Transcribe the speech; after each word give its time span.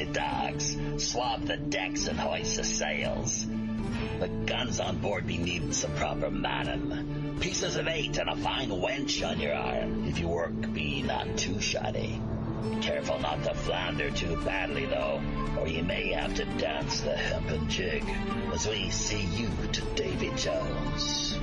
all 0.00 0.06
you 0.06 0.12
mangy 0.12 0.12
dogs. 0.12 0.76
Swab 1.04 1.46
the 1.46 1.56
decks 1.56 2.06
and 2.06 2.18
hoist 2.18 2.56
the 2.56 2.64
sails. 2.64 3.46
The 4.18 4.28
guns 4.28 4.80
on 4.80 4.98
board 4.98 5.26
be 5.26 5.38
needing 5.38 5.72
some 5.72 5.94
proper 5.94 6.30
manning. 6.30 7.38
Pieces 7.40 7.76
of 7.76 7.88
eight 7.88 8.18
and 8.18 8.28
a 8.28 8.36
fine 8.36 8.70
wench 8.70 9.26
on 9.26 9.40
your 9.40 9.54
arm. 9.54 10.04
If 10.06 10.18
you 10.18 10.28
work, 10.28 10.72
be 10.72 11.02
not 11.02 11.38
too 11.38 11.60
shoddy. 11.60 12.20
Careful 12.82 13.18
not 13.20 13.42
to 13.44 13.54
flounder 13.54 14.10
too 14.10 14.36
badly, 14.44 14.86
though, 14.86 15.20
or 15.58 15.66
you 15.66 15.82
may 15.82 16.12
have 16.12 16.34
to 16.34 16.44
dance 16.44 17.00
the 17.00 17.16
hempen 17.16 17.68
jig 17.70 18.04
as 18.52 18.68
we 18.68 18.90
see 18.90 19.24
you 19.24 19.48
to 19.72 19.80
Davy 19.94 20.30
Jones. 20.36 21.38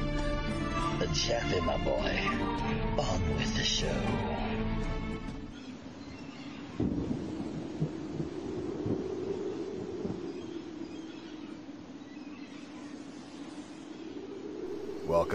Jeffy, 1.13 1.61
my 1.61 1.77
boy, 1.77 2.19
on 2.97 3.37
with 3.37 3.55
the 3.55 3.63
show. 3.63 4.36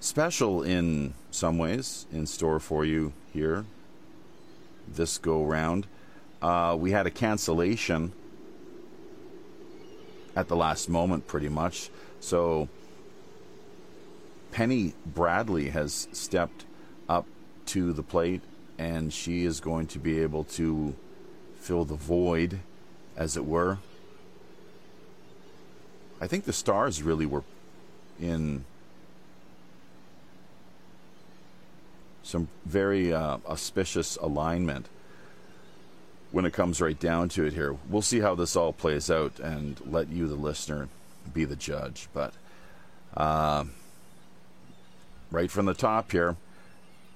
special 0.00 0.62
in 0.62 1.14
some 1.30 1.58
ways 1.58 2.06
in 2.12 2.26
store 2.26 2.60
for 2.60 2.84
you 2.84 3.12
here 3.32 3.64
this 4.94 5.18
go 5.18 5.44
round. 5.44 5.86
Uh, 6.40 6.76
we 6.78 6.90
had 6.92 7.06
a 7.06 7.10
cancellation 7.10 8.12
at 10.36 10.48
the 10.48 10.56
last 10.56 10.88
moment, 10.88 11.26
pretty 11.26 11.48
much. 11.48 11.90
So 12.20 12.68
Penny 14.52 14.94
Bradley 15.04 15.70
has 15.70 16.08
stepped 16.12 16.64
up 17.08 17.26
to 17.66 17.92
the 17.92 18.02
plate, 18.02 18.42
and 18.78 19.12
she 19.12 19.44
is 19.44 19.60
going 19.60 19.86
to 19.88 19.98
be 19.98 20.20
able 20.20 20.44
to 20.44 20.94
fill 21.56 21.84
the 21.84 21.96
void, 21.96 22.60
as 23.16 23.36
it 23.36 23.44
were. 23.44 23.78
I 26.20 26.26
think 26.26 26.44
the 26.44 26.52
stars 26.52 27.02
really 27.02 27.26
were 27.26 27.44
in 28.20 28.64
some 32.22 32.48
very 32.66 33.12
uh, 33.12 33.38
auspicious 33.46 34.16
alignment 34.16 34.88
when 36.30 36.44
it 36.44 36.52
comes 36.52 36.80
right 36.80 36.98
down 36.98 37.28
to 37.30 37.44
it 37.44 37.54
here. 37.54 37.76
We'll 37.88 38.02
see 38.02 38.20
how 38.20 38.34
this 38.34 38.56
all 38.56 38.72
plays 38.72 39.10
out 39.10 39.38
and 39.38 39.80
let 39.86 40.08
you, 40.08 40.28
the 40.28 40.34
listener, 40.34 40.88
be 41.32 41.44
the 41.44 41.56
judge. 41.56 42.08
But 42.12 42.34
uh, 43.16 43.64
right 45.30 45.50
from 45.50 45.66
the 45.66 45.74
top 45.74 46.12
here, 46.12 46.36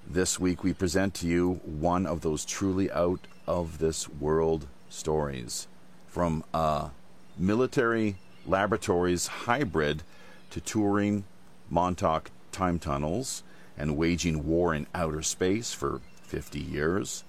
this 0.09 0.41
week 0.41 0.65
we 0.65 0.73
present 0.73 1.15
to 1.15 1.27
you 1.27 1.61
one 1.65 2.07
of 2.07 2.23
those 2.23 2.45
truly 2.45 2.91
out 2.91 3.21
of 3.47 3.79
this 3.79 4.09
world 4.09 4.67
stories 4.89 5.67
from 6.07 6.45
a 6.55 6.91
military 7.37 8.17
laboratories 8.47 9.27
hybrid 9.27 10.03
to 10.51 10.61
touring 10.61 11.25
Montauk 11.71 12.31
time 12.51 12.79
tunnels 12.79 13.43
and 13.77 13.97
waging 13.97 14.47
war 14.47 14.75
in 14.75 14.87
outer 14.95 15.23
space 15.23 15.73
for 15.73 16.01
50 16.25 16.61
years. 16.61 17.25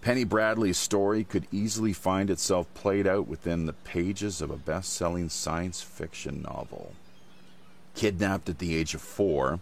Penny 0.00 0.24
Bradley's 0.24 0.78
story 0.78 1.24
could 1.24 1.46
easily 1.50 1.92
find 1.92 2.30
itself 2.30 2.72
played 2.74 3.06
out 3.06 3.26
within 3.26 3.66
the 3.66 3.72
pages 3.72 4.40
of 4.40 4.50
a 4.50 4.56
best 4.56 4.92
selling 4.92 5.28
science 5.28 5.82
fiction 5.82 6.42
novel. 6.42 6.94
Kidnapped 7.94 8.48
at 8.48 8.58
the 8.58 8.76
age 8.76 8.94
of 8.94 9.00
four, 9.00 9.58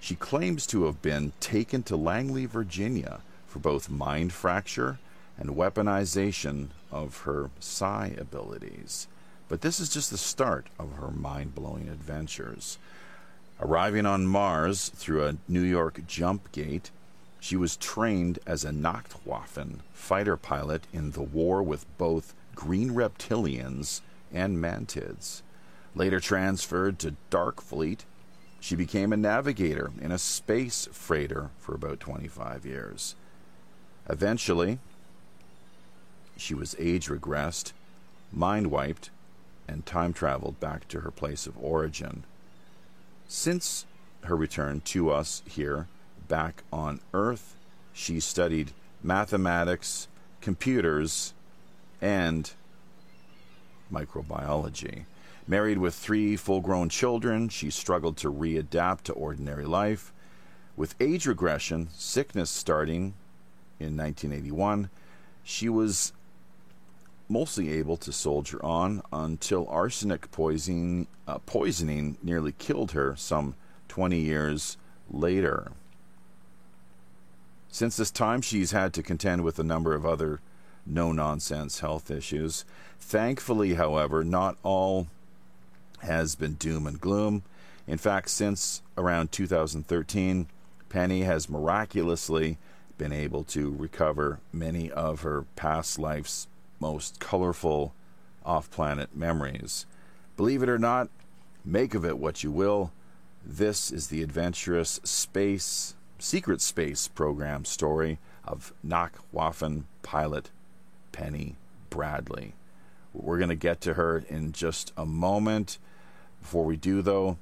she 0.00 0.14
claims 0.14 0.66
to 0.66 0.84
have 0.84 1.00
been 1.00 1.32
taken 1.40 1.82
to 1.84 1.96
Langley, 1.96 2.44
Virginia 2.44 3.20
for 3.46 3.58
both 3.58 3.88
mind 3.88 4.32
fracture 4.32 4.98
and 5.38 5.50
weaponization 5.50 6.68
of 6.92 7.22
her 7.22 7.50
psi 7.58 8.14
abilities. 8.18 9.08
But 9.54 9.60
this 9.60 9.78
is 9.78 9.88
just 9.88 10.10
the 10.10 10.18
start 10.18 10.66
of 10.80 10.94
her 10.94 11.12
mind 11.12 11.54
blowing 11.54 11.86
adventures. 11.86 12.76
Arriving 13.60 14.04
on 14.04 14.26
Mars 14.26 14.88
through 14.88 15.24
a 15.24 15.36
New 15.46 15.62
York 15.62 16.04
jump 16.08 16.50
gate, 16.50 16.90
she 17.38 17.54
was 17.54 17.76
trained 17.76 18.40
as 18.48 18.64
a 18.64 18.72
Nachtwaffen 18.72 19.78
fighter 19.92 20.36
pilot 20.36 20.88
in 20.92 21.12
the 21.12 21.22
war 21.22 21.62
with 21.62 21.86
both 21.98 22.34
green 22.56 22.94
reptilians 22.94 24.00
and 24.32 24.58
mantids. 24.58 25.42
Later 25.94 26.18
transferred 26.18 26.98
to 26.98 27.14
Dark 27.30 27.62
Fleet, 27.62 28.04
she 28.58 28.74
became 28.74 29.12
a 29.12 29.16
navigator 29.16 29.92
in 30.00 30.10
a 30.10 30.18
space 30.18 30.88
freighter 30.90 31.50
for 31.60 31.76
about 31.76 32.00
25 32.00 32.66
years. 32.66 33.14
Eventually, 34.08 34.80
she 36.36 36.54
was 36.54 36.74
age 36.76 37.06
regressed, 37.06 37.72
mind 38.32 38.72
wiped, 38.72 39.10
and 39.68 39.84
time 39.86 40.12
traveled 40.12 40.60
back 40.60 40.86
to 40.88 41.00
her 41.00 41.10
place 41.10 41.46
of 41.46 41.56
origin. 41.58 42.24
Since 43.26 43.86
her 44.24 44.36
return 44.36 44.80
to 44.86 45.10
us 45.10 45.42
here, 45.46 45.88
back 46.28 46.62
on 46.72 47.00
Earth, 47.12 47.56
she 47.92 48.20
studied 48.20 48.72
mathematics, 49.02 50.08
computers, 50.40 51.34
and 52.00 52.50
microbiology. 53.92 55.04
Married 55.46 55.78
with 55.78 55.94
three 55.94 56.36
full 56.36 56.60
grown 56.60 56.88
children, 56.88 57.48
she 57.48 57.70
struggled 57.70 58.16
to 58.16 58.32
readapt 58.32 59.02
to 59.02 59.12
ordinary 59.12 59.64
life. 59.64 60.12
With 60.76 60.94
age 61.00 61.26
regression, 61.26 61.88
sickness 61.92 62.50
starting 62.50 63.14
in 63.78 63.96
1981, 63.96 64.88
she 65.42 65.68
was 65.68 66.12
mostly 67.28 67.70
able 67.72 67.96
to 67.96 68.12
soldier 68.12 68.64
on 68.64 69.02
until 69.12 69.66
arsenic 69.68 70.30
poisoning, 70.30 71.06
uh, 71.26 71.38
poisoning 71.38 72.16
nearly 72.22 72.52
killed 72.52 72.92
her 72.92 73.14
some 73.16 73.54
20 73.88 74.18
years 74.18 74.76
later. 75.10 75.72
Since 77.68 77.96
this 77.96 78.10
time, 78.10 78.40
she's 78.40 78.70
had 78.70 78.92
to 78.94 79.02
contend 79.02 79.42
with 79.42 79.58
a 79.58 79.64
number 79.64 79.94
of 79.94 80.06
other 80.06 80.40
no 80.86 81.12
nonsense 81.12 81.80
health 81.80 82.10
issues. 82.10 82.64
Thankfully, 83.00 83.74
however, 83.74 84.22
not 84.22 84.56
all 84.62 85.08
has 86.00 86.34
been 86.34 86.54
doom 86.54 86.86
and 86.86 87.00
gloom. 87.00 87.42
In 87.86 87.98
fact, 87.98 88.30
since 88.30 88.82
around 88.96 89.32
2013, 89.32 90.46
Penny 90.88 91.22
has 91.22 91.48
miraculously 91.48 92.58
been 92.96 93.12
able 93.12 93.42
to 93.44 93.70
recover 93.70 94.40
many 94.52 94.90
of 94.90 95.22
her 95.22 95.44
past 95.56 95.98
life's 95.98 96.46
most 96.84 97.18
colorful 97.18 97.94
off 98.44 98.70
planet 98.70 99.16
memories. 99.16 99.86
Believe 100.36 100.62
it 100.62 100.68
or 100.68 100.78
not, 100.78 101.08
make 101.64 101.94
of 101.94 102.04
it 102.04 102.18
what 102.18 102.44
you 102.44 102.50
will. 102.50 102.92
This 103.42 103.90
is 103.90 104.08
the 104.08 104.22
adventurous 104.22 105.00
space, 105.02 105.94
secret 106.18 106.60
space 106.60 107.08
program 107.08 107.64
story 107.64 108.18
of 108.44 108.74
Nachtwaffen 108.86 109.84
pilot 110.02 110.50
Penny 111.10 111.56
Bradley. 111.88 112.52
We're 113.14 113.38
going 113.38 113.48
to 113.48 113.54
get 113.54 113.80
to 113.80 113.94
her 113.94 114.22
in 114.28 114.52
just 114.52 114.92
a 114.94 115.06
moment. 115.06 115.78
Before 116.42 116.66
we 116.66 116.76
do, 116.76 117.00
though, 117.00 117.38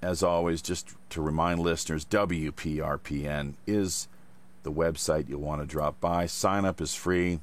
as 0.00 0.22
always, 0.22 0.62
just 0.62 0.94
to 1.10 1.20
remind 1.20 1.60
listeners, 1.60 2.06
WPRPN 2.06 3.56
is 3.66 4.08
the 4.62 4.72
website 4.72 5.28
you'll 5.28 5.42
want 5.42 5.60
to 5.60 5.66
drop 5.66 6.00
by. 6.00 6.24
Sign 6.24 6.64
up 6.64 6.80
is 6.80 6.94
free. 6.94 7.40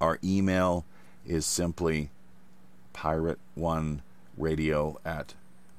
Our 0.00 0.18
email 0.22 0.84
is 1.26 1.46
simply 1.46 2.10
pirate1radio 2.94 4.96
at 5.04 5.34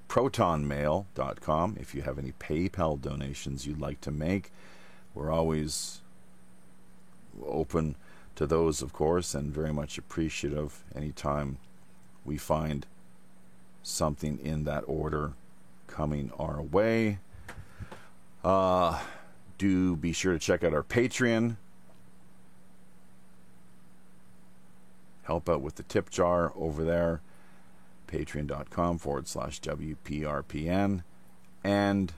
protonmail.com. 0.09 1.77
If 1.79 1.95
you 1.95 2.01
have 2.03 2.17
any 2.17 2.33
PayPal 2.33 3.01
donations 3.01 3.65
you'd 3.65 3.81
like 3.81 4.01
to 4.01 4.11
make, 4.11 4.51
we're 5.13 5.31
always 5.31 6.01
open 7.45 7.95
to 8.35 8.45
those, 8.45 8.81
of 8.81 8.93
course, 8.93 9.33
and 9.33 9.53
very 9.53 9.73
much 9.73 9.97
appreciative 9.97 10.83
anytime 10.95 11.57
we 12.23 12.37
find 12.37 12.85
something 13.83 14.39
in 14.39 14.63
that 14.65 14.83
order 14.87 15.33
coming 15.87 16.31
our 16.37 16.61
way. 16.61 17.19
Uh, 18.43 18.99
do 19.57 19.95
be 19.95 20.11
sure 20.11 20.33
to 20.33 20.39
check 20.39 20.63
out 20.63 20.73
our 20.73 20.83
Patreon. 20.83 21.57
Help 25.25 25.49
out 25.49 25.61
with 25.61 25.75
the 25.75 25.83
tip 25.83 26.09
jar 26.09 26.53
over 26.55 26.83
there. 26.83 27.21
Patreon.com 28.07 28.99
forward 28.99 29.27
slash 29.27 29.59
WPRPN 29.61 31.03
and 31.63 32.13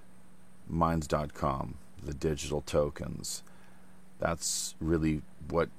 Minds.com, 0.67 1.75
the 2.03 2.13
digital 2.13 2.59
tokens. 2.59 3.43
That's 4.19 4.75
really 4.81 5.21
what 5.49 5.69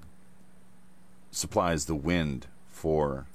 supplies 1.30 1.84
the 1.84 1.94
wind 1.94 2.46
for 2.66 3.26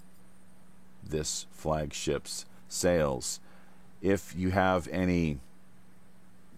this 1.08 1.46
flagship's 1.52 2.48
sails. 2.68 3.40
If 4.02 4.34
you 4.36 4.50
have 4.50 4.88
any, 4.88 5.38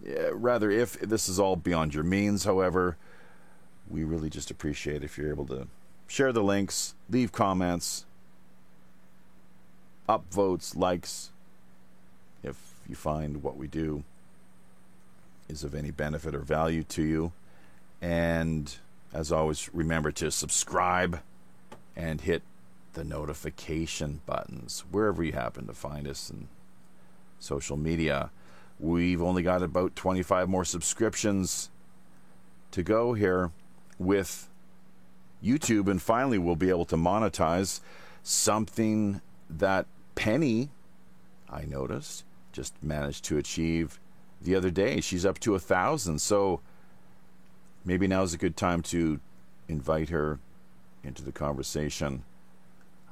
eh, 0.06 0.30
rather, 0.32 0.70
if 0.70 0.98
this 1.00 1.28
is 1.28 1.38
all 1.38 1.56
beyond 1.56 1.92
your 1.92 2.04
means, 2.04 2.44
however, 2.44 2.96
we 3.90 4.04
really 4.04 4.30
just 4.30 4.50
appreciate 4.50 5.04
if 5.04 5.18
you're 5.18 5.28
able 5.28 5.46
to 5.48 5.68
share 6.06 6.32
the 6.32 6.42
links, 6.42 6.94
leave 7.10 7.32
comments, 7.32 8.06
upvotes, 10.08 10.76
likes, 10.76 11.30
if 12.42 12.74
you 12.88 12.94
find 12.94 13.42
what 13.42 13.56
we 13.56 13.66
do 13.66 14.04
is 15.48 15.64
of 15.64 15.74
any 15.74 15.90
benefit 15.90 16.34
or 16.34 16.40
value 16.40 16.82
to 16.82 17.02
you. 17.02 17.32
And 18.00 18.74
as 19.12 19.32
always, 19.32 19.70
remember 19.72 20.12
to 20.12 20.30
subscribe 20.30 21.20
and 21.96 22.20
hit 22.20 22.42
the 22.92 23.04
notification 23.04 24.20
buttons 24.26 24.84
wherever 24.90 25.22
you 25.22 25.32
happen 25.32 25.66
to 25.66 25.72
find 25.72 26.06
us 26.08 26.30
in 26.30 26.48
social 27.38 27.76
media. 27.76 28.30
We've 28.78 29.22
only 29.22 29.42
got 29.42 29.62
about 29.62 29.96
25 29.96 30.48
more 30.48 30.64
subscriptions 30.64 31.70
to 32.72 32.82
go 32.82 33.14
here 33.14 33.50
with 33.98 34.48
YouTube, 35.42 35.88
and 35.88 36.00
finally, 36.00 36.38
we'll 36.38 36.56
be 36.56 36.70
able 36.70 36.84
to 36.86 36.96
monetize 36.96 37.80
something 38.22 39.20
that 39.48 39.86
Penny, 40.14 40.70
I 41.48 41.64
noticed, 41.64 42.24
just 42.52 42.74
managed 42.82 43.24
to 43.26 43.38
achieve 43.38 44.00
the 44.40 44.54
other 44.54 44.70
day. 44.70 45.00
She's 45.00 45.26
up 45.26 45.38
to 45.40 45.54
a 45.54 45.58
thousand. 45.58 46.20
So 46.20 46.60
maybe 47.84 48.06
now 48.06 48.22
is 48.22 48.34
a 48.34 48.38
good 48.38 48.56
time 48.56 48.82
to 48.82 49.20
invite 49.68 50.08
her 50.08 50.38
into 51.04 51.22
the 51.22 51.32
conversation. 51.32 52.24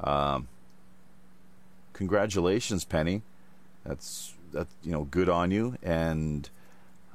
Um, 0.01 0.49
congratulations, 1.93 2.85
Penny. 2.85 3.23
That's 3.85 4.35
that 4.53 4.67
you 4.83 4.93
know 4.93 5.05
good 5.05 5.29
on 5.29 5.51
you. 5.51 5.77
And 5.83 6.49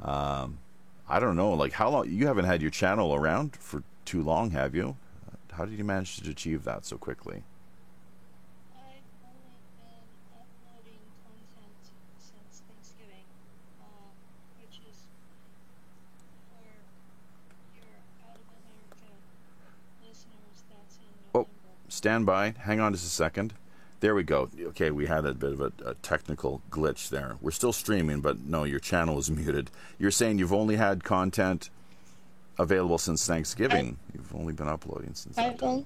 um, 0.03 0.59
I 1.07 1.19
don't 1.19 1.35
know, 1.35 1.51
like 1.53 1.73
how 1.73 1.89
long 1.89 2.09
you 2.09 2.27
haven't 2.27 2.45
had 2.45 2.61
your 2.61 2.71
channel 2.71 3.13
around 3.13 3.55
for 3.55 3.83
too 4.09 4.23
long, 4.23 4.49
have 4.49 4.73
you? 4.73 4.97
How 5.51 5.65
did 5.65 5.77
you 5.77 5.83
manage 5.83 6.17
to 6.17 6.31
achieve 6.31 6.63
that 6.63 6.83
so 6.83 6.97
quickly? 6.97 7.43
Oh, 21.35 21.45
stand 21.87 22.25
by. 22.25 22.55
Hang 22.57 22.79
on 22.79 22.93
just 22.93 23.05
a 23.05 23.09
second. 23.09 23.53
There 23.99 24.15
we 24.15 24.23
go. 24.23 24.49
Okay, 24.59 24.89
we 24.89 25.05
had 25.05 25.23
a 25.25 25.35
bit 25.35 25.51
of 25.51 25.61
a, 25.61 25.71
a, 25.85 25.93
technical 25.95 26.63
glitch 26.71 27.09
there. 27.09 27.35
We're 27.41 27.51
still 27.51 27.73
streaming, 27.73 28.21
but 28.21 28.39
no, 28.39 28.63
your 28.63 28.79
channel 28.79 29.19
is 29.19 29.29
muted. 29.39 29.69
You're 29.99 30.09
saying 30.09 30.39
you've 30.39 30.53
only 30.53 30.77
had 30.77 31.03
content 31.03 31.69
available 32.59 32.97
since 32.97 33.25
Thanksgiving. 33.25 33.97
I, 33.97 34.11
you've 34.13 34.35
only 34.35 34.53
been 34.53 34.67
uploading 34.67 35.15
since. 35.15 35.37
I've, 35.37 35.61
on, 35.63 35.85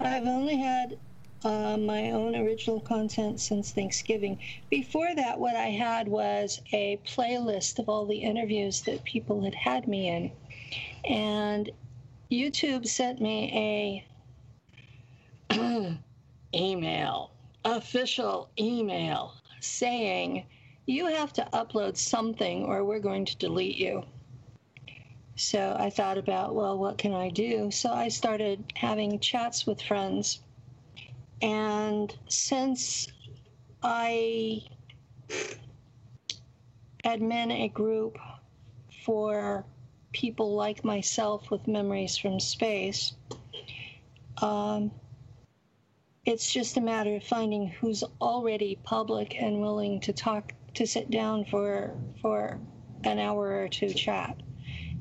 I've 0.00 0.26
only 0.26 0.56
had 0.56 0.98
uh, 1.44 1.76
my 1.76 2.10
own 2.10 2.34
original 2.34 2.80
content 2.80 3.40
since 3.40 3.70
Thanksgiving. 3.70 4.38
Before 4.68 5.14
that, 5.14 5.38
what 5.38 5.56
I 5.56 5.68
had 5.68 6.08
was 6.08 6.60
a 6.72 7.00
playlist 7.06 7.78
of 7.78 7.88
all 7.88 8.04
the 8.04 8.18
interviews 8.18 8.82
that 8.82 9.04
people 9.04 9.42
had 9.44 9.54
had 9.54 9.88
me 9.88 10.08
in, 10.08 10.32
and 11.04 11.70
YouTube 12.30 12.86
sent 12.86 13.20
me 13.20 14.04
a 15.50 15.54
email, 16.54 17.30
official 17.64 18.50
email 18.58 19.34
saying, 19.60 20.44
you 20.86 21.06
have 21.06 21.32
to 21.34 21.46
upload 21.52 21.96
something 21.96 22.64
or 22.64 22.84
we're 22.84 22.98
going 22.98 23.24
to 23.26 23.36
delete 23.36 23.76
you. 23.76 24.02
So 25.40 25.76
I 25.78 25.90
thought 25.90 26.18
about, 26.18 26.56
well, 26.56 26.76
what 26.76 26.98
can 26.98 27.14
I 27.14 27.30
do? 27.30 27.70
So 27.70 27.92
I 27.92 28.08
started 28.08 28.72
having 28.74 29.20
chats 29.20 29.68
with 29.68 29.80
friends. 29.80 30.40
And 31.40 32.12
since 32.28 33.06
I 33.80 34.62
admin 37.04 37.52
a 37.52 37.68
group 37.68 38.18
for 39.04 39.64
people 40.10 40.56
like 40.56 40.84
myself 40.84 41.52
with 41.52 41.68
memories 41.68 42.16
from 42.16 42.40
space, 42.40 43.12
um, 44.42 44.90
it's 46.24 46.52
just 46.52 46.76
a 46.76 46.80
matter 46.80 47.14
of 47.14 47.22
finding 47.22 47.68
who's 47.68 48.02
already 48.20 48.76
public 48.82 49.40
and 49.40 49.60
willing 49.60 50.00
to 50.00 50.12
talk 50.12 50.52
to 50.74 50.84
sit 50.84 51.12
down 51.12 51.44
for 51.44 51.94
for 52.20 52.58
an 53.04 53.20
hour 53.20 53.62
or 53.62 53.68
two 53.68 53.94
chat. 53.94 54.36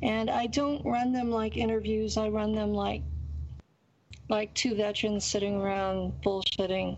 And 0.01 0.29
I 0.29 0.47
don't 0.47 0.85
run 0.85 1.11
them 1.11 1.29
like 1.29 1.57
interviews. 1.57 2.17
I 2.17 2.29
run 2.29 2.53
them 2.53 2.73
like 2.73 3.01
like 4.29 4.53
two 4.53 4.75
veterans 4.75 5.23
sitting 5.23 5.55
around 5.55 6.13
bullshitting. 6.21 6.97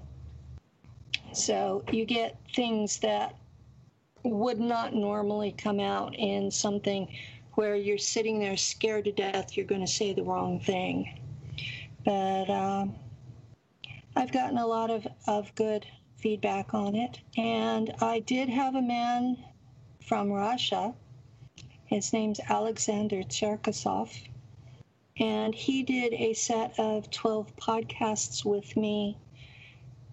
So 1.32 1.84
you 1.92 2.06
get 2.06 2.38
things 2.56 2.98
that 3.00 3.36
would 4.24 4.60
not 4.60 4.94
normally 4.94 5.52
come 5.52 5.80
out 5.80 6.16
in 6.16 6.50
something 6.50 7.08
where 7.54 7.76
you're 7.76 7.98
sitting 7.98 8.40
there 8.40 8.58
scared 8.58 9.06
to 9.06 9.12
death 9.12 9.56
you're 9.56 9.66
going 9.66 9.86
to 9.86 9.88
say 9.88 10.14
the 10.14 10.24
wrong 10.24 10.60
thing. 10.60 11.20
But 12.04 12.50
um, 12.50 12.96
I've 14.16 14.32
gotten 14.32 14.58
a 14.58 14.66
lot 14.66 14.90
of, 14.90 15.06
of 15.28 15.54
good 15.56 15.86
feedback 16.18 16.74
on 16.74 16.96
it. 16.96 17.20
And 17.38 17.94
I 18.02 18.20
did 18.20 18.50
have 18.50 18.76
a 18.76 18.82
man 18.82 19.38
from 20.06 20.32
Russia. 20.32 20.94
His 21.90 22.14
name's 22.14 22.40
Alexander 22.48 23.24
Cherkasov. 23.24 24.16
And 25.18 25.56
he 25.56 25.82
did 25.82 26.14
a 26.14 26.34
set 26.34 26.78
of 26.80 27.10
12 27.10 27.56
podcasts 27.56 28.46
with 28.46 28.78
me 28.78 29.18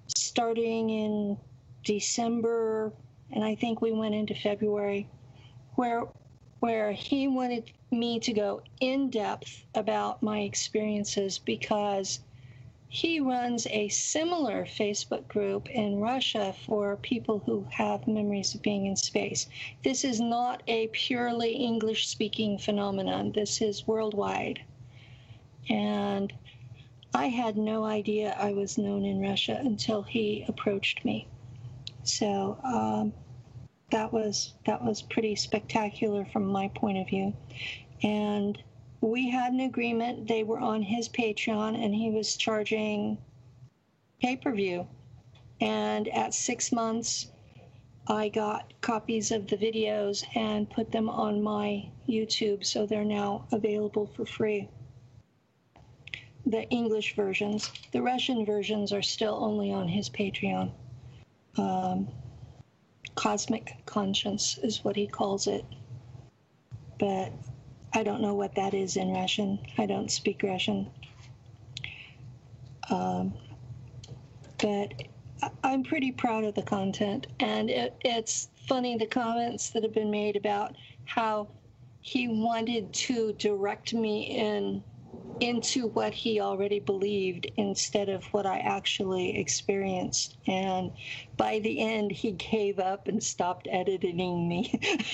starting 0.09 0.89
in 0.89 1.37
December, 1.85 2.95
and 3.31 3.45
I 3.45 3.57
think 3.57 3.83
we 3.83 3.93
went 3.93 4.15
into 4.15 4.35
February, 4.35 5.07
where 5.75 6.05
where 6.61 6.93
he 6.93 7.29
wanted 7.29 7.71
me 7.91 8.21
to 8.21 8.33
go 8.33 8.63
in 8.81 9.11
depth 9.11 9.63
about 9.75 10.23
my 10.23 10.41
experiences 10.41 11.39
because 11.39 12.21
he 12.89 13.21
runs 13.21 13.67
a 13.67 13.89
similar 13.89 14.65
Facebook 14.65 15.27
group 15.29 15.69
in 15.69 16.01
Russia 16.01 16.55
for 16.65 16.97
people 16.97 17.41
who 17.41 17.67
have 17.71 18.07
memories 18.07 18.55
of 18.55 18.63
being 18.63 18.87
in 18.87 18.97
space. 18.97 19.47
This 19.83 20.05
is 20.05 20.21
not 20.21 20.63
a 20.69 20.87
purely 20.89 21.53
English 21.53 22.07
speaking 22.07 22.59
phenomenon, 22.59 23.33
this 23.33 23.61
is 23.61 23.87
worldwide. 23.87 24.61
And 25.69 26.33
I 27.13 27.27
had 27.27 27.57
no 27.57 27.85
idea 27.85 28.37
I 28.39 28.53
was 28.53 28.79
known 28.79 29.05
in 29.05 29.21
Russia 29.21 29.59
until 29.59 30.03
he 30.03 30.45
approached 30.49 31.05
me. 31.05 31.27
So 32.05 32.59
um, 32.63 33.13
that 33.91 34.13
was 34.13 34.55
that 34.67 34.85
was 34.85 35.03
pretty 35.03 35.35
spectacular 35.35 36.25
from 36.25 36.47
my 36.47 36.69
point 36.69 36.99
of 36.99 37.09
view. 37.09 37.35
And 38.03 38.63
we 39.07 39.31
had 39.31 39.53
an 39.53 39.61
agreement. 39.61 40.27
They 40.27 40.43
were 40.43 40.59
on 40.59 40.83
his 40.83 41.09
Patreon, 41.09 41.83
and 41.83 41.95
he 41.95 42.11
was 42.11 42.37
charging 42.37 43.19
pay 44.21 44.37
per 44.37 44.53
view. 44.53 44.87
And 45.61 46.09
at 46.09 46.35
six 46.35 46.73
months, 46.73 47.29
I 48.09 48.29
got 48.29 48.73
copies 48.81 49.31
of 49.31 49.47
the 49.47 49.57
videos 49.57 50.25
and 50.37 50.69
put 50.69 50.93
them 50.93 51.09
on 51.09 51.43
my 51.43 51.89
YouTube, 52.09 52.65
so 52.65 52.87
they're 52.87 53.05
now 53.05 53.47
available 53.53 54.07
for 54.07 54.27
free. 54.27 54.69
The 56.45 56.69
English 56.69 57.17
versions, 57.17 57.73
the 57.93 58.03
Russian 58.03 58.45
versions 58.45 58.93
are 58.93 59.03
still 59.03 59.37
only 59.43 59.73
on 59.73 59.89
his 59.89 60.09
Patreon. 60.09 60.71
Um, 61.57 62.09
Cosmic 63.17 63.75
Conscience 63.87 64.59
is 64.63 64.85
what 64.85 64.95
he 64.95 65.07
calls 65.07 65.47
it. 65.47 65.65
But 66.99 67.33
I 67.97 68.03
don't 68.03 68.21
know 68.21 68.35
what 68.35 68.55
that 68.57 68.75
is 68.75 68.99
in 68.99 69.11
Russian. 69.11 69.59
I 69.79 69.87
don't 69.87 70.11
speak 70.11 70.43
Russian. 70.43 70.91
Um, 72.91 73.33
but 74.59 74.93
I'm 75.65 75.83
pretty 75.83 76.13
proud 76.13 76.45
of 76.45 76.55
the 76.55 76.63
content. 76.63 77.27
And 77.41 77.71
it, 77.71 77.97
it's 78.03 78.51
funny 78.69 78.99
the 78.99 79.07
comments 79.07 79.71
that 79.71 79.83
have 79.83 79.95
been 79.95 80.11
made 80.11 80.37
about 80.37 80.77
how 81.07 81.49
he 82.03 82.29
wanted 82.29 82.93
to 82.93 83.33
direct 83.33 83.95
me 83.95 84.25
in 84.25 84.85
into 85.41 85.89
what 85.89 86.13
he 86.13 86.39
already 86.41 86.81
believed 86.81 87.47
instead 87.57 88.11
of 88.11 88.25
what 88.27 88.45
I 88.45 88.59
actually 88.59 89.39
experienced. 89.39 90.37
And 90.47 90.93
by 91.39 91.61
the 91.61 91.81
end, 91.81 92.13
he 92.13 92.33
gave 92.33 92.79
up 92.79 93.09
and 93.09 93.23
stopped 93.23 93.69
editing 93.71 94.47
me. 94.47 94.79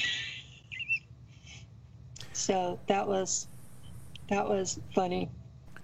so 2.43 2.79
that 2.89 3.07
was 3.07 3.47
that 4.29 4.49
was 4.49 4.81
funny, 4.95 5.31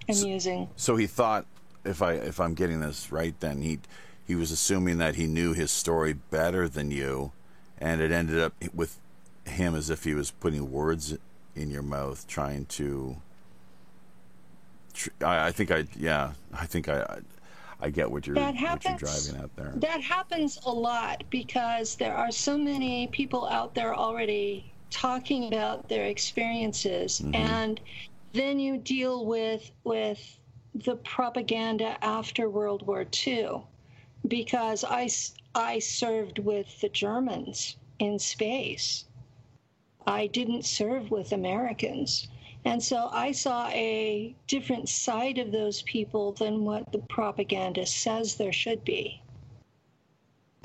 amusing. 0.09 0.69
So, 0.75 0.95
so 0.95 0.97
he 0.97 1.07
thought, 1.07 1.47
if 1.85 2.03
I 2.03 2.15
if 2.15 2.41
I'm 2.41 2.55
getting 2.55 2.81
this 2.81 3.12
right, 3.12 3.38
then 3.38 3.62
he 3.62 3.79
he 4.27 4.35
was 4.35 4.50
assuming 4.50 4.99
that 4.99 5.15
he 5.15 5.27
knew 5.27 5.53
his 5.53 5.71
story 5.71 6.15
better 6.15 6.69
than 6.69 6.91
you, 6.91 7.33
and 7.79 8.00
it 8.00 8.11
ended 8.11 8.41
up 8.41 8.55
with 8.75 8.99
him 9.45 9.75
as 9.75 9.88
if 9.88 10.05
he 10.05 10.15
was 10.15 10.33
putting 10.33 10.71
words 10.71 11.17
in 11.55 11.71
your 11.71 11.83
mouth, 11.83 12.27
trying 12.27 12.67
to. 12.67 13.17
I, 15.25 15.47
I 15.47 15.53
think 15.53 15.71
I 15.71 15.85
yeah 15.97 16.33
I 16.53 16.67
think 16.67 16.88
I 16.88 17.21
I 17.81 17.91
get 17.91 18.11
what 18.11 18.27
you're, 18.27 18.37
happens, 18.37 18.61
what 18.65 18.85
you're 18.85 18.99
driving 18.99 19.45
at 19.45 19.55
there. 19.55 19.73
That 19.77 20.00
happens 20.00 20.59
a 20.67 20.73
lot 20.73 21.23
because 21.31 21.95
there 21.95 22.17
are 22.17 22.33
so 22.33 22.59
many 22.59 23.07
people 23.07 23.47
out 23.47 23.77
there 23.77 23.95
already 23.95 24.73
talking 24.90 25.49
about 25.49 25.88
their 25.88 26.07
experiences, 26.07 27.21
mm-hmm. 27.21 27.35
and 27.35 27.80
then 28.33 28.59
you 28.59 28.76
deal 28.76 29.25
with 29.25 29.71
with 29.85 30.38
the 30.75 30.97
propaganda 30.97 31.97
after 32.04 32.49
World 32.49 32.87
War 32.87 33.07
II 33.26 33.62
because 34.26 34.85
I, 34.85 35.09
I 35.54 35.78
served 35.78 36.38
with 36.38 36.80
the 36.80 36.88
Germans 36.88 37.76
in 37.99 38.18
space. 38.18 39.04
I 40.07 40.26
didn't 40.26 40.64
serve 40.64 41.11
with 41.11 41.33
Americans. 41.33 42.28
And 42.64 42.83
so 42.83 43.09
I 43.12 43.33
saw 43.33 43.68
a 43.68 44.35
different 44.47 44.88
side 44.88 45.38
of 45.38 45.52
those 45.52 45.83
people 45.83 46.33
than 46.33 46.64
what 46.64 46.90
the 46.92 46.99
propaganda 46.99 47.87
says 47.87 48.37
there 48.37 48.52
should 48.52 48.85
be. 48.85 49.23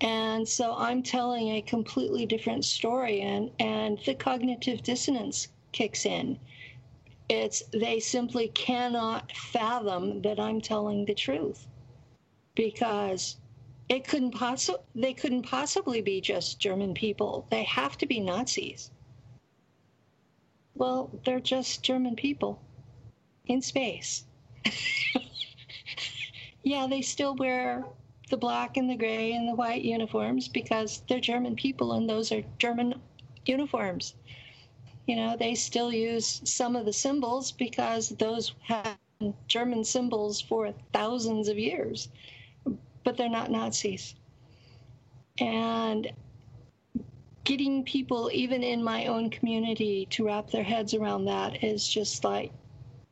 And 0.03 0.45
so 0.45 0.75
I'm 0.75 1.01
telling 1.01 1.47
a 1.47 1.61
completely 1.61 2.25
different 2.25 2.65
story, 2.65 3.21
and, 3.21 3.49
and 3.57 3.97
the 4.05 4.13
cognitive 4.13 4.83
dissonance 4.83 5.47
kicks 5.71 6.05
in. 6.05 6.37
It's 7.29 7.63
they 7.71 8.01
simply 8.01 8.49
cannot 8.49 9.31
fathom 9.31 10.21
that 10.23 10.41
I'm 10.41 10.59
telling 10.59 11.05
the 11.05 11.15
truth 11.15 11.67
because 12.53 13.37
it 13.87 14.05
couldn't 14.05 14.33
possi- 14.35 14.83
they 14.93 15.13
couldn't 15.13 15.43
possibly 15.43 16.01
be 16.01 16.19
just 16.19 16.59
German 16.59 16.93
people. 16.93 17.47
They 17.49 17.63
have 17.63 17.97
to 17.99 18.05
be 18.05 18.19
Nazis. 18.19 18.91
Well, 20.75 21.11
they're 21.23 21.39
just 21.39 21.81
German 21.81 22.17
people 22.17 22.61
in 23.45 23.61
space. 23.61 24.25
yeah, 26.63 26.87
they 26.87 27.01
still 27.01 27.35
wear 27.35 27.85
the 28.33 28.37
black 28.37 28.77
and 28.77 28.89
the 28.89 28.95
gray 28.95 29.33
and 29.33 29.47
the 29.47 29.53
white 29.53 29.83
uniforms 29.83 30.47
because 30.47 31.03
they're 31.07 31.19
German 31.19 31.55
people 31.55 31.93
and 31.93 32.09
those 32.09 32.31
are 32.31 32.41
German 32.57 32.95
uniforms. 33.45 34.15
You 35.05 35.17
know, 35.17 35.37
they 35.37 35.53
still 35.53 35.93
use 35.93 36.41
some 36.43 36.75
of 36.75 36.85
the 36.85 36.93
symbols 36.93 37.51
because 37.51 38.09
those 38.09 38.55
have 38.63 38.97
German 39.47 39.83
symbols 39.83 40.41
for 40.41 40.73
thousands 40.93 41.47
of 41.47 41.59
years 41.59 42.09
but 43.03 43.17
they're 43.17 43.29
not 43.29 43.51
Nazis. 43.51 44.15
And 45.39 46.11
getting 47.43 47.83
people, 47.83 48.31
even 48.33 48.63
in 48.63 48.83
my 48.83 49.05
own 49.05 49.29
community, 49.29 50.07
to 50.09 50.25
wrap 50.25 50.49
their 50.49 50.63
heads 50.63 50.95
around 50.95 51.25
that 51.25 51.63
is 51.63 51.87
just 51.87 52.23
like, 52.23 52.51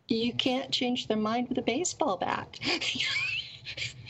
you 0.08 0.34
can't 0.34 0.72
change 0.72 1.06
their 1.06 1.18
mind 1.18 1.50
with 1.50 1.60
a 1.60 1.62
baseball 1.62 2.18
bat. 2.18 2.60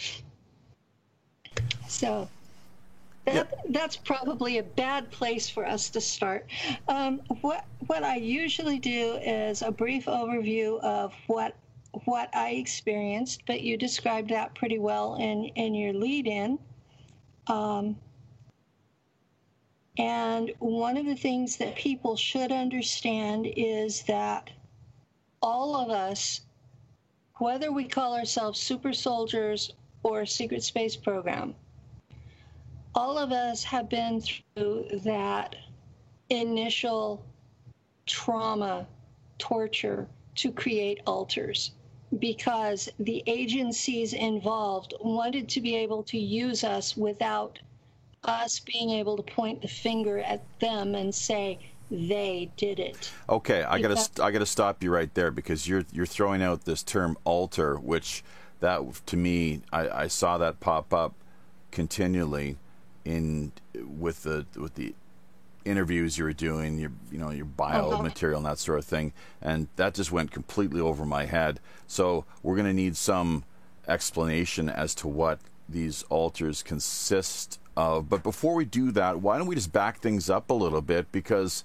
so 1.91 2.27
that, 3.25 3.35
yep. 3.35 3.59
that's 3.69 3.97
probably 3.97 4.57
a 4.57 4.63
bad 4.63 5.11
place 5.11 5.49
for 5.49 5.65
us 5.65 5.89
to 5.91 6.01
start. 6.01 6.47
Um, 6.87 7.21
what 7.41 7.65
what 7.87 8.03
I 8.03 8.15
usually 8.15 8.79
do 8.79 9.19
is 9.21 9.61
a 9.61 9.71
brief 9.71 10.05
overview 10.05 10.79
of 10.81 11.13
what 11.27 11.55
what 12.05 12.33
I 12.33 12.51
experienced, 12.51 13.43
but 13.45 13.61
you 13.61 13.77
described 13.77 14.29
that 14.29 14.55
pretty 14.55 14.79
well 14.79 15.15
in, 15.15 15.45
in 15.55 15.75
your 15.75 15.93
lead 15.93 16.25
in. 16.25 16.57
Um, 17.47 17.97
and 19.97 20.51
one 20.59 20.95
of 20.95 21.05
the 21.05 21.15
things 21.15 21.57
that 21.57 21.75
people 21.75 22.15
should 22.15 22.51
understand 22.51 23.45
is 23.57 24.03
that 24.03 24.49
all 25.41 25.75
of 25.75 25.89
us, 25.89 26.41
whether 27.35 27.71
we 27.71 27.83
call 27.83 28.15
ourselves 28.15 28.59
super 28.59 28.93
soldiers 28.93 29.73
or 30.03 30.25
secret 30.25 30.63
space 30.63 30.95
program, 30.95 31.53
all 32.95 33.17
of 33.17 33.31
us 33.31 33.63
have 33.63 33.89
been 33.89 34.21
through 34.21 34.87
that 35.03 35.55
initial 36.29 37.25
trauma, 38.05 38.87
torture 39.37 40.07
to 40.35 40.51
create 40.51 40.99
alters 41.05 41.71
because 42.19 42.89
the 42.99 43.23
agencies 43.25 44.13
involved 44.13 44.93
wanted 44.99 45.47
to 45.49 45.61
be 45.61 45.75
able 45.75 46.03
to 46.03 46.17
use 46.17 46.63
us 46.63 46.97
without 46.97 47.59
us 48.25 48.59
being 48.59 48.89
able 48.91 49.15
to 49.17 49.23
point 49.23 49.61
the 49.61 49.67
finger 49.67 50.19
at 50.19 50.43
them 50.59 50.93
and 50.93 51.13
say 51.13 51.57
they 51.89 52.51
did 52.57 52.79
it. 52.79 53.11
Okay, 53.29 53.63
I 53.63 53.81
got 53.81 53.97
to 53.97 54.23
I 54.23 54.31
got 54.31 54.39
to 54.39 54.45
stop 54.45 54.83
you 54.83 54.91
right 54.91 55.13
there 55.13 55.31
because 55.31 55.67
you're 55.67 55.85
you're 55.91 56.05
throwing 56.05 56.41
out 56.41 56.65
this 56.65 56.83
term 56.83 57.17
alter, 57.23 57.77
which 57.77 58.23
that 58.59 58.81
to 59.07 59.17
me 59.17 59.61
I, 59.73 59.89
I 59.89 60.07
saw 60.07 60.37
that 60.37 60.59
pop 60.59 60.93
up 60.93 61.13
continually 61.71 62.57
in 63.05 63.51
with 63.75 64.23
the 64.23 64.45
with 64.55 64.75
the 64.75 64.93
interviews 65.65 66.17
you 66.17 66.23
were 66.23 66.33
doing, 66.33 66.79
your 66.79 66.91
you 67.11 67.17
know 67.17 67.31
your 67.31 67.45
bio 67.45 67.91
uh-huh. 67.91 68.03
material 68.03 68.37
and 68.37 68.45
that 68.45 68.59
sort 68.59 68.79
of 68.79 68.85
thing, 68.85 69.13
and 69.41 69.67
that 69.75 69.93
just 69.93 70.11
went 70.11 70.31
completely 70.31 70.81
over 70.81 71.05
my 71.05 71.25
head. 71.25 71.59
So 71.87 72.25
we're 72.43 72.55
going 72.55 72.67
to 72.67 72.73
need 72.73 72.97
some 72.97 73.43
explanation 73.87 74.69
as 74.69 74.95
to 74.95 75.07
what 75.07 75.39
these 75.67 76.03
alters 76.03 76.63
consist 76.63 77.59
of. 77.75 78.09
But 78.09 78.23
before 78.23 78.55
we 78.55 78.65
do 78.65 78.91
that, 78.91 79.19
why 79.19 79.37
don't 79.37 79.47
we 79.47 79.55
just 79.55 79.71
back 79.71 79.99
things 79.99 80.29
up 80.29 80.49
a 80.49 80.53
little 80.53 80.81
bit 80.81 81.11
because 81.11 81.63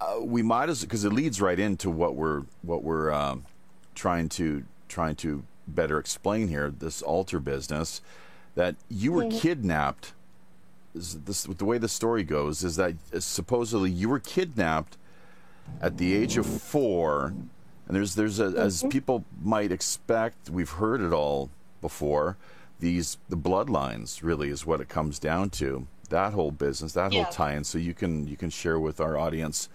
uh, 0.00 0.20
we 0.20 0.42
might 0.42 0.68
as 0.68 0.82
because 0.82 1.04
it 1.04 1.12
leads 1.12 1.40
right 1.40 1.58
into 1.58 1.90
what 1.90 2.14
we're 2.14 2.42
what 2.62 2.82
we're 2.82 3.12
um, 3.12 3.44
trying 3.94 4.28
to 4.30 4.64
trying 4.88 5.16
to 5.16 5.44
better 5.66 5.98
explain 5.98 6.48
here. 6.48 6.70
This 6.70 7.02
alter 7.02 7.40
business 7.40 8.00
that 8.54 8.76
you 8.88 9.12
were 9.12 9.24
mm-hmm. 9.24 9.38
kidnapped 9.38 10.12
this, 10.94 11.42
the 11.42 11.64
way 11.64 11.78
the 11.78 11.88
story 11.88 12.22
goes 12.22 12.62
is 12.62 12.76
that 12.76 12.94
uh, 13.12 13.20
supposedly 13.20 13.90
you 13.90 14.08
were 14.08 14.20
kidnapped 14.20 14.96
at 15.80 15.98
the 15.98 16.14
age 16.14 16.36
of 16.36 16.46
four, 16.46 17.34
and 17.86 17.96
there's 17.96 18.14
there's 18.14 18.40
a, 18.40 18.54
as 18.56 18.80
mm-hmm. 18.80 18.88
people 18.88 19.24
might 19.42 19.72
expect, 19.72 20.50
we've 20.50 20.70
heard 20.70 21.00
it 21.00 21.12
all 21.12 21.50
before. 21.80 22.36
These 22.80 23.18
the 23.28 23.36
bloodlines 23.36 24.22
really 24.22 24.50
is 24.50 24.66
what 24.66 24.80
it 24.80 24.88
comes 24.88 25.18
down 25.18 25.50
to. 25.50 25.86
That 26.10 26.32
whole 26.34 26.50
business, 26.50 26.92
that 26.92 27.12
yeah. 27.12 27.24
whole 27.24 27.32
tie-in. 27.32 27.64
So 27.64 27.78
you 27.78 27.94
can 27.94 28.26
you 28.26 28.36
can 28.36 28.50
share 28.50 28.78
with 28.78 29.00
our 29.00 29.16
audience 29.16 29.68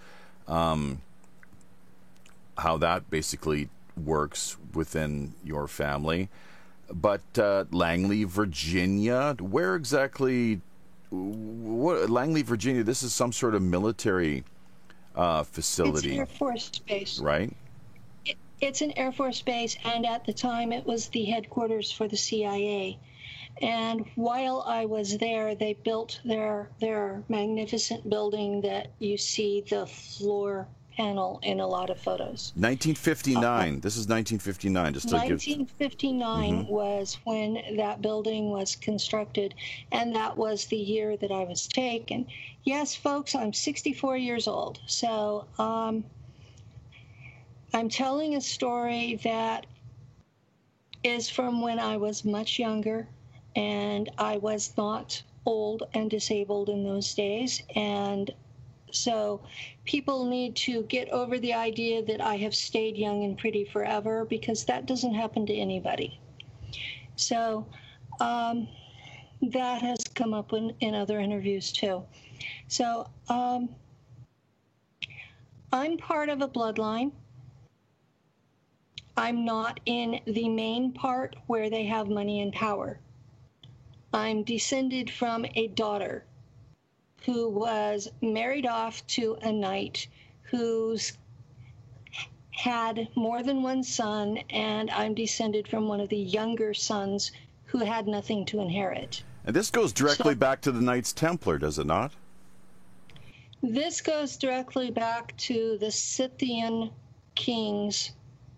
um, 0.48 1.02
how 2.58 2.76
that 2.78 3.10
basically 3.10 3.68
works 3.96 4.56
within 4.74 5.34
your 5.44 5.66
family. 5.66 6.28
But 6.92 7.38
uh, 7.38 7.64
Langley, 7.70 8.24
Virginia, 8.24 9.36
where 9.38 9.76
exactly 9.76 10.60
what 11.10 12.10
Langley, 12.10 12.42
Virginia. 12.42 12.82
This 12.82 13.02
is 13.02 13.12
some 13.12 13.32
sort 13.32 13.54
of 13.54 13.62
military 13.62 14.44
uh, 15.14 15.42
facility. 15.42 16.08
It's 16.10 16.14
an 16.14 16.18
Air 16.20 16.26
Force 16.26 16.78
Base, 16.86 17.18
right? 17.18 17.56
It, 18.24 18.36
it's 18.60 18.80
an 18.80 18.92
Air 18.96 19.12
Force 19.12 19.42
base, 19.42 19.76
and 19.84 20.06
at 20.06 20.24
the 20.24 20.32
time, 20.32 20.72
it 20.72 20.86
was 20.86 21.08
the 21.08 21.24
headquarters 21.24 21.90
for 21.90 22.06
the 22.06 22.16
CIA. 22.16 22.98
And 23.60 24.06
while 24.14 24.64
I 24.66 24.86
was 24.86 25.18
there, 25.18 25.54
they 25.54 25.74
built 25.74 26.20
their 26.24 26.70
their 26.80 27.24
magnificent 27.28 28.08
building 28.08 28.60
that 28.62 28.92
you 28.98 29.18
see 29.18 29.64
the 29.68 29.86
floor 29.86 30.68
panel 31.00 31.40
in 31.42 31.60
a 31.60 31.66
lot 31.66 31.88
of 31.88 31.98
photos. 31.98 32.52
1959. 32.56 33.42
Uh, 33.42 33.80
this 33.80 33.96
is 33.96 34.06
1959. 34.06 34.92
Just 34.92 35.10
1959 35.10 36.50
give... 36.50 36.58
mm-hmm. 36.58 36.72
was 36.72 37.18
when 37.24 37.58
that 37.76 38.02
building 38.02 38.50
was 38.50 38.76
constructed, 38.76 39.54
and 39.92 40.14
that 40.14 40.36
was 40.36 40.66
the 40.66 40.76
year 40.76 41.16
that 41.16 41.32
I 41.32 41.44
was 41.44 41.66
taken. 41.66 42.26
Yes, 42.64 42.94
folks, 42.94 43.34
I'm 43.34 43.52
64 43.52 44.18
years 44.18 44.46
old, 44.46 44.80
so 44.86 45.46
um, 45.58 46.04
I'm 47.72 47.88
telling 47.88 48.36
a 48.36 48.40
story 48.40 49.18
that 49.24 49.66
is 51.02 51.30
from 51.30 51.62
when 51.62 51.78
I 51.78 51.96
was 51.96 52.26
much 52.26 52.58
younger, 52.58 53.08
and 53.56 54.10
I 54.18 54.36
was 54.36 54.74
not 54.76 55.22
old 55.46 55.84
and 55.94 56.10
disabled 56.10 56.68
in 56.68 56.84
those 56.84 57.14
days, 57.14 57.62
and 57.74 58.30
So 58.92 59.40
people 59.84 60.24
need 60.24 60.56
to 60.56 60.82
get 60.84 61.08
over 61.10 61.38
the 61.38 61.54
idea 61.54 62.02
that 62.04 62.20
I 62.20 62.36
have 62.36 62.54
stayed 62.54 62.96
young 62.96 63.24
and 63.24 63.36
pretty 63.36 63.64
forever 63.64 64.24
because 64.24 64.64
that 64.64 64.86
doesn't 64.86 65.14
happen 65.14 65.46
to 65.46 65.54
anybody. 65.54 66.20
So 67.16 67.66
um, 68.20 68.68
that 69.42 69.82
has 69.82 69.98
come 70.14 70.34
up 70.34 70.52
in, 70.52 70.74
in 70.80 70.94
other 70.94 71.20
interviews 71.20 71.72
too. 71.72 72.04
So 72.68 73.08
um, 73.28 73.68
I'm 75.72 75.96
part 75.96 76.28
of 76.28 76.40
a 76.40 76.48
bloodline. 76.48 77.12
I'm 79.16 79.44
not 79.44 79.80
in 79.86 80.20
the 80.26 80.48
main 80.48 80.92
part 80.92 81.36
where 81.46 81.68
they 81.68 81.84
have 81.84 82.08
money 82.08 82.40
and 82.40 82.52
power. 82.52 82.98
I'm 84.12 84.42
descended 84.42 85.10
from 85.10 85.44
a 85.54 85.68
daughter 85.68 86.24
who 87.24 87.48
was 87.48 88.10
married 88.22 88.66
off 88.66 89.06
to 89.08 89.36
a 89.42 89.52
knight 89.52 90.08
who's 90.42 91.16
had 92.50 93.08
more 93.14 93.42
than 93.42 93.62
one 93.62 93.82
son, 93.82 94.38
and 94.50 94.90
I'm 94.90 95.14
descended 95.14 95.66
from 95.68 95.88
one 95.88 96.00
of 96.00 96.08
the 96.08 96.16
younger 96.16 96.74
sons 96.74 97.32
who 97.64 97.78
had 97.78 98.06
nothing 98.06 98.44
to 98.46 98.60
inherit. 98.60 99.22
And 99.44 99.56
this 99.56 99.70
goes 99.70 99.92
directly 99.92 100.34
So- 100.34 100.38
back 100.38 100.60
to 100.62 100.72
the 100.72 100.82
Knights 100.82 101.12
Templar, 101.12 101.58
does 101.58 101.78
it 101.78 101.86
not? 101.86 102.12
This 103.62 104.00
goes 104.00 104.36
directly 104.36 104.90
back 104.90 105.36
to 105.38 105.78
the 105.78 105.90
Scythian 105.90 106.90
kings 107.34 108.12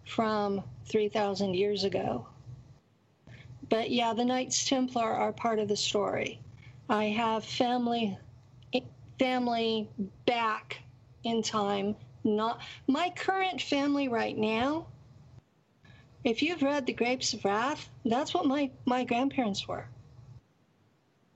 from 0.06 0.62
3,000 0.86 1.54
years 1.54 1.84
ago. 1.84 2.26
But 3.68 3.90
yeah, 3.90 4.12
the 4.14 4.24
Knights 4.24 4.64
Templar 4.68 5.10
are 5.10 5.32
part 5.32 5.58
of 5.58 5.68
the 5.68 5.76
story. 5.76 6.40
I 6.88 7.06
have 7.06 7.44
family 7.44 8.18
family 9.22 9.88
back 10.26 10.82
in 11.22 11.40
time. 11.42 11.94
Not 12.24 12.60
my 12.88 13.08
current 13.10 13.62
family 13.62 14.08
right 14.08 14.36
now. 14.36 14.88
If 16.24 16.42
you've 16.42 16.62
read 16.62 16.86
The 16.86 16.92
Grapes 16.92 17.32
of 17.32 17.44
Wrath, 17.44 17.88
that's 18.04 18.34
what 18.34 18.46
my, 18.46 18.68
my 18.84 19.04
grandparents 19.04 19.68
were. 19.68 19.86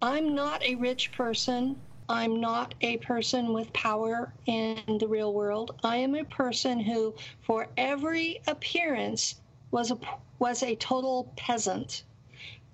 I'm 0.02 0.35
not 0.35 0.64
a 0.64 0.75
rich 0.75 1.12
person. 1.12 1.76
I'm 2.09 2.40
not 2.40 2.75
a 2.81 2.97
person 2.97 3.52
with 3.52 3.73
power 3.73 4.33
in 4.47 4.81
the 4.99 5.07
real 5.07 5.33
world. 5.33 5.78
I 5.85 5.99
am 5.99 6.16
a 6.16 6.25
person 6.25 6.81
who, 6.81 7.14
for 7.43 7.69
every 7.76 8.40
appearance, 8.49 9.37
was 9.71 9.92
a 9.92 9.99
was 10.40 10.62
a 10.62 10.75
total 10.77 11.33
peasant, 11.37 12.03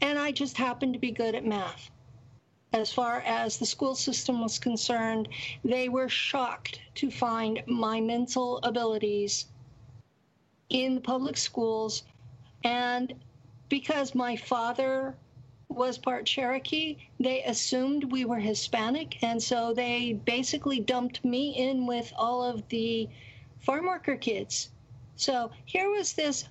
and 0.00 0.18
I 0.18 0.32
just 0.32 0.56
happened 0.56 0.94
to 0.94 0.98
be 0.98 1.12
good 1.12 1.34
at 1.34 1.44
math. 1.44 1.90
As 2.72 2.92
far 2.92 3.20
as 3.20 3.58
the 3.58 3.66
school 3.66 3.94
system 3.94 4.40
was 4.40 4.58
concerned, 4.58 5.28
they 5.62 5.88
were 5.88 6.08
shocked 6.08 6.80
to 6.94 7.10
find 7.10 7.62
my 7.66 8.00
mental 8.00 8.58
abilities 8.62 9.46
in 10.70 10.94
the 10.94 11.00
public 11.00 11.36
schools, 11.36 12.04
and 12.64 13.14
because 13.68 14.14
my 14.14 14.36
father 14.36 15.14
was 15.68 15.98
part 15.98 16.26
Cherokee, 16.26 16.96
they 17.20 17.42
assumed 17.44 18.10
we 18.10 18.24
were 18.24 18.38
Hispanic, 18.38 19.22
and 19.22 19.42
so 19.42 19.74
they 19.74 20.14
basically 20.24 20.80
dumped 20.80 21.24
me 21.24 21.56
in 21.56 21.86
with 21.86 22.12
all 22.16 22.42
of 22.42 22.68
the 22.68 23.08
farm 23.60 23.86
worker 23.86 24.16
kids. 24.16 24.70
So 25.16 25.50
here 25.66 25.90
was 25.90 26.14
this 26.14 26.48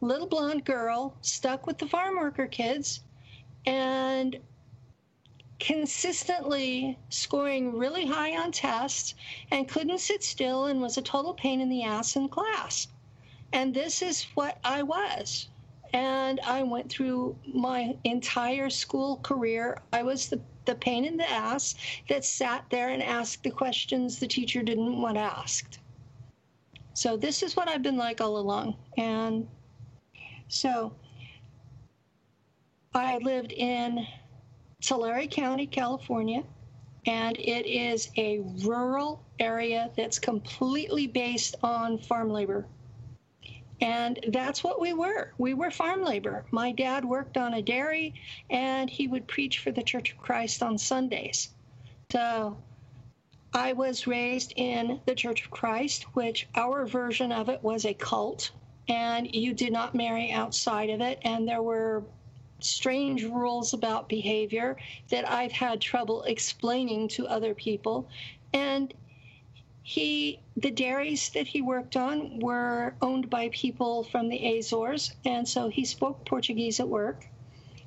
little 0.00 0.26
blonde 0.26 0.64
girl 0.64 1.14
stuck 1.20 1.66
with 1.66 1.78
the 1.78 1.86
farm 1.86 2.16
worker 2.16 2.46
kids. 2.46 3.00
And 3.66 4.38
consistently 5.58 6.98
scoring 7.08 7.76
really 7.76 8.06
high 8.06 8.36
on 8.36 8.52
tests 8.52 9.14
and 9.50 9.68
couldn't 9.68 9.98
sit 9.98 10.22
still 10.22 10.66
and 10.66 10.80
was 10.80 10.96
a 10.96 11.02
total 11.02 11.34
pain 11.34 11.60
in 11.60 11.68
the 11.68 11.82
ass 11.82 12.16
in 12.16 12.28
class. 12.28 12.88
And 13.52 13.74
this 13.74 14.02
is 14.02 14.24
what 14.34 14.58
I 14.64 14.82
was 14.82 15.48
and 15.92 16.40
I 16.40 16.62
went 16.62 16.90
through 16.90 17.36
my 17.46 17.96
entire 18.04 18.70
school 18.70 19.18
career. 19.18 19.80
I 19.92 20.02
was 20.02 20.28
the, 20.28 20.40
the 20.64 20.74
pain 20.74 21.04
in 21.04 21.16
the 21.16 21.28
ass 21.28 21.74
that 22.08 22.24
sat 22.24 22.64
there 22.70 22.90
and 22.90 23.02
asked 23.02 23.42
the 23.42 23.50
questions 23.50 24.18
the 24.18 24.28
teacher 24.28 24.62
didn't 24.62 25.00
want 25.00 25.16
asked. 25.16 25.78
So 26.92 27.16
this 27.16 27.42
is 27.42 27.56
what 27.56 27.68
I've 27.68 27.82
been 27.82 27.96
like 27.96 28.20
all 28.20 28.38
along. 28.38 28.76
And 28.96 29.48
so 30.48 30.92
I 32.94 33.18
lived 33.18 33.52
in 33.52 34.06
Tulare 34.80 35.26
County, 35.26 35.66
California, 35.66 36.44
and 37.06 37.36
it 37.38 37.66
is 37.66 38.10
a 38.16 38.40
rural 38.64 39.22
area 39.38 39.90
that's 39.96 40.18
completely 40.18 41.06
based 41.06 41.56
on 41.62 41.98
farm 41.98 42.30
labor. 42.30 42.66
And 43.80 44.18
that's 44.28 44.64
what 44.64 44.80
we 44.80 44.92
were. 44.92 45.32
We 45.38 45.54
were 45.54 45.70
farm 45.70 46.02
labor. 46.02 46.44
My 46.50 46.72
dad 46.72 47.04
worked 47.04 47.36
on 47.36 47.54
a 47.54 47.62
dairy 47.62 48.14
and 48.50 48.90
he 48.90 49.06
would 49.06 49.28
preach 49.28 49.60
for 49.60 49.70
the 49.70 49.82
Church 49.82 50.12
of 50.12 50.18
Christ 50.18 50.62
on 50.62 50.78
Sundays. 50.78 51.50
So 52.10 52.56
I 53.52 53.72
was 53.72 54.06
raised 54.06 54.52
in 54.56 55.00
the 55.06 55.14
Church 55.14 55.44
of 55.44 55.50
Christ, 55.50 56.04
which 56.14 56.48
our 56.54 56.86
version 56.86 57.32
of 57.32 57.48
it 57.48 57.62
was 57.62 57.84
a 57.84 57.94
cult, 57.94 58.50
and 58.88 59.32
you 59.34 59.54
did 59.54 59.72
not 59.72 59.94
marry 59.94 60.32
outside 60.32 60.90
of 60.90 61.00
it. 61.00 61.18
And 61.22 61.46
there 61.46 61.62
were 61.62 62.04
strange 62.60 63.24
rules 63.24 63.72
about 63.72 64.08
behavior 64.08 64.76
that 65.10 65.28
I've 65.30 65.52
had 65.52 65.80
trouble 65.80 66.22
explaining 66.24 67.08
to 67.08 67.26
other 67.26 67.54
people. 67.54 68.08
And 68.52 68.92
he 69.82 70.40
the 70.56 70.70
dairies 70.70 71.30
that 71.30 71.46
he 71.46 71.62
worked 71.62 71.96
on 71.96 72.40
were 72.40 72.94
owned 73.00 73.30
by 73.30 73.48
people 73.50 74.04
from 74.04 74.28
the 74.28 74.58
Azores, 74.58 75.14
and 75.24 75.48
so 75.48 75.68
he 75.68 75.84
spoke 75.84 76.24
Portuguese 76.26 76.78
at 76.80 76.88
work. 76.88 77.26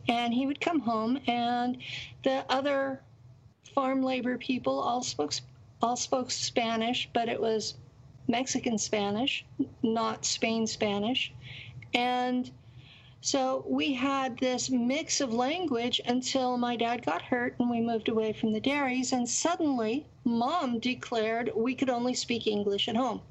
And 0.08 0.34
he 0.34 0.48
would 0.48 0.60
come 0.60 0.80
home, 0.80 1.20
and 1.28 1.78
the 2.24 2.44
other 2.50 3.04
farm 3.76 4.02
labor 4.02 4.38
people 4.38 4.80
all 4.80 5.04
spoke 5.04 5.34
all 5.82 5.96
spoke 5.96 6.32
Spanish, 6.32 7.10
but 7.14 7.30
it 7.30 7.40
was 7.40 7.76
Mexican 8.28 8.78
Spanish, 8.78 9.46
not 9.84 10.26
Spain 10.26 10.66
Spanish. 10.66 11.32
And 11.94 12.50
so 13.24 13.64
we 13.68 13.94
had 13.94 14.40
this 14.40 14.72
mix 14.72 15.22
of 15.22 15.32
language 15.32 16.02
until 16.06 16.58
my 16.58 16.76
dad 16.76 17.06
got 17.06 17.22
hurt 17.22 17.56
and 17.60 17.70
we 17.70 17.80
moved 17.80 18.10
away 18.10 18.34
from 18.34 18.52
the 18.52 18.60
dairies. 18.60 19.14
And 19.14 19.30
suddenly, 19.30 20.08
mom 20.24 20.80
declared 20.80 21.52
we 21.56 21.76
could 21.76 21.92
only 21.92 22.16
speak 22.16 22.48
English 22.48 22.88
at 22.88 22.96
home. 22.96 23.22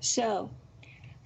So 0.00 0.50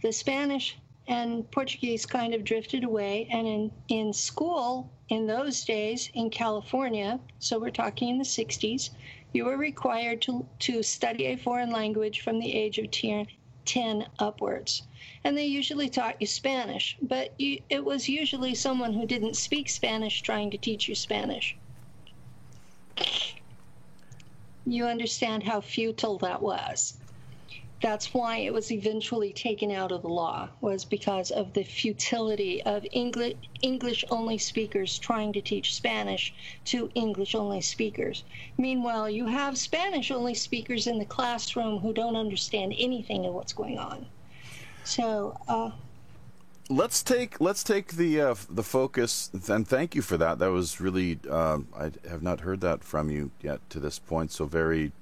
the 0.03 0.13
Spanish 0.13 0.77
and 1.09 1.51
Portuguese 1.51 2.05
kind 2.05 2.35
of 2.35 2.45
drifted 2.45 2.85
away. 2.85 3.29
And 3.31 3.47
in, 3.47 3.73
in 3.89 4.13
school, 4.13 4.93
in 5.09 5.27
those 5.27 5.65
days 5.65 6.11
in 6.13 6.29
California, 6.29 7.19
so 7.39 7.59
we're 7.59 7.71
talking 7.71 8.11
in 8.11 8.19
the 8.19 8.25
60s, 8.25 8.91
you 9.33 9.47
were 9.47 9.57
required 9.57 10.21
to, 10.23 10.47
to 10.61 10.83
study 10.83 11.27
a 11.27 11.37
foreign 11.37 11.71
language 11.71 12.21
from 12.21 12.39
the 12.39 12.55
age 12.55 12.79
of 12.79 12.91
10, 12.91 13.27
10 13.65 14.07
upwards. 14.19 14.83
And 15.25 15.37
they 15.37 15.47
usually 15.47 15.89
taught 15.89 16.21
you 16.21 16.27
Spanish, 16.27 16.97
but 17.01 17.33
you, 17.39 17.61
it 17.69 17.85
was 17.85 18.09
usually 18.09 18.55
someone 18.55 18.93
who 18.93 19.07
didn't 19.07 19.37
speak 19.37 19.69
Spanish 19.69 20.23
trying 20.23 20.51
to 20.51 20.59
teach 20.59 20.89
you 20.89 20.95
Spanish. 20.95 21.57
You 24.65 24.87
understand 24.87 25.43
how 25.43 25.61
futile 25.61 26.19
that 26.19 26.41
was. 26.41 27.02
That's 27.83 28.15
why 28.15 28.37
it 28.39 28.55
was 28.55 28.71
eventually 28.71 29.33
taken 29.33 29.73
out 29.73 29.91
of 29.91 30.03
the 30.03 30.09
law, 30.09 30.49
was 30.61 30.85
because 30.85 31.33
of 31.33 31.53
the 31.53 31.65
futility 31.65 32.63
of 32.63 32.87
English 32.93 33.35
English 33.61 34.05
only 34.09 34.39
speakers 34.39 34.99
trying 34.99 35.33
to 35.33 35.41
teach 35.41 35.75
Spanish 35.75 36.33
to 36.67 36.91
English 36.95 37.35
only 37.35 37.61
speakers. 37.61 38.23
Meanwhile, 38.57 39.11
you 39.11 39.27
have 39.27 39.59
Spanish 39.59 40.13
only 40.13 40.35
speakers 40.35 40.87
in 40.87 40.99
the 40.99 41.05
classroom 41.05 41.81
who 41.81 41.93
don't 41.93 42.17
understand 42.17 42.73
anything 42.79 43.27
of 43.27 43.35
what's 43.35 43.53
going 43.53 43.79
on. 43.79 44.07
So, 44.85 45.37
uh, 45.49 45.73
let's 46.71 47.03
take 47.03 47.41
let's 47.41 47.65
take 47.65 47.93
the 47.95 48.21
uh, 48.21 48.35
the 48.49 48.63
focus 48.63 49.31
and 49.49 49.67
thank 49.67 49.97
you 49.97 50.03
for 50.03 50.17
that. 50.19 50.39
That 50.39 50.51
was 50.51 50.81
really 50.81 51.19
um, 51.29 51.69
I 51.77 51.91
have 52.09 52.23
not 52.23 52.41
heard 52.41 52.61
that 52.61 52.85
from 52.85 53.11
you 53.11 53.33
yet 53.41 53.59
to 53.71 53.81
this 53.81 53.99
point. 53.99 54.31
So 54.31 54.47
very 54.47 54.93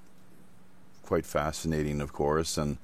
quite 1.10 1.26
fascinating, 1.26 2.00
of 2.00 2.12
course, 2.12 2.56
and 2.56 2.78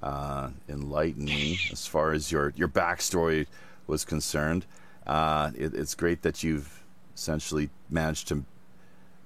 uh, 0.00 0.48
enlightening 0.68 1.56
as 1.72 1.88
far 1.88 2.12
as 2.12 2.30
your 2.30 2.52
your 2.54 2.68
backstory 2.68 3.48
was 3.88 4.04
concerned. 4.04 4.64
Uh, 5.08 5.50
it, 5.58 5.74
it's 5.74 5.92
great 5.96 6.22
that 6.22 6.44
you've 6.44 6.84
essentially 7.16 7.68
managed 7.90 8.28
to 8.28 8.44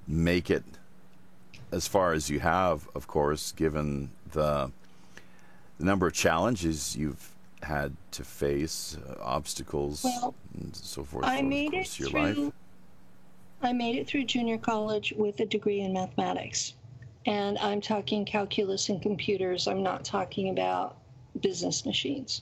make 0.06 0.50
it 0.50 0.64
as 1.72 1.87
far 1.87 2.14
as 2.14 2.30
you 2.30 2.40
have, 2.40 2.88
of 2.94 3.06
course, 3.06 3.52
given 3.52 4.11
the, 4.32 4.70
the 5.78 5.84
number 5.84 6.06
of 6.06 6.14
challenges 6.14 6.96
you've 6.96 7.34
had 7.62 7.92
to 8.12 8.24
face, 8.24 8.96
uh, 8.96 9.22
obstacles, 9.22 10.02
Well, 10.04 10.34
and 10.58 10.74
so 10.74 11.04
forth. 11.04 11.26
I 11.26 11.42
made 11.42 11.74
it 11.74 11.98
your 12.00 12.08
life. 12.08 12.34
through. 12.34 12.52
I 13.61 13.74
made 13.74 13.96
it 13.96 14.06
through 14.06 14.24
junior 14.24 14.56
college 14.56 15.12
with 15.18 15.38
a 15.40 15.44
degree 15.44 15.80
in 15.80 15.92
mathematics. 15.92 16.72
And 17.29 17.59
I'm 17.59 17.83
talking 17.83 18.25
calculus 18.25 18.88
and 18.88 19.03
computers. 19.03 19.69
I'm 19.69 19.83
not 19.83 20.03
talking 20.03 20.49
about 20.49 20.97
business 21.38 21.85
machines. 21.85 22.41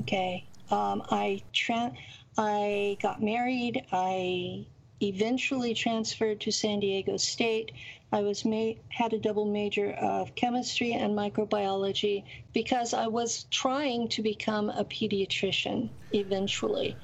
Okay. 0.00 0.44
Um, 0.68 1.04
I 1.12 1.42
tra- 1.52 1.92
I 2.36 2.98
got 3.00 3.22
married. 3.22 3.86
I 3.92 4.66
eventually 5.00 5.74
transferred 5.74 6.40
to 6.40 6.50
San 6.50 6.80
Diego 6.80 7.16
State. 7.16 7.70
I 8.10 8.22
was 8.22 8.44
ma- 8.44 8.72
had 8.88 9.12
a 9.12 9.18
double 9.20 9.44
major 9.44 9.92
of 9.92 10.34
chemistry 10.34 10.92
and 10.92 11.16
microbiology 11.16 12.24
because 12.52 12.94
I 12.94 13.06
was 13.06 13.44
trying 13.52 14.08
to 14.08 14.22
become 14.22 14.70
a 14.70 14.84
pediatrician 14.84 15.88
eventually. 16.10 16.96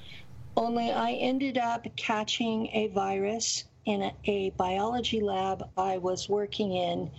Only 0.56 0.90
I 0.90 1.12
ended 1.12 1.56
up 1.56 1.86
catching 1.94 2.66
a 2.72 2.88
virus 2.88 3.62
in 3.84 4.02
a, 4.02 4.14
a 4.24 4.50
biology 4.50 5.20
lab 5.20 5.68
I 5.76 5.98
was 5.98 6.28
working 6.28 6.72
in 6.72 7.10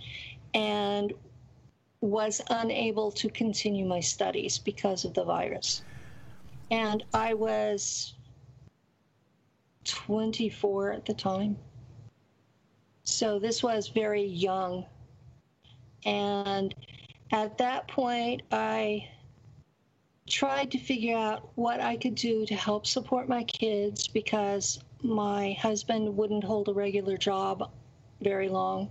and 0.54 1.12
was 2.00 2.40
unable 2.50 3.10
to 3.12 3.28
continue 3.30 3.84
my 3.86 4.00
studies 4.00 4.58
because 4.58 5.04
of 5.04 5.14
the 5.14 5.24
virus. 5.24 5.82
And 6.70 7.02
I 7.12 7.34
was 7.34 8.14
24 9.84 10.92
at 10.92 11.06
the 11.06 11.14
time. 11.14 11.56
So 13.04 13.38
this 13.38 13.62
was 13.62 13.88
very 13.88 14.24
young. 14.24 14.86
And 16.04 16.74
at 17.32 17.58
that 17.58 17.88
point, 17.88 18.42
I 18.50 19.08
tried 20.28 20.70
to 20.72 20.78
figure 20.78 21.16
out 21.16 21.50
what 21.54 21.80
I 21.80 21.96
could 21.96 22.14
do 22.14 22.46
to 22.46 22.54
help 22.54 22.86
support 22.86 23.28
my 23.28 23.44
kids 23.44 24.08
because 24.08 24.80
my 25.04 25.52
husband 25.60 26.16
wouldn't 26.16 26.42
hold 26.42 26.68
a 26.68 26.72
regular 26.72 27.16
job 27.16 27.70
very 28.22 28.48
long. 28.48 28.90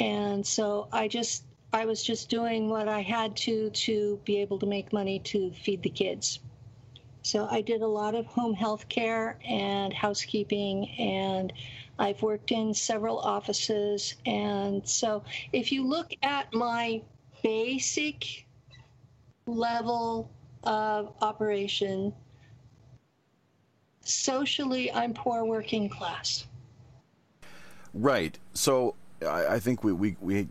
And 0.00 0.46
so 0.46 0.88
I 0.90 1.08
just 1.08 1.44
I 1.72 1.84
was 1.84 2.02
just 2.02 2.30
doing 2.30 2.70
what 2.70 2.88
I 2.88 3.02
had 3.02 3.36
to 3.38 3.68
to 3.70 4.18
be 4.24 4.40
able 4.40 4.58
to 4.60 4.66
make 4.66 4.92
money 4.92 5.18
to 5.20 5.52
feed 5.52 5.82
the 5.82 5.90
kids. 5.90 6.40
So 7.22 7.46
I 7.50 7.60
did 7.60 7.82
a 7.82 7.86
lot 7.86 8.14
of 8.14 8.24
home 8.24 8.54
health 8.54 8.88
care 8.88 9.38
and 9.46 9.92
housekeeping, 9.92 10.88
and 10.98 11.52
I've 11.98 12.22
worked 12.22 12.52
in 12.52 12.72
several 12.72 13.18
offices. 13.18 14.14
And 14.24 14.88
so 14.88 15.24
if 15.52 15.70
you 15.70 15.86
look 15.86 16.14
at 16.22 16.54
my 16.54 17.02
basic 17.42 18.46
level 19.46 20.30
of 20.64 21.12
operation, 21.20 22.14
socially, 24.08 24.92
I'm 24.92 25.14
poor 25.14 25.44
working 25.44 25.88
class. 25.88 26.46
Right. 27.94 28.38
So 28.54 28.94
I, 29.22 29.46
I 29.46 29.58
think 29.58 29.84
we, 29.84 29.92
we, 29.92 30.16
we, 30.20 30.48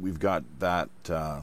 we've 0.00 0.18
got 0.18 0.44
that 0.58 0.90
uh, 1.08 1.40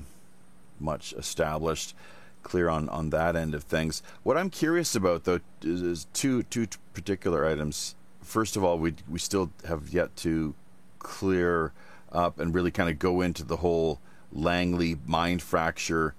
much 0.80 1.14
established 1.14 1.96
clear 2.44 2.70
on, 2.70 2.90
on 2.90 3.10
that 3.10 3.36
end 3.36 3.54
of 3.54 3.64
things. 3.64 4.02
What 4.24 4.38
I'm 4.38 4.50
curious 4.50 4.96
about, 4.96 5.26
though, 5.26 5.40
is, 5.62 5.82
is 5.82 6.08
two 6.14 6.44
two 6.44 6.68
particular 6.94 7.46
items. 7.46 7.96
First 8.22 8.56
of 8.56 8.64
all, 8.64 8.80
we 8.80 8.96
we 9.10 9.20
still 9.20 9.52
have 9.66 9.90
yet 9.90 10.16
to 10.18 10.56
clear 11.00 11.74
up 12.12 12.40
and 12.40 12.54
really 12.54 12.72
kind 12.72 12.90
of 12.90 12.98
go 12.98 13.22
into 13.22 13.44
the 13.44 13.58
whole 13.58 14.00
Langley 14.32 14.98
mind 15.06 15.42
fracture 15.42 16.16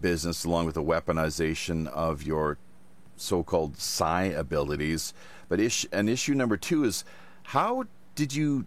business, 0.00 0.44
along 0.44 0.66
with 0.66 0.74
the 0.74 0.82
weaponization 0.82 1.86
of 1.88 2.22
your 2.22 2.58
so-called 3.22 3.78
psi 3.78 4.24
abilities. 4.24 5.14
But 5.48 5.60
ish, 5.60 5.86
and 5.92 6.08
issue 6.08 6.34
number 6.34 6.56
two 6.56 6.84
is 6.84 7.04
how 7.44 7.84
did 8.14 8.34
you 8.34 8.66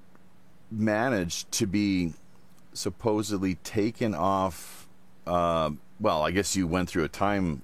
manage 0.72 1.50
to 1.52 1.68
be 1.68 2.13
supposedly 2.74 3.56
taken 3.56 4.13
off 4.13 4.86
uh, 5.28 5.72
well, 6.00 6.24
I 6.24 6.32
guess 6.32 6.56
you 6.56 6.68
went 6.68 6.89
through 6.89 7.04
a 7.04 7.10
time 7.10 7.62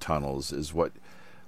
tunnels 0.00 0.52
is 0.52 0.72
what 0.72 0.92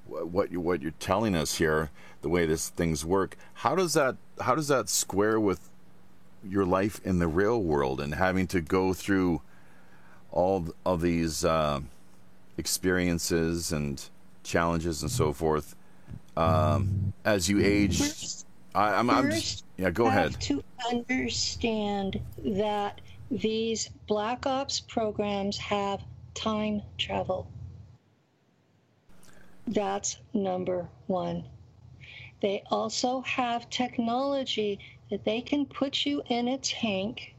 what 0.06 0.50
you 0.50 0.60
what 0.60 0.82
you're 0.82 0.90
telling 0.92 1.36
us 1.36 1.58
here. 1.58 1.90
The 2.22 2.28
way 2.28 2.46
this 2.46 2.68
things 2.68 3.04
work. 3.04 3.36
How 3.54 3.74
does 3.74 3.94
that 3.94 4.16
how 4.40 4.54
does 4.54 4.68
that 4.68 4.88
square 4.88 5.38
with 5.38 5.70
your 6.44 6.64
life 6.64 7.00
in 7.04 7.18
the 7.18 7.28
real 7.28 7.62
world 7.62 8.00
and 8.00 8.14
having 8.14 8.46
to 8.48 8.60
go 8.60 8.92
through 8.92 9.42
all 10.30 10.68
of 10.84 11.00
these 11.00 11.44
uh, 11.44 11.80
experiences 12.56 13.72
and 13.72 14.08
challenges 14.42 15.02
and 15.02 15.10
so 15.10 15.32
forth 15.32 15.76
um, 16.36 17.12
as 17.24 17.48
you 17.48 17.60
age? 17.60 17.98
First, 17.98 18.46
I, 18.74 18.94
I'm, 18.94 19.10
I'm 19.10 19.30
just, 19.30 19.64
yeah. 19.76 19.90
Go 19.90 20.08
have 20.08 20.28
ahead. 20.28 20.40
to 20.42 20.62
understand 20.90 22.20
that 22.44 23.00
these 23.30 23.90
Black 24.06 24.46
Ops 24.46 24.80
programs 24.80 25.58
have 25.58 26.02
time 26.34 26.82
travel. 26.96 27.48
That's 29.66 30.18
number 30.32 30.88
one. 31.08 31.44
They 32.40 32.62
also 32.70 33.20
have 33.22 33.68
technology 33.68 34.78
that 35.10 35.24
they 35.24 35.40
can 35.40 35.66
put 35.66 36.06
you 36.06 36.22
in 36.28 36.48
a 36.48 36.58
tank 36.58 37.34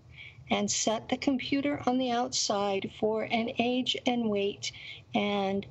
and 0.51 0.69
set 0.69 1.07
the 1.09 1.17
computer 1.17 1.81
on 1.85 1.97
the 1.97 2.11
outside 2.11 2.91
for 2.99 3.23
an 3.23 3.51
age 3.59 3.95
and 4.05 4.29
weight, 4.29 4.71
and 5.13 5.65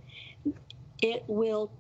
it 1.03 1.25
will 1.27 1.71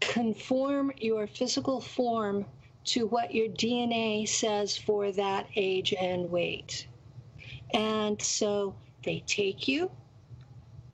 conform 0.00 0.92
your 0.98 1.26
physical 1.26 1.80
form 1.80 2.44
to 2.84 3.06
what 3.06 3.34
your 3.34 3.48
DNA 3.48 4.28
says 4.28 4.76
for 4.76 5.10
that 5.12 5.48
age 5.56 5.92
and 5.98 6.30
weight. 6.30 6.86
And 7.74 8.20
so 8.20 8.74
they 9.04 9.24
take 9.26 9.66
you, 9.66 9.90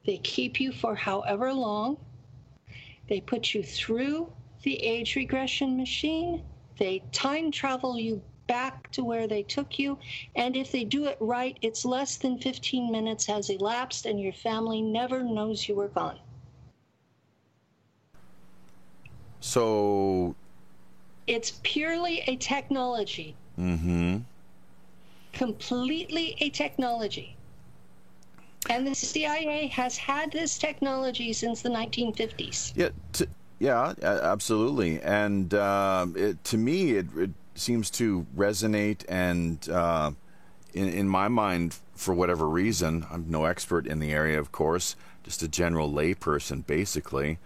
they 0.06 0.18
keep 0.18 0.60
you 0.60 0.72
for 0.72 0.94
however 0.94 1.52
long, 1.52 1.98
they 3.08 3.20
put 3.20 3.52
you 3.52 3.62
through 3.62 4.32
the 4.62 4.74
age 4.76 5.16
regression 5.16 5.76
machine, 5.76 6.42
they 6.78 7.02
time 7.12 7.50
travel 7.50 7.98
you 7.98 8.22
back 8.46 8.90
to 8.92 9.04
where 9.04 9.26
they 9.26 9.42
took 9.42 9.78
you, 9.78 9.98
and 10.36 10.56
if 10.56 10.72
they 10.72 10.84
do 10.84 11.06
it 11.06 11.16
right, 11.20 11.58
it's 11.62 11.84
less 11.84 12.16
than 12.16 12.38
15 12.38 12.90
minutes 12.90 13.26
has 13.26 13.50
elapsed 13.50 14.06
and 14.06 14.20
your 14.20 14.32
family 14.32 14.80
never 14.80 15.22
knows 15.22 15.68
you 15.68 15.74
were 15.74 15.88
gone. 15.88 16.18
So. 19.42 20.34
It's 21.26 21.60
purely 21.62 22.22
a 22.26 22.36
technology. 22.36 23.36
Mm-hmm 23.58 24.18
completely 25.32 26.36
a 26.40 26.50
technology. 26.50 27.36
And 28.70 28.86
the 28.86 28.94
CIA 28.94 29.66
has 29.68 29.96
had 29.96 30.30
this 30.30 30.56
technology 30.56 31.32
since 31.32 31.62
the 31.62 31.68
1950s. 31.68 32.72
Yeah, 32.76 32.90
t- 33.12 33.26
yeah, 33.58 33.94
absolutely. 34.02 35.00
And 35.02 35.52
uh, 35.52 36.06
it, 36.14 36.44
to 36.44 36.56
me, 36.56 36.92
it, 36.92 37.06
it, 37.16 37.30
seems 37.54 37.90
to 37.90 38.26
resonate. 38.34 39.04
And 39.10 39.68
uh, 39.68 40.12
in, 40.72 40.88
in 40.88 41.06
my 41.06 41.28
mind, 41.28 41.76
for 41.94 42.14
whatever 42.14 42.48
reason, 42.48 43.04
I'm 43.10 43.26
no 43.28 43.44
expert 43.44 43.86
in 43.86 43.98
the 43.98 44.10
area, 44.10 44.40
of 44.40 44.52
course, 44.52 44.96
just 45.22 45.42
a 45.42 45.48
general 45.48 45.90
layperson, 45.90 46.66
basically. 46.66 47.38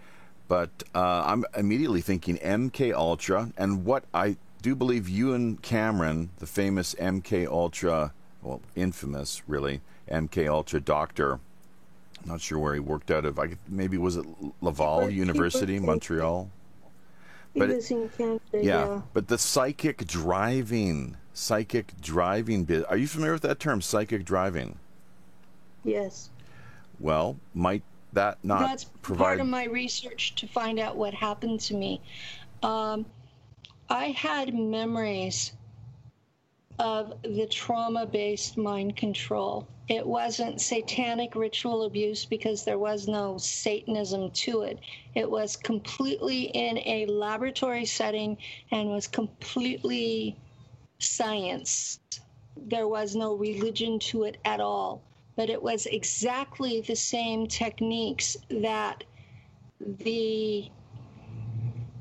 But 0.47 0.69
uh, 0.95 1.23
I'm 1.25 1.45
immediately 1.55 2.01
thinking 2.01 2.37
MK 2.37 2.93
Ultra, 2.93 3.51
and 3.57 3.83
what 3.83 4.05
I 4.13 4.37
do 4.61 4.75
believe 4.75 5.09
Ewen 5.09 5.57
Cameron, 5.57 6.29
the 6.39 6.47
famous 6.47 6.95
MK 6.95 7.47
Ultra, 7.47 8.13
well, 8.41 8.61
infamous 8.75 9.43
really 9.47 9.81
MK 10.09 10.47
Ultra 10.47 10.79
doctor. 10.79 11.33
I'm 11.33 12.29
not 12.31 12.41
sure 12.41 12.59
where 12.59 12.73
he 12.73 12.79
worked 12.79 13.11
out 13.11 13.25
of. 13.25 13.39
I 13.39 13.57
maybe 13.67 13.97
was 13.97 14.17
it 14.17 14.25
Laval 14.61 15.09
University, 15.09 15.79
Montreal. 15.79 16.49
He 17.53 17.59
but 17.59 17.69
was 17.69 17.91
in 17.91 18.09
Canada. 18.09 18.41
Yeah, 18.53 18.61
yeah, 18.61 19.01
but 19.13 19.27
the 19.27 19.37
psychic 19.37 20.05
driving, 20.07 21.17
psychic 21.33 21.99
driving 22.01 22.63
bit. 22.63 22.85
Are 22.89 22.97
you 22.97 23.07
familiar 23.07 23.33
with 23.33 23.41
that 23.43 23.59
term, 23.59 23.81
psychic 23.81 24.25
driving? 24.25 24.77
Yes. 25.83 26.29
Well, 26.99 27.37
might 27.53 27.83
that 28.17 28.43
not 28.43 28.61
That's 28.61 28.85
provide... 29.01 29.23
part 29.25 29.39
of 29.39 29.47
my 29.47 29.65
research 29.65 30.35
to 30.35 30.47
find 30.47 30.79
out 30.79 30.97
what 30.97 31.13
happened 31.13 31.59
to 31.61 31.75
me. 31.75 32.01
Um, 32.63 33.05
I 33.89 34.07
had 34.07 34.53
memories 34.53 35.53
of 36.79 37.13
the 37.21 37.47
trauma 37.47 38.05
based 38.05 38.57
mind 38.57 38.95
control. 38.97 39.67
It 39.87 40.05
wasn't 40.05 40.59
satanic 40.59 41.35
ritual 41.35 41.83
abuse 41.83 42.25
because 42.25 42.65
there 42.65 42.79
was 42.79 43.07
no 43.07 43.37
Satanism 43.37 44.31
to 44.31 44.63
it. 44.63 44.79
It 45.15 45.29
was 45.29 45.55
completely 45.55 46.43
in 46.43 46.79
a 46.79 47.05
laboratory 47.05 47.85
setting 47.85 48.37
and 48.71 48.89
was 48.89 49.07
completely 49.07 50.37
science. 50.99 51.99
There 52.57 52.87
was 52.87 53.15
no 53.15 53.35
religion 53.35 53.99
to 54.09 54.23
it 54.23 54.37
at 54.43 54.59
all. 54.59 55.06
But 55.37 55.49
it 55.49 55.63
was 55.63 55.85
exactly 55.85 56.81
the 56.81 56.95
same 56.95 57.47
techniques 57.47 58.35
that 58.49 59.05
the 59.79 60.69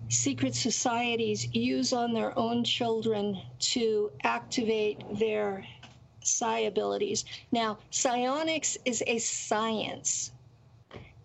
secret 0.09 0.55
societies 0.55 1.55
use 1.55 1.93
on 1.93 2.13
their 2.13 2.37
own 2.39 2.65
children 2.65 3.41
to 3.59 4.11
activate 4.25 5.03
their 5.19 5.65
psi 6.23 6.61
abilities. 6.61 7.25
Now, 7.53 7.79
psionics 7.91 8.79
is 8.85 9.03
a 9.07 9.19
science. 9.19 10.33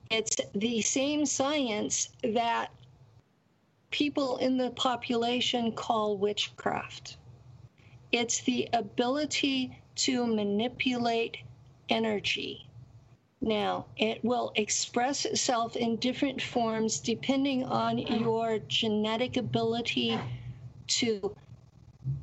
It's 0.10 0.36
the 0.54 0.82
same 0.82 1.26
science 1.26 2.10
that 2.24 2.71
people 3.91 4.38
in 4.38 4.58
the 4.58 4.71
population 4.71 5.71
call 5.71 6.17
witchcraft. 6.17 7.17
It's 8.12 8.41
the 8.41 8.67
ability 8.74 9.78
to 9.95 10.28
manipulate 10.28 11.38
energy. 11.91 12.65
Now, 13.41 13.86
it 13.97 14.23
will 14.23 14.51
express 14.56 15.25
itself 15.25 15.75
in 15.75 15.97
different 15.97 16.41
forms 16.41 16.99
depending 16.99 17.63
on 17.65 17.97
your 17.97 18.60
genetic 18.60 19.38
ability 19.38 20.19
to 20.88 21.36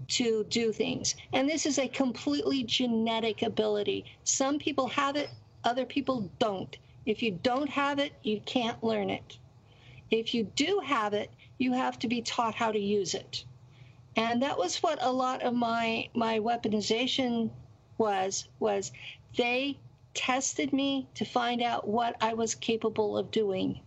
to 0.09 0.45
do 0.45 0.73
things. 0.73 1.15
And 1.33 1.49
this 1.49 1.67
is 1.67 1.79
a 1.79 1.87
completely 1.87 2.65
genetic 2.65 3.43
ability. 3.43 4.05
Some 4.25 4.59
people 4.59 4.89
have 4.89 5.17
it, 5.17 5.31
other 5.65 5.85
people 5.85 6.31
don't. 6.39 6.77
If 7.05 7.23
you 7.23 7.33
don't 7.43 7.69
have 7.69 7.99
it, 7.99 8.13
you 8.23 8.41
can't 8.45 8.83
learn 8.83 9.11
it. 9.11 9.39
If 10.11 10.35
you 10.35 10.45
do 10.45 10.81
have 10.85 11.15
it, 11.15 11.31
you 11.59 11.73
have 11.73 11.99
to 12.01 12.09
be 12.09 12.23
taught 12.23 12.55
how 12.55 12.73
to 12.73 12.79
use 12.79 13.15
it. 13.15 13.45
And 14.17 14.43
that 14.43 14.59
was 14.59 14.83
what 14.83 14.99
a 15.03 15.13
lot 15.13 15.43
of 15.43 15.55
my 15.55 16.09
my 16.15 16.39
weaponization 16.39 17.51
was 17.99 18.49
was 18.59 18.93
they 19.37 19.79
tested 20.15 20.73
me 20.73 21.07
to 21.15 21.25
find 21.25 21.63
out 21.63 21.87
what 21.87 22.17
I 22.21 22.35
was 22.35 22.55
capable 22.55 23.17
of 23.17 23.31
doing. 23.31 23.81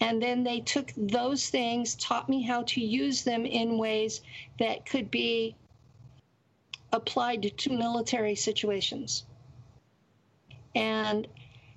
And 0.00 0.20
then 0.20 0.42
they 0.42 0.60
took 0.60 0.92
those 0.96 1.48
things, 1.48 1.94
taught 1.94 2.28
me 2.28 2.42
how 2.42 2.64
to 2.64 2.80
use 2.80 3.22
them 3.22 3.46
in 3.46 3.78
ways 3.78 4.20
that 4.58 4.84
could 4.84 5.10
be 5.10 5.54
applied 6.92 7.56
to 7.56 7.72
military 7.72 8.34
situations. 8.34 9.24
And 10.74 11.26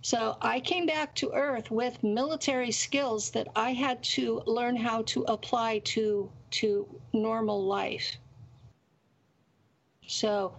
so 0.02 0.38
I 0.42 0.60
came 0.60 0.86
back 0.86 1.16
to 1.16 1.32
Earth 1.32 1.72
with 1.72 2.04
military 2.04 2.72
skills 2.72 3.32
that 3.32 3.48
I 3.56 3.74
had 3.74 4.04
to 4.16 4.42
learn 4.46 4.76
how 4.76 5.02
to 5.04 5.24
apply 5.24 5.80
to 5.80 6.30
to 6.52 6.88
normal 7.12 7.66
life. 7.66 8.18
So 10.08 10.54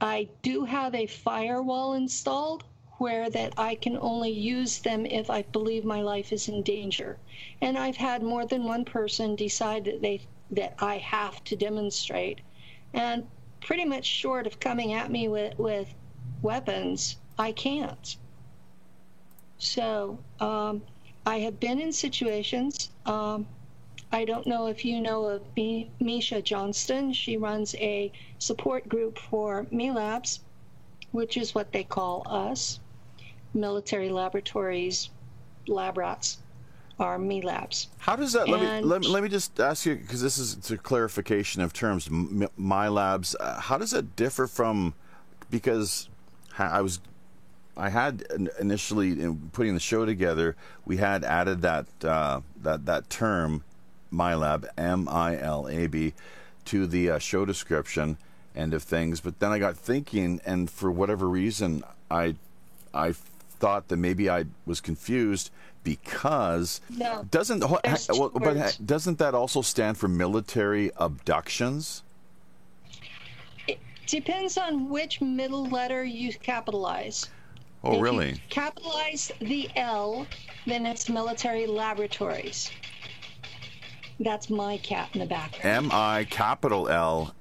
I 0.00 0.28
do 0.42 0.64
have 0.64 0.94
a 0.94 1.06
firewall 1.06 1.94
installed 1.94 2.64
where 2.98 3.30
that 3.30 3.54
I 3.56 3.74
can 3.74 3.96
only 3.96 4.30
use 4.30 4.78
them 4.78 5.06
if 5.06 5.30
I 5.30 5.42
believe 5.42 5.84
my 5.84 6.02
life 6.02 6.32
is 6.32 6.48
in 6.48 6.62
danger. 6.62 7.18
And 7.60 7.78
I've 7.78 7.96
had 7.96 8.22
more 8.22 8.46
than 8.46 8.64
one 8.64 8.84
person 8.84 9.36
decide 9.36 9.84
that 9.84 10.02
they 10.02 10.22
that 10.50 10.74
I 10.78 10.98
have 10.98 11.42
to 11.44 11.56
demonstrate. 11.56 12.40
And 12.94 13.26
pretty 13.60 13.84
much 13.84 14.06
short 14.06 14.46
of 14.46 14.60
coming 14.60 14.92
at 14.94 15.10
me 15.10 15.28
with, 15.28 15.58
with 15.58 15.92
weapons, 16.42 17.16
I 17.38 17.52
can't. 17.52 18.16
So 19.58 20.18
um, 20.40 20.82
I 21.26 21.40
have 21.40 21.60
been 21.60 21.80
in 21.80 21.92
situations. 21.92 22.90
Um, 23.04 23.46
I 24.10 24.24
don't 24.24 24.46
know 24.46 24.66
if 24.66 24.84
you 24.84 25.00
know 25.00 25.26
of 25.26 25.42
Mi- 25.56 25.90
Misha 26.00 26.40
Johnston. 26.40 27.12
She 27.12 27.36
runs 27.36 27.74
a 27.76 28.10
support 28.38 28.88
group 28.88 29.18
for 29.18 29.64
MILABs, 29.72 30.40
which 31.12 31.36
is 31.36 31.54
what 31.54 31.72
they 31.72 31.84
call 31.84 32.22
us 32.26 32.80
military 33.54 34.08
laboratories, 34.10 35.10
lab 35.66 35.98
rats 35.98 36.38
are 36.98 37.18
MILABs. 37.18 37.88
How 37.98 38.16
does 38.16 38.32
that? 38.32 38.48
Let 38.48 38.60
me 38.60 38.66
And- 38.66 38.86
let, 38.86 39.02
me- 39.02 39.08
let 39.08 39.22
me 39.22 39.28
just 39.28 39.60
ask 39.60 39.84
you 39.86 39.96
because 39.96 40.22
this 40.22 40.38
is 40.38 40.70
a 40.70 40.78
clarification 40.78 41.60
of 41.62 41.72
terms. 41.72 42.08
M- 42.08 42.48
my 42.56 42.88
labs. 42.88 43.36
Uh, 43.38 43.60
how 43.60 43.76
does 43.78 43.90
that 43.90 44.16
differ 44.16 44.46
from? 44.46 44.94
Because 45.50 46.08
I 46.58 46.80
was, 46.82 47.00
I 47.76 47.88
had 47.88 48.26
initially 48.58 49.20
in 49.20 49.50
putting 49.52 49.74
the 49.74 49.80
show 49.80 50.04
together, 50.04 50.56
we 50.84 50.96
had 50.96 51.24
added 51.24 51.62
that 51.62 51.86
uh, 52.02 52.40
that 52.62 52.84
that 52.86 53.08
term, 53.08 53.62
MILAB, 54.12 54.66
M 54.76 55.08
I 55.08 55.38
L 55.38 55.68
A 55.68 55.86
B, 55.86 56.14
to 56.66 56.86
the 56.86 57.10
uh, 57.10 57.18
show 57.18 57.44
description 57.44 58.16
end 58.56 58.74
of 58.74 58.82
things. 58.82 59.20
But 59.20 59.38
then 59.40 59.52
I 59.52 59.58
got 59.58 59.76
thinking, 59.76 60.40
and 60.44 60.70
for 60.70 60.90
whatever 60.90 61.28
reason, 61.28 61.84
I 62.10 62.34
I 62.94 63.12
thought 63.60 63.88
that 63.88 63.96
maybe 63.96 64.30
I 64.30 64.44
was 64.66 64.80
confused 64.80 65.50
because 65.84 66.80
No, 66.90 67.26
doesn't 67.30 67.62
ho- 67.64 67.80
there's 67.84 68.06
two 68.06 68.18
well, 68.18 68.30
but 68.34 68.78
doesn't 68.84 69.18
that 69.18 69.34
also 69.34 69.62
stand 69.62 69.96
for 69.98 70.08
military 70.08 70.90
abductions? 70.96 72.02
It 73.66 73.78
depends 74.06 74.56
on 74.58 74.88
which 74.88 75.20
middle 75.20 75.66
letter 75.66 76.04
you 76.04 76.32
capitalize. 76.34 77.28
Oh, 77.84 77.96
If 77.96 78.02
really? 78.02 78.30
You 78.32 78.38
capitalize 78.50 79.30
the 79.40 79.70
L, 79.76 80.26
then 80.66 80.84
it's 80.86 81.08
military 81.08 81.66
laboratories. 81.66 82.70
That's 84.20 84.50
my 84.50 84.78
cat 84.78 85.10
in 85.14 85.20
the 85.20 85.26
background. 85.26 85.86
M 85.86 85.90
I 85.92 86.26
capital 86.28 86.88
L, 86.88 87.34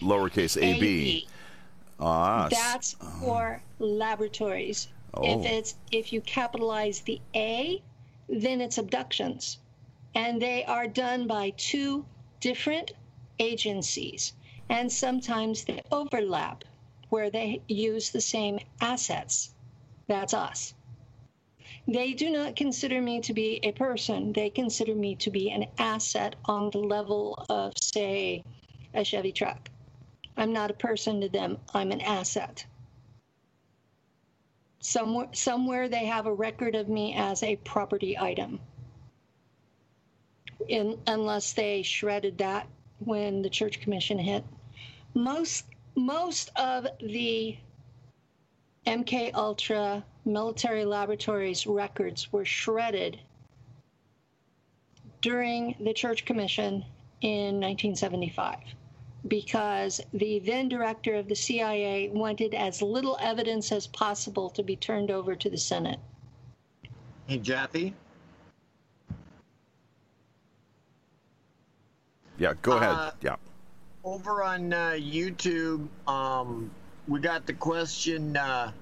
lowercase 0.00 0.56
a 0.56 0.80
b. 0.80 1.28
Ah, 2.00 2.48
That's 2.50 2.94
for 3.20 3.60
laboratories. 3.78 4.88
Oh. 5.14 5.22
If 5.22 5.46
it's 5.46 5.74
if 5.90 6.12
you 6.12 6.20
capitalize 6.20 7.00
the 7.00 7.20
A, 7.34 7.82
then 8.28 8.60
it's 8.60 8.78
abductions. 8.78 9.58
And 10.14 10.40
they 10.40 10.64
are 10.64 10.86
done 10.86 11.26
by 11.26 11.50
two 11.56 12.04
different 12.40 12.92
agencies. 13.38 14.32
And 14.68 14.90
sometimes 14.90 15.64
they 15.64 15.82
overlap 15.90 16.64
where 17.08 17.30
they 17.30 17.62
use 17.68 18.10
the 18.10 18.20
same 18.20 18.58
assets. 18.80 19.54
That's 20.06 20.34
us. 20.34 20.74
They 21.88 22.12
do 22.12 22.28
not 22.28 22.54
consider 22.54 23.00
me 23.00 23.22
to 23.22 23.32
be 23.32 23.60
a 23.62 23.72
person. 23.72 24.34
They 24.34 24.50
consider 24.50 24.94
me 24.94 25.14
to 25.16 25.30
be 25.30 25.50
an 25.50 25.64
asset 25.78 26.36
on 26.44 26.68
the 26.68 26.80
level 26.80 27.46
of, 27.48 27.72
say, 27.80 28.44
a 28.92 29.02
Chevy 29.02 29.32
truck. 29.32 29.70
I'm 30.36 30.52
not 30.52 30.70
a 30.70 30.74
person 30.74 31.22
to 31.22 31.30
them. 31.30 31.56
I'm 31.72 31.90
an 31.90 32.02
asset. 32.02 32.66
Somewhere, 34.80 35.28
somewhere 35.32 35.88
they 35.88 36.04
have 36.04 36.26
a 36.26 36.32
record 36.32 36.74
of 36.74 36.90
me 36.90 37.14
as 37.14 37.42
a 37.42 37.56
property 37.56 38.18
item. 38.18 38.60
In, 40.68 41.00
unless 41.06 41.54
they 41.54 41.82
shredded 41.82 42.36
that 42.36 42.68
when 42.98 43.40
the 43.40 43.48
church 43.48 43.80
commission 43.80 44.18
hit. 44.18 44.44
Most 45.14 45.64
most 45.94 46.50
of 46.54 46.86
the 47.00 47.56
MK 48.86 49.34
Ultra 49.34 50.04
military 50.28 50.84
laboratories 50.84 51.66
records 51.66 52.32
were 52.32 52.44
shredded 52.44 53.18
during 55.20 55.74
the 55.80 55.92
church 55.92 56.24
commission 56.24 56.84
in 57.22 57.60
1975 57.60 58.58
because 59.26 60.00
the 60.12 60.38
then 60.40 60.68
director 60.68 61.14
of 61.14 61.28
the 61.28 61.34
CIA 61.34 62.08
wanted 62.10 62.54
as 62.54 62.80
little 62.80 63.18
evidence 63.20 63.72
as 63.72 63.86
possible 63.88 64.48
to 64.50 64.62
be 64.62 64.76
turned 64.76 65.10
over 65.10 65.34
to 65.34 65.50
the 65.50 65.58
Senate. 65.58 65.98
Hey, 67.26 67.38
Jaffe. 67.38 67.94
yeah. 72.38 72.54
Go 72.62 72.72
ahead. 72.72 72.90
Uh, 72.90 73.10
Yeah. 73.20 73.36
Over 74.04 74.44
on 74.44 74.72
uh, 74.72 74.92
YouTube, 74.92 75.86
um, 76.06 76.70
we 77.08 77.20
got 77.20 77.44
the 77.46 77.52
question. 77.52 78.36
Uh, 78.36 78.72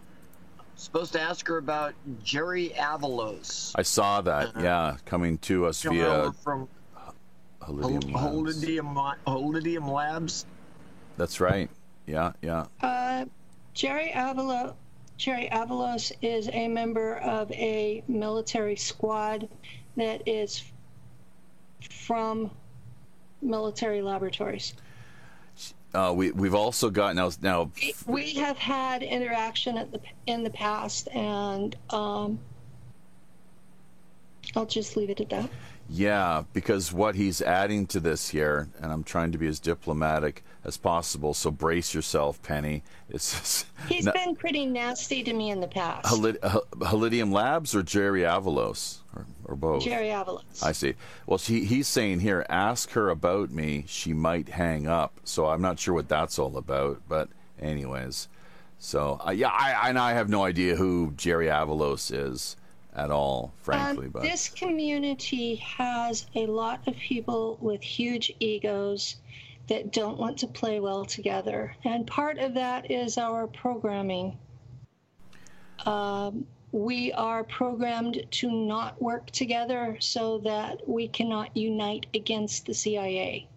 supposed 0.77 1.13
to 1.15 1.21
ask 1.21 1.47
her 1.49 1.59
about 1.59 1.95
Jerry 2.23 2.73
Avalos. 2.77 3.73
I 3.75 3.83
saw 3.83 4.21
that. 4.23 4.53
Yeah, 4.61 4.97
coming 5.05 5.39
to 5.39 5.67
us 5.67 5.83
via 5.83 6.33
from 6.45 6.69
Holidium 7.61 8.15
Labs. 8.15 8.63
Holidium, 8.63 9.17
Holidium 9.27 9.91
Labs. 9.91 10.47
That's 11.17 11.41
right. 11.41 11.69
Yeah, 12.07 12.33
yeah. 12.43 12.67
Uh, 12.81 13.25
Jerry 13.75 14.13
Avalo, 14.15 14.75
Jerry 15.17 15.49
Avalos 15.51 16.13
is 16.23 16.49
a 16.53 16.69
member 16.69 17.17
of 17.17 17.51
a 17.53 18.05
military 18.07 18.77
squad 18.77 19.49
that 19.97 20.29
is 20.29 20.63
from 21.91 22.51
military 23.43 24.03
laboratories. 24.03 24.75
Uh, 25.97 26.13
we 26.13 26.31
we've 26.33 26.55
also 26.55 26.91
got 26.91 27.17
now 27.17 27.31
now. 27.41 27.71
We 28.07 28.35
have 28.35 28.59
had 28.59 29.03
interaction 29.03 29.79
at 29.79 29.91
the 29.91 30.01
in 30.27 30.45
the 30.45 30.51
past, 30.51 31.09
and 31.15 31.75
um, 31.89 32.39
I'll 34.55 34.67
just 34.67 34.95
leave 34.95 35.09
it 35.09 35.23
at 35.23 35.31
that. 35.31 35.49
Yeah, 35.89 36.43
because 36.53 36.93
what 36.93 37.15
he's 37.15 37.41
adding 37.41 37.87
to 37.87 38.01
this 38.01 38.29
here, 38.29 38.69
and 38.79 38.93
I'm 38.93 39.05
trying 39.05 39.33
to 39.33 39.39
be 39.39 39.47
as 39.47 39.59
diplomatic 39.59 40.45
as 40.67 40.77
possible. 40.77 41.33
So 41.33 41.51
brace 41.51 41.95
yourself, 41.95 42.43
Penny. 42.43 42.83
It's 43.09 43.65
He's 43.89 44.05
No- 44.05 44.13
been 44.13 44.35
pretty 44.35 44.67
nasty 44.67 45.23
to 45.23 45.33
me 45.33 45.51
in 45.51 45.61
the 45.61 45.69
past. 45.69 46.07
Halid- 46.07 46.39
H- 46.45 46.63
Halidium 46.81 47.33
Labs 47.33 47.75
or 47.75 47.83
Jerry 47.83 48.23
Avalos 48.23 48.99
or, 49.15 49.25
or 49.45 49.55
both. 49.57 49.85
Jerry 49.85 50.09
Avalos. 50.09 50.63
I 50.63 50.73
see. 50.73 50.95
Well, 51.27 51.39
she, 51.39 51.65
he's 51.65 51.87
saying 51.87 52.21
here, 52.21 52.45
ask 52.49 52.91
her 52.91 53.09
about 53.11 53.51
me. 53.51 53.85
She 53.87 54.13
might 54.13 54.49
hang 54.49 54.89
up. 54.89 55.21
So 55.25 55.47
I'm 55.47 55.63
not 55.63 55.79
sure 55.79 55.95
what 55.95 56.09
that's 56.09 56.39
all 56.39 56.57
about. 56.57 57.01
But 57.09 57.29
anyways. 57.61 58.29
So 58.79 59.21
uh, 59.27 59.31
yeah, 59.31 59.49
I 59.49 59.89
and 59.89 59.99
I 59.99 60.13
have 60.13 60.29
no 60.29 60.45
idea 60.45 60.77
who 60.77 61.13
Jerry 61.17 61.47
Avalos 61.47 62.13
is 62.15 62.57
at 62.95 63.11
all, 63.11 63.53
frankly. 63.63 64.07
Um, 64.07 64.11
but 64.13 64.23
this 64.23 64.49
community 64.49 65.55
has 65.57 66.27
a 66.35 66.47
lot 66.47 66.81
of 66.87 66.95
people 66.97 67.57
with 67.61 67.83
huge 67.83 68.33
egos 68.41 69.17
that 69.69 69.93
don't 69.93 70.19
want 70.19 70.39
to 70.39 70.47
play 70.47 70.81
well 70.81 71.05
together, 71.05 71.75
and 71.85 72.07
part 72.07 72.39
of 72.39 72.55
that 72.55 72.91
is 72.91 73.19
our 73.19 73.47
programming. 73.47 74.39
Um, 75.85 76.47
we 76.73 77.13
are 77.13 77.45
programmed 77.45 78.23
to 78.31 78.51
not 78.51 79.01
work 79.01 79.31
together 79.31 79.97
so 80.01 80.39
that 80.39 80.89
we 80.89 81.09
cannot 81.09 81.57
unite 81.57 82.07
against 82.15 82.67
the 82.67 82.75
CIA. 82.75 83.49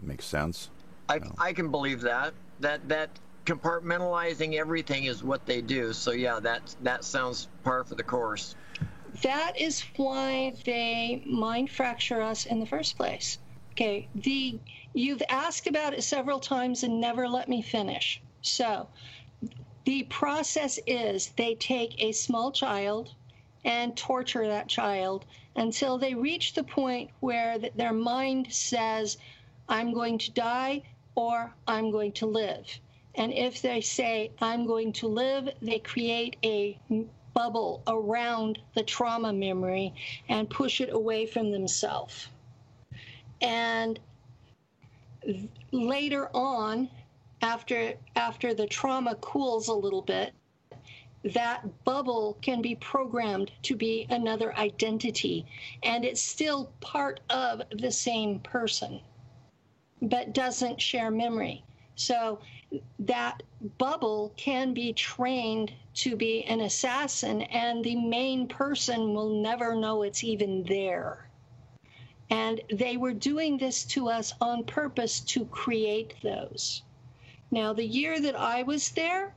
makes 0.00 0.24
sense. 0.24 0.70
I, 1.08 1.20
I 1.38 1.52
can 1.52 1.70
believe 1.70 2.00
that. 2.02 2.34
That 2.60 2.88
that 2.88 3.10
compartmentalizing 3.46 4.54
everything 4.54 5.04
is 5.04 5.24
what 5.24 5.46
they 5.46 5.62
do. 5.62 5.92
So 5.92 6.10
yeah, 6.10 6.40
that 6.40 6.74
that 6.82 7.04
sounds 7.04 7.48
par 7.64 7.84
for 7.84 7.94
the 7.94 8.02
course. 8.02 8.54
That 9.22 9.58
is 9.58 9.82
why 9.96 10.54
they 10.64 11.22
mind 11.26 11.70
fracture 11.70 12.20
us 12.20 12.46
in 12.46 12.60
the 12.60 12.66
first 12.66 12.96
place. 12.96 13.38
Okay, 13.80 14.08
the 14.12 14.58
you've 14.92 15.22
asked 15.28 15.68
about 15.68 15.94
it 15.94 16.02
several 16.02 16.40
times 16.40 16.82
and 16.82 17.00
never 17.00 17.28
let 17.28 17.48
me 17.48 17.62
finish. 17.62 18.20
So, 18.42 18.88
the 19.84 20.02
process 20.02 20.80
is 20.84 21.28
they 21.36 21.54
take 21.54 21.94
a 22.02 22.10
small 22.10 22.50
child 22.50 23.14
and 23.64 23.96
torture 23.96 24.48
that 24.48 24.68
child 24.68 25.26
until 25.54 25.96
they 25.96 26.14
reach 26.14 26.54
the 26.54 26.64
point 26.64 27.12
where 27.20 27.56
th- 27.56 27.72
their 27.76 27.92
mind 27.92 28.52
says, 28.52 29.16
I'm 29.68 29.94
going 29.94 30.18
to 30.18 30.32
die 30.32 30.82
or 31.14 31.54
I'm 31.68 31.92
going 31.92 32.10
to 32.14 32.26
live. 32.26 32.80
And 33.14 33.32
if 33.32 33.62
they 33.62 33.80
say, 33.80 34.32
I'm 34.40 34.66
going 34.66 34.92
to 34.94 35.06
live, 35.06 35.50
they 35.62 35.78
create 35.78 36.34
a 36.42 36.80
bubble 37.32 37.84
around 37.86 38.58
the 38.74 38.82
trauma 38.82 39.32
memory 39.32 39.94
and 40.28 40.50
push 40.50 40.80
it 40.80 40.92
away 40.92 41.26
from 41.26 41.52
themselves. 41.52 42.26
And 43.40 44.00
later 45.72 46.28
on, 46.34 46.88
after 47.42 47.94
after 48.16 48.54
the 48.54 48.66
trauma 48.66 49.14
cools 49.16 49.68
a 49.68 49.74
little 49.74 50.02
bit, 50.02 50.32
that 51.24 51.84
bubble 51.84 52.38
can 52.42 52.62
be 52.62 52.74
programmed 52.76 53.50
to 53.62 53.76
be 53.76 54.06
another 54.10 54.56
identity, 54.56 55.46
and 55.82 56.04
it's 56.04 56.22
still 56.22 56.72
part 56.80 57.20
of 57.30 57.62
the 57.70 57.90
same 57.90 58.38
person, 58.40 59.00
but 60.02 60.32
doesn't 60.32 60.80
share 60.80 61.10
memory. 61.10 61.64
So 61.96 62.40
that 63.00 63.42
bubble 63.78 64.32
can 64.36 64.74
be 64.74 64.92
trained 64.92 65.72
to 65.94 66.16
be 66.16 66.44
an 66.44 66.60
assassin, 66.60 67.42
and 67.42 67.84
the 67.84 67.96
main 67.96 68.46
person 68.46 69.14
will 69.14 69.30
never 69.42 69.74
know 69.74 70.02
it's 70.02 70.22
even 70.22 70.62
there. 70.64 71.27
And 72.30 72.60
they 72.70 72.96
were 72.96 73.14
doing 73.14 73.56
this 73.56 73.84
to 73.86 74.08
us 74.08 74.34
on 74.40 74.64
purpose 74.64 75.20
to 75.20 75.46
create 75.46 76.14
those. 76.22 76.82
Now, 77.50 77.72
the 77.72 77.86
year 77.86 78.20
that 78.20 78.38
I 78.38 78.62
was 78.62 78.90
there, 78.90 79.34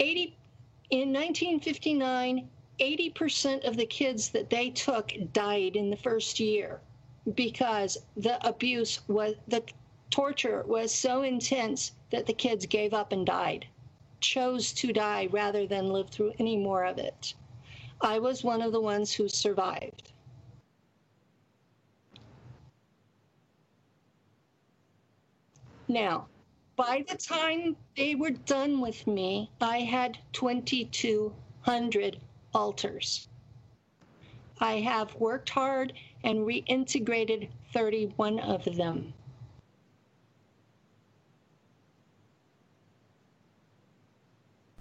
80 0.00 0.36
in 0.90 1.12
1959, 1.12 2.48
80% 2.80 3.64
of 3.64 3.76
the 3.76 3.86
kids 3.86 4.30
that 4.30 4.50
they 4.50 4.70
took 4.70 5.12
died 5.32 5.76
in 5.76 5.90
the 5.90 5.96
first 5.96 6.40
year 6.40 6.80
because 7.34 7.98
the 8.16 8.44
abuse 8.46 9.00
was 9.06 9.36
the 9.46 9.62
torture 10.10 10.64
was 10.66 10.92
so 10.92 11.22
intense 11.22 11.92
that 12.10 12.26
the 12.26 12.32
kids 12.32 12.66
gave 12.66 12.92
up 12.92 13.12
and 13.12 13.24
died, 13.24 13.66
chose 14.20 14.72
to 14.72 14.92
die 14.92 15.28
rather 15.30 15.66
than 15.66 15.92
live 15.92 16.10
through 16.10 16.32
any 16.38 16.56
more 16.56 16.84
of 16.84 16.98
it. 16.98 17.34
I 18.00 18.18
was 18.18 18.42
one 18.42 18.60
of 18.60 18.72
the 18.72 18.80
ones 18.80 19.12
who 19.12 19.28
survived. 19.28 20.11
Now, 25.92 26.26
by 26.74 27.04
the 27.06 27.18
time 27.18 27.76
they 27.98 28.14
were 28.14 28.30
done 28.30 28.80
with 28.80 29.06
me, 29.06 29.50
I 29.60 29.80
had 29.80 30.16
2,200 30.32 32.20
alters. 32.54 33.28
I 34.58 34.76
have 34.80 35.14
worked 35.16 35.50
hard 35.50 35.92
and 36.24 36.46
reintegrated 36.46 37.50
31 37.74 38.38
of 38.38 38.64
them. 38.64 39.12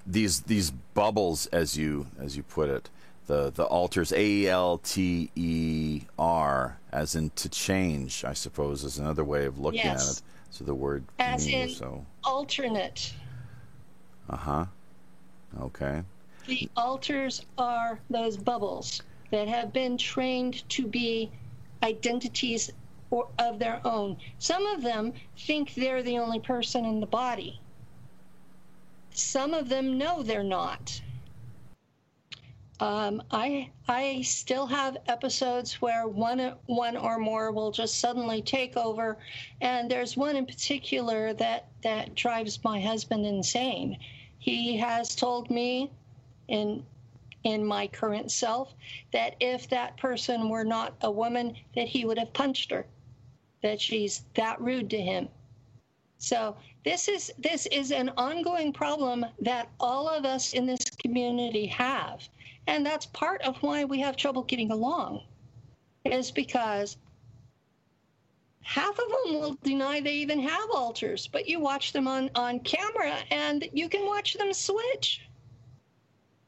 These 0.08 0.42
these 0.42 0.72
bubbles, 0.94 1.48
as 1.48 1.78
you 1.78 2.08
as 2.18 2.38
you 2.38 2.44
put 2.44 2.70
it, 2.70 2.90
the 3.28 3.52
the 3.52 3.66
alters 3.66 4.14
A 4.14 4.48
L 4.48 4.78
T 4.78 5.30
E 5.36 6.04
R, 6.18 6.78
as 6.92 7.16
in 7.16 7.30
to 7.32 7.50
change. 7.50 8.24
I 8.26 8.34
suppose 8.34 8.84
is 8.84 9.00
another 9.00 9.24
way 9.24 9.46
of 9.46 9.58
looking 9.60 9.80
Yes. 9.82 10.12
at 10.12 10.18
it. 10.18 10.24
So 10.52 10.64
the 10.66 10.76
word 10.76 11.04
As 11.20 11.46
means 11.48 11.72
in 11.72 11.78
so. 11.78 12.06
alternate. 12.24 13.14
Uh 14.30 14.36
huh. 14.38 14.66
Okay. 15.62 16.04
The 16.48 16.70
alters 16.76 17.46
are 17.58 18.00
those 18.10 18.36
bubbles 18.38 19.02
that 19.32 19.48
have 19.48 19.72
been 19.72 19.98
trained 19.98 20.68
to 20.70 20.88
be 20.88 21.32
identities 21.84 22.72
or, 23.12 23.28
of 23.40 23.60
their 23.60 23.80
own. 23.86 24.18
Some 24.40 24.66
of 24.68 24.82
them 24.82 25.14
think 25.38 25.74
they're 25.76 26.04
the 26.04 26.18
only 26.18 26.40
person 26.40 26.84
in 26.86 27.00
the 27.00 27.06
body. 27.06 27.60
Some 29.14 29.54
of 29.54 29.70
them 29.70 29.98
know 29.98 30.24
they're 30.24 30.44
not. 30.44 31.02
Um, 32.82 33.22
I 33.30 33.70
I 33.88 34.24
still 34.24 34.66
have 34.66 34.98
episodes 35.08 35.80
where 35.84 36.08
one 36.08 36.56
one 36.66 36.98
or 36.98 37.20
more 37.20 37.52
will 37.52 37.70
just 37.70 38.00
suddenly 38.00 38.42
take 38.42 38.76
over, 38.76 39.20
and 39.62 39.90
there's 39.90 40.18
one 40.18 40.36
in 40.36 40.48
particular 40.48 41.32
that 41.34 41.68
that 41.84 42.16
drives 42.16 42.64
my 42.64 42.82
husband 42.82 43.24
insane. 43.24 44.00
He 44.40 44.78
has 44.78 45.16
told 45.16 45.52
me 45.52 45.92
in 46.48 46.84
in 47.44 47.64
my 47.64 47.86
current 47.86 48.32
self 48.32 48.74
that 49.14 49.36
if 49.40 49.70
that 49.70 49.96
person 49.98 50.50
were 50.50 50.64
not 50.64 50.96
a 51.02 51.12
woman 51.12 51.56
that 51.76 51.88
he 51.88 52.04
would 52.04 52.18
have 52.18 52.34
punched 52.34 52.72
her 52.72 52.88
that 53.62 53.80
she's 53.80 54.24
that 54.34 54.60
rude 54.60 54.90
to 54.90 55.00
him. 55.00 55.30
So 56.18 56.58
this 56.84 57.08
is 57.08 57.32
this 57.38 57.68
is 57.68 57.92
an 57.92 58.10
ongoing 58.18 58.74
problem 58.74 59.24
that 59.40 59.70
all 59.80 60.10
of 60.10 60.26
us 60.26 60.54
in 60.54 60.66
this 60.66 60.90
community 60.90 61.68
have 61.68 62.28
and 62.68 62.86
that's 62.86 63.06
part 63.08 63.42
of 63.42 63.62
why 63.64 63.84
we 63.84 64.00
have 64.00 64.16
trouble 64.16 64.44
getting 64.44 64.72
along 64.72 65.24
is 66.06 66.32
because 66.32 66.98
half 68.62 68.98
of 68.98 69.10
them 69.10 69.34
will 69.34 69.58
deny 69.64 70.00
they 70.00 70.14
even 70.14 70.40
have 70.40 70.70
alters 70.72 71.28
but 71.28 71.48
you 71.48 71.60
watch 71.60 71.94
them 71.94 72.08
on 72.08 72.30
on 72.36 72.60
camera 72.60 73.18
and 73.32 73.68
you 73.74 73.90
can 73.90 74.06
watch 74.06 74.36
them 74.36 74.54
switch 74.54 75.22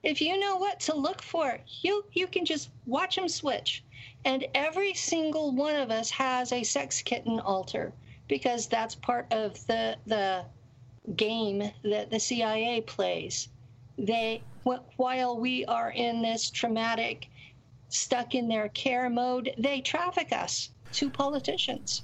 if 0.03 0.22
you 0.22 0.38
know 0.38 0.57
what 0.57 0.82
to 0.82 0.93
look 0.93 1.22
for, 1.22 1.59
you 1.82 2.03
you 2.11 2.28
can 2.28 2.43
just 2.43 2.70
watch 2.86 3.16
them 3.16 3.30
switch. 3.30 3.84
And 4.26 4.45
every 4.53 4.93
single 4.93 5.53
one 5.53 5.76
of 5.78 5.91
us 5.91 6.09
has 6.11 6.51
a 6.51 6.64
sex 6.64 7.01
kitten 7.01 7.39
alter 7.39 7.93
because 8.28 8.68
that's 8.68 8.95
part 8.95 9.32
of 9.32 9.66
the 9.68 9.97
the 10.05 10.45
game 11.16 11.72
that 11.84 12.11
the 12.11 12.20
CIA 12.20 12.82
plays. 12.82 13.47
They 13.97 14.41
while 14.95 15.37
we 15.37 15.65
are 15.65 15.91
in 15.91 16.21
this 16.21 16.49
traumatic 16.49 17.27
stuck 17.89 18.33
in 18.33 18.47
their 18.47 18.69
care 18.69 19.09
mode, 19.09 19.53
they 19.57 19.81
traffic 19.81 20.31
us 20.31 20.69
to 20.93 21.09
politicians. 21.09 22.03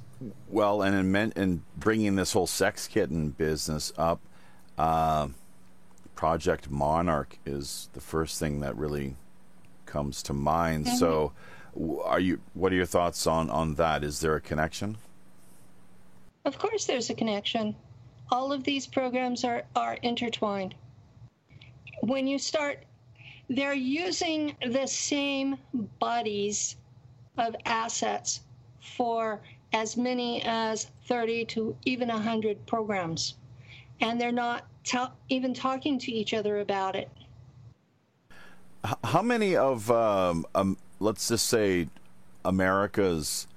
Well, 0.50 0.82
and 0.82 0.96
in, 0.96 1.12
men- 1.12 1.34
in 1.36 1.64
bringing 1.78 2.16
this 2.16 2.34
whole 2.34 2.48
sex 2.48 2.88
kitten 2.88 3.30
business 3.30 3.94
up, 3.98 4.20
uh, 4.78 5.30
Project 6.16 6.70
Monarch 6.70 7.38
is 7.46 7.90
the 7.94 8.02
first 8.02 8.40
thing 8.40 8.60
that 8.60 8.76
really 8.76 9.16
comes 9.86 10.22
to 10.24 10.34
mind. 10.34 10.88
So, 10.88 11.32
are 12.04 12.20
you? 12.20 12.42
What 12.54 12.74
are 12.74 12.76
your 12.76 12.86
thoughts 12.86 13.26
on 13.26 13.50
on 13.50 13.76
that? 13.76 14.04
Is 14.04 14.20
there 14.20 14.36
a 14.36 14.42
connection? 14.42 14.98
Of 16.46 16.58
course, 16.58 16.86
there's 16.86 17.10
a 17.10 17.14
connection. 17.14 17.76
All 18.32 18.52
of 18.52 18.64
these 18.64 18.86
programs 18.86 19.44
are, 19.44 19.64
are 19.76 19.96
intertwined. 20.02 20.76
When 22.02 22.28
you 22.28 22.40
start, 22.40 22.84
they're 23.50 23.74
using 23.74 24.56
the 24.66 24.86
same 24.86 25.58
bodies 26.00 26.76
of 27.38 27.56
assets 27.66 28.42
for 28.80 29.42
as 29.74 29.98
many 29.98 30.42
as 30.44 30.88
30 31.08 31.46
to 31.46 31.76
even 31.86 32.08
100 32.08 32.66
programs. 32.66 33.36
And 34.02 34.20
they're 34.20 34.32
not 34.32 34.66
even 35.30 35.54
talking 35.54 36.00
to 36.00 36.12
each 36.12 36.34
other 36.34 36.60
about 36.60 36.96
it. 36.96 37.10
How 39.04 39.22
many 39.22 39.56
of 39.56 39.92
um, 39.92 40.46
um, 40.56 40.78
let's 41.00 41.28
just 41.28 41.48
say 41.48 41.90
America's 42.46 43.48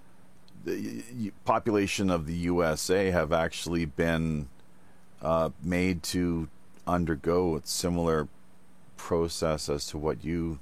population 1.45 2.11
of 2.11 2.27
the 2.27 2.35
USA 2.35 3.11
have 3.11 3.33
actually 3.33 3.85
been 3.85 4.49
uh, 5.21 5.51
made 5.63 6.03
to 6.03 6.49
undergo 6.87 7.57
a 7.57 7.61
similar 7.65 8.29
process 8.97 9.69
as 9.69 9.87
to 9.89 9.99
what 9.99 10.25
you 10.25 10.59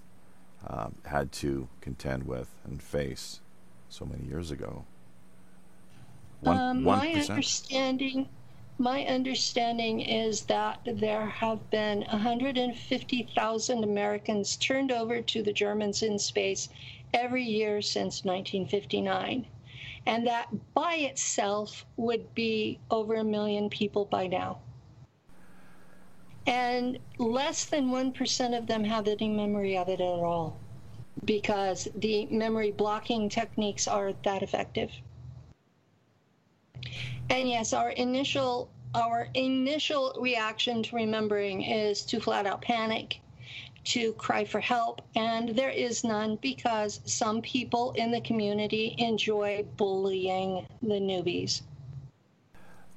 um, 0.66 0.94
had 1.06 1.32
to 1.32 1.68
contend 1.80 2.26
with 2.26 2.48
and 2.64 2.82
face 2.82 3.40
so 3.88 4.04
many 4.04 4.24
years 4.24 4.50
ago. 4.50 4.84
One, 6.40 6.58
um, 6.58 6.82
my 6.82 7.12
understanding, 7.12 8.28
my 8.78 9.04
understanding 9.04 10.00
is 10.00 10.42
that 10.46 10.80
there 10.84 11.26
have 11.26 11.68
been 11.70 12.00
150,000 12.02 13.84
Americans 13.84 14.56
turned 14.56 14.90
over 14.90 15.20
to 15.20 15.42
the 15.42 15.52
Germans 15.52 16.02
in 16.02 16.18
space 16.18 16.70
every 17.12 17.44
year 17.44 17.82
since 17.82 18.24
1959. 18.24 19.46
And 20.06 20.26
that 20.26 20.48
by 20.72 20.94
itself 20.94 21.84
would 21.98 22.34
be 22.34 22.78
over 22.90 23.16
a 23.16 23.24
million 23.24 23.68
people 23.68 24.06
by 24.06 24.26
now. 24.26 24.60
And 26.50 26.98
less 27.16 27.64
than 27.64 27.90
1% 27.90 28.58
of 28.58 28.66
them 28.66 28.82
have 28.82 29.06
any 29.06 29.28
memory 29.28 29.78
of 29.78 29.88
it 29.88 30.00
at 30.00 30.18
all 30.18 30.56
because 31.24 31.86
the 31.94 32.26
memory 32.26 32.72
blocking 32.72 33.28
techniques 33.28 33.86
are 33.86 34.12
that 34.24 34.42
effective. 34.42 34.90
And 37.30 37.48
yes, 37.48 37.72
our 37.72 37.90
initial 37.90 38.68
our 38.96 39.28
initial 39.34 40.16
reaction 40.20 40.82
to 40.82 40.96
remembering 40.96 41.62
is 41.62 42.02
to 42.06 42.18
flat 42.18 42.44
out 42.46 42.62
panic, 42.62 43.20
to 43.84 44.12
cry 44.14 44.44
for 44.44 44.58
help, 44.58 45.02
and 45.14 45.50
there 45.50 45.70
is 45.70 46.02
none 46.02 46.34
because 46.42 47.00
some 47.04 47.40
people 47.42 47.92
in 47.92 48.10
the 48.10 48.20
community 48.22 48.96
enjoy 48.98 49.64
bullying 49.76 50.66
the 50.82 50.98
newbies. 50.98 51.62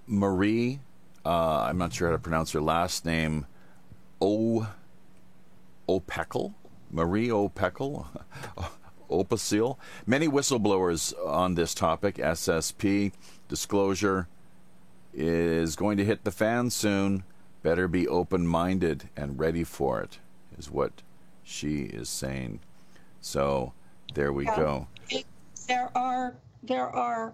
Marie, 0.08 0.80
uh, 1.26 1.66
I'm 1.70 1.78
not 1.78 1.94
sure 1.94 2.10
how 2.10 2.16
to 2.16 2.20
pronounce 2.20 2.52
her 2.52 2.62
last 2.62 3.06
name, 3.06 3.46
O. 4.22 4.68
Opekel, 5.88 6.54
Marie 6.92 7.30
Opekel, 7.30 8.06
Opasil. 9.10 9.78
Many 10.06 10.28
whistleblowers 10.28 11.14
on 11.26 11.56
this 11.56 11.74
topic, 11.74 12.16
SSP, 12.16 13.12
disclosure 13.48 14.28
is 15.14 15.76
going 15.76 15.98
to 15.98 16.06
hit 16.06 16.24
the 16.24 16.32
fan 16.32 16.70
soon. 16.70 17.24
Better 17.62 17.88
be 17.88 18.08
open 18.08 18.46
minded 18.46 19.10
and 19.16 19.40
ready 19.40 19.64
for 19.64 20.02
it, 20.02 20.20
is 20.58 20.70
what 20.70 21.02
she 21.44 21.84
is 21.84 22.10
saying. 22.10 22.60
So 23.22 23.74
there 24.14 24.34
we 24.34 24.46
yeah, 24.46 24.56
go. 24.56 24.88
There 25.68 25.90
are, 25.96 26.36
there 26.62 26.90
are, 26.90 27.34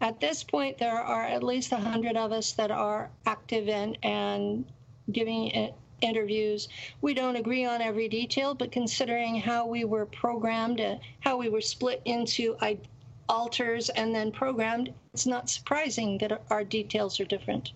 at 0.00 0.20
this 0.20 0.44
point, 0.44 0.78
there 0.78 1.00
are 1.00 1.24
at 1.24 1.42
least 1.42 1.72
a 1.72 1.76
hundred 1.76 2.16
of 2.16 2.32
us 2.32 2.52
that 2.52 2.70
are 2.70 3.10
active 3.26 3.68
in 3.68 3.96
and 4.02 4.64
giving 5.10 5.72
interviews. 6.00 6.68
We 7.00 7.14
don't 7.14 7.36
agree 7.36 7.64
on 7.64 7.80
every 7.80 8.08
detail, 8.08 8.54
but 8.54 8.70
considering 8.70 9.40
how 9.40 9.66
we 9.66 9.84
were 9.84 10.06
programmed, 10.06 10.80
uh, 10.80 10.96
how 11.20 11.36
we 11.36 11.48
were 11.48 11.60
split 11.60 12.00
into 12.04 12.56
alters 13.28 13.88
and 13.90 14.14
then 14.14 14.30
programmed, 14.30 14.92
it's 15.12 15.26
not 15.26 15.50
surprising 15.50 16.18
that 16.18 16.42
our 16.50 16.64
details 16.64 17.18
are 17.20 17.24
different. 17.24 17.72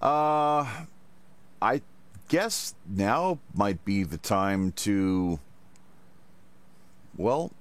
Uh, 0.00 0.66
I 1.60 1.82
guess 2.28 2.74
now 2.88 3.38
might 3.54 3.84
be 3.84 4.02
the 4.02 4.18
time 4.18 4.72
to, 4.72 5.38
well, 7.16 7.52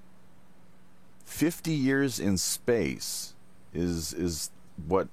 50 1.32 1.72
years 1.72 2.20
in 2.20 2.38
space 2.38 3.34
is 3.74 4.14
is 4.14 4.52
what 4.86 5.08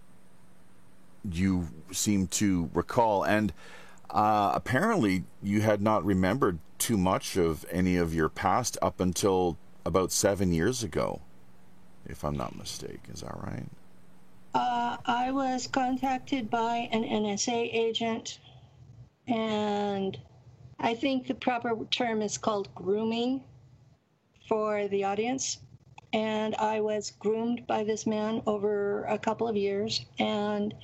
you 1.30 1.68
seem 1.92 2.26
to 2.26 2.68
recall. 2.74 3.22
And 3.22 3.52
uh, 4.10 4.50
apparently, 4.52 5.24
you 5.42 5.60
had 5.60 5.80
not 5.80 6.04
remembered 6.04 6.58
too 6.76 6.98
much 6.98 7.36
of 7.36 7.64
any 7.70 7.96
of 7.96 8.14
your 8.14 8.28
past 8.28 8.76
up 8.82 9.00
until 9.00 9.56
about 9.86 10.10
seven 10.10 10.52
years 10.52 10.82
ago, 10.82 11.22
if 12.04 12.24
I'm 12.24 12.36
not 12.36 12.56
mistaken. 12.56 13.14
Is 13.14 13.20
that 13.20 13.36
right? 13.40 13.68
Uh, 14.54 14.96
I 15.06 15.30
was 15.30 15.68
contacted 15.68 16.50
by 16.50 16.88
an 16.90 17.04
NSA 17.04 17.72
agent, 17.72 18.40
and 19.28 20.18
I 20.80 20.94
think 20.94 21.28
the 21.28 21.34
proper 21.34 21.76
term 21.92 22.22
is 22.22 22.36
called 22.36 22.74
grooming 22.74 23.44
for 24.48 24.88
the 24.88 25.04
audience. 25.04 25.58
And 26.12 26.54
I 26.56 26.80
was 26.80 27.10
groomed 27.10 27.66
by 27.66 27.84
this 27.84 28.06
man 28.06 28.42
over 28.46 29.04
a 29.04 29.18
couple 29.18 29.46
of 29.46 29.56
years. 29.56 30.04
And 30.18 30.74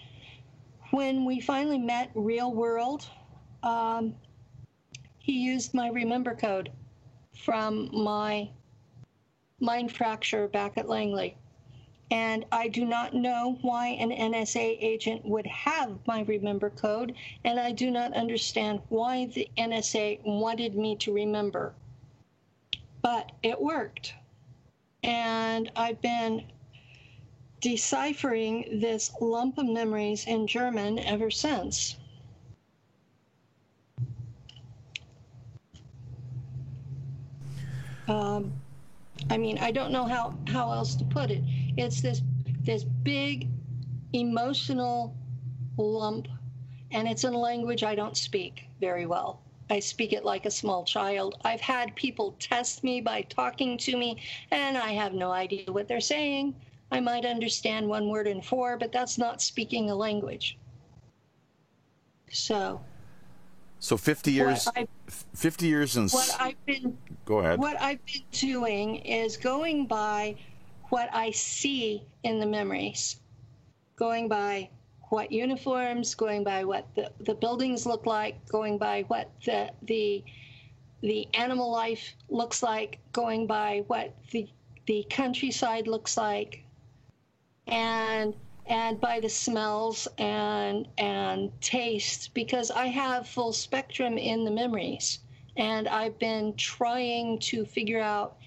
when 0.91 1.25
we 1.25 1.41
finally 1.41 1.79
met 1.79 2.11
real 2.15 2.53
world, 2.53 3.09
um, 3.63 4.15
he 5.19 5.33
used 5.33 5.73
my 5.73 5.89
remember 5.89 6.35
code 6.35 6.71
from 7.35 7.89
my 7.93 8.51
mind 9.59 9.91
fracture 9.91 10.47
back 10.49 10.77
at 10.77 10.89
Langley. 10.89 11.37
And 12.11 12.45
I 12.53 12.69
do 12.69 12.85
not 12.85 13.15
know 13.15 13.59
why 13.63 13.89
an 13.89 14.11
NSA 14.11 14.77
agent 14.81 15.25
would 15.25 15.47
have 15.47 16.07
my 16.07 16.21
remember 16.21 16.69
code, 16.69 17.15
and 17.45 17.59
I 17.59 17.73
do 17.73 17.91
not 17.91 18.13
understand 18.13 18.83
why 18.91 19.25
the 19.27 19.49
NSA 19.57 20.21
wanted 20.25 20.77
me 20.77 20.97
to 20.97 21.13
remember. 21.13 21.75
But 23.01 23.33
it 23.43 23.61
worked. 23.61 24.15
And 25.05 25.71
I've 25.77 26.01
been 26.01 26.47
deciphering 27.61 28.81
this 28.81 29.13
lump 29.21 29.59
of 29.59 29.67
memories 29.67 30.27
in 30.27 30.47
German 30.47 30.99
ever 30.99 31.31
since. 31.31 31.97
Um, 38.09 38.53
I 39.31 39.37
mean, 39.37 39.59
I 39.59 39.71
don't 39.71 39.93
know 39.93 40.07
how, 40.07 40.39
how 40.49 40.73
else 40.73 40.95
to 40.97 41.05
put 41.05 41.31
it. 41.31 41.43
It's 41.77 42.01
this 42.01 42.23
this 42.63 42.85
big 42.85 43.49
emotional 44.15 45.15
lump, 45.77 46.29
and 46.91 47.07
it's 47.07 47.25
in 47.25 47.35
a 47.35 47.39
language 47.39 47.83
I 47.83 47.95
don't 47.95 48.17
speak 48.17 48.65
very 48.81 49.05
well. 49.05 49.44
I 49.75 49.81
speak 49.81 50.13
it 50.13 50.25
like 50.25 50.47
a 50.47 50.53
small 50.53 50.85
child. 50.85 51.35
I've 51.45 51.61
had 51.61 51.97
people 51.97 52.37
test 52.39 52.85
me 52.85 53.01
by 53.01 53.23
talking 53.23 53.77
to 53.79 53.97
me, 53.97 54.23
and 54.53 54.79
I 54.79 54.93
have 54.93 55.15
no 55.15 55.33
idea 55.33 55.65
what 55.67 55.89
they're 55.89 56.01
saying. 56.01 56.55
I 56.93 57.01
might 57.01 57.25
understand 57.25 57.89
one 57.89 58.09
word 58.09 58.29
in 58.29 58.41
four, 58.41 58.77
but 58.77 58.93
that's 58.93 59.19
not 59.19 59.43
speaking 59.43 59.91
a 59.91 59.95
language. 59.97 60.59
So. 62.31 62.81
So 63.81 63.97
50 63.97 64.31
years, 64.31 64.69
50 65.35 65.67
years 65.67 65.97
and. 65.97 66.09
What 66.13 66.37
I've 66.39 66.67
been. 66.67 66.97
Go 67.25 67.39
ahead. 67.39 67.59
What 67.59 67.81
I've 67.81 68.05
been 68.07 68.23
doing 68.31 68.97
is 68.99 69.37
going 69.37 69.87
by 69.87 70.37
what 70.91 71.09
I 71.13 71.33
see 71.33 72.05
in 72.23 72.39
the 72.39 72.47
memories, 72.47 73.17
going 73.97 74.29
by 74.29 74.71
what 75.15 75.31
uniforms, 75.31 76.15
going 76.17 76.43
by 76.43 76.65
what 76.65 76.93
the, 76.97 77.09
the 77.21 77.35
buildings 77.35 77.87
look 77.87 78.05
like, 78.05 78.35
going 78.49 78.77
by 78.79 79.03
what 79.07 79.31
the, 79.45 79.71
the, 79.83 80.25
the 81.03 81.29
animal 81.35 81.71
life 81.71 82.17
looks 82.29 82.65
like, 82.65 82.99
going 83.13 83.47
by 83.47 83.85
what 83.87 84.13
the, 84.33 84.49
the 84.87 85.07
countryside 85.09 85.87
looks 85.87 86.17
like, 86.17 86.65
and 87.69 88.35
and 88.67 89.01
by 89.01 89.21
the 89.21 89.29
smells 89.29 90.09
and 90.19 90.89
and 90.99 91.53
tastes 91.61 92.29
because 92.29 92.71
I 92.71 92.87
have 92.87 93.29
full 93.29 93.53
spectrum 93.53 94.19
in 94.19 94.45
the 94.45 94.51
memories. 94.51 95.21
And 95.57 95.87
I've 95.87 96.19
been 96.19 96.57
trying 96.57 97.39
to 97.51 97.65
figure 97.65 98.01
out 98.01 98.39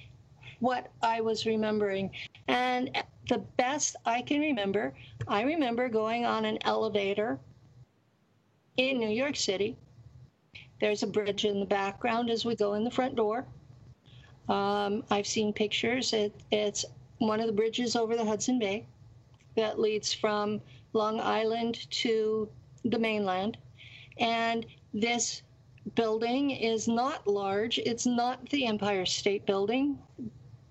what 0.59 0.91
I 1.01 1.21
was 1.21 1.45
remembering. 1.45 2.11
And 2.47 2.91
the 3.27 3.39
best 3.57 3.95
I 4.05 4.21
can 4.21 4.41
remember 4.41 4.93
I 5.27 5.41
remember 5.43 5.89
going 5.89 6.25
on 6.25 6.45
an 6.45 6.57
elevator 6.63 7.39
in 8.77 8.99
New 8.99 9.09
York 9.09 9.35
City 9.35 9.75
there's 10.79 11.03
a 11.03 11.07
bridge 11.07 11.45
in 11.45 11.59
the 11.59 11.65
background 11.65 12.29
as 12.29 12.45
we 12.45 12.55
go 12.55 12.73
in 12.73 12.83
the 12.83 12.91
front 12.91 13.15
door 13.15 13.45
um, 14.47 15.03
I've 15.09 15.27
seen 15.27 15.53
pictures 15.53 16.13
it, 16.13 16.33
it's 16.51 16.85
one 17.19 17.39
of 17.39 17.47
the 17.47 17.53
bridges 17.53 17.95
over 17.95 18.15
the 18.15 18.25
Hudson 18.25 18.59
Bay 18.59 18.85
that 19.55 19.79
leads 19.79 20.13
from 20.13 20.61
Long 20.93 21.19
Island 21.19 21.89
to 21.91 22.47
the 22.85 22.99
mainland. 22.99 23.57
And 24.19 24.65
this 24.93 25.41
building 25.95 26.51
is 26.51 26.87
not 26.87 27.27
large. 27.27 27.79
It's 27.79 28.05
not 28.05 28.47
the 28.49 28.65
Empire 28.65 29.05
State 29.05 29.45
Building, 29.45 29.97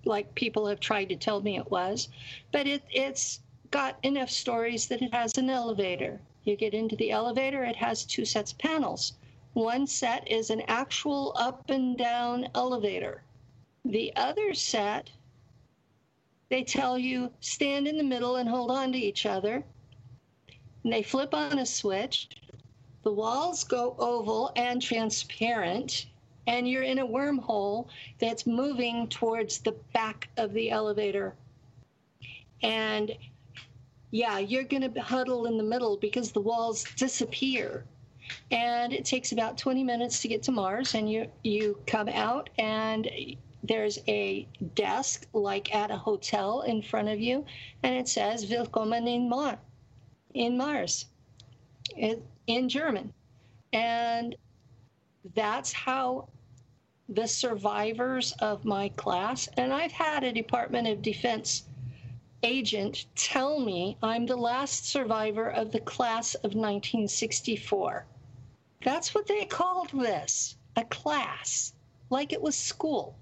like 0.07 0.35
people 0.35 0.67
have 0.67 0.81
tried 0.81 1.09
to 1.11 1.17
tell 1.17 1.41
me 1.41 1.59
it 1.59 1.71
was, 1.71 2.09
but 2.53 2.67
it, 2.67 2.83
it's 2.91 3.41
got 3.71 3.99
enough 4.03 4.31
stories 4.31 4.87
that 4.89 5.03
it 5.03 5.13
has 5.13 5.37
an 5.37 5.51
elevator. 5.51 6.21
You 6.45 6.57
get 6.57 6.75
into 6.75 6.97
the 6.97 7.11
elevator, 7.11 7.65
it 7.65 7.77
has 7.77 8.05
two 8.05 8.25
sets 8.25 8.53
of 8.53 8.59
panels. 8.59 9.15
One 9.53 9.87
set 9.87 10.31
is 10.31 10.51
an 10.51 10.63
actual 10.69 11.33
up 11.37 11.69
and 11.71 11.99
down 11.99 12.49
elevator. 12.55 13.23
The 13.85 14.15
other 14.17 14.55
set 14.55 15.11
they 16.49 16.63
tell 16.63 16.97
you 16.97 17.33
stand 17.41 17.89
in 17.89 17.97
the 17.97 18.05
middle 18.05 18.37
and 18.37 18.49
hold 18.49 18.71
on 18.71 18.93
to 18.93 18.99
each 18.99 19.27
other. 19.27 19.65
And 20.85 20.93
they 20.93 21.03
flip 21.03 21.35
on 21.35 21.59
a 21.59 21.67
switch. 21.67 22.29
The 23.03 23.13
walls 23.13 23.65
go 23.65 23.97
oval 23.99 24.53
and 24.55 24.81
transparent, 24.81 26.07
and 26.47 26.69
you're 26.69 26.83
in 26.83 27.01
a 27.01 27.07
wormhole 27.07 27.87
that's 28.19 28.47
moving 28.47 29.09
towards 29.09 29.59
the 29.59 29.73
back 29.93 30.29
of 30.37 30.53
the 30.53 30.71
elevator. 30.71 31.35
And 32.63 33.13
yeah, 34.11 34.39
you're 34.39 34.65
going 34.65 34.93
to 34.93 35.01
huddle 35.01 35.47
in 35.47 35.59
the 35.59 35.65
middle 35.65 35.97
because 35.97 36.33
the 36.33 36.41
walls 36.41 36.85
disappear. 36.97 37.85
And 38.51 38.93
it 38.93 39.05
takes 39.05 39.33
about 39.33 39.59
20 39.59 39.85
minutes 39.85 40.21
to 40.23 40.29
get 40.29 40.43
to 40.45 40.53
Mars, 40.53 40.95
and 40.95 41.11
you, 41.11 41.31
you 41.45 41.79
come 41.87 42.09
out, 42.09 42.51
and 42.59 43.09
there's 43.63 43.99
a 44.09 44.49
desk 44.75 45.27
like 45.33 45.75
at 45.75 45.91
a 45.91 45.97
hotel 45.97 46.63
in 46.63 46.83
front 46.83 47.09
of 47.09 47.21
you, 47.21 47.45
and 47.83 47.95
it 47.95 48.09
says 48.09 48.49
Willkommen 48.51 49.07
in 49.07 49.29
Mars, 49.29 49.59
in 50.35 50.57
Mars, 50.57 51.07
in 51.97 52.69
German. 52.69 53.13
And 53.73 54.35
that's 55.35 55.73
how 55.73 56.29
the 57.09 57.27
survivors 57.27 58.33
of 58.41 58.65
my 58.65 58.89
class, 58.91 59.49
and 59.57 59.73
I've 59.73 59.93
had 59.93 60.25
a 60.25 60.33
Department 60.33 60.89
of 60.89 61.03
Defense 61.03 61.63
agent 62.43 63.07
tell 63.15 63.61
me 63.61 63.97
I'm 64.03 64.27
the 64.27 64.37
last 64.37 64.87
survivor 64.87 65.49
of 65.49 65.73
the 65.73 65.81
class 65.81 66.35
of 66.35 66.55
1964. 66.55 68.07
That's 68.83 69.15
what 69.15 69.27
they 69.27 69.45
called 69.45 69.91
this 69.91 70.57
a 70.77 70.85
class, 70.85 71.73
like 72.11 72.33
it 72.33 72.43
was 72.43 72.57
school. 72.57 73.17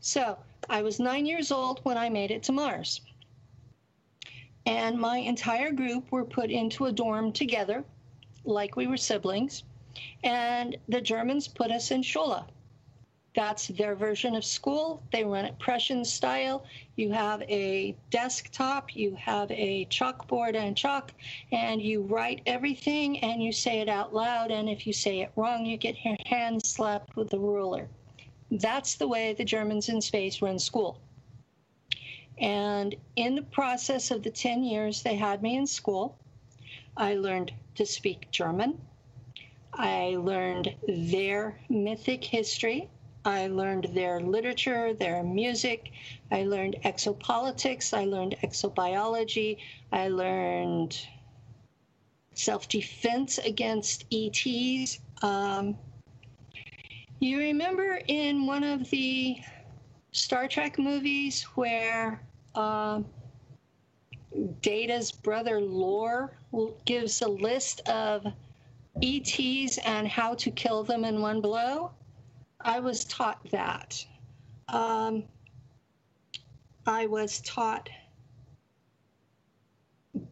So 0.00 0.36
I 0.68 0.82
was 0.82 1.00
nine 1.00 1.24
years 1.24 1.50
old 1.50 1.80
when 1.84 1.96
I 1.96 2.08
made 2.08 2.30
it 2.30 2.42
to 2.44 2.52
Mars. 2.52 3.00
And 4.66 4.98
my 4.98 5.18
entire 5.18 5.72
group 5.72 6.10
were 6.10 6.24
put 6.24 6.50
into 6.50 6.86
a 6.86 6.92
dorm 6.92 7.32
together, 7.32 7.84
like 8.44 8.76
we 8.76 8.86
were 8.86 8.96
siblings. 8.96 9.62
And 10.22 10.76
the 10.88 11.00
Germans 11.00 11.48
put 11.48 11.70
us 11.70 11.90
in 11.90 12.02
Schule. 12.02 12.46
That's 13.34 13.66
their 13.66 13.96
version 13.96 14.36
of 14.36 14.44
school. 14.44 15.02
They 15.12 15.24
run 15.24 15.44
it 15.44 15.58
Prussian 15.58 16.04
style. 16.04 16.64
You 16.94 17.12
have 17.12 17.42
a 17.42 17.96
desktop, 18.10 18.94
you 18.94 19.16
have 19.16 19.50
a 19.50 19.86
chalkboard 19.86 20.54
and 20.54 20.76
chalk, 20.76 21.12
and 21.50 21.82
you 21.82 22.02
write 22.02 22.42
everything 22.46 23.18
and 23.20 23.42
you 23.42 23.50
say 23.52 23.80
it 23.80 23.88
out 23.88 24.14
loud. 24.14 24.52
And 24.52 24.68
if 24.68 24.86
you 24.86 24.92
say 24.92 25.20
it 25.20 25.32
wrong, 25.34 25.66
you 25.66 25.76
get 25.76 26.04
your 26.04 26.16
hand 26.26 26.64
slapped 26.64 27.16
with 27.16 27.32
a 27.32 27.38
ruler. 27.38 27.88
That's 28.52 28.94
the 28.94 29.08
way 29.08 29.32
the 29.32 29.44
Germans 29.44 29.88
in 29.88 30.00
space 30.00 30.40
run 30.40 30.60
school. 30.60 31.00
And 32.38 32.94
in 33.16 33.34
the 33.34 33.42
process 33.42 34.12
of 34.12 34.22
the 34.22 34.30
10 34.30 34.62
years 34.62 35.02
they 35.02 35.16
had 35.16 35.42
me 35.42 35.56
in 35.56 35.66
school, 35.66 36.16
I 36.96 37.14
learned 37.14 37.52
to 37.74 37.84
speak 37.84 38.30
German. 38.30 38.80
I 39.72 40.16
learned 40.20 40.72
their 40.86 41.58
mythic 41.68 42.22
history. 42.22 42.88
I 43.24 43.46
learned 43.46 43.84
their 43.94 44.20
literature, 44.20 44.92
their 44.92 45.22
music. 45.22 45.92
I 46.30 46.44
learned 46.44 46.76
exopolitics. 46.84 47.96
I 47.96 48.04
learned 48.04 48.36
exobiology. 48.42 49.58
I 49.90 50.08
learned 50.08 50.98
self 52.34 52.68
defense 52.68 53.38
against 53.38 54.04
ETs. 54.12 54.98
Um, 55.22 55.78
you 57.20 57.38
remember 57.38 58.00
in 58.08 58.44
one 58.46 58.62
of 58.62 58.90
the 58.90 59.38
Star 60.12 60.46
Trek 60.46 60.78
movies 60.78 61.44
where 61.54 62.20
uh, 62.54 63.00
Data's 64.60 65.10
brother 65.10 65.60
Lore 65.60 66.36
gives 66.84 67.22
a 67.22 67.28
list 67.28 67.88
of 67.88 68.26
ETs 69.02 69.78
and 69.78 70.06
how 70.06 70.34
to 70.34 70.50
kill 70.50 70.84
them 70.84 71.04
in 71.04 71.20
one 71.20 71.40
blow? 71.40 71.92
I 72.66 72.80
was 72.80 73.04
taught 73.04 73.50
that. 73.50 74.06
Um, 74.68 75.24
I 76.86 77.06
was 77.06 77.42
taught 77.42 77.90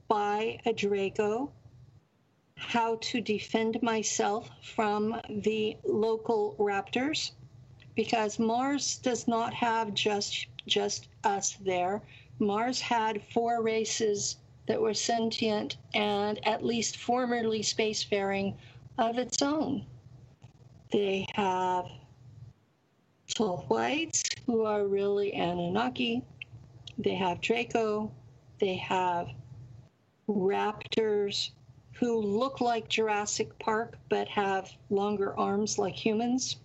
by 0.09 0.59
a 0.65 0.73
Draco 0.73 1.53
how 2.57 2.97
to 3.03 3.21
defend 3.21 3.83
myself 3.83 4.51
from 4.63 5.21
the 5.29 5.77
local 5.85 6.57
raptors 6.59 7.33
because 7.95 8.39
Mars 8.39 8.97
does 8.99 9.29
not 9.29 9.53
have 9.53 9.93
just 9.93 10.47
just 10.67 11.09
us 11.25 11.57
there. 11.57 12.01
Mars 12.39 12.81
had 12.81 13.23
four 13.25 13.63
races 13.63 14.39
that 14.67 14.81
were 14.81 14.95
sentient 14.95 15.77
and 15.93 16.47
at 16.47 16.65
least 16.65 16.97
formerly 16.97 17.61
spacefaring 17.61 18.57
of 18.97 19.19
its 19.19 19.43
own. 19.43 19.85
They 20.93 21.27
have 21.35 21.87
whites 23.41 24.23
who 24.47 24.65
are 24.65 24.87
really 24.87 25.33
Anunnaki. 25.33 26.23
They 26.99 27.15
have 27.15 27.41
Draco. 27.41 28.13
They 28.59 28.77
have 28.77 29.29
raptors 30.29 31.51
who 31.95 32.21
look 32.21 32.61
like 32.61 32.89
Jurassic 32.89 33.59
Park 33.59 33.99
but 34.09 34.29
have 34.29 34.71
longer 34.91 35.39
arms 35.39 35.79
like 35.79 35.95
humans. 35.95 36.57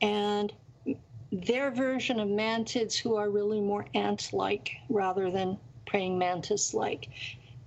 And 0.00 0.52
their 1.32 1.70
version 1.70 2.20
of 2.20 2.28
mantids 2.28 2.96
who 2.96 3.16
are 3.16 3.30
really 3.30 3.60
more 3.60 3.86
ant 3.94 4.32
like 4.32 4.70
rather 4.88 5.30
than 5.30 5.58
praying 5.86 6.18
mantis 6.18 6.74
like. 6.74 7.08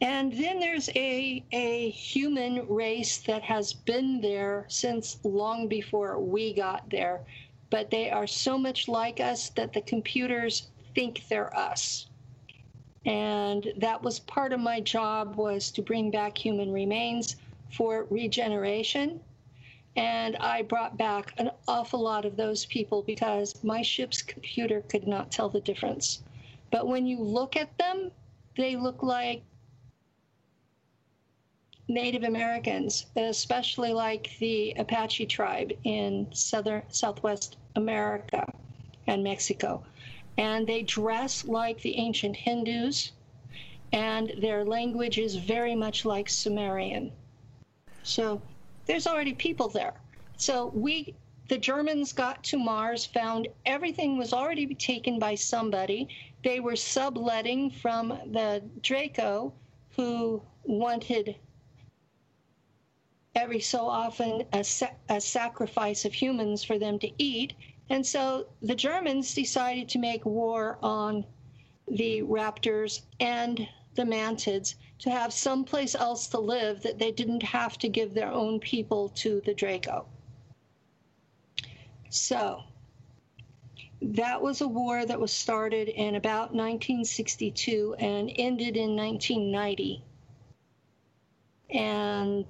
And 0.01 0.31
then 0.31 0.59
there's 0.59 0.89
a, 0.95 1.43
a 1.51 1.89
human 1.89 2.65
race 2.69 3.17
that 3.19 3.43
has 3.43 3.73
been 3.73 4.21
there 4.21 4.65
since 4.69 5.19
long 5.23 5.67
before 5.67 6.19
we 6.19 6.53
got 6.53 6.89
there, 6.89 7.25
but 7.69 7.91
they 7.91 8.09
are 8.09 8.27
so 8.27 8.57
much 8.57 8.87
like 8.87 9.19
us 9.19 9.49
that 9.51 9.73
the 9.73 9.81
computers 9.81 10.67
think 10.95 11.27
they're 11.27 11.55
us. 11.55 12.07
And 13.05 13.71
that 13.77 14.03
was 14.03 14.19
part 14.19 14.53
of 14.53 14.59
my 14.59 14.79
job 14.81 15.35
was 15.35 15.71
to 15.71 15.81
bring 15.81 16.11
back 16.11 16.37
human 16.37 16.71
remains 16.71 17.35
for 17.71 18.05
regeneration. 18.09 19.21
And 19.95 20.37
i 20.37 20.61
brought 20.61 20.97
back 20.97 21.33
an 21.37 21.51
awful 21.67 21.99
lot 22.01 22.25
of 22.25 22.37
those 22.37 22.65
people 22.65 23.01
because 23.01 23.63
my 23.63 23.81
ship's 23.81 24.21
computer 24.21 24.81
could 24.81 25.07
not 25.07 25.31
tell 25.31 25.49
the 25.49 25.61
difference. 25.61 26.21
But 26.71 26.87
when 26.87 27.05
you 27.07 27.19
look 27.19 27.55
at 27.55 27.77
them 27.77 28.11
they 28.55 28.75
look 28.75 29.01
like 29.01 29.41
native 31.89 32.23
americans 32.23 33.07
especially 33.17 33.91
like 33.91 34.31
the 34.39 34.73
apache 34.77 35.25
tribe 35.25 35.71
in 35.83 36.25
southern 36.31 36.81
southwest 36.89 37.57
america 37.75 38.45
and 39.07 39.23
mexico 39.23 39.83
and 40.39 40.65
they 40.65 40.83
dress 40.83 41.43
like 41.43 41.81
the 41.81 41.97
ancient 41.97 42.33
Hindus, 42.33 43.11
and 43.91 44.31
their 44.37 44.63
language 44.63 45.17
is 45.17 45.35
very 45.35 45.75
much 45.75 46.05
like 46.05 46.29
Sumerian. 46.29 47.11
So 48.03 48.41
there's 48.85 49.05
already 49.05 49.33
people 49.33 49.67
there. 49.67 49.95
So 50.37 50.67
we, 50.67 51.13
the 51.49 51.57
Germans 51.57 52.13
got 52.13 52.41
to 52.45 52.57
Mars, 52.57 53.05
found 53.05 53.49
everything 53.65 54.17
was 54.17 54.31
already 54.31 54.73
taken 54.75 55.19
by 55.19 55.35
somebody. 55.35 56.07
They 56.41 56.61
were 56.61 56.77
subletting 56.77 57.71
from 57.71 58.07
the 58.31 58.63
Draco, 58.81 59.51
who 59.97 60.41
wanted 60.63 61.35
every 63.39 63.59
so 63.59 63.87
often 63.87 64.43
a, 64.53 64.63
sa- 64.63 64.97
a 65.09 65.19
sacrifice 65.19 66.05
of 66.05 66.13
humans 66.13 66.63
for 66.63 66.77
them 66.77 66.99
to 66.99 67.09
eat 67.17 67.53
and 67.89 68.05
so 68.05 68.47
the 68.61 68.75
Germans 68.75 69.33
decided 69.33 69.89
to 69.89 69.99
make 69.99 70.25
war 70.25 70.77
on 70.83 71.25
the 71.87 72.21
raptors 72.21 73.01
and 73.19 73.67
the 73.95 74.03
mantids 74.03 74.75
to 74.99 75.09
have 75.09 75.33
someplace 75.33 75.95
else 75.95 76.27
to 76.27 76.39
live 76.39 76.83
that 76.83 76.99
they 76.99 77.11
didn't 77.11 77.41
have 77.41 77.77
to 77.79 77.89
give 77.89 78.13
their 78.13 78.31
own 78.31 78.59
people 78.59 79.09
to 79.09 79.41
the 79.45 79.53
Draco. 79.53 80.05
So 82.09 82.61
that 84.01 84.41
was 84.41 84.61
a 84.61 84.67
war 84.67 85.05
that 85.05 85.19
was 85.19 85.33
started 85.33 85.87
in 85.89 86.15
about 86.15 86.53
1962 86.53 87.95
and 87.97 88.31
ended 88.35 88.77
in 88.77 88.95
1990. 88.95 90.03
And 91.71 92.45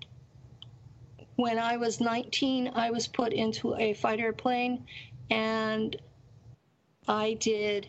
when 1.40 1.58
I 1.58 1.78
was 1.78 2.02
19, 2.02 2.74
I 2.76 2.92
was 2.92 3.08
put 3.08 3.32
into 3.32 3.74
a 3.76 3.94
fighter 3.94 4.34
plane 4.34 4.86
and 5.32 5.96
I 7.08 7.36
did 7.36 7.88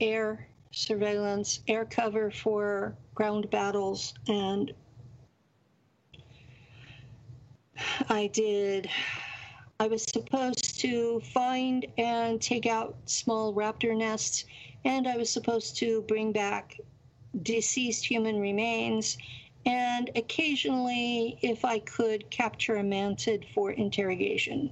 air 0.00 0.48
surveillance, 0.72 1.60
air 1.68 1.84
cover 1.84 2.32
for 2.32 2.96
ground 3.14 3.48
battles, 3.48 4.14
and 4.26 4.74
I 8.08 8.26
did 8.26 8.90
I 9.78 9.86
was 9.86 10.02
supposed 10.02 10.80
to 10.80 11.20
find 11.20 11.86
and 11.96 12.42
take 12.42 12.66
out 12.66 12.96
small 13.06 13.54
raptor 13.54 13.96
nests, 13.96 14.46
and 14.84 15.06
I 15.06 15.16
was 15.16 15.30
supposed 15.30 15.76
to 15.76 16.02
bring 16.02 16.32
back 16.32 16.76
deceased 17.42 18.04
human 18.04 18.40
remains, 18.40 19.16
and 19.66 20.10
occasionally, 20.16 21.38
if 21.42 21.64
I 21.64 21.78
could, 21.80 22.30
capture 22.30 22.76
a 22.76 22.82
mantid 22.82 23.46
for 23.54 23.70
interrogation. 23.72 24.70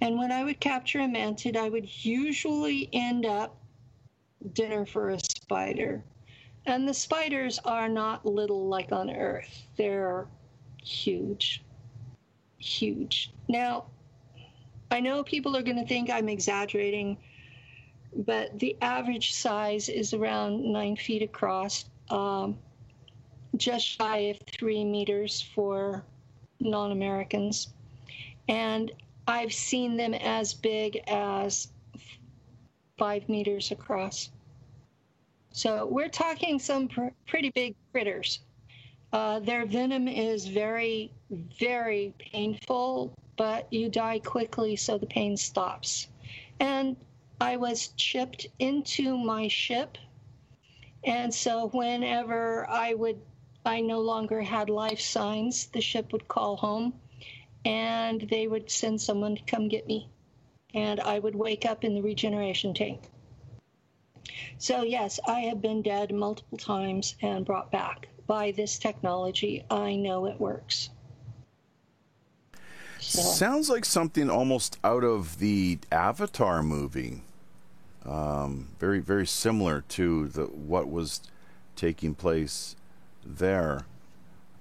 And 0.00 0.18
when 0.18 0.32
I 0.32 0.44
would 0.44 0.60
capture 0.60 1.00
a 1.00 1.08
mantid, 1.08 1.56
I 1.56 1.68
would 1.68 2.04
usually 2.04 2.88
end 2.92 3.26
up 3.26 3.56
dinner 4.52 4.86
for 4.86 5.10
a 5.10 5.20
spider. 5.20 6.04
And 6.66 6.86
the 6.86 6.94
spiders 6.94 7.58
are 7.64 7.88
not 7.88 8.24
little 8.24 8.68
like 8.68 8.92
on 8.92 9.10
Earth, 9.10 9.66
they're 9.76 10.26
huge. 10.82 11.62
Huge. 12.58 13.32
Now, 13.48 13.86
I 14.90 15.00
know 15.00 15.22
people 15.22 15.56
are 15.56 15.62
going 15.62 15.76
to 15.76 15.86
think 15.86 16.10
I'm 16.10 16.28
exaggerating, 16.28 17.18
but 18.14 18.58
the 18.58 18.76
average 18.80 19.32
size 19.32 19.88
is 19.88 20.14
around 20.14 20.72
nine 20.72 20.96
feet 20.96 21.22
across, 21.22 21.84
um, 22.10 22.58
just 23.56 23.86
shy 23.86 24.18
of 24.18 24.38
three 24.52 24.84
meters 24.84 25.40
for 25.40 26.04
non 26.60 26.92
Americans. 26.92 27.68
And 28.48 28.92
I've 29.26 29.52
seen 29.52 29.96
them 29.96 30.14
as 30.14 30.54
big 30.54 31.02
as 31.06 31.68
five 32.96 33.28
meters 33.28 33.70
across. 33.70 34.30
So 35.52 35.86
we're 35.86 36.08
talking 36.08 36.58
some 36.58 36.88
pr- 36.88 37.14
pretty 37.26 37.50
big 37.50 37.74
critters. 37.92 38.40
Uh, 39.12 39.40
their 39.40 39.64
venom 39.64 40.06
is 40.06 40.46
very, 40.46 41.10
very 41.30 42.12
painful, 42.18 43.12
but 43.36 43.72
you 43.72 43.88
die 43.88 44.18
quickly, 44.18 44.76
so 44.76 44.98
the 44.98 45.06
pain 45.06 45.36
stops. 45.36 46.08
And 46.60 46.96
I 47.40 47.56
was 47.56 47.88
chipped 47.96 48.46
into 48.58 49.16
my 49.16 49.48
ship. 49.48 49.96
And 51.04 51.32
so 51.32 51.68
whenever 51.68 52.68
I 52.68 52.94
would, 52.94 53.20
I 53.64 53.80
no 53.80 54.00
longer 54.00 54.40
had 54.42 54.70
life 54.70 55.00
signs, 55.00 55.66
the 55.66 55.80
ship 55.80 56.12
would 56.12 56.28
call 56.28 56.56
home 56.56 56.94
and 57.64 58.20
they 58.20 58.46
would 58.46 58.70
send 58.70 59.00
someone 59.00 59.36
to 59.36 59.42
come 59.42 59.68
get 59.68 59.86
me. 59.86 60.08
And 60.74 61.00
I 61.00 61.18
would 61.18 61.34
wake 61.34 61.64
up 61.64 61.84
in 61.84 61.94
the 61.94 62.02
regeneration 62.02 62.74
tank. 62.74 63.02
So, 64.58 64.82
yes, 64.82 65.18
I 65.26 65.40
have 65.40 65.60
been 65.60 65.82
dead 65.82 66.12
multiple 66.12 66.58
times 66.58 67.14
and 67.22 67.44
brought 67.44 67.70
back 67.70 68.08
by 68.26 68.52
this 68.52 68.78
technology. 68.78 69.64
I 69.70 69.96
know 69.96 70.26
it 70.26 70.38
works. 70.38 70.90
So. 73.00 73.22
Sounds 73.22 73.70
like 73.70 73.84
something 73.84 74.28
almost 74.28 74.78
out 74.84 75.04
of 75.04 75.38
the 75.38 75.78
Avatar 75.90 76.62
movie. 76.62 77.22
Um, 78.04 78.68
very, 78.78 79.00
very 79.00 79.26
similar 79.26 79.82
to 79.90 80.28
the 80.28 80.44
what 80.44 80.90
was 80.90 81.20
taking 81.76 82.14
place 82.14 82.74
there. 83.24 83.86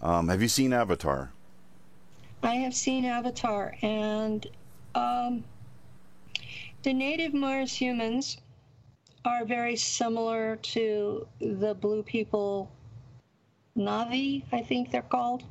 Um, 0.01 0.29
have 0.29 0.41
you 0.41 0.47
seen 0.47 0.73
Avatar? 0.73 1.31
I 2.43 2.55
have 2.55 2.75
seen 2.75 3.05
Avatar, 3.05 3.75
and 3.81 4.45
um, 4.93 5.43
the 6.83 6.93
native 6.93 7.33
Mars 7.33 7.73
humans 7.73 8.37
are 9.25 9.43
very 9.43 9.75
similar 9.75 10.57
to 10.57 11.27
the 11.41 11.73
blue 11.73 12.03
people, 12.03 12.71
Na'vi, 13.75 14.43
I 14.51 14.61
think 14.61 14.91
they're 14.91 15.01
called, 15.01 15.43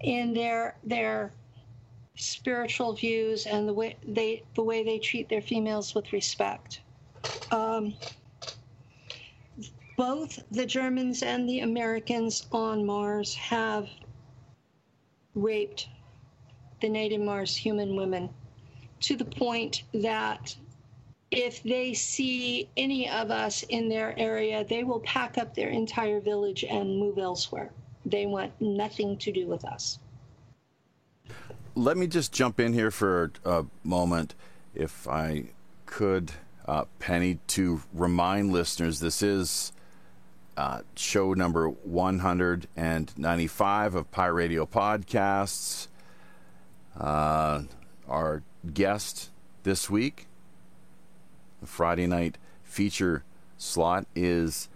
in 0.00 0.32
their 0.32 0.76
their 0.84 1.32
spiritual 2.16 2.92
views 2.92 3.46
and 3.46 3.68
the 3.68 3.72
way 3.72 3.96
they 4.06 4.44
the 4.54 4.62
way 4.62 4.84
they 4.84 4.98
treat 4.98 5.28
their 5.28 5.42
females 5.42 5.94
with 5.94 6.12
respect. 6.12 6.80
Um, 7.50 7.94
both 9.96 10.42
the 10.50 10.66
Germans 10.66 11.22
and 11.22 11.48
the 11.48 11.60
Americans 11.60 12.46
on 12.52 12.84
Mars 12.84 13.34
have 13.34 13.88
raped 15.34 15.88
the 16.80 16.88
native 16.88 17.20
Mars 17.20 17.56
human 17.56 17.96
women 17.96 18.28
to 19.00 19.16
the 19.16 19.24
point 19.24 19.84
that 19.92 20.54
if 21.30 21.62
they 21.62 21.94
see 21.94 22.68
any 22.76 23.08
of 23.08 23.30
us 23.30 23.62
in 23.64 23.88
their 23.88 24.18
area, 24.18 24.64
they 24.64 24.84
will 24.84 25.00
pack 25.00 25.38
up 25.38 25.54
their 25.54 25.70
entire 25.70 26.20
village 26.20 26.64
and 26.64 26.98
move 26.98 27.18
elsewhere. 27.18 27.72
They 28.06 28.26
want 28.26 28.52
nothing 28.60 29.16
to 29.18 29.32
do 29.32 29.46
with 29.46 29.64
us 29.64 29.98
let 31.74 31.96
me 31.96 32.06
just 32.06 32.32
jump 32.32 32.60
in 32.60 32.72
here 32.72 32.90
for 32.90 33.32
a 33.44 33.64
moment, 33.82 34.34
if 34.74 35.08
I 35.08 35.46
could, 35.86 36.32
uh, 36.66 36.84
Penny, 36.98 37.38
to 37.48 37.82
remind 37.92 38.52
listeners 38.52 39.00
this 39.00 39.22
is 39.22 39.72
uh, 40.56 40.80
show 40.96 41.34
number 41.34 41.68
195 41.68 43.94
of 43.94 44.10
Pirate 44.10 44.34
Radio 44.34 44.66
Podcasts. 44.66 45.86
Uh, 46.98 47.62
our 48.08 48.42
guest 48.72 49.30
this 49.64 49.90
week, 49.90 50.26
the 51.60 51.66
Friday 51.66 52.06
night 52.06 52.38
feature 52.62 53.24
slot, 53.58 54.06
is 54.14 54.68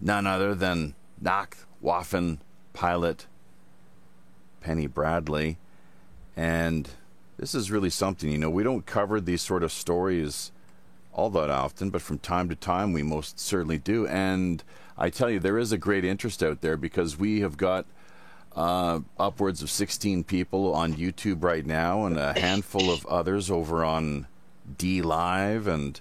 none 0.00 0.26
other 0.26 0.54
than 0.54 0.94
Nacht 1.20 1.64
Waffen 1.82 2.38
pilot 2.72 3.26
Penny 4.60 4.86
Bradley. 4.86 5.58
And 6.36 6.88
this 7.38 7.54
is 7.54 7.70
really 7.70 7.90
something, 7.90 8.30
you 8.30 8.38
know, 8.38 8.50
we 8.50 8.62
don't 8.62 8.84
cover 8.84 9.20
these 9.20 9.42
sort 9.42 9.62
of 9.62 9.72
stories 9.72 10.52
all 11.12 11.30
that 11.30 11.48
often, 11.48 11.90
but 11.90 12.02
from 12.02 12.18
time 12.18 12.48
to 12.48 12.56
time 12.56 12.92
we 12.92 13.02
most 13.02 13.38
certainly 13.38 13.78
do. 13.78 14.06
And 14.06 14.62
I 14.96 15.10
tell 15.10 15.30
you, 15.30 15.40
there 15.40 15.58
is 15.58 15.72
a 15.72 15.78
great 15.78 16.04
interest 16.04 16.42
out 16.42 16.60
there 16.60 16.76
because 16.76 17.18
we 17.18 17.40
have 17.40 17.56
got 17.56 17.86
uh, 18.54 19.00
upwards 19.18 19.62
of 19.62 19.70
16 19.70 20.24
people 20.24 20.72
on 20.74 20.94
YouTube 20.94 21.42
right 21.42 21.66
now 21.66 22.04
and 22.06 22.16
a 22.16 22.38
handful 22.38 22.90
of 22.90 23.04
others 23.06 23.50
over 23.50 23.84
on 23.84 24.26
D 24.78 25.02
Live 25.02 25.66
and 25.66 26.00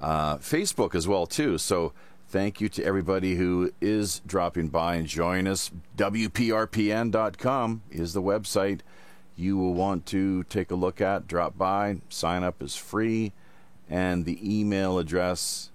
uh, 0.00 0.36
Facebook 0.38 0.94
as 0.94 1.08
well 1.08 1.26
too. 1.26 1.58
So 1.58 1.92
thank 2.28 2.60
you 2.60 2.68
to 2.68 2.84
everybody 2.84 3.34
who 3.34 3.72
is 3.80 4.20
dropping 4.26 4.68
by 4.68 4.94
and 4.94 5.08
joining 5.08 5.48
us. 5.48 5.70
WPRPN.com 5.96 7.82
is 7.90 8.12
the 8.12 8.22
website 8.22 8.80
you 9.38 9.56
will 9.56 9.74
want 9.74 10.04
to 10.06 10.42
take 10.44 10.70
a 10.70 10.74
look 10.74 11.00
at, 11.00 11.28
drop 11.28 11.56
by, 11.56 12.00
sign 12.08 12.42
up 12.42 12.60
is 12.60 12.74
free, 12.74 13.32
and 13.88 14.24
the 14.24 14.38
email 14.42 14.98
address 14.98 15.70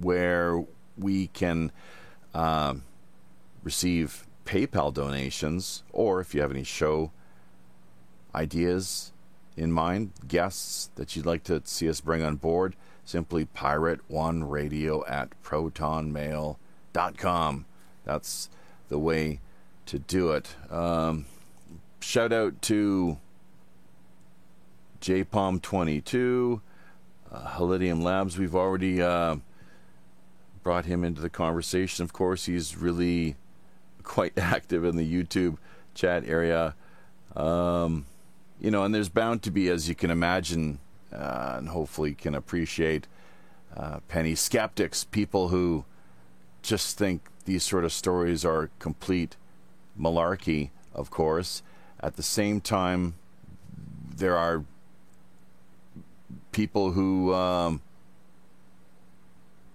where 0.00 0.64
we 0.96 1.28
can 1.28 1.70
uh, 2.34 2.74
receive 3.62 4.26
PayPal 4.44 4.92
donations, 4.92 5.84
or 5.92 6.20
if 6.20 6.34
you 6.34 6.40
have 6.40 6.50
any 6.50 6.64
show 6.64 7.12
ideas 8.34 9.12
in 9.56 9.70
mind, 9.72 10.12
guests 10.26 10.90
that 10.94 11.14
you'd 11.16 11.26
like 11.26 11.44
to 11.44 11.60
see 11.64 11.88
us 11.88 12.00
bring 12.00 12.22
on 12.22 12.36
board, 12.36 12.76
simply 13.04 13.44
pirate 13.44 14.00
one 14.08 14.44
radio 14.44 15.04
at 15.06 15.30
protonmail.com. 15.42 17.66
That's 18.04 18.48
the 18.88 18.98
way 18.98 19.40
to 19.86 19.98
do 19.98 20.32
it. 20.32 20.54
Um, 20.70 21.26
shout 22.00 22.32
out 22.32 22.62
to 22.62 23.18
JPalm22, 25.00 26.60
uh, 27.30 27.48
Halidium 27.56 28.02
Labs. 28.02 28.38
We've 28.38 28.56
already 28.56 29.02
uh, 29.02 29.36
brought 30.68 30.84
him 30.84 31.02
into 31.02 31.22
the 31.22 31.30
conversation. 31.30 32.04
Of 32.04 32.12
course, 32.12 32.44
he's 32.44 32.76
really 32.76 33.36
quite 34.02 34.34
active 34.36 34.84
in 34.84 34.96
the 34.96 35.10
YouTube 35.10 35.56
chat 35.94 36.28
area. 36.28 36.74
Um, 37.34 38.04
you 38.60 38.70
know, 38.70 38.84
and 38.84 38.94
there's 38.94 39.08
bound 39.08 39.42
to 39.44 39.50
be, 39.50 39.70
as 39.70 39.88
you 39.88 39.94
can 39.94 40.10
imagine, 40.10 40.78
uh, 41.10 41.54
and 41.56 41.70
hopefully 41.70 42.12
can 42.12 42.34
appreciate, 42.34 43.06
uh, 43.78 44.00
penny 44.08 44.34
skeptics, 44.34 45.04
people 45.04 45.48
who 45.48 45.86
just 46.60 46.98
think 46.98 47.22
these 47.46 47.62
sort 47.62 47.86
of 47.86 47.90
stories 47.90 48.44
are 48.44 48.68
complete 48.78 49.36
malarkey, 49.98 50.68
of 50.92 51.08
course. 51.10 51.62
At 51.98 52.16
the 52.16 52.22
same 52.22 52.60
time, 52.60 53.14
there 54.14 54.36
are 54.36 54.66
people 56.52 56.92
who 56.92 57.32
um, 57.32 57.80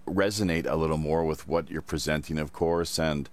resonate 0.06 0.66
a 0.66 0.76
little 0.76 0.98
more 0.98 1.24
with 1.24 1.48
what 1.48 1.70
you're 1.70 1.82
presenting, 1.82 2.38
of 2.38 2.52
course, 2.52 2.98
and 2.98 3.28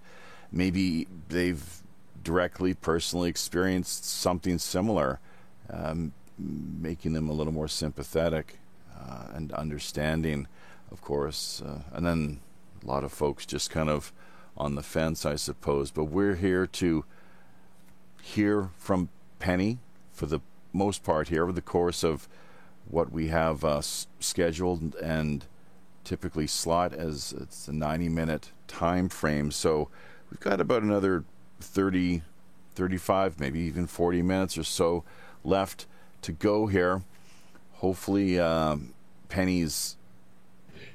maybe 0.50 1.06
they've 1.28 1.82
directly, 2.22 2.74
personally 2.74 3.28
experienced 3.28 4.04
something 4.04 4.58
similar, 4.58 5.18
um, 5.70 6.12
making 6.38 7.12
them 7.12 7.28
a 7.28 7.32
little 7.32 7.52
more 7.52 7.68
sympathetic 7.68 8.58
uh, 8.98 9.26
and 9.34 9.52
understanding, 9.52 10.46
of 10.90 11.00
course. 11.00 11.62
Uh, 11.64 11.80
and 11.92 12.06
then 12.06 12.40
a 12.82 12.86
lot 12.86 13.04
of 13.04 13.12
folks 13.12 13.44
just 13.46 13.70
kind 13.70 13.88
of 13.88 14.12
on 14.56 14.74
the 14.74 14.82
fence, 14.82 15.24
I 15.26 15.36
suppose. 15.36 15.90
But 15.90 16.04
we're 16.04 16.36
here 16.36 16.66
to 16.66 17.04
hear 18.22 18.70
from 18.78 19.08
Penny 19.38 19.78
for 20.12 20.26
the 20.26 20.40
most 20.72 21.02
part 21.02 21.28
here 21.28 21.42
over 21.42 21.52
the 21.52 21.60
course 21.60 22.02
of 22.02 22.28
what 22.88 23.12
we 23.12 23.28
have 23.28 23.64
uh, 23.64 23.80
scheduled 23.80 24.94
and 24.96 25.44
typically 26.04 26.46
slot 26.46 26.92
as 26.92 27.34
it's 27.38 27.68
a 27.68 27.72
90 27.72 28.08
minute 28.08 28.50
time 28.68 29.08
frame. 29.08 29.50
So 29.50 29.88
we've 30.30 30.40
got 30.40 30.60
about 30.60 30.82
another 30.82 31.24
30, 31.60 32.22
35, 32.74 33.40
maybe 33.40 33.60
even 33.60 33.86
40 33.86 34.22
minutes 34.22 34.58
or 34.58 34.64
so 34.64 35.04
left 35.44 35.86
to 36.22 36.32
go 36.32 36.66
here. 36.66 37.02
Hopefully, 37.74 38.38
um, 38.38 38.94
Penny's 39.28 39.96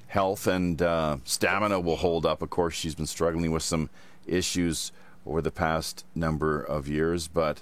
health 0.08 0.48
and 0.48 0.82
uh, 0.82 1.18
stamina 1.26 1.80
will 1.80 1.98
hold 1.98 2.26
up. 2.26 2.42
Of 2.42 2.50
course, 2.50 2.76
she's 2.76 2.96
been 2.96 3.06
struggling 3.06 3.52
with 3.52 3.64
some 3.64 3.90
issues 4.26 4.92
over 5.26 5.42
the 5.42 5.52
past 5.52 6.06
number 6.16 6.62
of 6.62 6.88
years, 6.88 7.28
but 7.28 7.62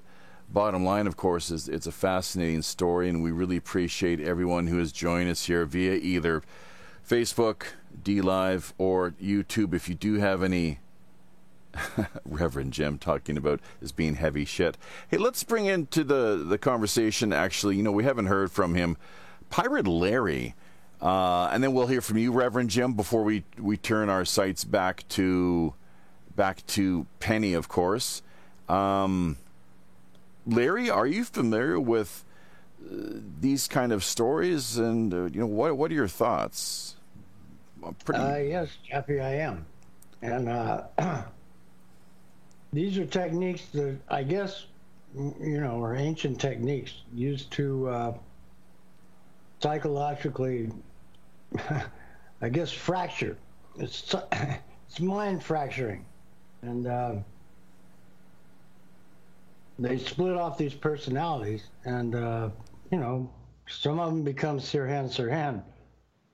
bottom 0.49 0.85
line, 0.85 1.07
of 1.07 1.17
course, 1.17 1.49
is 1.49 1.67
it's 1.67 1.87
a 1.87 1.91
fascinating 1.91 2.61
story, 2.61 3.09
and 3.09 3.23
we 3.23 3.31
really 3.31 3.57
appreciate 3.57 4.19
everyone 4.19 4.67
who 4.67 4.77
has 4.77 4.91
joined 4.91 5.29
us 5.29 5.45
here 5.45 5.65
via 5.65 5.95
either 5.95 6.43
Facebook, 7.07 7.63
D 8.03 8.21
Live, 8.21 8.73
or 8.77 9.11
YouTube. 9.21 9.73
If 9.73 9.87
you 9.87 9.95
do 9.95 10.15
have 10.15 10.43
any 10.43 10.79
Reverend 12.25 12.73
Jim 12.73 12.97
talking 12.97 13.37
about 13.37 13.59
as 13.81 13.91
being 13.91 14.15
heavy 14.15 14.45
shit. 14.45 14.77
Hey, 15.09 15.17
let's 15.17 15.43
bring 15.43 15.65
into 15.65 16.03
the 16.03 16.43
the 16.47 16.57
conversation. 16.57 17.33
Actually, 17.33 17.75
you 17.77 17.83
know, 17.83 17.91
we 17.91 18.03
haven't 18.03 18.27
heard 18.27 18.51
from 18.51 18.75
him, 18.75 18.97
Pirate 19.49 19.87
Larry, 19.87 20.55
uh, 21.01 21.49
and 21.51 21.63
then 21.63 21.73
we'll 21.73 21.87
hear 21.87 22.01
from 22.01 22.17
you, 22.17 22.31
Reverend 22.31 22.69
Jim, 22.69 22.93
before 22.93 23.23
we 23.23 23.43
we 23.57 23.77
turn 23.77 24.09
our 24.09 24.25
sights 24.25 24.63
back 24.63 25.07
to 25.09 25.73
back 26.35 26.65
to 26.67 27.05
Penny, 27.19 27.53
of 27.53 27.67
course. 27.67 28.21
Um, 28.67 29.37
Larry, 30.47 30.89
are 30.89 31.07
you 31.07 31.23
familiar 31.23 31.79
with 31.79 32.23
uh, 32.83 33.19
these 33.39 33.67
kind 33.67 33.91
of 33.91 34.03
stories? 34.03 34.77
And 34.77 35.13
uh, 35.13 35.25
you 35.25 35.39
know, 35.39 35.47
what 35.47 35.77
what 35.77 35.91
are 35.91 35.95
your 35.95 36.07
thoughts? 36.07 36.94
Pretty... 38.03 38.21
Uh, 38.21 38.37
yes, 38.37 38.69
Jeffy, 38.87 39.19
I 39.19 39.35
am, 39.35 39.65
and 40.21 40.49
uh, 40.49 40.83
these 42.73 42.97
are 42.97 43.05
techniques 43.05 43.65
that 43.73 43.97
I 44.09 44.23
guess 44.23 44.65
you 45.15 45.61
know 45.61 45.81
are 45.81 45.95
ancient 45.95 46.39
techniques 46.39 46.93
used 47.13 47.51
to 47.53 47.87
uh, 47.87 48.13
psychologically, 49.61 50.71
I 52.41 52.49
guess, 52.49 52.71
fracture. 52.71 53.37
It's 53.77 54.13
it's 54.31 54.99
mind 54.99 55.43
fracturing, 55.43 56.05
and 56.61 56.87
uh, 56.87 57.15
they 59.79 59.97
split 59.97 60.35
off 60.35 60.57
these 60.57 60.73
personalities, 60.73 61.69
and 61.83 62.15
uh, 62.15 62.49
you 62.91 62.97
know 62.97 63.29
some 63.67 63.99
of 63.99 64.11
them 64.11 64.23
become 64.23 64.59
Sirhan 64.59 65.05
Sirhan. 65.09 65.63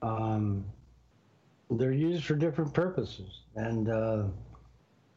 Um, 0.01 0.65
they're 1.71 1.91
used 1.91 2.25
for 2.25 2.35
different 2.35 2.73
purposes, 2.73 3.41
and 3.55 3.89
uh, 3.89 4.23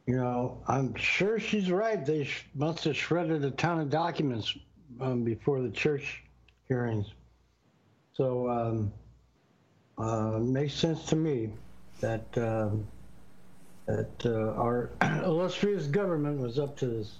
you 0.05 0.15
know, 0.15 0.61
I'm 0.67 0.95
sure 0.95 1.39
she's 1.39 1.71
right. 1.71 2.05
They 2.05 2.25
sh- 2.25 2.45
must 2.53 2.83
have 2.83 2.95
shredded 2.95 3.43
a 3.43 3.51
ton 3.51 3.79
of 3.79 3.89
documents 3.89 4.55
um, 5.01 5.23
before 5.23 5.61
the 5.61 5.71
church 5.71 6.23
hearings. 6.67 7.07
So 8.13 8.49
um, 8.49 8.93
uh, 9.97 10.39
makes 10.39 10.73
sense 10.73 11.05
to 11.05 11.15
me 11.15 11.51
that 12.01 12.25
uh, 12.37 12.69
that 13.87 14.25
uh, 14.25 14.59
our 14.61 14.91
illustrious 15.23 15.87
government 15.87 16.39
was 16.39 16.59
up 16.59 16.77
to 16.77 16.87
this 16.87 17.15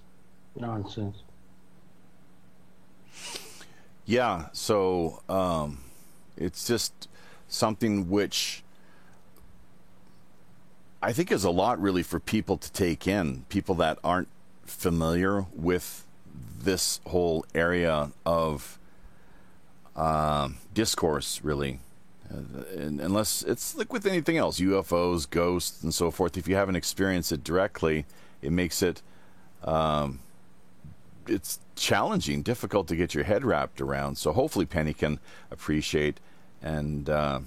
nonsense. 0.55 1.17
Yeah. 4.05 4.47
So 4.53 5.23
um, 5.27 5.79
it's 6.37 6.67
just 6.67 7.09
something 7.47 8.09
which 8.09 8.63
I 11.05 11.13
think 11.13 11.31
is 11.31 11.43
a 11.43 11.51
lot 11.51 11.79
really 11.79 12.01
for 12.01 12.19
people 12.19 12.57
to 12.57 12.71
take 12.71 13.07
in, 13.07 13.45
people 13.47 13.75
that 13.75 13.99
aren't 14.03 14.27
familiar 14.63 15.45
with 15.53 16.03
this 16.59 16.99
whole 17.05 17.45
area 17.53 18.09
of 18.25 18.79
uh, 19.95 20.49
discourse, 20.73 21.41
really. 21.43 21.79
Uh, 22.33 22.63
unless 22.75 23.43
it's 23.43 23.75
like 23.75 23.93
with 23.93 24.07
anything 24.07 24.37
else, 24.37 24.59
UFOs, 24.59 25.29
ghosts, 25.29 25.83
and 25.83 25.93
so 25.93 26.09
forth. 26.09 26.37
If 26.37 26.47
you 26.47 26.55
haven't 26.55 26.75
experienced 26.75 27.31
it 27.31 27.43
directly, 27.43 28.07
it 28.41 28.51
makes 28.51 28.81
it 28.81 29.03
um, 29.63 30.21
it's 31.27 31.59
challenging, 31.75 32.41
difficult 32.41 32.87
to 32.87 32.95
get 32.95 33.13
your 33.13 33.25
head 33.25 33.45
wrapped 33.45 33.79
around. 33.79 34.17
So 34.17 34.31
hopefully, 34.31 34.65
Penny 34.65 34.93
can 34.93 35.19
appreciate 35.51 36.19
and 36.63 37.07
uh, 37.07 37.41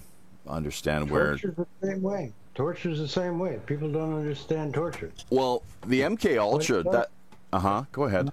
understand 0.47 1.11
where. 1.11 1.37
the 1.39 1.67
same 1.83 2.03
way. 2.03 2.33
Torture's 2.59 2.99
the 2.99 3.07
same 3.07 3.39
way. 3.39 3.61
People 3.67 3.89
don't 3.89 4.13
understand 4.13 4.75
torture. 4.75 5.13
Well, 5.31 5.63
the 5.87 6.01
MK 6.01 6.39
Ultra. 6.39 6.83
That. 6.83 7.11
Uh 7.53 7.61
huh. 7.61 7.85
Go 7.93 8.03
ahead. 8.03 8.33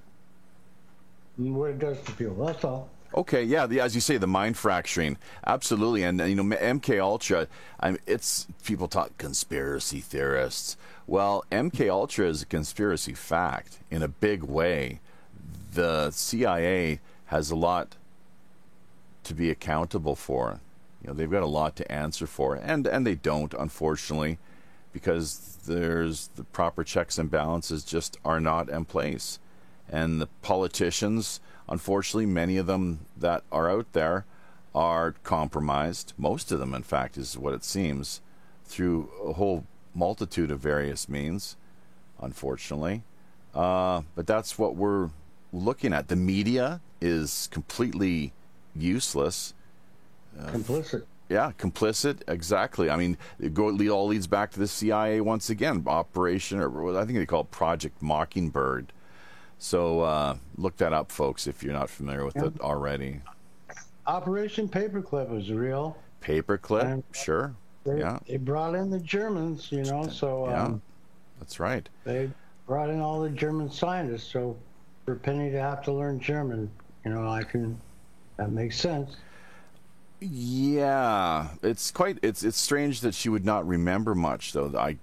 What 1.38 1.70
it 1.70 1.78
does 1.78 2.02
to 2.02 2.12
people. 2.14 2.44
That's 2.44 2.64
all. 2.64 2.90
Okay, 3.14 3.44
yeah, 3.44 3.68
the, 3.68 3.80
as 3.80 3.94
you 3.94 4.02
say, 4.02 4.18
the 4.18 4.26
mind 4.26 4.58
fracturing, 4.58 5.20
absolutely, 5.46 6.02
and 6.02 6.20
you 6.22 6.34
know, 6.34 6.44
MK 6.44 7.00
Ultra. 7.00 7.48
I 7.80 7.92
mean, 7.92 8.00
it's 8.08 8.48
people 8.64 8.88
talk 8.88 9.16
conspiracy 9.20 10.00
theorists. 10.00 10.76
Well, 11.06 11.46
MK 11.52 11.88
Ultra 11.88 12.28
is 12.28 12.42
a 12.42 12.48
conspiracy 12.48 13.14
fact 13.14 13.78
in 13.92 14.02
a 14.02 14.08
big 14.08 14.42
way. 14.42 15.02
The 15.74 16.10
CIA 16.10 17.00
has 17.26 17.52
a 17.52 17.56
lot 17.56 17.96
to 19.24 19.36
be 19.36 19.52
accountable 19.52 20.16
for. 20.16 20.62
You 21.06 21.12
know, 21.12 21.18
they've 21.18 21.30
got 21.30 21.44
a 21.44 21.46
lot 21.46 21.76
to 21.76 21.92
answer 21.92 22.26
for, 22.26 22.56
and 22.56 22.88
and 22.88 23.06
they 23.06 23.14
don't, 23.14 23.54
unfortunately, 23.54 24.40
because 24.92 25.60
there's 25.68 26.30
the 26.30 26.44
proper 26.46 26.84
checks 26.84 27.20
and 27.20 27.30
balances 27.30 27.84
just 27.84 28.18
are 28.26 28.40
not 28.40 28.70
in 28.70 28.86
place, 28.86 29.38
and 29.88 30.20
the 30.20 30.26
politicians, 30.42 31.40
unfortunately, 31.70 32.26
many 32.26 32.58
of 32.58 32.66
them 32.66 33.06
that 33.16 33.44
are 33.52 33.70
out 33.70 33.94
there 33.94 34.26
are 34.74 35.12
compromised. 35.24 36.14
Most 36.18 36.52
of 36.52 36.58
them, 36.58 36.74
in 36.74 36.82
fact, 36.82 37.20
is 37.20 37.38
what 37.38 37.54
it 37.54 37.64
seems, 37.64 38.22
through 38.64 39.08
a 39.24 39.34
whole 39.34 39.64
multitude 39.94 40.50
of 40.50 40.60
various 40.60 41.08
means, 41.08 41.56
unfortunately. 42.20 43.04
Uh, 43.54 44.02
but 44.16 44.26
that's 44.26 44.58
what 44.58 44.76
we're 44.76 45.12
looking 45.54 45.94
at. 45.94 46.08
The 46.08 46.16
media 46.16 46.82
is 47.00 47.48
completely 47.52 48.34
useless 48.76 49.54
uh, 50.40 50.52
complicit. 50.52 51.04
Yeah, 51.30 51.52
complicit. 51.58 52.22
Exactly. 52.28 52.90
I 52.90 52.98
mean, 52.98 53.18
it, 53.40 53.54
go, 53.54 53.70
it 53.70 53.90
all 53.90 54.08
leads 54.08 54.28
back 54.28 54.52
to 54.52 54.60
the 54.60 54.68
CIA 54.68 55.22
once 55.22 55.50
again. 55.50 55.84
Operation, 55.88 56.60
or 56.60 56.98
I 56.98 57.06
think 57.06 57.18
they 57.18 57.26
call 57.26 57.42
it 57.42 57.52
Project 57.52 58.02
Mockingbird. 58.02 58.92
So 59.58 60.02
uh, 60.02 60.38
look 60.58 60.78
that 60.78 60.94
up, 60.94 61.12
folks, 61.12 61.48
if 61.48 61.64
you're 61.64 61.74
not 61.74 61.90
familiar 61.90 62.26
with 62.26 62.36
yeah. 62.36 62.46
it 62.46 62.62
already. 62.62 63.22
Operation 64.06 64.68
Paperclip 64.68 65.30
was 65.30 65.50
real. 65.52 65.98
Paperclip, 66.22 66.84
and 66.84 67.04
sure. 67.12 67.56
They, 67.86 68.00
yeah. 68.00 68.20
They 68.28 68.38
brought 68.38 68.76
in 68.76 68.90
the 68.90 69.00
Germans, 69.00 69.72
you 69.72 69.84
know. 69.84 70.08
So 70.08 70.48
yeah, 70.50 70.64
um, 70.66 70.82
that's 71.40 71.60
right. 71.60 71.88
They 72.04 72.30
brought 72.68 72.90
in 72.90 73.00
all 73.00 73.22
the 73.22 73.30
German 73.30 73.72
scientists. 73.72 74.32
So 74.32 74.58
for 75.06 75.16
Penny 75.16 75.52
to 75.52 75.60
have 75.60 75.84
to 75.84 75.92
learn 75.92 76.20
German, 76.20 76.70
you 77.04 77.12
know, 77.12 77.28
I 77.28 77.44
can. 77.44 77.80
That 78.38 78.52
makes 78.52 78.78
sense. 78.78 79.16
Yeah, 80.22 81.50
it's 81.62 81.92
quite 81.92 82.18
it's 82.22 82.44
it's 82.44 82.60
strange 82.60 83.02
that 83.02 83.14
she 83.14 83.30
would 83.30 83.46
not 83.46 83.68
remember 83.68 84.16
much 84.16 84.54
though. 84.54 84.74
I 84.78 84.98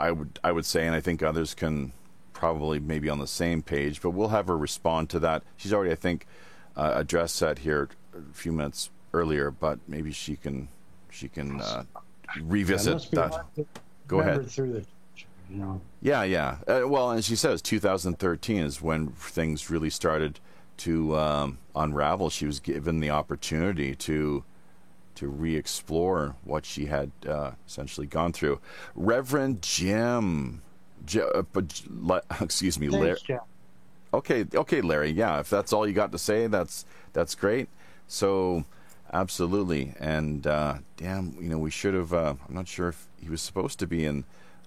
I 0.00 0.10
would 0.10 0.38
I 0.42 0.52
would 0.52 0.66
say 0.66 0.86
and 0.86 0.94
I 0.94 1.00
think 1.00 1.22
others 1.22 1.54
can 1.54 1.92
probably 2.32 2.78
maybe 2.78 3.08
on 3.08 3.18
the 3.18 3.26
same 3.26 3.62
page, 3.62 4.00
but 4.00 4.10
we'll 4.10 4.28
have 4.28 4.46
her 4.46 4.56
respond 4.56 5.10
to 5.10 5.18
that. 5.20 5.42
She's 5.56 5.72
already 5.72 5.92
I 5.92 5.96
think 5.96 6.26
uh, 6.76 6.92
addressed 6.96 7.40
that 7.40 7.60
here 7.60 7.88
a 8.14 8.34
few 8.34 8.52
minutes 8.52 8.90
earlier, 9.12 9.50
but 9.50 9.78
maybe 9.86 10.12
she 10.12 10.36
can 10.36 10.68
she 11.10 11.28
can 11.28 11.60
uh, 11.60 11.84
revisit 12.42 13.10
that. 13.12 13.46
Go 14.06 14.20
ahead. 14.20 14.50
Through 14.50 14.72
the, 14.72 14.86
you 15.50 15.56
know. 15.58 15.80
Yeah, 16.02 16.22
yeah. 16.22 16.58
Uh, 16.66 16.82
well, 16.86 17.10
and 17.10 17.24
she 17.24 17.36
says 17.36 17.62
2013 17.62 18.58
is 18.58 18.82
when 18.82 19.08
things 19.08 19.70
really 19.70 19.90
started 19.90 20.40
to 20.78 21.16
um, 21.16 21.58
unravel. 21.74 22.30
She 22.30 22.46
was 22.46 22.60
given 22.60 23.00
the 23.00 23.10
opportunity 23.10 23.94
to 23.96 24.44
to 25.16 25.28
re-explore 25.28 26.36
what 26.44 26.66
she 26.66 26.86
had 26.86 27.10
uh, 27.26 27.52
essentially 27.66 28.06
gone 28.06 28.32
through. 28.32 28.60
Reverend 28.94 29.62
Jim, 29.62 30.60
J- 31.06 31.22
uh, 31.22 31.42
excuse 32.40 32.78
me, 32.78 32.88
Larry. 32.90 33.16
Okay, 34.12 34.44
okay, 34.54 34.80
Larry. 34.82 35.10
Yeah, 35.10 35.40
if 35.40 35.48
that's 35.50 35.72
all 35.72 35.86
you 35.86 35.94
got 35.94 36.12
to 36.12 36.18
say, 36.18 36.46
that's 36.46 36.84
that's 37.12 37.34
great. 37.34 37.68
So, 38.06 38.64
absolutely, 39.12 39.94
and 39.98 40.46
uh, 40.46 40.74
damn, 40.96 41.34
you 41.40 41.48
know, 41.48 41.58
we 41.58 41.70
should 41.70 41.94
have. 41.94 42.12
Uh, 42.12 42.34
I'm 42.48 42.54
not 42.54 42.68
sure 42.68 42.88
if 42.88 43.06
he 43.20 43.28
was 43.30 43.40
supposed 43.40 43.78
to 43.80 43.86
be 43.86 44.04
in 44.04 44.24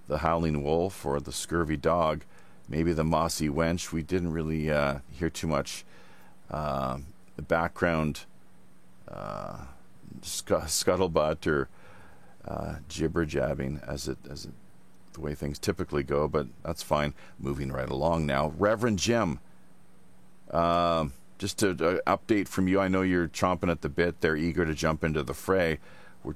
the 0.08 0.20
Howling 0.20 0.64
Wolf 0.64 1.06
or 1.06 1.20
the 1.20 1.32
Scurvy 1.32 1.78
Dog. 1.78 2.24
maybe 2.68 2.94
the 2.94 3.04
mossy 3.04 3.50
wench. 3.50 3.92
We 3.92 4.02
didn't 4.02 4.32
really 4.32 4.72
uh, 4.72 5.00
hear 5.12 5.30
too 5.30 5.48
much 5.48 5.86
uh, 6.52 6.98
the 7.36 7.42
background 7.42 8.26
uh, 9.08 9.58
sc- 10.22 10.48
scuttlebutt 10.48 11.48
or 11.48 11.70
uh, 12.48 12.76
jabbing 12.88 13.82
as 13.88 14.08
it 14.08 14.18
as 14.30 14.46
it, 14.46 14.52
the 15.14 15.22
way 15.22 15.36
things 15.36 15.60
typically 15.60 16.04
go, 16.04 16.28
but 16.28 16.48
that's 16.64 16.84
fine. 16.84 17.14
Moving 17.40 17.72
right 17.72 17.90
along 17.90 18.26
now, 18.26 18.54
Reverend 18.58 19.00
Jim. 19.00 19.40
Um, 20.52 21.14
just 21.38 21.60
to 21.60 21.70
uh, 21.72 22.18
update 22.18 22.48
from 22.48 22.68
you, 22.68 22.80
I 22.80 22.88
know 22.88 23.02
you're 23.02 23.28
chomping 23.28 23.72
at 23.72 23.82
the 23.82 23.90
bit. 23.90 24.22
They're 24.22 24.36
eager 24.36 24.66
to 24.66 24.74
jump 24.74 25.04
into 25.04 25.24
the 25.24 25.34
fray. 25.34 25.80
We're 26.24 26.36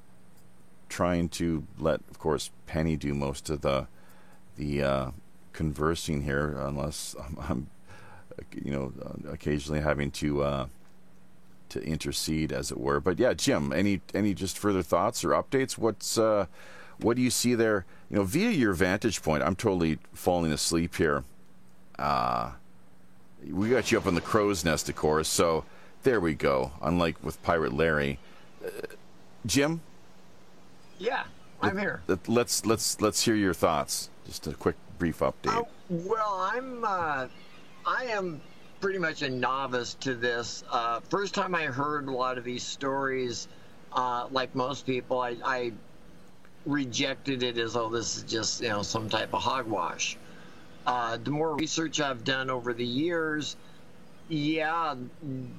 trying 0.87 1.29
to 1.29 1.65
let, 1.77 2.01
of 2.09 2.19
course, 2.19 2.51
Penny 2.67 2.95
do 2.95 3.13
most 3.13 3.49
of 3.49 3.61
the 3.61 3.87
the 4.55 4.83
uh, 4.83 5.11
conversing 5.51 6.21
here, 6.21 6.55
unless 6.57 7.15
I'm, 7.19 7.37
I'm 7.49 7.69
you 8.53 8.71
know, 8.71 8.93
occasionally 9.29 9.81
having 9.81 10.11
to 10.11 10.43
uh, 10.43 10.67
to 11.69 11.81
intercede, 11.83 12.51
as 12.51 12.71
it 12.71 12.79
were. 12.79 12.99
But 12.99 13.19
yeah, 13.19 13.33
Jim, 13.33 13.73
any 13.73 14.01
any 14.13 14.33
just 14.33 14.57
further 14.57 14.83
thoughts 14.83 15.23
or 15.23 15.29
updates? 15.29 15.77
What's 15.77 16.17
uh, 16.17 16.45
what 16.99 17.15
do 17.15 17.21
you 17.21 17.29
see 17.29 17.55
there? 17.55 17.85
You 18.09 18.17
know, 18.17 18.23
via 18.23 18.51
your 18.51 18.73
vantage 18.73 19.21
point, 19.21 19.43
I'm 19.43 19.55
totally 19.55 19.99
falling 20.13 20.51
asleep 20.51 20.95
here. 20.95 21.23
Uh, 21.97 22.51
we 23.49 23.69
got 23.69 23.91
you 23.91 23.97
up 23.97 24.07
on 24.07 24.15
the 24.15 24.21
crow's 24.21 24.63
nest, 24.63 24.89
of 24.89 24.95
course. 24.95 25.27
So 25.27 25.65
there 26.03 26.19
we 26.19 26.33
go. 26.33 26.71
Unlike 26.81 27.23
with 27.23 27.41
Pirate 27.43 27.73
Larry, 27.73 28.19
uh, 28.65 28.69
Jim. 29.45 29.81
Yeah, 30.99 31.23
I'm 31.61 31.77
here. 31.77 32.01
Let's 32.27 32.65
let's 32.65 33.01
let's 33.01 33.23
hear 33.23 33.35
your 33.35 33.53
thoughts. 33.53 34.09
Just 34.25 34.47
a 34.47 34.53
quick, 34.53 34.75
brief 34.99 35.19
update. 35.19 35.57
Uh, 35.57 35.63
well, 35.89 36.49
I'm 36.53 36.83
uh, 36.85 37.27
I 37.85 38.05
am 38.05 38.41
pretty 38.79 38.99
much 38.99 39.21
a 39.21 39.29
novice 39.29 39.95
to 40.01 40.15
this. 40.15 40.63
Uh, 40.69 40.99
first 41.09 41.33
time 41.33 41.55
I 41.55 41.65
heard 41.65 42.07
a 42.07 42.11
lot 42.11 42.37
of 42.37 42.43
these 42.43 42.63
stories, 42.63 43.47
uh, 43.91 44.27
like 44.31 44.55
most 44.55 44.85
people, 44.85 45.19
I, 45.19 45.37
I 45.43 45.71
rejected 46.65 47.43
it 47.43 47.57
as, 47.57 47.75
oh, 47.75 47.89
this 47.89 48.17
is 48.17 48.23
just 48.23 48.61
you 48.61 48.69
know 48.69 48.83
some 48.83 49.09
type 49.09 49.33
of 49.33 49.41
hogwash. 49.41 50.17
Uh, 50.85 51.17
the 51.17 51.31
more 51.31 51.55
research 51.55 52.01
I've 52.01 52.23
done 52.23 52.49
over 52.49 52.73
the 52.73 52.85
years, 52.85 53.55
yeah, 54.29 54.95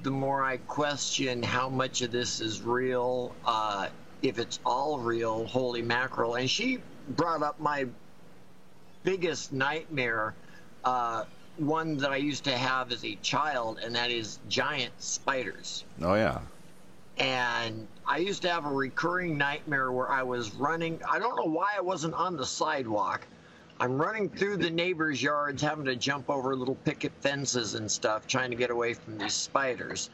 the 0.03 0.11
more 0.11 0.43
I 0.43 0.57
question 0.57 1.43
how 1.43 1.69
much 1.69 2.01
of 2.01 2.11
this 2.11 2.41
is 2.41 2.61
real. 2.61 3.35
Uh, 3.45 3.89
if 4.21 4.39
it's 4.39 4.59
all 4.65 4.99
real, 4.99 5.45
holy 5.45 5.81
mackerel. 5.81 6.35
And 6.35 6.49
she 6.49 6.79
brought 7.09 7.43
up 7.43 7.59
my 7.59 7.85
biggest 9.03 9.53
nightmare, 9.53 10.33
uh, 10.83 11.25
one 11.57 11.97
that 11.97 12.11
I 12.11 12.17
used 12.17 12.43
to 12.45 12.57
have 12.57 12.91
as 12.91 13.03
a 13.03 13.15
child, 13.15 13.79
and 13.83 13.95
that 13.95 14.11
is 14.11 14.39
giant 14.49 14.93
spiders. 14.99 15.83
Oh, 16.01 16.15
yeah. 16.15 16.39
And 17.17 17.87
I 18.05 18.17
used 18.17 18.41
to 18.41 18.49
have 18.49 18.65
a 18.65 18.69
recurring 18.71 19.37
nightmare 19.37 19.91
where 19.91 20.11
I 20.11 20.23
was 20.23 20.53
running. 20.55 20.99
I 21.09 21.19
don't 21.19 21.35
know 21.37 21.51
why 21.51 21.73
I 21.77 21.81
wasn't 21.81 22.13
on 22.13 22.35
the 22.35 22.45
sidewalk. 22.45 23.25
I'm 23.79 23.97
running 23.97 24.29
through 24.29 24.57
the 24.57 24.69
neighbors' 24.69 25.21
yards, 25.21 25.61
having 25.61 25.85
to 25.85 25.95
jump 25.95 26.29
over 26.29 26.55
little 26.55 26.75
picket 26.75 27.11
fences 27.21 27.75
and 27.75 27.91
stuff, 27.91 28.27
trying 28.27 28.49
to 28.51 28.55
get 28.55 28.69
away 28.69 28.93
from 28.93 29.17
these 29.17 29.33
spiders. 29.33 30.09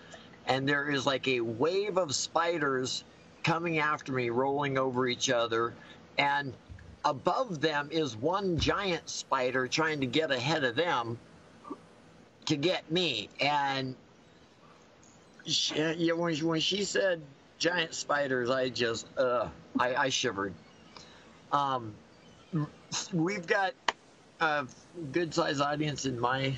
And 0.47 0.67
there 0.67 0.89
is 0.89 1.05
like 1.05 1.27
a 1.27 1.41
wave 1.41 1.97
of 1.97 2.15
spiders 2.15 3.03
coming 3.43 3.79
after 3.79 4.11
me, 4.11 4.29
rolling 4.29 4.77
over 4.77 5.07
each 5.07 5.29
other. 5.29 5.73
And 6.17 6.53
above 7.05 7.61
them 7.61 7.89
is 7.91 8.15
one 8.15 8.57
giant 8.57 9.09
spider 9.09 9.67
trying 9.67 10.01
to 10.01 10.07
get 10.07 10.31
ahead 10.31 10.63
of 10.63 10.75
them 10.75 11.17
to 12.51 12.57
get 12.57 12.91
me. 12.91 13.29
And 13.39 13.95
she, 15.45 15.75
yeah, 15.75 16.13
when, 16.13 16.35
she, 16.35 16.43
when 16.43 16.59
she 16.59 16.83
said 16.83 17.21
giant 17.57 17.93
spiders, 17.93 18.49
I 18.49 18.69
just, 18.69 19.07
uh, 19.17 19.47
I, 19.79 19.95
I 19.95 20.09
shivered. 20.09 20.53
Um, 21.51 21.93
we've 23.13 23.47
got 23.47 23.73
a 24.41 24.67
good 25.13 25.33
sized 25.33 25.61
audience 25.61 26.05
in 26.05 26.19
my 26.19 26.53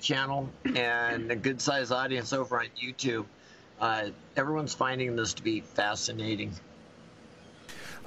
channel 0.00 0.48
and 0.64 1.30
a 1.30 1.36
good 1.36 1.60
sized 1.60 1.92
audience 1.92 2.32
over 2.32 2.58
on 2.58 2.66
YouTube. 2.80 3.24
Uh, 3.80 4.08
everyone's 4.36 4.74
finding 4.74 5.14
this 5.14 5.34
to 5.34 5.42
be 5.42 5.60
fascinating. 5.60 6.52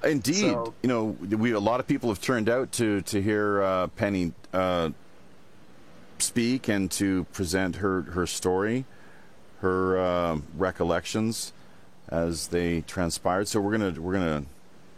Indeed, 0.04 0.36
so, 0.36 0.74
you 0.82 0.90
know, 0.90 1.06
we 1.06 1.52
a 1.52 1.60
lot 1.60 1.80
of 1.80 1.88
people 1.88 2.10
have 2.10 2.22
turned 2.22 2.50
out 2.50 2.72
to 2.74 3.02
to 3.02 3.22
hear 3.22 3.62
uh, 3.62 3.88
Penny 3.88 4.32
uh, 4.54 4.92
speak 6.22 6.68
and 6.68 6.90
to 6.92 7.26
present 7.26 7.78
her 7.78 8.02
her 8.02 8.28
story, 8.28 8.86
her 9.62 10.00
uh, 10.00 10.38
recollections 10.58 11.54
as 12.08 12.48
they 12.48 12.82
transpired. 12.82 13.48
So 13.48 13.60
we're 13.60 13.78
gonna 13.78 14.00
we're 14.00 14.14
gonna 14.14 14.46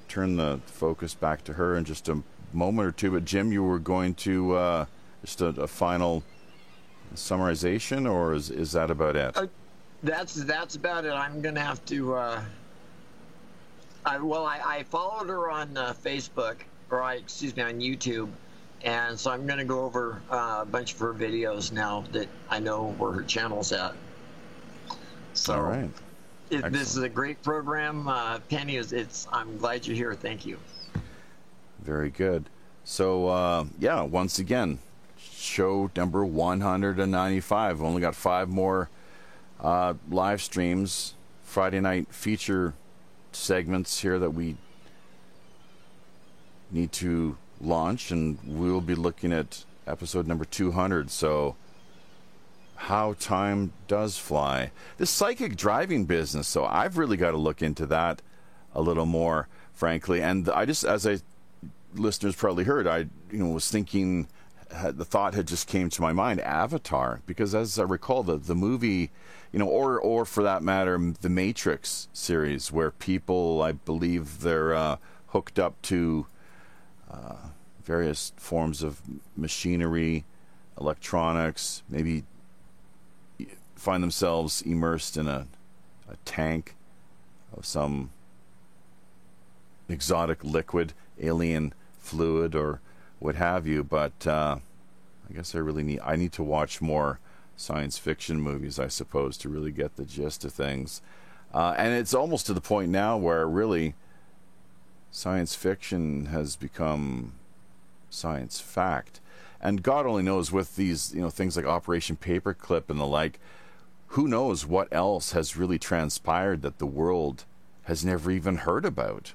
turn 0.07 0.37
the 0.37 0.59
focus 0.65 1.13
back 1.13 1.43
to 1.45 1.53
her 1.53 1.75
in 1.77 1.85
just 1.85 2.09
a 2.09 2.21
moment 2.53 2.87
or 2.87 2.91
two. 2.91 3.11
But 3.11 3.25
Jim, 3.25 3.51
you 3.51 3.63
were 3.63 3.79
going 3.79 4.13
to 4.15 4.53
uh, 4.53 4.85
just 5.21 5.41
a, 5.41 5.47
a, 5.47 5.67
final 5.67 6.23
summarization, 7.15 8.09
or 8.09 8.33
is 8.33 8.49
is 8.49 8.71
that 8.73 8.91
about 8.91 9.15
it? 9.15 9.37
Uh, 9.37 9.47
that's 10.03 10.35
that's 10.35 10.75
about 10.75 11.05
it. 11.05 11.13
I'm 11.13 11.41
gonna 11.41 11.61
have 11.61 11.83
to 11.85 12.15
uh, 12.15 12.41
I, 14.05 14.17
well, 14.17 14.45
I, 14.45 14.59
I, 14.65 14.83
followed 14.83 15.29
her 15.29 15.51
on 15.51 15.77
uh, 15.77 15.93
Facebook, 15.93 16.55
or 16.89 17.01
I, 17.01 17.15
excuse 17.15 17.55
me, 17.55 17.63
on 17.63 17.79
YouTube, 17.79 18.29
and 18.83 19.19
so 19.19 19.31
I'm 19.31 19.45
going 19.45 19.59
to 19.59 19.65
go 19.65 19.81
over 19.81 20.21
uh, 20.29 20.59
a 20.61 20.65
bunch 20.65 20.93
of 20.93 20.99
her 20.99 21.13
videos 21.13 21.71
now 21.71 22.03
that 22.11 22.27
I 22.49 22.59
know 22.59 22.93
where 22.97 23.11
her 23.11 23.23
channel's 23.23 23.71
at. 23.71 23.93
So, 25.33 25.55
all 25.55 25.61
right. 25.61 25.89
It, 26.49 26.71
this 26.71 26.95
is 26.97 27.03
a 27.03 27.09
great 27.09 27.41
program, 27.43 28.07
uh, 28.07 28.39
Penny. 28.49 28.75
Is 28.75 28.91
it's? 28.91 29.27
I'm 29.31 29.57
glad 29.57 29.87
you're 29.87 29.95
here. 29.95 30.13
Thank 30.13 30.45
you. 30.45 30.57
Very 31.79 32.09
good. 32.09 32.49
So 32.83 33.27
uh, 33.27 33.65
yeah, 33.79 34.01
once 34.01 34.39
again, 34.39 34.79
show 35.17 35.89
number 35.95 36.25
195. 36.25 37.81
Only 37.81 38.01
got 38.01 38.15
five 38.15 38.49
more 38.49 38.89
uh, 39.61 39.93
live 40.09 40.41
streams. 40.41 41.13
Friday 41.43 41.79
night 41.79 42.07
feature 42.13 42.73
segments 43.31 43.99
here 43.99 44.19
that 44.19 44.31
we 44.31 44.55
need 46.71 46.91
to 46.93 47.37
launch, 47.61 48.11
and 48.11 48.37
we'll 48.45 48.81
be 48.81 48.95
looking 48.95 49.31
at 49.31 49.65
episode 49.87 50.27
number 50.27 50.45
200. 50.45 51.09
So, 51.09 51.55
how 52.75 53.13
time 53.13 53.73
does 53.87 54.17
fly. 54.17 54.71
This 54.97 55.09
psychic 55.09 55.55
driving 55.55 56.05
business, 56.05 56.47
so 56.47 56.65
I've 56.65 56.97
really 56.97 57.17
got 57.17 57.31
to 57.31 57.37
look 57.37 57.61
into 57.61 57.85
that 57.87 58.21
a 58.73 58.81
little 58.81 59.05
more, 59.05 59.47
frankly. 59.73 60.21
And 60.21 60.49
I 60.49 60.65
just, 60.65 60.83
as 60.83 61.05
I 61.05 61.19
listeners 61.93 62.35
probably 62.35 62.63
heard, 62.63 62.87
I 62.87 63.07
you 63.31 63.39
know 63.39 63.49
was 63.49 63.69
thinking 63.69 64.27
the 64.83 65.05
thought 65.05 65.33
had 65.33 65.47
just 65.47 65.67
came 65.67 65.89
to 65.89 66.01
my 66.01 66.13
mind 66.13 66.39
Avatar 66.41 67.21
because 67.25 67.53
as 67.53 67.77
I 67.77 67.83
recall 67.83 68.23
the 68.23 68.37
the 68.37 68.55
movie 68.55 69.11
you 69.51 69.59
know, 69.59 69.67
or 69.67 69.99
or 69.99 70.25
for 70.25 70.43
that 70.43 70.63
matter, 70.63 70.97
the 71.21 71.29
Matrix 71.29 72.07
series, 72.13 72.71
where 72.71 72.91
people, 72.91 73.61
I 73.61 73.73
believe, 73.73 74.41
they're 74.41 74.73
uh, 74.73 74.97
hooked 75.27 75.59
up 75.59 75.81
to 75.83 76.27
uh, 77.09 77.49
various 77.83 78.33
forms 78.37 78.83
of 78.83 79.01
machinery, 79.35 80.25
electronics, 80.79 81.83
maybe 81.89 82.23
find 83.75 84.03
themselves 84.03 84.61
immersed 84.61 85.17
in 85.17 85.27
a, 85.27 85.47
a 86.09 86.15
tank 86.25 86.75
of 87.55 87.65
some 87.65 88.11
exotic 89.89 90.43
liquid, 90.43 90.93
alien 91.19 91.73
fluid, 91.99 92.55
or 92.55 92.79
what 93.19 93.35
have 93.35 93.67
you. 93.67 93.83
But 93.83 94.25
uh, 94.27 94.57
I 95.29 95.33
guess 95.33 95.55
I 95.55 95.59
really 95.59 95.83
need 95.83 95.99
I 96.03 96.15
need 96.15 96.31
to 96.33 96.43
watch 96.43 96.81
more 96.81 97.19
science 97.57 97.97
fiction 97.97 98.39
movies, 98.39 98.79
I 98.79 98.87
suppose, 98.87 99.37
to 99.37 99.49
really 99.49 99.71
get 99.71 99.95
the 99.95 100.05
gist 100.05 100.45
of 100.45 100.53
things. 100.53 101.01
Uh, 101.53 101.75
and 101.77 101.93
it's 101.93 102.13
almost 102.13 102.45
to 102.47 102.53
the 102.53 102.61
point 102.61 102.89
now 102.89 103.17
where 103.17 103.47
really 103.47 103.93
science 105.11 105.53
fiction 105.53 106.27
has 106.27 106.55
become 106.55 107.33
science 108.13 108.59
fact. 108.59 109.19
And 109.59 109.83
God 109.83 110.05
only 110.05 110.23
knows 110.23 110.51
with 110.51 110.75
these, 110.75 111.13
you 111.13 111.21
know, 111.21 111.29
things 111.29 111.55
like 111.55 111.65
Operation 111.65 112.17
Paperclip 112.17 112.89
and 112.89 112.99
the 112.99 113.05
like, 113.05 113.39
who 114.07 114.27
knows 114.27 114.65
what 114.65 114.87
else 114.91 115.31
has 115.31 115.55
really 115.55 115.79
transpired 115.79 116.61
that 116.63 116.79
the 116.79 116.85
world 116.85 117.45
has 117.83 118.03
never 118.03 118.31
even 118.31 118.57
heard 118.57 118.85
about 118.85 119.33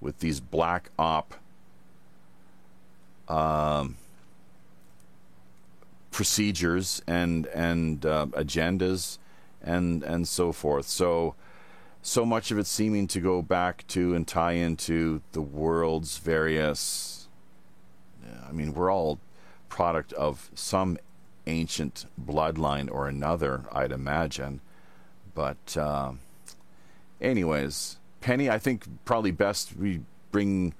with 0.00 0.18
these 0.20 0.40
black 0.40 0.90
op 0.98 1.34
um, 3.28 3.96
procedures 6.10 7.02
and 7.06 7.46
and 7.46 8.04
uh, 8.04 8.26
agendas 8.32 9.18
and 9.62 10.02
and 10.02 10.28
so 10.28 10.52
forth. 10.52 10.86
So 10.86 11.34
so 12.02 12.26
much 12.26 12.50
of 12.50 12.58
it 12.58 12.66
seeming 12.66 13.06
to 13.08 13.20
go 13.20 13.42
back 13.42 13.86
to 13.88 14.14
and 14.14 14.26
tie 14.26 14.52
into 14.52 15.22
the 15.32 15.40
world's 15.40 16.18
various. 16.18 17.11
I 18.48 18.52
mean, 18.52 18.74
we're 18.74 18.92
all 18.92 19.18
product 19.68 20.12
of 20.14 20.50
some 20.54 20.98
ancient 21.46 22.06
bloodline 22.20 22.90
or 22.90 23.08
another, 23.08 23.64
I'd 23.72 23.92
imagine. 23.92 24.60
But, 25.34 25.76
uh, 25.76 26.12
anyways, 27.20 27.98
Penny, 28.20 28.50
I 28.50 28.58
think 28.58 28.84
probably 29.04 29.30
best 29.30 29.76
we 29.76 30.02
bring 30.30 30.74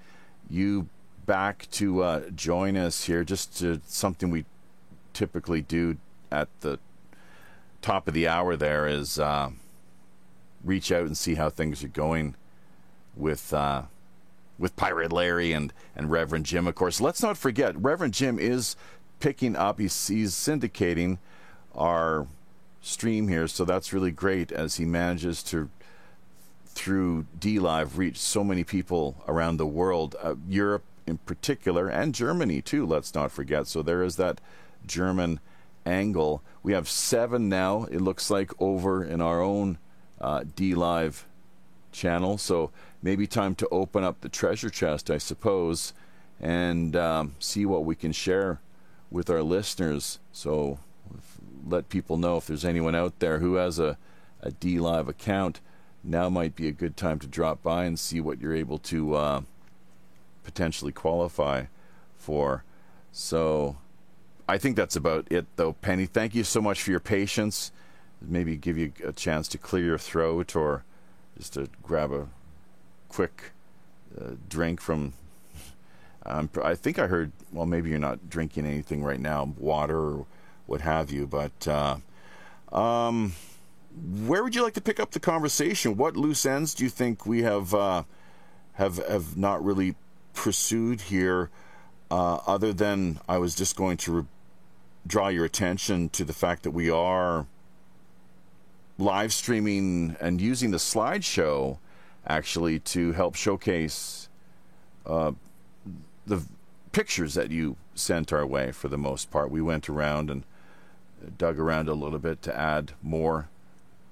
you 0.49 0.88
back 1.26 1.68
to 1.72 2.03
uh, 2.03 2.30
join 2.30 2.76
us 2.76 3.05
here. 3.05 3.24
Just 3.24 3.59
to, 3.59 3.80
something 3.86 4.30
we 4.30 4.45
typically 5.12 5.62
do 5.62 5.97
at 6.30 6.49
the 6.61 6.78
top 7.80 8.09
of 8.09 8.14
the 8.14 8.28
hour. 8.28 8.57
There 8.57 8.86
is 8.86 9.18
uh, 9.18 9.51
reach 10.64 10.93
out 10.93 11.07
and 11.07 11.16
see 11.16 11.34
how 11.34 11.51
things 11.51 11.82
are 11.82 11.88
going 11.88 12.34
with 13.16 13.53
uh, 13.53 13.82
with 14.62 14.76
Pirate 14.76 15.12
Larry 15.12 15.52
and 15.52 15.72
and 15.96 16.10
Reverend 16.10 16.46
Jim. 16.46 16.68
Of 16.68 16.76
course, 16.76 17.00
let's 17.00 17.20
not 17.20 17.36
forget 17.36 17.76
Reverend 17.76 18.14
Jim 18.14 18.38
is 18.38 18.76
picking 19.18 19.56
up. 19.56 19.80
He's, 19.80 20.06
he's 20.06 20.32
syndicating 20.32 21.18
our 21.74 22.28
stream 22.80 23.28
here, 23.28 23.48
so 23.48 23.64
that's 23.64 23.92
really 23.92 24.12
great 24.12 24.52
as 24.52 24.76
he 24.76 24.84
manages 24.84 25.42
to 25.44 25.68
through 26.66 27.26
DLive 27.38 27.98
reach 27.98 28.16
so 28.16 28.42
many 28.42 28.64
people 28.64 29.22
around 29.28 29.58
the 29.58 29.66
world, 29.66 30.16
uh, 30.22 30.36
Europe 30.48 30.84
in 31.06 31.18
particular, 31.18 31.88
and 31.88 32.14
Germany 32.14 32.62
too. 32.62 32.86
Let's 32.86 33.14
not 33.14 33.30
forget. 33.32 33.66
So 33.66 33.82
there 33.82 34.02
is 34.02 34.16
that 34.16 34.40
German 34.86 35.40
angle. 35.84 36.42
We 36.62 36.72
have 36.72 36.88
seven 36.88 37.48
now. 37.48 37.84
It 37.90 38.00
looks 38.00 38.30
like 38.30 38.52
over 38.60 39.04
in 39.04 39.20
our 39.20 39.42
own 39.42 39.78
uh, 40.20 40.40
DLive 40.40 41.24
channel. 41.93 42.38
So 42.38 42.70
maybe 43.03 43.26
time 43.26 43.55
to 43.57 43.68
open 43.70 44.05
up 44.05 44.20
the 44.20 44.28
treasure 44.28 44.70
chest, 44.70 45.11
I 45.11 45.18
suppose, 45.18 45.93
and 46.40 46.97
um, 46.97 47.34
see 47.38 47.64
what 47.66 47.84
we 47.84 47.95
can 47.95 48.12
share 48.12 48.61
with 49.11 49.30
our 49.30 49.43
listeners. 49.43 50.18
So 50.32 50.78
let 51.66 51.88
people 51.88 52.16
know 52.16 52.38
if 52.38 52.47
there's 52.47 52.64
anyone 52.64 52.95
out 52.95 53.18
there 53.18 53.38
who 53.38 53.55
has 53.55 53.78
a, 53.78 53.97
a 54.40 54.53
account. 55.09 55.61
Now 56.05 56.28
might 56.28 56.57
be 56.57 56.66
a 56.66 56.72
good 56.72 56.97
time 56.97 57.18
to 57.20 57.26
drop 57.26 57.62
by 57.62 57.84
and 57.84 57.99
see 57.99 58.20
what 58.20 58.40
you're 58.40 58.57
able 58.57 58.78
to 58.78 59.14
uh, 59.14 59.40
potentially 60.43 60.90
qualify 60.93 61.66
for. 62.16 62.64
So 63.12 63.76
I 64.49 64.59
think 64.59 64.76
that's 64.76 64.97
about 64.97 65.28
it, 65.30 65.47
though, 65.57 65.74
Penny. 65.74 66.07
Thank 66.07 66.34
you 66.34 66.45
so 66.45 66.61
much 66.61 66.82
for 66.82 66.90
your 66.90 67.01
patience. 67.01 67.70
Maybe 68.20 68.57
give 68.57 68.76
you 68.78 68.93
a 69.05 69.12
chance 69.12 69.47
to 69.49 69.59
clear 69.59 69.84
your 69.84 69.99
throat 69.99 70.57
or 70.57 70.84
just 71.43 71.55
to 71.55 71.66
grab 71.82 72.12
a 72.12 72.28
quick 73.09 73.51
uh, 74.16 74.34
drink 74.49 74.80
from. 74.80 75.12
Um, 76.24 76.49
I 76.62 76.76
think 76.76 77.01
I 77.01 77.09
heard. 77.09 77.32
Well, 77.53 77.66
maybe 77.66 77.90
you're 77.90 77.99
not 77.99 78.30
drinking 78.30 78.64
anything 78.64 79.03
right 79.03 79.18
now, 79.18 79.53
water 79.59 79.99
or 79.99 80.26
what 80.66 80.82
have 80.82 81.11
you. 81.11 81.26
But 81.26 81.66
uh, 81.66 81.97
um, 82.72 83.32
where 84.24 84.45
would 84.45 84.55
you 84.55 84.62
like 84.62 84.74
to 84.74 84.80
pick 84.80 85.01
up 85.01 85.11
the 85.11 85.18
conversation? 85.18 85.97
What 85.97 86.16
loose 86.16 86.47
ends 86.47 86.74
do 86.74 86.84
you 86.84 86.90
think 86.90 87.26
we 87.26 87.43
have 87.43 87.74
uh, 87.74 88.05
have 88.74 89.05
have 89.09 89.36
not 89.36 89.64
really 89.64 89.97
pursued 90.34 91.01
here? 91.01 91.51
Uh, 92.09 92.38
other 92.47 92.72
than 92.72 93.18
I 93.28 93.38
was 93.38 93.57
just 93.57 93.74
going 93.74 93.97
to 93.97 94.12
re- 94.12 94.24
draw 95.09 95.26
your 95.26 95.45
attention 95.45 96.09
to 96.11 96.24
the 96.24 96.34
fact 96.34 96.62
that 96.62 96.70
we 96.70 96.88
are 96.88 97.47
live 98.99 99.32
streaming 99.32 100.16
and 100.20 100.40
using 100.40 100.70
the 100.70 100.78
slideshow 100.78 101.78
actually 102.26 102.78
to 102.78 103.12
help 103.12 103.34
showcase 103.34 104.28
uh, 105.07 105.32
the 106.26 106.43
pictures 106.93 107.34
that 107.34 107.51
you 107.51 107.76
sent 107.95 108.32
our 108.32 108.47
way 108.47 108.70
for 108.70 108.88
the 108.88 108.99
most 108.99 109.30
part. 109.30 109.51
We 109.51 109.62
went 109.62 109.88
around 109.88 110.30
and 110.30 110.45
dug 111.38 111.59
around 111.59 111.88
a 111.88 111.95
little 111.95 112.18
bit 112.18 112.43
to 112.43 112.57
add 112.57 112.93
more 113.03 113.49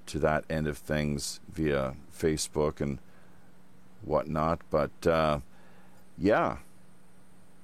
to 0.07 0.19
that 0.19 0.43
end 0.49 0.67
of 0.67 0.77
things 0.77 1.39
via 1.51 1.95
Facebook 2.15 2.81
and 2.81 2.99
whatnot. 4.03 4.59
But 4.69 5.07
uh, 5.07 5.39
yeah, 6.17 6.57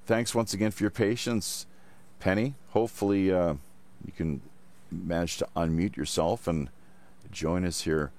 thanks 0.05 0.33
once 0.33 0.53
again 0.53 0.71
for 0.71 0.83
your 0.83 0.91
patience, 0.91 1.65
Penny. 2.19 2.55
Hopefully, 2.69 3.31
uh, 3.31 3.55
you 4.05 4.11
can 4.15 4.41
manage 4.91 5.37
to 5.37 5.47
unmute 5.55 5.95
yourself 5.97 6.47
and 6.47 6.69
join 7.37 7.63
us 7.65 7.81
here 7.81 8.11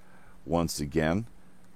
once 0.46 0.80
again. 0.80 1.26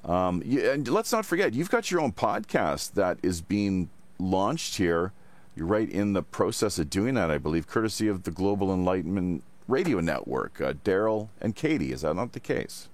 Um, 0.05 0.43
you, 0.45 0.70
and 0.70 0.86
let's 0.88 1.12
not 1.12 1.26
forget, 1.26 1.55
you've 1.55 1.70
got 1.70 1.90
your 1.90 2.01
own 2.01 2.12
podcast 2.12 2.95
that 2.95 3.18
is 3.22 3.40
being 3.40 3.90
launched 4.18 4.76
here. 4.76 5.12
You're 5.55 5.66
right 5.66 5.90
in 5.90 6.12
the 6.12 6.22
process 6.22 6.78
of 6.78 6.88
doing 6.88 7.14
that, 7.14 7.30
I 7.30 7.38
believe, 7.38 7.66
courtesy 7.66 8.09
of 8.09 8.22
the 8.22 8.30
Global 8.30 8.72
Enlightenment 8.72 9.43
Radio 9.68 10.01
Network. 10.01 10.61
Uh, 10.61 10.72
Daryl 10.84 11.28
and 11.40 11.55
Katie, 11.55 11.93
is 11.93 12.03
that 12.03 12.14
not 12.14 12.32
the 12.32 12.40
case? 12.40 12.88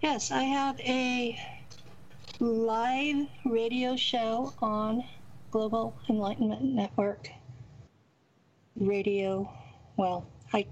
Yes, 0.00 0.30
I 0.30 0.42
have 0.42 0.78
a 0.80 1.38
live 2.38 3.26
radio 3.44 3.96
show 3.96 4.52
on 4.60 5.02
Global 5.50 5.96
Enlightenment 6.08 6.62
Network 6.62 7.28
radio. 8.76 9.50
Well, 9.96 10.26
I 10.52 10.66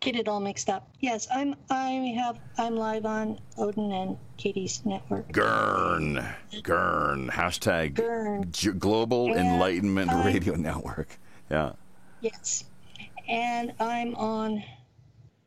get 0.00 0.16
it 0.16 0.28
all 0.28 0.40
mixed 0.40 0.68
up. 0.68 0.88
Yes, 1.00 1.26
I'm. 1.32 1.54
I 1.70 2.14
have. 2.16 2.38
I'm 2.56 2.76
live 2.76 3.06
on 3.06 3.38
Odin 3.56 3.92
and 3.92 4.16
Katie's 4.36 4.84
network. 4.84 5.32
Gurn, 5.32 6.24
Gurn. 6.62 7.28
Hashtag 7.28 7.94
Gurn. 7.94 8.50
G- 8.52 8.70
Global 8.72 9.28
And 9.28 9.40
Enlightenment 9.40 10.10
I- 10.10 10.24
Radio 10.26 10.54
Network. 10.54 11.18
Yeah. 11.50 11.72
Yes, 12.20 12.64
and 13.28 13.72
I'm 13.80 14.14
on 14.16 14.62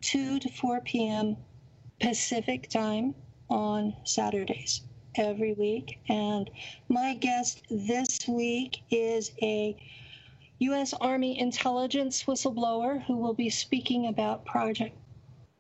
two 0.02 0.40
to 0.40 0.50
four 0.50 0.82
p.m. 0.82 1.38
Pacific 2.00 2.70
time 2.70 3.14
on 3.50 3.94
Saturdays 4.06 4.82
every 5.16 5.54
week. 5.54 6.00
And 6.10 6.50
my 6.90 7.14
guest 7.16 7.62
this 7.70 8.20
week 8.28 8.82
is 8.90 9.32
a 9.42 9.76
U.S. 10.62 10.94
Army 10.94 11.40
intelligence 11.40 12.26
whistleblower 12.26 13.04
who 13.06 13.18
will 13.18 13.34
be 13.34 13.50
speaking 13.50 14.06
about 14.06 14.46
Project 14.46 14.96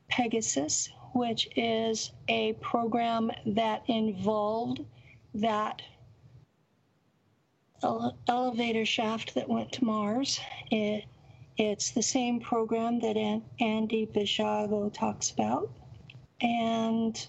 Pegasus, 0.09 0.89
which 1.15 1.49
is 1.55 2.11
a 2.27 2.53
program 2.61 3.31
that 3.47 3.81
involved 3.87 4.85
that 5.33 5.81
ele- 7.81 8.15
elevator 8.27 8.85
shaft 8.85 9.33
that 9.33 9.49
went 9.49 9.71
to 9.71 9.85
Mars. 9.85 10.39
It, 10.69 11.05
it's 11.57 11.89
the 11.89 12.03
same 12.03 12.39
program 12.39 12.99
that 12.99 13.17
An- 13.17 13.43
Andy 13.59 14.05
Basiago 14.05 14.93
talks 14.93 15.31
about. 15.31 15.71
And 16.41 17.27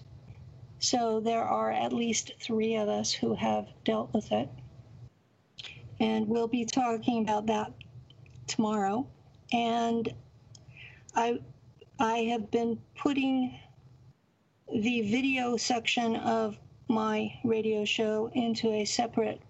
so 0.77 1.19
there 1.19 1.43
are 1.43 1.71
at 1.71 1.91
least 1.91 2.33
three 2.39 2.75
of 2.75 2.87
us 2.87 3.11
who 3.11 3.33
have 3.33 3.67
dealt 3.83 4.13
with 4.13 4.31
it. 4.31 4.47
And 5.99 6.27
we'll 6.27 6.47
be 6.47 6.65
talking 6.65 7.23
about 7.23 7.45
that 7.47 7.73
tomorrow. 8.47 9.07
And 9.51 10.13
I, 11.15 11.39
I 11.99 12.17
have 12.31 12.49
been 12.51 12.79
putting 12.97 13.59
the 14.73 15.01
video 15.01 15.57
section 15.57 16.15
of 16.15 16.57
my 16.87 17.33
radio 17.43 17.85
show 17.85 18.31
into 18.33 18.71
a 18.71 18.85
separate 18.85 19.41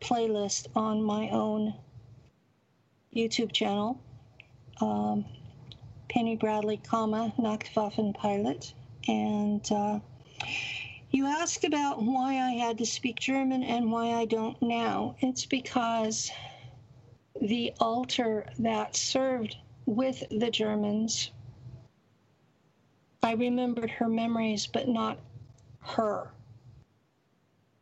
playlist 0.00 0.66
on 0.74 1.02
my 1.02 1.28
own 1.30 1.74
YouTube 3.14 3.52
channel, 3.52 4.00
um, 4.80 5.24
Penny 6.08 6.36
Bradley, 6.36 6.78
comma 6.78 7.32
Nachtwaffen 7.38 8.14
Pilot, 8.14 8.72
and 9.06 9.70
uh, 9.70 9.98
you 11.10 11.26
ask 11.26 11.64
about 11.64 12.02
why 12.02 12.34
I 12.36 12.52
had 12.52 12.78
to 12.78 12.86
speak 12.86 13.18
German 13.18 13.62
and 13.62 13.90
why 13.90 14.12
I 14.12 14.24
don't 14.24 14.60
now. 14.62 15.16
It's 15.20 15.44
because 15.44 16.30
the 17.40 17.72
alter 17.80 18.46
that 18.58 18.96
served 18.96 19.56
with 19.86 20.22
the 20.30 20.50
Germans, 20.50 21.30
I 23.22 23.32
remembered 23.32 23.90
her 23.90 24.08
memories, 24.08 24.66
but 24.66 24.88
not 24.88 25.18
her. 25.80 26.30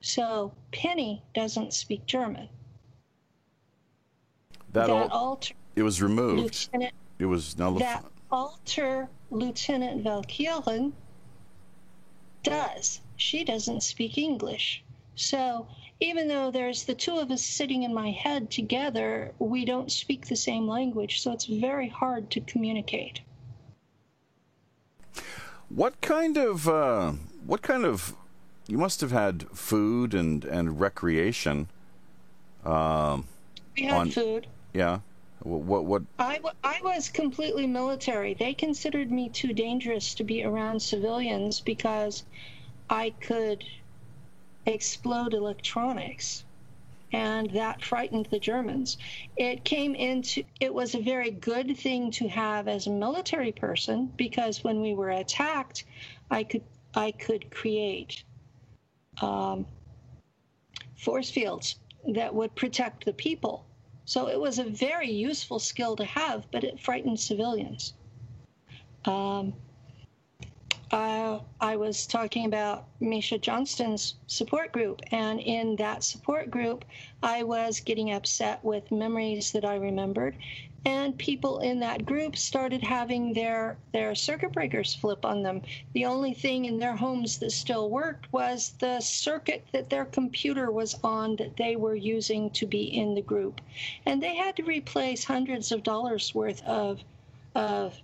So 0.00 0.52
Penny 0.72 1.22
doesn't 1.34 1.74
speak 1.74 2.06
German. 2.06 2.48
That, 4.72 4.86
that 4.86 5.10
alter, 5.10 5.54
it 5.76 5.82
was 5.82 6.00
removed. 6.00 6.42
Lieutenant, 6.42 6.94
It 7.18 7.26
was 7.26 7.58
nullified. 7.58 7.88
that 7.88 8.04
alter, 8.30 9.08
Lieutenant 9.30 10.04
Valkielen 10.04 10.92
does. 12.42 13.00
She 13.18 13.44
doesn't 13.44 13.82
speak 13.82 14.16
English. 14.16 14.82
So 15.14 15.66
even 16.00 16.28
though 16.28 16.50
there's 16.50 16.84
the 16.84 16.94
two 16.94 17.18
of 17.18 17.30
us 17.30 17.42
sitting 17.42 17.82
in 17.82 17.92
my 17.92 18.10
head 18.12 18.50
together, 18.50 19.32
we 19.38 19.64
don't 19.64 19.90
speak 19.92 20.26
the 20.26 20.36
same 20.36 20.66
language. 20.68 21.20
So 21.20 21.32
it's 21.32 21.44
very 21.46 21.88
hard 21.88 22.30
to 22.30 22.40
communicate. 22.40 23.20
What 25.68 26.00
kind 26.00 26.36
of 26.38 26.68
uh, 26.68 27.12
what 27.44 27.60
kind 27.62 27.84
of 27.84 28.14
you 28.68 28.78
must 28.78 29.00
have 29.00 29.10
had 29.12 29.46
food 29.52 30.14
and 30.14 30.44
and 30.44 30.80
recreation. 30.80 31.68
Um, 32.64 33.26
We 33.76 33.84
had 33.84 33.96
on 33.96 34.10
food. 34.10 34.46
yeah. 34.72 35.00
What 35.40 35.60
what, 35.62 35.84
what 35.84 36.02
I, 36.18 36.36
w- 36.36 36.54
I 36.64 36.80
was 36.82 37.08
completely 37.08 37.66
military. 37.66 38.34
They 38.34 38.54
considered 38.54 39.10
me 39.10 39.28
too 39.28 39.52
dangerous 39.52 40.14
to 40.14 40.24
be 40.24 40.42
around 40.44 40.80
civilians 40.80 41.60
because 41.60 42.24
I 42.90 43.10
could 43.10 43.64
explode 44.66 45.34
electronics. 45.34 46.44
And 47.12 47.50
that 47.52 47.82
frightened 47.82 48.26
the 48.26 48.38
Germans. 48.38 48.98
It 49.36 49.64
came 49.64 49.94
into, 49.94 50.44
it 50.60 50.74
was 50.74 50.94
a 50.94 51.00
very 51.00 51.30
good 51.30 51.76
thing 51.78 52.10
to 52.12 52.28
have 52.28 52.68
as 52.68 52.86
a 52.86 52.90
military 52.90 53.52
person 53.52 54.12
because 54.16 54.62
when 54.62 54.82
we 54.82 54.92
were 54.92 55.10
attacked, 55.10 55.84
I 56.30 56.44
could, 56.44 56.64
I 56.94 57.12
could 57.12 57.50
create 57.50 58.24
um, 59.22 59.64
force 60.96 61.30
fields 61.30 61.76
that 62.12 62.34
would 62.34 62.54
protect 62.54 63.06
the 63.06 63.14
people. 63.14 63.64
So 64.04 64.28
it 64.28 64.38
was 64.38 64.58
a 64.58 64.64
very 64.64 65.10
useful 65.10 65.58
skill 65.58 65.96
to 65.96 66.04
have, 66.04 66.46
but 66.50 66.64
it 66.64 66.78
frightened 66.80 67.20
civilians. 67.20 67.94
Um, 69.06 69.54
uh, 70.90 71.40
I 71.60 71.76
was 71.76 72.06
talking 72.06 72.46
about 72.46 72.86
Misha 73.00 73.38
Johnston's 73.38 74.14
support 74.26 74.72
group, 74.72 75.02
and 75.10 75.38
in 75.38 75.76
that 75.76 76.02
support 76.02 76.50
group, 76.50 76.84
I 77.22 77.42
was 77.42 77.80
getting 77.80 78.12
upset 78.12 78.64
with 78.64 78.90
memories 78.90 79.52
that 79.52 79.64
I 79.64 79.74
remembered, 79.74 80.36
and 80.86 81.18
people 81.18 81.58
in 81.58 81.80
that 81.80 82.06
group 82.06 82.36
started 82.36 82.82
having 82.82 83.34
their 83.34 83.76
their 83.92 84.14
circuit 84.14 84.52
breakers 84.52 84.94
flip 84.94 85.26
on 85.26 85.42
them. 85.42 85.60
The 85.92 86.06
only 86.06 86.32
thing 86.32 86.64
in 86.64 86.78
their 86.78 86.96
homes 86.96 87.38
that 87.38 87.50
still 87.50 87.90
worked 87.90 88.32
was 88.32 88.70
the 88.78 89.00
circuit 89.00 89.66
that 89.72 89.90
their 89.90 90.06
computer 90.06 90.70
was 90.70 90.98
on 91.04 91.36
that 91.36 91.56
they 91.58 91.76
were 91.76 91.96
using 91.96 92.48
to 92.52 92.66
be 92.66 92.84
in 92.84 93.14
the 93.14 93.22
group, 93.22 93.60
and 94.06 94.22
they 94.22 94.36
had 94.36 94.56
to 94.56 94.62
replace 94.62 95.24
hundreds 95.24 95.70
of 95.70 95.82
dollars 95.82 96.34
worth 96.34 96.62
of 96.62 97.04
of 97.54 98.00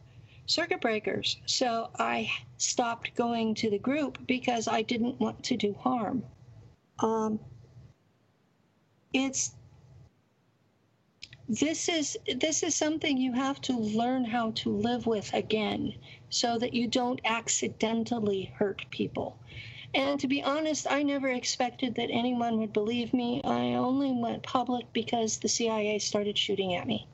circuit 0.46 0.80
breakers. 0.80 1.38
So 1.46 1.90
I 1.98 2.30
stopped 2.58 3.14
going 3.14 3.54
to 3.56 3.70
the 3.70 3.78
group 3.78 4.18
because 4.26 4.68
I 4.68 4.82
didn't 4.82 5.20
want 5.20 5.42
to 5.44 5.56
do 5.56 5.74
harm. 5.74 6.22
Um, 6.98 7.40
it's 9.12 9.54
this 11.48 11.88
is 11.88 12.16
this 12.36 12.62
is 12.62 12.74
something 12.74 13.18
you 13.18 13.32
have 13.32 13.60
to 13.62 13.76
learn 13.76 14.24
how 14.24 14.50
to 14.52 14.70
live 14.70 15.06
with 15.06 15.32
again 15.34 15.94
so 16.30 16.58
that 16.58 16.72
you 16.72 16.88
don't 16.88 17.20
accidentally 17.24 18.44
hurt 18.56 18.84
people. 18.90 19.38
And 19.94 20.18
to 20.20 20.26
be 20.26 20.42
honest, 20.42 20.86
I 20.90 21.02
never 21.02 21.28
expected 21.28 21.94
that 21.94 22.10
anyone 22.10 22.58
would 22.58 22.72
believe 22.72 23.14
me. 23.14 23.40
I 23.44 23.74
only 23.74 24.10
went 24.10 24.42
public 24.42 24.92
because 24.92 25.38
the 25.38 25.48
CIA 25.48 25.98
started 26.00 26.36
shooting 26.36 26.74
at 26.74 26.86
me 26.86 27.06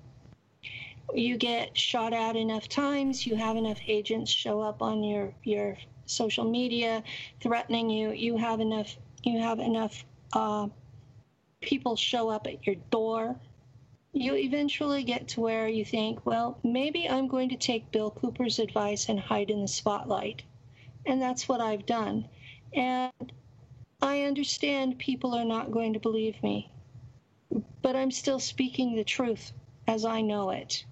you 1.15 1.37
get 1.37 1.77
shot 1.77 2.13
at 2.13 2.37
enough 2.37 2.69
times, 2.69 3.27
you 3.27 3.37
have 3.37 3.57
enough 3.57 3.79
agents 3.87 4.31
show 4.31 4.61
up 4.61 4.83
on 4.83 5.03
your 5.03 5.35
your 5.45 5.77
social 6.07 6.45
media 6.45 7.03
threatening 7.41 7.89
you, 7.89 8.11
you 8.11 8.37
have 8.37 8.61
enough 8.61 8.97
you 9.23 9.39
have 9.39 9.59
enough 9.61 10.05
uh, 10.33 10.69
people 11.61 11.97
show 11.97 12.29
up 12.29 12.47
at 12.47 12.67
your 12.67 12.77
door. 12.91 13.39
You 14.13 14.35
eventually 14.35 15.05
get 15.05 15.29
to 15.29 15.41
where 15.41 15.69
you 15.69 15.85
think, 15.85 16.27
well, 16.27 16.59
maybe 16.65 17.09
I'm 17.09 17.29
going 17.29 17.51
to 17.51 17.57
take 17.57 17.93
Bill 17.93 18.11
Cooper's 18.11 18.59
advice 18.59 19.09
and 19.09 19.21
hide 19.21 19.51
in 19.51 19.61
the 19.61 19.69
spotlight. 19.69 20.43
And 21.07 21.23
that's 21.23 21.49
what 21.49 21.61
I've 21.61 21.87
done. 21.87 22.29
And 22.73 23.13
I 24.03 24.23
understand 24.23 24.99
people 24.99 25.35
are 25.35 25.45
not 25.45 25.71
going 25.71 25.93
to 25.93 26.01
believe 26.01 26.43
me, 26.43 26.73
but 27.83 27.95
I'm 27.95 28.11
still 28.11 28.41
speaking 28.41 28.97
the 28.97 29.05
truth 29.05 29.53
as 29.87 30.05
I 30.05 30.23
know 30.23 30.51
it. 30.51 30.85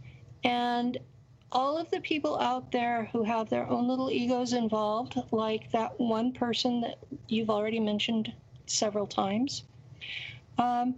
And 0.44 0.98
all 1.50 1.78
of 1.78 1.90
the 1.90 2.00
people 2.00 2.38
out 2.38 2.70
there 2.70 3.06
who 3.12 3.22
have 3.22 3.48
their 3.48 3.68
own 3.68 3.88
little 3.88 4.10
egos 4.10 4.52
involved, 4.52 5.20
like 5.30 5.70
that 5.72 5.98
one 5.98 6.32
person 6.32 6.80
that 6.82 6.98
you've 7.28 7.50
already 7.50 7.80
mentioned 7.80 8.32
several 8.66 9.06
times, 9.06 9.64
um, 10.58 10.94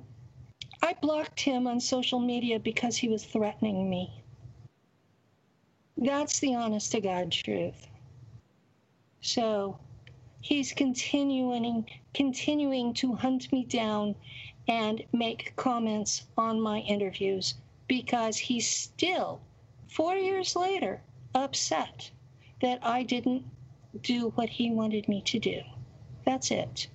I 0.82 0.94
blocked 0.94 1.40
him 1.40 1.66
on 1.66 1.80
social 1.80 2.18
media 2.18 2.58
because 2.58 2.96
he 2.96 3.08
was 3.08 3.24
threatening 3.24 3.88
me. 3.88 4.10
That's 5.96 6.40
the 6.40 6.54
honest 6.54 6.92
to 6.92 7.00
God 7.00 7.30
truth. 7.30 7.86
So 9.20 9.78
he's 10.40 10.72
continuing 10.72 11.86
continuing 12.14 12.94
to 12.94 13.14
hunt 13.14 13.52
me 13.52 13.64
down 13.64 14.14
and 14.66 15.04
make 15.12 15.54
comments 15.56 16.26
on 16.36 16.60
my 16.60 16.78
interviews 16.78 17.54
because 17.90 18.36
he's 18.36 18.68
still, 18.68 19.40
four 19.88 20.14
years 20.14 20.54
later, 20.54 21.02
upset 21.34 22.08
that 22.62 22.78
I 22.86 23.02
didn't 23.02 23.44
do 24.00 24.28
what 24.36 24.48
he 24.48 24.70
wanted 24.70 25.08
me 25.08 25.22
to 25.22 25.40
do. 25.40 25.60
That's 26.24 26.52
it. 26.52 26.86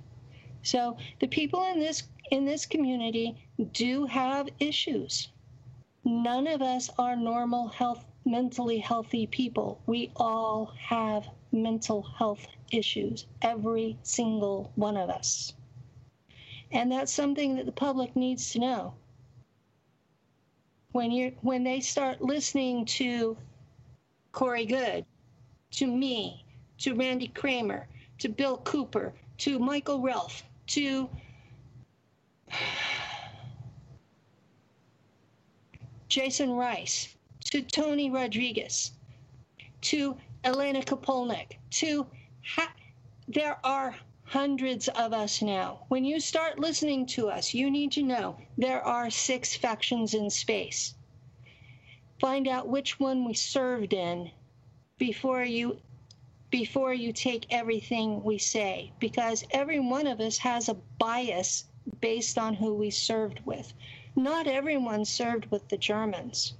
So 0.63 0.95
the 1.19 1.27
people 1.27 1.65
in 1.65 1.81
this 1.81 2.03
in 2.31 2.45
this 2.45 2.65
community 2.65 3.35
do 3.73 4.05
have 4.05 4.47
issues. 4.61 5.27
None 6.05 6.47
of 6.47 6.61
us 6.61 6.89
are 6.97 7.17
normal 7.17 7.67
health 7.67 8.05
mentally 8.23 8.77
healthy 8.77 9.27
people. 9.27 9.81
We 9.87 10.13
all 10.15 10.71
have 10.79 11.27
mental 11.51 12.03
health 12.03 12.47
issues, 12.71 13.25
every 13.41 13.97
single 14.03 14.71
one 14.75 14.95
of 14.95 15.09
us. 15.09 15.55
And 16.71 16.89
that's 16.89 17.11
something 17.11 17.57
that 17.57 17.65
the 17.65 17.73
public 17.73 18.15
needs 18.15 18.51
to 18.51 18.59
know 18.59 18.93
when 20.95 21.11
you 21.11 21.33
when 21.41 21.61
they 21.61 21.81
start 21.81 22.21
listening 22.21 22.85
to 22.85 23.35
Corey 24.31 24.65
Goode, 24.65 25.05
to 25.71 25.87
me, 25.87 26.45
to 26.77 26.95
Randy 26.95 27.27
Cramer, 27.27 27.85
to 28.19 28.29
Bill 28.29 28.55
Cooper, 28.59 29.11
to 29.39 29.59
Michael 29.59 29.99
Relfe, 29.99 30.43
to 30.67 31.09
Jason 36.07 36.51
Rice, 36.51 37.13
to 37.51 37.61
Tony 37.61 38.09
Rodrigues, 38.09 38.91
to 39.81 40.15
Elena 40.45 40.79
Kapolnik, 40.81 41.57
to 41.71 42.07
ha- 42.41 42.73
there 43.27 43.59
are 43.65 43.93
hundreds 44.25 44.87
of 44.87 45.13
us 45.13 45.41
now. 45.41 45.85
When 45.87 46.03
you 46.03 46.19
start 46.19 46.59
listening 46.59 47.05
to 47.07 47.29
us, 47.29 47.53
you 47.53 47.69
need 47.69 47.91
to 47.93 48.03
know 48.03 48.37
there 48.57 48.81
are 48.81 49.09
six 49.09 49.55
factions 49.55 50.13
in 50.13 50.29
space. 50.29 50.95
Find 52.19 52.47
out 52.47 52.67
which 52.67 52.99
one 52.99 53.23
we 53.25 53.33
served 53.33 53.93
in 53.93 54.31
before 54.97 55.43
you 55.43 55.79
before 56.49 56.93
you 56.93 57.11
take 57.11 57.45
everything 57.49 58.23
we 58.23 58.37
say 58.37 58.91
because 58.99 59.43
every 59.51 59.79
one 59.79 60.07
of 60.07 60.21
us 60.21 60.37
has 60.37 60.69
a 60.69 60.73
bias 60.97 61.65
based 61.99 62.37
on 62.37 62.53
who 62.53 62.73
we 62.73 62.89
served 62.89 63.41
with. 63.45 63.73
Not 64.15 64.47
everyone 64.47 65.05
served 65.05 65.47
with 65.51 65.67
the 65.69 65.77
Germans. 65.77 66.53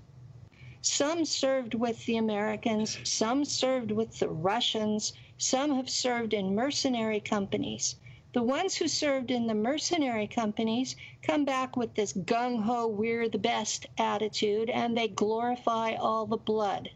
Some 0.82 1.26
served 1.26 1.74
with 1.74 2.06
the 2.06 2.18
Americans, 2.18 3.00
some 3.10 3.46
served 3.46 3.92
with 3.92 4.20
the 4.20 4.30
Russians, 4.30 5.14
some 5.38 5.76
have 5.76 5.90
served 5.90 6.34
in 6.34 6.56
mercenary 6.56 7.20
companies. 7.20 7.98
The 8.32 8.42
ones 8.42 8.76
who 8.76 8.88
served 8.88 9.32
in 9.32 9.48
the 9.48 9.54
mercenary 9.54 10.28
companies 10.28 10.96
come 11.22 11.44
back 11.44 11.76
with 11.76 11.94
this 11.94 12.14
gung 12.14 12.64
ho, 12.64 12.88
we're 12.88 13.28
the 13.28 13.38
best 13.38 13.86
attitude, 13.98 14.70
and 14.70 14.98
they 14.98 15.10
glorify 15.10 15.96
all 15.96 16.26
the 16.26 16.38
blood, 16.38 16.92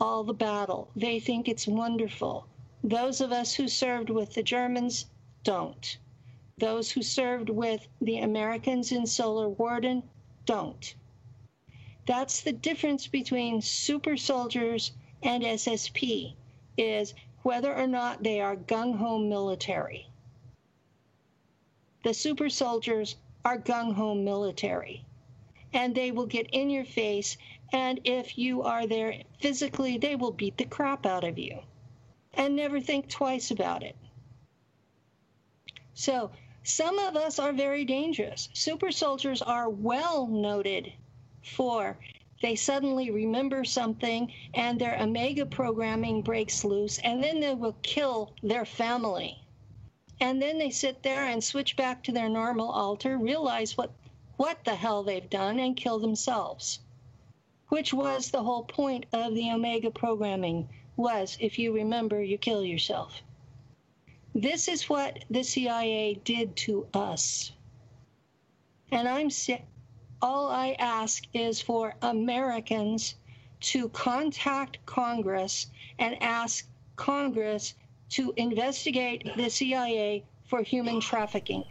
all 0.00 0.24
the 0.24 0.34
battle. 0.34 0.90
They 0.96 1.20
think 1.20 1.48
it's 1.48 1.68
wonderful. 1.68 2.48
Those 2.82 3.20
of 3.20 3.30
us 3.30 3.54
who 3.54 3.68
served 3.68 4.10
with 4.10 4.34
the 4.34 4.42
Germans 4.42 5.06
don't. 5.44 5.98
Those 6.58 6.90
who 6.90 7.02
served 7.02 7.48
with 7.48 7.86
the 8.00 8.18
Americans 8.18 8.90
in 8.90 9.06
Solar 9.06 9.48
Warden 9.48 10.02
don't. 10.46 10.96
That's 12.06 12.40
the 12.40 12.52
difference 12.52 13.06
between 13.06 13.62
super 13.62 14.16
soldiers 14.16 14.90
and 15.22 15.44
SSP 15.44 16.34
is 16.76 17.14
whether 17.42 17.74
or 17.74 17.86
not 17.86 18.22
they 18.22 18.40
are 18.40 18.56
gung 18.56 18.96
ho 18.96 19.18
military. 19.18 20.08
The 22.02 22.14
super 22.14 22.48
soldiers 22.48 23.16
are 23.44 23.58
gung 23.58 23.94
ho 23.94 24.14
military, 24.14 25.04
and 25.72 25.94
they 25.94 26.10
will 26.10 26.26
get 26.26 26.48
in 26.52 26.70
your 26.70 26.84
face. 26.84 27.36
And 27.72 28.00
if 28.04 28.38
you 28.38 28.62
are 28.62 28.86
there 28.86 29.22
physically, 29.40 29.98
they 29.98 30.16
will 30.16 30.32
beat 30.32 30.56
the 30.56 30.64
crap 30.64 31.06
out 31.06 31.24
of 31.24 31.38
you 31.38 31.60
and 32.34 32.56
never 32.56 32.80
think 32.80 33.08
twice 33.08 33.50
about 33.50 33.82
it. 33.82 33.96
So, 35.94 36.30
some 36.62 36.98
of 36.98 37.14
us 37.14 37.38
are 37.38 37.52
very 37.52 37.84
dangerous. 37.84 38.48
Super 38.52 38.90
soldiers 38.90 39.42
are 39.42 39.68
well 39.68 40.26
noted 40.26 40.92
for 41.42 41.98
they 42.44 42.54
suddenly 42.54 43.10
remember 43.10 43.64
something 43.64 44.30
and 44.52 44.78
their 44.78 45.00
omega 45.00 45.46
programming 45.46 46.22
breaks 46.22 46.64
loose 46.64 46.98
and 46.98 47.24
then 47.24 47.40
they 47.40 47.54
will 47.54 47.76
kill 47.82 48.32
their 48.42 48.66
family 48.66 49.38
and 50.20 50.40
then 50.40 50.58
they 50.58 50.70
sit 50.70 51.02
there 51.02 51.24
and 51.24 51.42
switch 51.42 51.74
back 51.76 52.02
to 52.04 52.12
their 52.12 52.28
normal 52.28 52.70
alter 52.70 53.18
realize 53.18 53.76
what 53.76 53.90
what 54.36 54.64
the 54.64 54.74
hell 54.74 55.02
they've 55.02 55.30
done 55.30 55.58
and 55.58 55.76
kill 55.76 55.98
themselves. 55.98 56.80
Which 57.68 57.92
was 57.92 58.30
the 58.30 58.42
whole 58.42 58.64
point 58.64 59.06
of 59.12 59.34
the 59.34 59.50
Omega 59.50 59.90
programming 59.90 60.68
was 60.96 61.36
if 61.40 61.58
you 61.58 61.72
remember, 61.72 62.22
you 62.22 62.38
kill 62.38 62.64
yourself. 62.64 63.22
This 64.34 64.68
is 64.68 64.88
what 64.88 65.24
the 65.30 65.44
CIA 65.44 66.14
did 66.24 66.56
to 66.56 66.88
us. 66.92 67.52
And 68.90 69.08
I'm 69.08 69.30
all 70.24 70.48
I 70.48 70.74
ask 70.78 71.22
is 71.34 71.60
for 71.60 71.94
Americans 72.00 73.16
to 73.60 73.90
contact 73.90 74.78
Congress 74.86 75.66
and 75.98 76.20
ask 76.22 76.66
Congress 76.96 77.74
to 78.08 78.32
investigate 78.38 79.28
the 79.36 79.50
CIA 79.50 80.24
for 80.46 80.62
human 80.62 81.00
trafficking. 81.00 81.64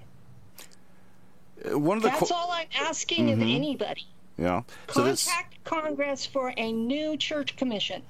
Uh, 1.66 1.80
one 1.80 1.98
of 1.98 2.04
the 2.04 2.10
That's 2.10 2.32
all 2.32 2.52
I'm 2.52 2.68
asking 2.80 3.26
mm-hmm. 3.26 3.42
of 3.42 3.48
anybody. 3.48 4.06
Yeah. 4.38 4.62
So 4.90 5.02
Contact 5.02 5.16
this... 5.16 5.60
Congress 5.64 6.26
for 6.28 6.54
a 6.56 6.72
new 6.72 7.18
church 7.18 7.56
commission. 7.56 8.04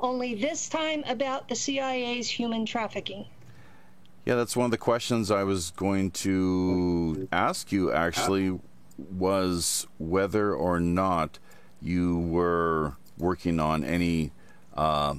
Only 0.00 0.34
this 0.34 0.70
time 0.70 1.04
about 1.06 1.48
the 1.48 1.54
CIA's 1.54 2.30
human 2.30 2.64
trafficking. 2.64 3.26
Yeah, 4.24 4.36
that's 4.36 4.56
one 4.56 4.64
of 4.64 4.70
the 4.70 4.78
questions 4.78 5.30
I 5.30 5.44
was 5.44 5.70
going 5.70 6.10
to 6.12 7.28
ask 7.30 7.70
you 7.70 7.92
actually 7.92 8.58
was 8.98 9.86
whether 9.98 10.54
or 10.54 10.80
not 10.80 11.38
you 11.80 12.18
were 12.18 12.94
working 13.18 13.60
on 13.60 13.84
any 13.84 14.32
uh, 14.76 15.14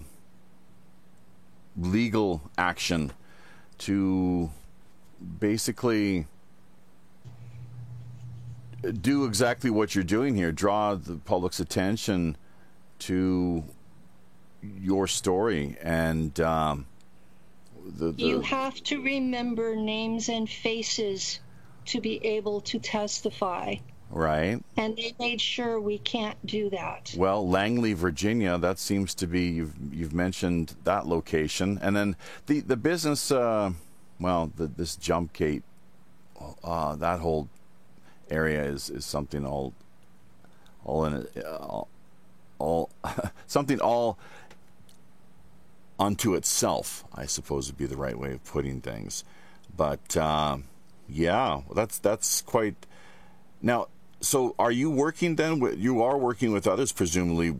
legal 1.78 2.42
action 2.58 3.12
to 3.78 4.50
basically 5.40 6.26
do 9.02 9.26
exactly 9.26 9.70
what 9.70 9.96
you're 9.96 10.04
doing 10.04 10.36
here 10.36 10.52
draw 10.52 10.96
the 10.96 11.16
public's 11.16 11.60
attention 11.60 12.38
to 13.00 13.64
your 14.62 15.08
story 15.08 15.78
and 15.82 16.40
um, 16.40 16.86
the, 17.86 18.12
the, 18.12 18.24
you 18.24 18.42
have 18.42 18.82
to 18.84 19.02
remember 19.02 19.76
names 19.76 20.30
and 20.30 20.50
faces 20.50 21.40
to 21.88 22.02
be 22.02 22.24
able 22.26 22.62
to 22.62 22.80
testify 22.80 23.76
Right. 24.10 24.64
And 24.78 24.96
they 24.96 25.14
made 25.20 25.42
sure 25.42 25.80
we 25.80 25.98
can't 25.98 26.44
do 26.46 26.70
that. 26.70 27.14
Well, 27.18 27.48
Langley, 27.48 27.94
Virginia, 27.94 28.58
that 28.58 28.80
seems 28.80 29.14
to 29.16 29.28
be 29.28 29.48
you've 29.48 29.74
you've 29.92 30.14
mentioned 30.14 30.76
that 30.86 31.08
location, 31.08 31.78
and 31.82 31.96
then 31.96 32.16
the 32.46 32.62
the 32.62 32.78
business. 32.78 33.32
Uh, 33.32 33.74
well, 34.20 34.52
the, 34.56 34.68
this 34.68 34.96
jump 34.96 35.34
gate, 35.34 35.64
uh, 36.64 36.96
that 36.96 37.20
whole 37.20 37.50
area 38.30 38.64
is 38.64 38.90
is 38.90 39.06
something 39.06 39.46
all 39.46 39.74
all 40.86 41.06
in 41.06 41.14
it, 41.14 41.46
all, 41.46 41.90
all 42.60 42.90
something 43.46 43.82
all 43.82 44.18
unto 46.00 46.34
itself. 46.34 47.04
I 47.14 47.26
suppose 47.26 47.68
would 47.68 47.78
be 47.78 47.86
the 47.86 47.98
right 47.98 48.18
way 48.18 48.32
of 48.32 48.44
putting 48.46 48.80
things, 48.80 49.26
but 49.76 50.16
uh, 50.16 50.60
yeah, 51.10 51.62
that's 51.74 52.00
that's 52.00 52.42
quite. 52.42 52.86
Now, 53.62 53.88
so 54.20 54.56
are 54.60 54.72
you 54.72 54.90
working 54.90 55.36
then? 55.36 55.60
With, 55.60 55.80
you 55.80 56.02
are 56.02 56.18
working 56.18 56.52
with 56.52 56.68
others, 56.68 56.92
presumably, 56.92 57.56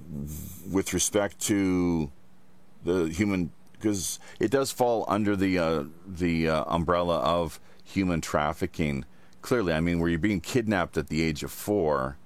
with 0.70 0.94
respect 0.94 1.40
to 1.42 2.12
the 2.84 3.06
human, 3.06 3.52
because 3.74 4.20
it 4.40 4.52
does 4.52 4.72
fall 4.72 5.06
under 5.08 5.36
the 5.36 5.58
uh, 5.58 5.84
the 6.08 6.50
uh, 6.50 6.64
umbrella 6.68 7.20
of 7.20 7.60
human 7.84 8.22
trafficking. 8.22 9.06
Clearly, 9.42 9.74
I 9.74 9.80
mean, 9.80 10.00
where 10.00 10.10
you're 10.10 10.20
being 10.20 10.42
kidnapped 10.42 10.98
at 10.98 11.08
the 11.08 11.22
age 11.22 11.44
of 11.44 11.52
four 11.52 12.18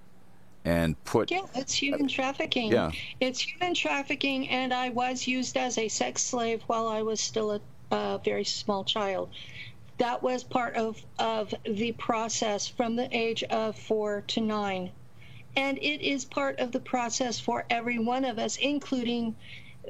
and 0.65 1.01
put. 1.03 1.29
Yeah, 1.29 1.45
it's 1.53 1.73
human 1.73 2.07
trafficking. 2.07 2.71
Yeah, 2.71 2.91
it's 3.19 3.39
human 3.39 3.73
trafficking, 3.73 4.49
and 4.49 4.73
I 4.73 4.89
was 4.89 5.27
used 5.27 5.57
as 5.57 5.77
a 5.77 5.87
sex 5.87 6.23
slave 6.23 6.63
while 6.67 6.87
I 6.87 7.01
was 7.01 7.19
still 7.19 7.51
a, 7.51 7.61
a 7.91 8.19
very 8.23 8.45
small 8.45 8.83
child 8.83 9.29
that 10.01 10.23
was 10.23 10.43
part 10.43 10.73
of, 10.77 10.99
of 11.19 11.53
the 11.63 11.91
process 11.91 12.67
from 12.67 12.95
the 12.95 13.07
age 13.15 13.43
of 13.43 13.77
four 13.77 14.21
to 14.21 14.41
nine. 14.41 14.89
And 15.55 15.77
it 15.77 16.01
is 16.01 16.25
part 16.25 16.57
of 16.59 16.71
the 16.71 16.79
process 16.79 17.39
for 17.39 17.65
every 17.69 17.99
one 17.99 18.25
of 18.25 18.39
us, 18.39 18.55
including 18.55 19.35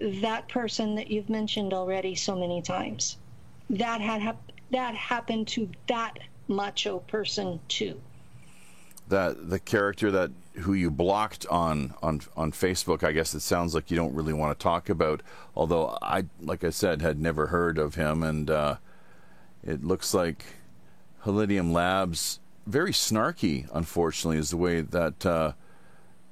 that 0.01 0.49
person 0.49 0.95
that 0.95 1.09
you've 1.09 1.29
mentioned 1.29 1.73
already 1.73 2.15
so 2.15 2.35
many 2.35 2.61
times. 2.61 3.19
That 3.69 4.01
had 4.01 4.21
hap- 4.21 4.51
that 4.71 4.95
happened 4.95 5.47
to 5.49 5.69
that 5.87 6.19
macho 6.49 6.99
person 6.99 7.61
too. 7.69 8.01
That 9.07 9.49
the 9.49 9.59
character 9.59 10.11
that 10.11 10.31
who 10.55 10.73
you 10.73 10.91
blocked 10.91 11.45
on 11.45 11.93
on 12.03 12.19
on 12.35 12.51
Facebook, 12.51 13.01
I 13.01 13.13
guess 13.13 13.33
it 13.33 13.39
sounds 13.39 13.73
like 13.73 13.89
you 13.89 13.95
don't 13.95 14.13
really 14.13 14.33
want 14.33 14.59
to 14.59 14.61
talk 14.61 14.89
about. 14.89 15.21
Although 15.55 15.97
I, 16.01 16.25
like 16.41 16.65
I 16.65 16.69
said, 16.69 17.01
had 17.01 17.17
never 17.17 17.47
heard 17.47 17.77
of 17.77 17.95
him, 17.95 18.23
and 18.23 18.49
uh, 18.49 18.75
it 19.63 19.83
looks 19.83 20.13
like 20.13 20.45
Helidium 21.25 21.71
Labs 21.71 22.39
very 22.67 22.91
snarky. 22.91 23.67
Unfortunately, 23.73 24.37
is 24.37 24.49
the 24.49 24.57
way 24.57 24.81
that 24.81 25.25
uh, 25.25 25.53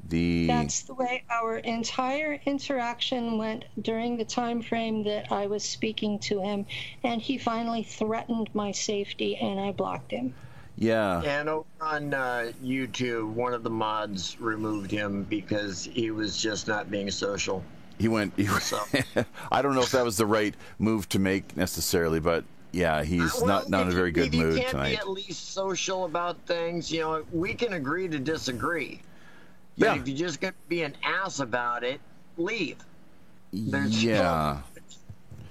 the 0.07 0.47
that's 0.47 0.83
the 0.83 0.93
way 0.93 1.23
our 1.29 1.57
entire 1.57 2.39
interaction 2.45 3.37
went 3.37 3.65
during 3.81 4.17
the 4.17 4.25
time 4.25 4.61
frame 4.61 5.03
that 5.03 5.31
I 5.31 5.47
was 5.47 5.63
speaking 5.63 6.19
to 6.19 6.41
him, 6.41 6.65
and 7.03 7.21
he 7.21 7.37
finally 7.37 7.83
threatened 7.83 8.49
my 8.53 8.71
safety, 8.71 9.35
and 9.37 9.59
I 9.59 9.71
blocked 9.71 10.11
him. 10.11 10.33
Yeah. 10.77 11.21
And 11.23 11.49
over 11.49 11.65
on 11.81 12.13
uh, 12.13 12.53
YouTube, 12.63 13.33
one 13.33 13.53
of 13.53 13.63
the 13.63 13.69
mods 13.69 14.39
removed 14.39 14.89
him 14.89 15.23
because 15.23 15.83
he 15.83 16.09
was 16.09 16.41
just 16.41 16.69
not 16.69 16.89
being 16.89 17.11
social. 17.11 17.61
He 17.97 18.07
went. 18.07 18.33
He, 18.37 18.45
so. 18.45 18.79
I 19.51 19.61
don't 19.61 19.75
know 19.75 19.81
if 19.81 19.91
that 19.91 20.05
was 20.05 20.15
the 20.15 20.25
right 20.25 20.55
move 20.79 21.09
to 21.09 21.19
make 21.19 21.57
necessarily, 21.57 22.21
but 22.21 22.45
yeah, 22.71 23.03
he's 23.03 23.35
well, 23.35 23.47
not 23.47 23.69
not 23.69 23.81
in 23.83 23.87
a 23.89 23.91
very 23.91 24.11
good 24.11 24.33
mood 24.33 24.53
you 24.53 24.59
can't 24.59 24.71
tonight. 24.71 24.89
Be 24.91 24.97
at 24.97 25.09
least 25.09 25.53
social 25.53 26.05
about 26.05 26.37
things. 26.45 26.91
You 26.91 27.01
know, 27.01 27.25
we 27.31 27.53
can 27.53 27.73
agree 27.73 28.07
to 28.07 28.19
disagree. 28.19 29.01
But 29.77 29.85
yeah. 29.85 30.01
if 30.01 30.07
you're 30.07 30.17
just 30.17 30.41
going 30.41 30.53
to 30.53 30.69
be 30.69 30.83
an 30.83 30.95
ass 31.03 31.39
about 31.39 31.83
it, 31.83 32.01
leave. 32.37 32.77
There's 33.51 34.03
yeah. 34.03 34.61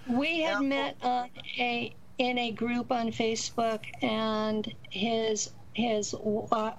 We 0.07 0.43
had 0.43 0.63
met 0.63 0.97
on 1.03 1.29
a 1.59 1.95
in 2.19 2.39
a 2.39 2.51
group 2.53 2.93
on 2.93 3.11
Facebook, 3.11 3.81
and 4.03 4.73
his 4.91 5.51
his 5.73 6.15
uh, 6.53 6.73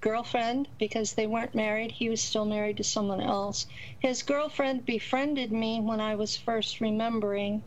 girlfriend, 0.00 0.68
because 0.78 1.14
they 1.14 1.26
weren't 1.26 1.54
married, 1.54 1.90
he 1.90 2.08
was 2.08 2.20
still 2.20 2.44
married 2.44 2.76
to 2.76 2.84
someone 2.84 3.20
else. 3.20 3.66
His 3.98 4.22
girlfriend 4.22 4.86
befriended 4.86 5.52
me 5.52 5.80
when 5.80 6.00
I 6.00 6.14
was 6.14 6.36
first 6.36 6.80
remembering 6.80 7.62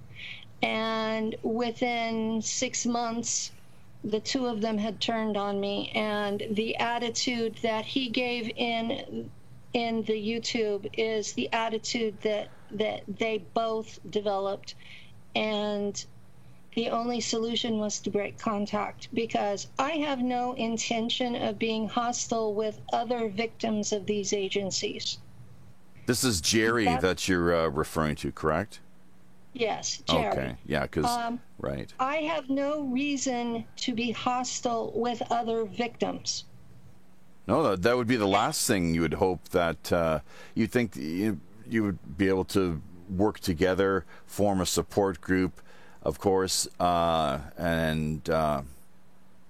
and 0.62 1.36
within 1.44 2.42
six 2.42 2.86
months, 2.86 3.52
the 4.04 4.20
two 4.20 4.48
of 4.48 4.62
them 4.62 4.78
had 4.78 5.00
turned 5.00 5.38
on 5.38 5.60
me, 5.60 5.92
and 5.94 6.44
the 6.52 6.76
attitude 6.78 7.56
that 7.62 7.86
he 7.86 8.10
gave 8.10 8.52
in 8.56 9.30
in 9.74 10.04
the 10.04 10.14
YouTube 10.14 10.90
is 10.98 11.34
the 11.34 11.52
attitude 11.54 12.20
that 12.22 12.50
that 12.72 13.04
they 13.08 13.44
both 13.54 14.00
developed, 14.10 14.76
and 15.36 16.06
the 16.76 16.90
only 16.90 17.20
solution 17.20 17.80
was 17.80 18.00
to 18.00 18.10
break 18.10 18.38
contact 18.38 19.10
because 19.14 19.68
I 19.78 19.92
have 19.92 20.20
no 20.20 20.54
intention 20.54 21.36
of 21.36 21.60
being 21.60 21.88
hostile 21.88 22.54
with 22.54 22.80
other 22.94 23.28
victims 23.28 23.92
of 23.92 24.06
these 24.06 24.32
agencies. 24.32 25.18
This 26.06 26.24
is 26.24 26.42
Jerry 26.42 26.86
that, 26.86 27.02
that 27.02 27.28
you're 27.28 27.54
uh, 27.54 27.68
referring 27.68 28.16
to, 28.18 28.32
correct? 28.32 28.80
Yes, 29.54 30.02
Jerry. 30.08 30.28
Okay, 30.28 30.56
yeah, 30.66 30.84
because 30.84 31.06
um, 31.06 31.40
right. 31.60 31.94
I 32.00 32.18
have 32.18 32.50
no 32.50 32.84
reason 32.84 33.66
to 33.78 33.94
be 33.94 34.12
hostile 34.12 34.94
with 34.96 35.22
other 35.30 35.66
victims. 35.66 36.46
No, 37.48 37.76
that 37.76 37.98
would 37.98 38.08
be 38.08 38.16
the 38.16 38.28
last 38.28 38.66
thing 38.66 38.94
you 38.94 39.02
would 39.02 39.16
hope 39.16 39.50
that 39.50 39.92
uh, 39.92 40.20
you 40.56 40.68
think 40.68 40.96
you, 40.96 41.40
you 41.70 41.84
would 41.84 42.18
be 42.18 42.30
able 42.30 42.46
to 42.46 42.82
work 43.10 43.40
together, 43.40 44.06
form 44.26 44.62
a 44.62 44.66
support 44.66 45.20
group, 45.20 45.62
of 46.04 46.18
course, 46.18 46.68
uh, 46.80 47.40
and 47.58 48.30
uh, 48.30 48.62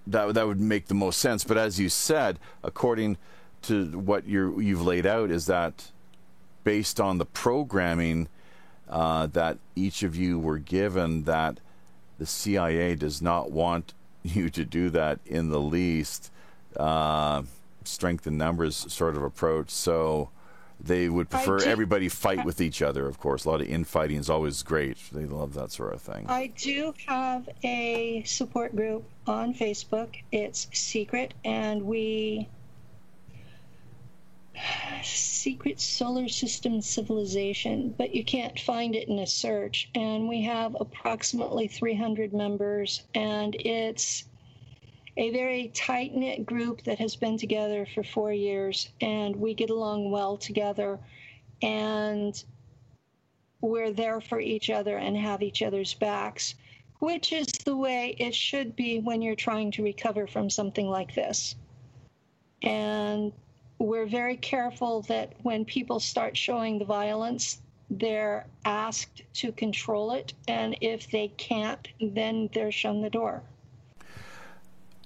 that 0.07 0.33
that 0.33 0.47
would 0.47 0.59
make 0.59 0.87
the 0.87 0.95
most 0.95 1.19
sense. 1.19 1.43
But 1.43 1.57
as 1.57 1.79
you 1.79 1.89
said, 1.89 2.39
according 2.63 3.17
to 3.63 3.99
what 3.99 4.25
you 4.25 4.59
you've 4.59 4.81
laid 4.81 5.05
out, 5.05 5.29
is 5.29 5.45
that 5.45 5.91
based 6.63 6.99
on 6.99 7.17
the 7.17 7.25
programming 7.25 8.29
uh, 8.91 9.27
that 9.27 9.57
each 9.75 10.03
of 10.03 10.15
you 10.15 10.37
were 10.37 10.59
given 10.59 11.23
that 11.23 11.59
the 12.19 12.25
CIA 12.25 12.95
does 12.95 13.21
not 13.21 13.51
want 13.51 13.93
you 14.23 14.49
to 14.49 14.65
do 14.65 14.89
that 14.91 15.19
in 15.25 15.49
the 15.49 15.61
least. 15.61 16.31
Uh, 16.77 17.43
strength 17.83 18.27
in 18.27 18.37
numbers 18.37 18.75
sort 18.93 19.17
of 19.17 19.23
approach. 19.23 19.69
So 19.69 20.29
they 20.79 21.09
would 21.09 21.29
prefer 21.29 21.59
do- 21.59 21.65
everybody 21.65 22.09
fight 22.09 22.45
with 22.45 22.61
each 22.61 22.81
other. 22.81 23.07
Of 23.07 23.19
course, 23.19 23.45
a 23.45 23.49
lot 23.49 23.61
of 23.61 23.67
infighting 23.67 24.17
is 24.17 24.29
always 24.29 24.63
great. 24.63 24.97
They 25.11 25.25
love 25.25 25.53
that 25.53 25.71
sort 25.71 25.93
of 25.93 26.01
thing. 26.01 26.25
I 26.27 26.51
do 26.57 26.93
have 27.07 27.47
a 27.63 28.23
support 28.23 28.75
group 28.75 29.03
on 29.27 29.53
Facebook. 29.53 30.15
It's 30.31 30.67
secret, 30.73 31.33
and 31.43 31.83
we 31.83 32.47
secret 35.03 35.79
solar 35.79 36.27
system 36.27 36.81
civilization, 36.81 37.93
but 37.97 38.13
you 38.13 38.23
can't 38.23 38.59
find 38.59 38.95
it 38.95 39.07
in 39.07 39.19
a 39.19 39.27
search. 39.27 39.89
And 39.95 40.27
we 40.27 40.43
have 40.43 40.75
approximately 40.79 41.67
300 41.67 42.33
members, 42.33 43.03
and 43.15 43.55
it's 43.59 44.25
a 45.17 45.31
very 45.31 45.69
tight 45.73 46.13
knit 46.13 46.45
group 46.45 46.83
that 46.83 46.99
has 46.99 47.15
been 47.15 47.37
together 47.37 47.85
for 47.85 48.03
four 48.03 48.31
years, 48.31 48.89
and 49.01 49.35
we 49.35 49.53
get 49.53 49.69
along 49.69 50.11
well 50.11 50.37
together. 50.37 50.99
And 51.61 52.43
we're 53.61 53.91
there 53.91 54.21
for 54.21 54.39
each 54.39 54.69
other 54.69 54.97
and 54.97 55.15
have 55.15 55.43
each 55.43 55.61
other's 55.61 55.93
backs, 55.93 56.55
which 56.99 57.31
is 57.31 57.47
the 57.65 57.75
way 57.75 58.15
it 58.19 58.33
should 58.33 58.75
be 58.75 58.99
when 58.99 59.21
you're 59.21 59.35
trying 59.35 59.71
to 59.71 59.83
recover 59.83 60.27
from 60.27 60.49
something 60.49 60.87
like 60.87 61.13
this. 61.13 61.55
And 62.63 63.31
we're 63.81 64.05
very 64.05 64.37
careful 64.37 65.01
that 65.03 65.33
when 65.43 65.65
people 65.65 65.99
start 65.99 66.37
showing 66.37 66.79
the 66.79 66.85
violence, 66.85 67.59
they're 67.89 68.45
asked 68.65 69.21
to 69.33 69.51
control 69.51 70.11
it. 70.11 70.33
And 70.47 70.77
if 70.81 71.09
they 71.11 71.29
can't, 71.29 71.87
then 71.99 72.49
they're 72.53 72.71
shown 72.71 73.01
the 73.01 73.09
door. 73.09 73.43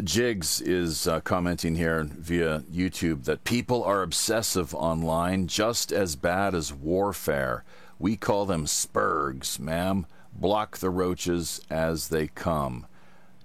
Jigs 0.03 0.59
is 0.59 1.07
uh, 1.07 1.21
commenting 1.21 1.75
here 1.75 2.03
via 2.03 2.59
YouTube 2.71 3.23
that 3.23 3.45
people 3.45 3.83
are 3.83 4.01
obsessive 4.01 4.75
online, 4.75 5.47
just 5.47 5.93
as 5.93 6.17
bad 6.17 6.53
as 6.53 6.73
warfare. 6.73 7.63
We 7.97 8.17
call 8.17 8.45
them 8.45 8.65
spurgs, 8.65 9.57
ma'am. 9.57 10.05
Block 10.33 10.77
the 10.77 10.89
roaches 10.89 11.61
as 11.69 12.09
they 12.09 12.27
come. 12.27 12.87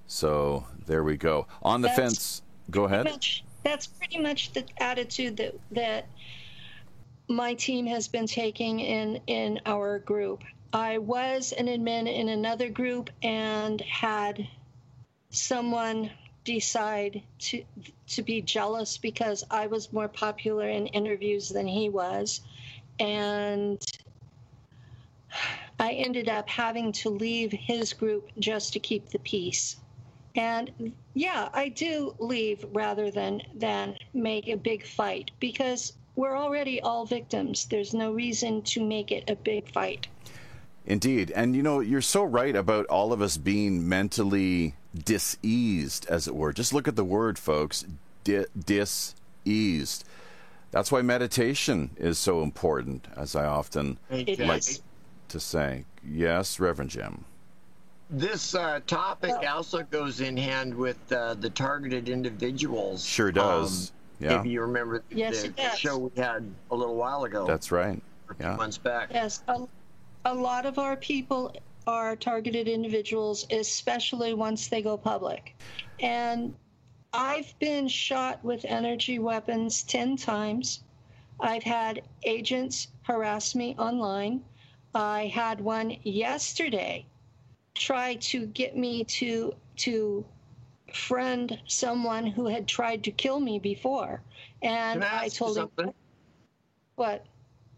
So 0.09 0.67
there 0.87 1.05
we 1.05 1.17
go. 1.17 1.47
On 1.63 1.83
the 1.83 1.89
That's 1.89 2.01
fence, 2.01 2.43
go 2.69 2.85
ahead. 2.85 3.05
Much, 3.05 3.45
that's 3.63 3.87
pretty 3.87 4.19
much 4.19 4.53
the 4.53 4.65
attitude 4.79 5.37
that 5.37 5.55
that 5.73 6.07
my 7.29 7.55
team 7.55 7.87
has 7.87 8.09
been 8.09 8.27
taking 8.27 8.81
in 8.81 9.21
in 9.27 9.61
our 9.67 9.99
group. 10.01 10.43
I 10.73 10.99
was 10.99 11.53
an 11.53 11.67
admin 11.67 12.13
in 12.13 12.29
another 12.29 12.69
group 12.69 13.11
and 13.23 13.81
had 13.83 14.47
someone 15.31 16.11
decide 16.45 17.23
to 17.39 17.63
to 18.09 18.23
be 18.23 18.41
jealous 18.41 18.99
because 18.99 19.45
I 19.51 19.67
was 19.67 19.93
more 19.93 20.09
popular 20.09 20.69
in 20.69 20.87
interviews 20.89 21.49
than 21.49 21.67
he 21.67 21.89
was 21.89 22.41
and 22.99 23.79
I 25.79 25.93
ended 25.93 26.29
up 26.29 26.49
having 26.49 26.93
to 26.93 27.09
leave 27.09 27.53
his 27.53 27.93
group 27.93 28.29
just 28.39 28.73
to 28.75 28.79
keep 28.79 29.09
the 29.09 29.19
peace. 29.21 29.77
And 30.37 30.93
yeah, 31.15 31.49
I 31.53 31.69
do 31.69 32.15
leave 32.19 32.65
rather 32.73 33.11
than 33.11 33.43
than 33.55 33.97
make 34.15 34.49
a 34.49 34.57
big 34.57 34.87
fight 34.87 35.31
because 35.41 35.95
we're 36.17 36.37
already 36.37 36.81
all 36.81 37.05
victims. 37.07 37.67
There's 37.67 37.95
no 37.95 38.13
reason 38.13 38.63
to 38.63 38.85
make 38.85 39.11
it 39.11 39.29
a 39.29 39.37
big 39.37 39.73
fight. 39.73 40.07
Indeed. 40.87 41.31
And 41.33 41.55
you 41.57 41.63
know, 41.63 41.81
you're 41.81 42.01
so 42.01 42.23
right 42.25 42.55
about 42.55 42.87
all 42.87 43.13
of 43.13 43.21
us 43.23 43.37
being 43.37 43.89
mentally 43.89 44.75
diseased, 45.05 46.07
as 46.09 46.27
it 46.27 46.35
were. 46.35 46.53
Just 46.53 46.73
look 46.73 46.89
at 46.89 46.97
the 46.97 47.05
word, 47.05 47.39
folks 47.39 47.85
Di- 48.25 48.47
diseased. 48.59 50.05
That's 50.71 50.93
why 50.93 51.03
meditation 51.03 51.91
is 51.97 52.19
so 52.19 52.43
important, 52.43 53.07
as 53.17 53.35
I 53.35 53.45
often 53.47 53.99
It 54.09 54.39
like 54.39 54.59
is. 54.59 54.83
to 55.29 55.41
say. 55.41 55.85
Yes, 56.05 56.61
Reverend 56.61 56.91
Jim. 56.91 57.25
This 58.13 58.57
uh, 58.57 58.81
topic 58.89 59.35
also 59.49 59.85
goes 59.85 60.21
in 60.21 60.37
hand 60.37 60.75
with 60.75 60.99
uh, 61.13 61.35
the 61.35 61.49
targeted 61.49 62.09
individuals. 62.09 63.05
Sure 63.05 63.31
does. 63.31 63.91
Um, 63.91 63.97
yeah, 64.19 64.37
Maybe 64.37 64.51
you 64.51 64.63
remember 64.63 65.05
the, 65.09 65.17
Yes, 65.17 65.43
the 65.45 65.77
show 65.77 65.97
we 65.97 66.21
had 66.21 66.45
a 66.73 66.75
little 66.75 66.97
while 66.97 67.23
ago. 67.25 67.47
that's 67.47 67.71
right. 67.71 68.03
a 68.29 68.35
few 68.35 68.47
yeah. 68.47 68.57
months 68.57 68.79
back. 68.79 69.11
Yes, 69.13 69.45
a, 69.47 69.65
a 70.25 70.35
lot 70.35 70.67
of 70.67 70.81
our 70.81 70.97
people 70.97 71.55
are 71.87 72.17
targeted 72.17 72.67
individuals, 72.67 73.47
especially 73.53 74.35
once 74.35 74.67
they 74.67 74.83
go 74.83 74.97
public. 74.97 75.55
And 76.01 76.53
I've 77.13 77.57
been 77.61 77.87
shot 77.87 78.43
with 78.45 78.65
energy 78.65 79.21
weapons 79.21 79.85
10 79.85 80.17
times. 80.17 80.83
I've 81.39 81.63
had 81.63 82.03
agents 82.25 82.89
harass 83.03 83.55
me 83.55 83.77
online. 83.79 84.43
I 84.97 85.27
had 85.27 85.61
one 85.61 85.97
yesterday 86.03 87.07
try 87.75 88.17
to 88.17 88.47
get 88.47 88.77
me 88.77 89.05
to 89.05 89.55
to 89.77 90.25
friend 90.93 91.59
someone 91.67 92.27
who 92.27 92.47
had 92.47 92.67
tried 92.67 93.05
to 93.05 93.11
kill 93.11 93.41
me 93.41 93.59
before. 93.59 94.21
And 94.63 95.05
I 95.05 95.25
I 95.25 95.29
told 95.29 95.57
him 95.57 95.93
what? 96.97 97.25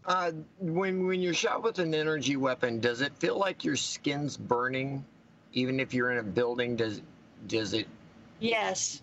Uh, 0.05 0.31
when 0.59 1.07
when 1.07 1.21
you're 1.21 1.33
shot 1.33 1.63
with 1.63 1.79
an 1.79 1.93
energy 1.93 2.35
weapon, 2.35 2.79
does 2.79 3.01
it 3.01 3.15
feel 3.17 3.37
like 3.37 3.63
your 3.63 3.77
skin's 3.77 4.35
burning, 4.35 5.05
even 5.53 5.79
if 5.79 5.93
you're 5.93 6.11
in 6.11 6.17
a 6.17 6.23
building? 6.23 6.75
Does 6.75 7.01
does 7.47 7.73
it? 7.73 7.87
Yes. 8.39 9.01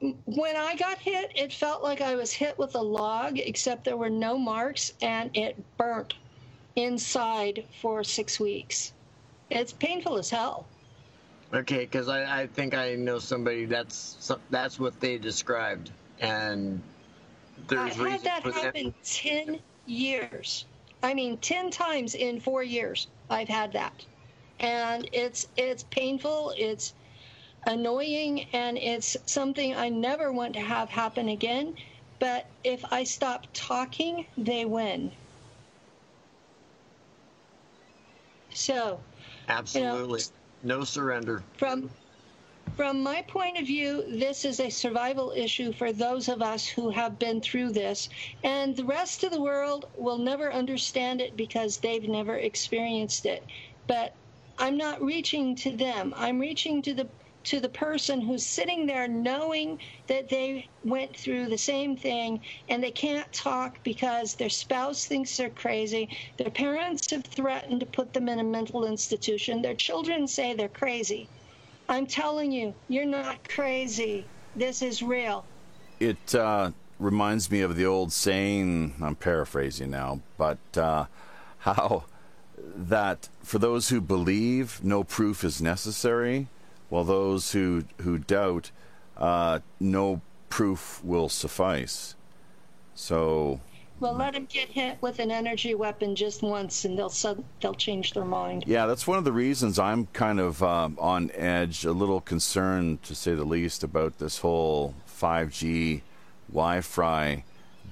When 0.00 0.54
I 0.54 0.76
got 0.76 0.98
hit, 0.98 1.32
it 1.34 1.52
felt 1.52 1.82
like 1.82 2.00
I 2.00 2.14
was 2.14 2.32
hit 2.32 2.56
with 2.56 2.76
a 2.76 2.80
log, 2.80 3.36
except 3.36 3.84
there 3.84 3.96
were 3.96 4.10
no 4.10 4.38
marks 4.38 4.92
and 5.02 5.36
it 5.36 5.56
burnt 5.76 6.14
inside 6.76 7.64
for 7.80 8.04
six 8.04 8.38
weeks. 8.38 8.92
It's 9.50 9.72
painful 9.72 10.18
as 10.18 10.30
hell. 10.30 10.66
Okay, 11.52 11.80
because 11.80 12.08
I, 12.08 12.42
I 12.42 12.46
think 12.46 12.74
I 12.74 12.94
know 12.94 13.18
somebody 13.18 13.64
that's 13.64 14.32
that's 14.50 14.78
what 14.78 15.00
they 15.00 15.16
described, 15.16 15.90
and 16.20 16.82
I 17.70 17.88
there's 17.88 17.96
had 17.96 18.20
that 18.22 18.42
for 18.42 18.50
that. 18.52 18.64
happen 18.64 18.94
10 19.04 19.58
years. 19.86 20.66
I 21.02 21.14
mean, 21.14 21.38
10 21.38 21.70
times 21.70 22.14
in 22.14 22.40
four 22.40 22.62
years, 22.62 23.06
I've 23.30 23.48
had 23.48 23.72
that. 23.72 24.04
And 24.60 25.08
it's 25.12 25.48
it's 25.56 25.84
painful, 25.84 26.52
it's 26.56 26.92
annoying, 27.66 28.46
and 28.52 28.76
it's 28.76 29.16
something 29.26 29.74
I 29.74 29.88
never 29.88 30.32
want 30.32 30.54
to 30.54 30.60
have 30.60 30.90
happen 30.90 31.28
again. 31.28 31.76
But 32.18 32.46
if 32.64 32.84
I 32.90 33.04
stop 33.04 33.46
talking, 33.54 34.26
they 34.36 34.64
win. 34.64 35.12
So, 38.52 39.00
Absolutely, 39.48 40.22
no 40.62 40.84
surrender. 40.84 41.42
from 41.56 41.90
from 42.76 43.02
my 43.02 43.22
point 43.22 43.58
of 43.58 43.66
view, 43.66 44.04
this 44.08 44.44
is 44.44 44.60
a 44.60 44.70
survival 44.70 45.32
issue 45.34 45.72
for 45.72 45.92
those 45.92 46.28
of 46.28 46.42
us 46.42 46.66
who 46.66 46.90
have 46.90 47.18
been 47.18 47.40
through 47.40 47.72
this, 47.72 48.08
and 48.44 48.76
the 48.76 48.84
rest 48.84 49.24
of 49.24 49.32
the 49.32 49.40
world 49.40 49.86
will 49.96 50.18
never 50.18 50.52
understand 50.52 51.20
it 51.20 51.36
because 51.36 51.78
they've 51.78 52.08
never 52.08 52.36
experienced 52.36 53.26
it. 53.26 53.42
But 53.86 54.14
I'm 54.58 54.76
not 54.76 55.02
reaching 55.02 55.56
to 55.56 55.76
them. 55.76 56.12
I'm 56.16 56.38
reaching 56.38 56.82
to 56.82 56.94
the 56.94 57.08
to 57.48 57.60
the 57.60 57.68
person 57.70 58.20
who's 58.20 58.44
sitting 58.44 58.84
there 58.84 59.08
knowing 59.08 59.78
that 60.06 60.28
they 60.28 60.68
went 60.84 61.16
through 61.16 61.46
the 61.46 61.56
same 61.56 61.96
thing 61.96 62.40
and 62.68 62.84
they 62.84 62.90
can't 62.90 63.32
talk 63.32 63.82
because 63.82 64.34
their 64.34 64.50
spouse 64.50 65.06
thinks 65.06 65.34
they're 65.34 65.48
crazy. 65.48 66.10
Their 66.36 66.50
parents 66.50 67.10
have 67.10 67.24
threatened 67.24 67.80
to 67.80 67.86
put 67.86 68.12
them 68.12 68.28
in 68.28 68.38
a 68.38 68.44
mental 68.44 68.84
institution. 68.84 69.62
Their 69.62 69.74
children 69.74 70.28
say 70.28 70.52
they're 70.52 70.68
crazy. 70.68 71.26
I'm 71.88 72.06
telling 72.06 72.52
you, 72.52 72.74
you're 72.88 73.06
not 73.06 73.48
crazy. 73.48 74.26
This 74.54 74.82
is 74.82 75.02
real. 75.02 75.46
It 76.00 76.34
uh, 76.34 76.72
reminds 76.98 77.50
me 77.50 77.62
of 77.62 77.76
the 77.76 77.86
old 77.86 78.12
saying, 78.12 78.94
I'm 79.00 79.16
paraphrasing 79.16 79.90
now, 79.90 80.20
but 80.36 80.58
uh, 80.76 81.06
how 81.60 82.04
that 82.76 83.30
for 83.42 83.58
those 83.58 83.88
who 83.88 84.02
believe, 84.02 84.84
no 84.84 85.02
proof 85.02 85.44
is 85.44 85.62
necessary, 85.62 86.48
while 86.88 87.04
those 87.04 87.52
who, 87.52 87.84
who 88.02 88.18
doubt, 88.18 88.70
uh, 89.16 89.60
no 89.80 90.20
proof 90.48 91.00
will 91.04 91.28
suffice. 91.28 92.14
So, 92.94 93.60
Well, 94.00 94.14
let 94.14 94.34
them 94.34 94.46
get 94.46 94.68
hit 94.68 94.98
with 95.00 95.18
an 95.18 95.30
energy 95.30 95.74
weapon 95.74 96.16
just 96.16 96.42
once, 96.42 96.84
and 96.84 96.98
they'll 96.98 97.08
sud- 97.10 97.44
they'll 97.60 97.74
change 97.74 98.12
their 98.12 98.24
mind. 98.24 98.64
yeah, 98.66 98.86
that's 98.86 99.06
one 99.06 99.18
of 99.18 99.24
the 99.24 99.32
reasons 99.32 99.78
I'm 99.78 100.06
kind 100.06 100.40
of 100.40 100.62
um, 100.62 100.96
on 101.00 101.30
edge, 101.34 101.84
a 101.84 101.92
little 101.92 102.20
concerned, 102.20 103.02
to 103.04 103.14
say 103.14 103.34
the 103.34 103.44
least, 103.44 103.84
about 103.84 104.18
this 104.18 104.38
whole 104.38 104.94
5G 105.20 106.02
Wi 106.50 106.80
Fi 106.80 107.44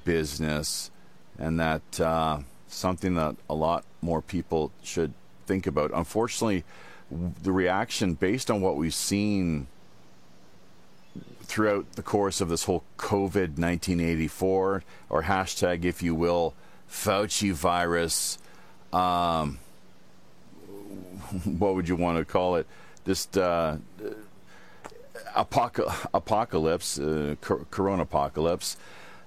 business, 0.04 0.90
and 1.38 1.60
that 1.60 2.00
uh, 2.00 2.38
something 2.68 3.14
that 3.16 3.36
a 3.50 3.54
lot 3.54 3.84
more 4.00 4.22
people 4.22 4.72
should 4.82 5.12
think 5.46 5.66
about. 5.66 5.90
Unfortunately, 5.92 6.64
the 7.10 7.52
reaction 7.52 8.14
based 8.14 8.50
on 8.50 8.60
what 8.60 8.76
we've 8.76 8.94
seen 8.94 9.66
throughout 11.42 11.92
the 11.92 12.02
course 12.02 12.40
of 12.40 12.48
this 12.48 12.64
whole 12.64 12.82
COVID 12.98 13.58
1984, 13.58 14.82
or 15.08 15.22
hashtag, 15.22 15.84
if 15.84 16.02
you 16.02 16.14
will, 16.14 16.54
Fauci 16.90 17.52
virus. 17.52 18.38
Um, 18.92 19.58
what 21.44 21.74
would 21.74 21.88
you 21.88 21.96
want 21.96 22.18
to 22.18 22.24
call 22.24 22.56
it? 22.56 22.66
Just 23.04 23.38
uh, 23.38 23.76
apoc- 25.36 26.08
apocalypse, 26.12 26.98
uh, 26.98 27.36
corona 27.40 28.02
apocalypse. 28.02 28.76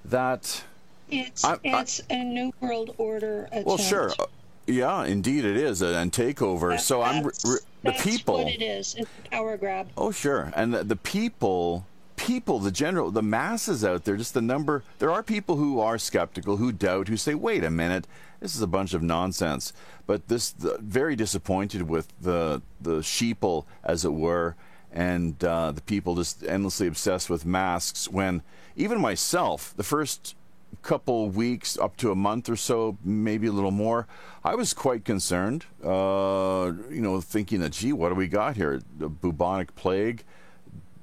That 0.06 0.64
it's 1.10 1.44
I, 1.44 1.58
it's 1.64 2.02
I, 2.10 2.16
a 2.16 2.24
new 2.24 2.54
world 2.60 2.94
order. 2.98 3.46
Attempt. 3.46 3.68
Well, 3.68 3.78
sure. 3.78 4.12
Uh, 4.20 4.26
yeah, 4.68 5.06
indeed, 5.06 5.46
it 5.46 5.58
is 5.58 5.82
a, 5.82 5.88
a 5.88 6.06
takeover. 6.06 6.72
That, 6.72 6.82
so 6.82 7.02
I'm 7.02 7.24
re- 7.24 7.60
the 7.84 7.92
people. 7.94 8.44
What 8.44 8.48
it 8.48 8.62
is, 8.62 8.96
it's 8.96 9.10
a 9.26 9.30
power 9.30 9.58
grab. 9.58 9.90
Oh, 9.98 10.12
sure, 10.12 10.52
and 10.56 10.74
the, 10.74 10.84
the 10.84 10.96
people 10.96 11.86
people, 12.20 12.60
the 12.60 12.72
general, 12.72 13.12
the 13.12 13.24
masses 13.24 13.84
out 13.84 14.04
there, 14.04 14.18
just 14.18 14.34
the 14.34 14.42
number. 14.42 14.84
There 15.00 15.10
are 15.10 15.24
people 15.24 15.56
who 15.56 15.80
are 15.80 15.98
skeptical, 15.98 16.58
who 16.58 16.72
doubt, 16.72 17.08
who 17.08 17.18
say, 17.18 17.34
"Wait 17.34 17.64
a 17.64 17.70
minute, 17.70 18.08
this 18.40 18.56
is 18.56 18.62
a 18.62 18.68
bunch 18.68 18.94
of 18.94 19.02
nonsense." 19.02 19.74
But 20.06 20.28
this, 20.28 20.52
the, 20.52 20.78
very 20.80 21.16
disappointed 21.16 21.84
with 21.84 22.14
the 22.20 22.62
the 22.80 22.98
sheeple, 22.98 23.66
as 23.84 24.04
it 24.04 24.14
were, 24.14 24.56
and 24.92 25.42
uh, 25.44 25.72
the 25.72 25.82
people 25.82 26.16
just 26.16 26.44
endlessly 26.44 26.88
obsessed 26.88 27.30
with 27.30 27.46
masks. 27.46 28.10
When 28.10 28.42
even 28.76 29.00
myself, 29.00 29.74
the 29.76 29.84
first 29.84 30.36
couple 30.82 31.30
weeks, 31.30 31.78
up 31.78 31.98
to 31.98 32.12
a 32.12 32.16
month 32.16 32.50
or 32.50 32.56
so, 32.56 32.98
maybe 33.04 33.48
a 33.48 33.52
little 33.52 33.72
more, 33.72 34.08
I 34.44 34.56
was 34.56 34.74
quite 34.74 35.06
concerned. 35.06 35.66
Uh, 35.84 36.72
you 36.90 37.02
know, 37.02 37.20
thinking 37.22 37.60
that, 37.62 37.74
gee, 37.74 37.94
what 37.94 38.10
do 38.10 38.16
we 38.16 38.28
got 38.28 38.56
here? 38.56 38.82
The 38.98 39.10
bubonic 39.10 39.76
plague 39.76 40.24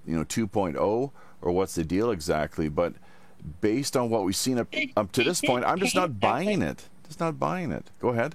you 0.07 0.17
know 0.17 0.25
2.0 0.25 1.11
or 1.43 1.53
what's 1.53 1.75
the 1.75 1.85
deal 1.85 2.11
exactly? 2.11 2.69
But 2.69 2.95
based 3.61 3.97
on 3.97 4.09
what 4.09 4.25
we've 4.25 4.37
seen 4.37 4.59
up, 4.59 4.73
up 4.97 5.13
to 5.13 5.23
this 5.23 5.41
point 5.41 5.65
i'm 5.65 5.79
just 5.79 5.95
not 5.95 6.19
buying 6.19 6.63
it. 6.63 6.89
Just 7.07 7.21
not 7.21 7.39
buying 7.39 7.71
it. 7.71 7.91
Go 8.01 8.09
ahead. 8.09 8.35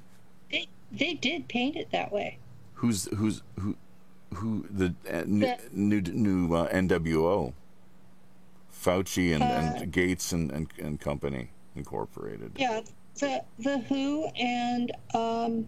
They, 0.51 0.67
they 0.91 1.13
did 1.13 1.47
paint 1.47 1.75
it 1.75 1.91
that 1.91 2.11
way. 2.11 2.37
Who's 2.75 3.05
who's 3.15 3.41
who 3.59 3.75
who 4.33 4.65
the, 4.69 4.93
uh, 5.09 5.23
the 5.23 5.57
new 5.73 6.01
new 6.01 6.55
uh, 6.55 6.69
nwo 6.69 7.53
fauci 8.81 9.33
and, 9.33 9.43
uh, 9.43 9.45
and 9.81 9.91
gates 9.91 10.31
and, 10.31 10.51
and, 10.51 10.67
and 10.79 10.99
company 10.99 11.51
incorporated 11.75 12.51
yeah 12.57 12.81
the 13.19 13.43
the 13.59 13.79
who 13.79 14.25
and 14.35 14.91
um, 15.13 15.67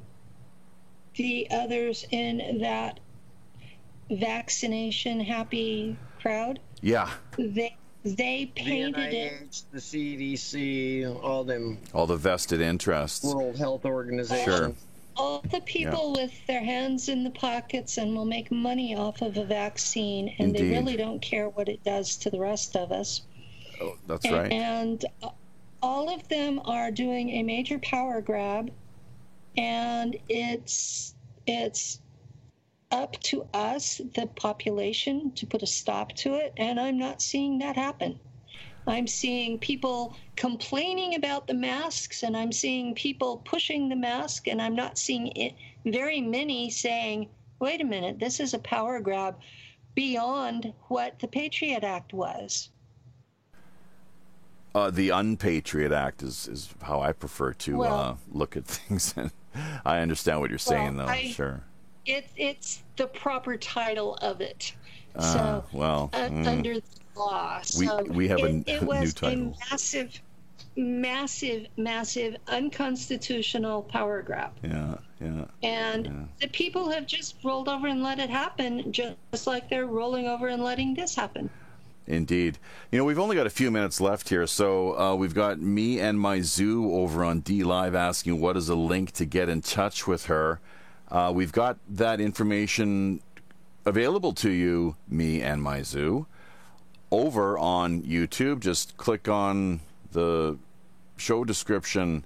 the 1.16 1.48
others 1.52 2.06
in 2.12 2.60
that 2.62 3.00
vaccination 4.10 5.20
happy 5.20 5.98
crowd. 6.22 6.60
Yeah. 6.82 7.10
They 7.38 7.76
they 8.04 8.52
painted 8.54 8.96
the 8.96 9.00
NIH, 9.00 9.14
it. 9.14 9.64
The 9.72 9.80
CDC, 9.80 11.24
all 11.24 11.44
them. 11.46 11.78
All 11.94 12.06
the 12.06 12.18
vested 12.18 12.60
interests. 12.60 13.24
World 13.24 13.58
Health 13.58 13.86
Organization. 13.86 14.46
Sure. 14.46 14.74
All 15.16 15.44
the 15.52 15.62
people 15.62 16.14
yeah. 16.16 16.24
with 16.24 16.48
their 16.48 16.64
hands 16.64 17.08
in 17.10 17.24
the 17.24 17.30
pockets 17.30 17.98
and 17.98 18.16
will 18.16 18.26
make 18.26 18.52
money 18.52 18.96
off 18.96 19.22
of 19.22 19.38
a 19.38 19.46
vaccine, 19.46 20.34
and 20.40 20.50
Indeed. 20.50 20.62
they 20.62 20.78
really 20.78 20.98
don't 20.98 21.22
care 21.22 21.50
what 21.50 21.70
it 21.70 21.84
does 21.84 22.18
to 22.18 22.30
the 22.30 22.40
rest 22.40 22.76
of 22.76 22.92
us. 22.92 23.22
Oh, 23.82 23.96
that's 24.08 24.26
and, 24.26 24.34
right. 24.34 24.52
And 24.52 25.06
uh, 25.22 25.30
all 25.82 26.14
of 26.14 26.28
them 26.30 26.60
are 26.66 26.90
doing 26.92 27.30
a 27.30 27.44
major 27.44 27.78
power 27.80 28.22
grab, 28.22 28.72
and 29.58 30.16
it's 30.30 31.14
it's 31.46 32.00
up 32.92 33.20
to 33.24 33.48
us, 33.54 34.02
the 34.16 34.28
population, 34.36 35.32
to 35.32 35.46
put 35.46 35.64
a 35.64 35.68
stop 35.68 36.14
to 36.14 36.36
it, 36.36 36.54
and 36.58 36.80
I'm 36.80 36.98
not 36.98 37.22
seeing 37.22 37.60
that 37.60 37.76
happen. 37.76 38.20
I'm 38.88 39.08
seeing 39.08 39.58
people 39.60 40.16
complaining 40.36 41.16
about 41.16 41.48
the 41.48 41.54
masks, 41.54 42.24
and 42.24 42.36
I'm 42.36 42.52
seeing 42.52 42.94
people 42.96 43.38
pushing 43.46 43.90
the 43.90 43.96
mask, 43.96 44.48
and 44.48 44.62
I'm 44.62 44.76
not 44.76 44.98
seeing 44.98 45.28
it, 45.28 45.54
very 45.86 46.22
many 46.22 46.70
saying, 46.70 47.30
wait 47.60 47.82
a 47.82 47.86
minute, 47.86 48.20
this 48.20 48.40
is 48.40 48.54
a 48.54 48.60
power 48.60 49.00
grab 49.00 49.36
beyond 49.96 50.74
what 50.88 51.20
the 51.20 51.28
Patriot 51.28 51.84
Act 51.84 52.14
was. 52.14 52.70
Uh, 54.76 54.90
the 54.90 55.10
Unpatriot 55.10 55.92
Act 55.92 56.24
is, 56.24 56.48
is 56.48 56.74
how 56.82 57.00
I 57.00 57.12
prefer 57.12 57.54
to 57.54 57.78
well, 57.78 58.00
uh, 58.00 58.16
look 58.32 58.58
at 58.58 58.66
things. 58.68 59.14
I 59.86 60.00
understand 60.00 60.40
what 60.40 60.50
you're 60.50 60.60
saying, 60.60 60.98
well, 60.98 61.06
though. 61.06 61.12
I, 61.12 61.28
sure. 61.28 61.64
It, 62.06 62.28
it's 62.36 62.84
the 62.98 63.08
proper 63.08 63.56
title 63.56 64.16
of 64.16 64.42
it. 64.42 64.74
So, 65.20 65.64
well, 65.72 66.10
uh, 66.14 66.30
mm. 66.30 66.48
under 66.48 66.76
the 66.76 66.82
law. 67.16 67.62
So 67.62 68.04
we, 68.04 68.10
we 68.10 68.28
have 68.30 68.40
it, 68.40 68.68
a, 68.68 68.76
it 68.76 68.84
was 68.84 69.02
new 69.02 69.12
title. 69.12 69.54
A 69.54 69.72
massive, 69.72 70.22
massive, 70.76 71.68
massive 71.78 72.36
unconstitutional 72.48 73.84
power 73.84 74.22
grab. 74.22 74.52
Yeah, 74.64 74.96
yeah. 75.22 75.46
And 75.62 76.06
yeah. 76.06 76.12
the 76.42 76.48
people 76.48 76.90
have 76.90 77.06
just 77.06 77.36
rolled 77.44 77.70
over 77.70 77.88
and 77.88 78.02
let 78.02 78.20
it 78.20 78.30
happen, 78.30 78.92
just 78.92 79.46
like 79.46 79.70
they're 79.70 79.86
rolling 79.86 80.28
over 80.28 80.48
and 80.48 80.64
letting 80.64 80.96
this 80.96 81.16
happen. 81.16 81.50
Indeed. 82.06 82.58
You 82.92 82.98
know, 82.98 83.06
we've 83.06 83.20
only 83.20 83.36
got 83.36 83.48
a 83.48 83.52
few 83.52 83.72
minutes 83.72 84.02
left 84.02 84.28
here, 84.28 84.46
so 84.46 85.00
uh, 85.00 85.16
we've 85.16 85.34
got 85.34 85.60
me 85.60 86.00
and 86.00 86.20
my 86.20 86.42
zoo 86.42 86.94
over 86.94 87.24
on 87.24 87.42
DLive 87.42 87.94
asking 87.94 88.42
what 88.42 88.58
is 88.58 88.68
a 88.68 88.76
link 88.76 89.12
to 89.14 89.26
get 89.26 89.48
in 89.48 89.62
touch 89.62 90.06
with 90.06 90.26
her. 90.26 90.60
Uh, 91.10 91.32
we've 91.34 91.52
got 91.52 91.78
that 91.88 92.20
information 92.20 93.22
available 93.86 94.34
to 94.34 94.50
you, 94.50 94.96
me 95.08 95.42
and 95.42 95.62
my 95.62 95.82
zoo, 95.82 96.26
over 97.12 97.58
on 97.58 98.02
YouTube. 98.02 98.60
Just 98.60 98.98
click 98.98 99.28
on 99.28 99.82
the 100.12 100.58
show 101.18 101.44
description 101.44 102.26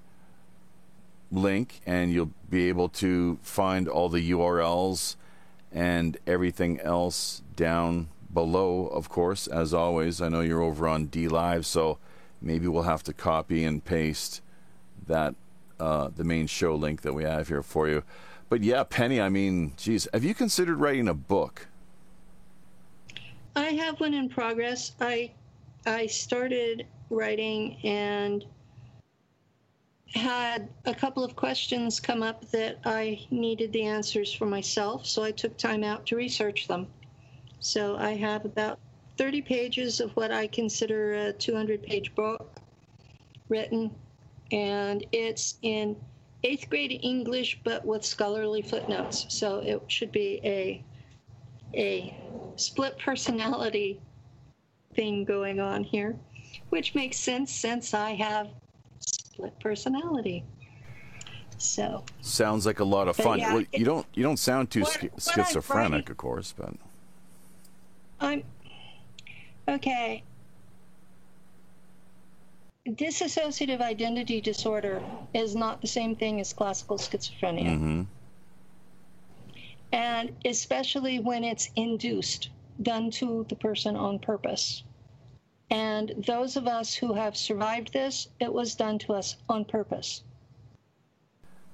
link 1.32 1.82
and 1.86 2.12
you'll 2.12 2.32
be 2.50 2.70
able 2.70 2.90
to 2.90 3.38
find 3.42 3.88
all 3.88 4.10
the 4.10 4.32
URLs 4.32 5.16
and 5.72 6.18
everything 6.26 6.80
else 6.80 7.42
down 7.56 8.10
below, 8.34 8.88
of 8.88 9.10
course, 9.10 9.48
as 9.48 9.74
always. 9.74 10.22
I 10.22 10.30
know 10.30 10.42
you're 10.42 10.62
over 10.62 10.88
on 10.88 11.08
DLive, 11.08 11.66
so 11.66 11.98
maybe 12.42 12.68
we'll 12.68 12.84
have 12.84 13.04
to 13.04 13.14
copy 13.14 13.64
and 13.64 13.84
paste 13.84 14.42
that 15.08 15.36
uh, 15.80 16.10
the 16.16 16.24
main 16.24 16.48
show 16.48 16.76
link 16.76 17.02
that 17.02 17.14
we 17.14 17.24
have 17.24 17.48
here 17.48 17.64
for 17.64 17.88
you. 17.88 18.04
But 18.50 18.64
yeah, 18.64 18.84
Penny, 18.84 19.20
I 19.20 19.30
mean, 19.30 19.74
geez, 19.78 20.08
have 20.14 20.24
you 20.24 20.34
considered 20.34 20.80
writing 20.80 21.08
a 21.08 21.14
book? 21.14 21.68
I 23.56 23.70
have 23.72 24.00
one 24.00 24.14
in 24.14 24.30
progress. 24.30 24.94
I 25.02 25.32
I 25.86 26.06
started 26.06 26.86
writing 27.10 27.78
and 27.84 28.46
had 30.14 30.70
a 30.86 30.94
couple 30.94 31.24
of 31.24 31.36
questions 31.36 32.00
come 32.00 32.24
up 32.24 32.50
that 32.52 32.80
I 32.86 33.26
needed 33.32 33.74
the 33.74 33.84
answers 33.84 34.32
for 34.32 34.46
myself, 34.46 35.06
so 35.06 35.24
I 35.24 35.32
took 35.32 35.58
time 35.58 35.84
out 35.84 36.06
to 36.08 36.16
research 36.16 36.68
them. 36.68 36.88
So 37.60 37.98
I 37.98 38.12
have 38.12 38.46
about 38.46 38.80
30 39.18 39.42
pages 39.42 40.00
of 40.00 40.16
what 40.16 40.32
I 40.32 40.48
consider 40.48 41.14
a 41.14 41.34
200 41.34 41.84
page 41.84 42.14
book 42.16 42.60
written, 43.50 43.92
and 44.52 45.06
it's 45.12 45.58
in 45.62 45.96
eighth 46.44 46.70
grade 46.70 47.00
English, 47.04 47.60
but 47.64 47.86
with 47.86 48.06
scholarly 48.06 48.62
footnotes. 48.62 49.26
So 49.30 49.60
it 49.60 49.82
should 49.88 50.12
be 50.12 50.40
a 50.44 50.84
a 51.74 52.18
split 52.56 52.98
personality 52.98 54.00
thing 54.94 55.26
going 55.26 55.60
on 55.60 55.84
here, 55.84 56.18
which 56.70 56.96
makes 56.96 57.18
sense 57.18 57.52
since 57.52 57.94
I 57.94 58.12
have 58.12 58.50
split 59.00 59.60
personality. 59.60 60.44
So 61.58 62.04
sounds 62.22 62.66
like 62.66 62.80
a 62.80 62.86
lot 62.86 63.08
of 63.08 63.16
fun. 63.16 63.40
Yeah, 63.40 63.56
well, 63.56 63.66
you 63.74 63.86
don't 63.86 64.06
you 64.14 64.24
don't 64.24 64.38
sound 64.38 64.70
too 64.70 64.82
what, 64.82 65.10
schizophrenic, 65.20 66.10
of 66.10 66.18
course, 66.18 66.54
but 66.56 66.74
I'm 68.20 68.44
okay 69.68 70.24
dissociative 72.88 73.82
identity 73.82 74.42
disorder 74.42 75.02
is 75.34 75.56
not 75.56 75.82
the 75.82 75.88
same 75.88 76.16
thing 76.16 76.40
as 76.40 76.54
classical 76.54 76.98
schizophrenia. 76.98 77.70
Mm-hmm. 77.70 78.02
And 79.92 80.36
especially 80.46 81.20
when 81.20 81.44
it's 81.44 81.70
induced, 81.76 82.50
done 82.82 83.10
to 83.12 83.46
the 83.50 83.56
person 83.56 83.96
on 83.96 84.20
purpose. 84.20 84.84
And 85.70 86.14
those 86.26 86.56
of 86.56 86.68
us 86.68 86.94
who 86.94 87.14
have 87.14 87.36
survived 87.36 87.92
this, 87.94 88.30
it 88.40 88.52
was 88.52 88.76
done 88.76 89.00
to 89.00 89.14
us 89.14 89.38
on 89.50 89.66
purpose. 89.66 90.24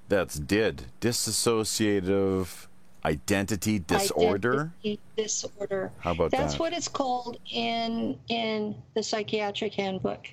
That's 0.08 0.38
DID, 0.38 0.84
dissociative 1.00 2.66
identity 3.04 3.78
disorder. 3.78 4.72
Identity 4.84 5.00
disorder. 5.16 5.92
How 5.98 6.12
about 6.12 6.30
That's 6.30 6.40
that? 6.42 6.46
That's 6.48 6.58
what 6.58 6.72
it's 6.72 6.88
called 6.88 7.38
in 7.50 8.18
in 8.28 8.74
the 8.94 9.02
psychiatric 9.02 9.74
handbook. 9.74 10.28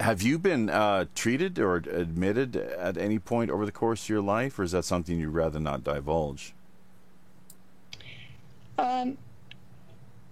Have 0.00 0.22
you 0.22 0.38
been 0.38 0.70
uh, 0.70 1.06
treated 1.14 1.58
or 1.58 1.76
admitted 1.76 2.56
at 2.56 2.96
any 2.96 3.18
point 3.18 3.50
over 3.50 3.66
the 3.66 3.72
course 3.72 4.04
of 4.04 4.08
your 4.08 4.22
life, 4.22 4.58
or 4.58 4.62
is 4.62 4.72
that 4.72 4.84
something 4.84 5.18
you'd 5.18 5.30
rather 5.30 5.58
not 5.58 5.82
divulge? 5.82 6.54
Um, 8.78 9.18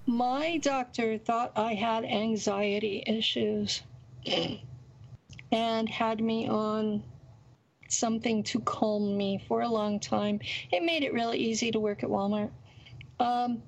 my 0.07 0.59
doctor 0.59 1.19
thought 1.19 1.53
I 1.57 1.75
had 1.75 2.05
anxiety 2.05 3.03
issues. 3.07 3.83
and 5.53 5.89
had 5.89 6.21
me 6.21 6.49
on 6.49 7.03
something 7.89 8.43
to 8.43 8.61
calm 8.61 9.17
me 9.17 9.43
for 9.47 9.63
a 9.63 9.69
long 9.69 10.01
time. 10.01 10.41
It 10.73 10.83
made 10.83 11.03
it 11.03 11.13
really 11.13 11.39
easy 11.39 11.71
to 11.71 11.81
work 11.81 12.03
at 12.03 12.11
Walmart. 12.11 12.51
Um, 13.21 13.63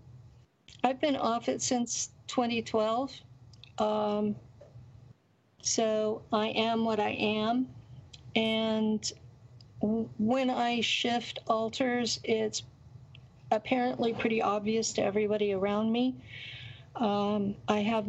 I've 0.83 1.01
been 1.01 1.17
off 1.17 1.49
it 1.49 1.63
since 1.63 2.11
2012. 2.27 3.13
Um, 3.79 4.37
so 5.69 6.23
I 6.33 6.49
am 6.49 6.85
what 6.85 6.99
I 6.99 7.11
am. 7.11 7.69
And 8.35 9.13
when 9.81 10.49
I 10.49 10.81
shift 10.81 11.41
alters, 11.47 12.21
it's 12.25 12.63
apparently 13.51 14.15
pretty 14.15 14.41
obvious 14.41 14.95
to 14.95 15.03
everybody 15.03 15.53
around 15.53 15.93
me. 15.93 16.15
Um, 16.97 17.55
I 17.69 17.81
have, 17.81 18.09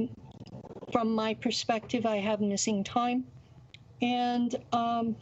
from 0.93 1.13
my 1.13 1.33
perspective, 1.33 2.05
I 2.05 2.17
have 2.17 2.39
missing 2.39 2.83
time. 2.83 3.25
And 4.01 4.55
um, 4.71 5.17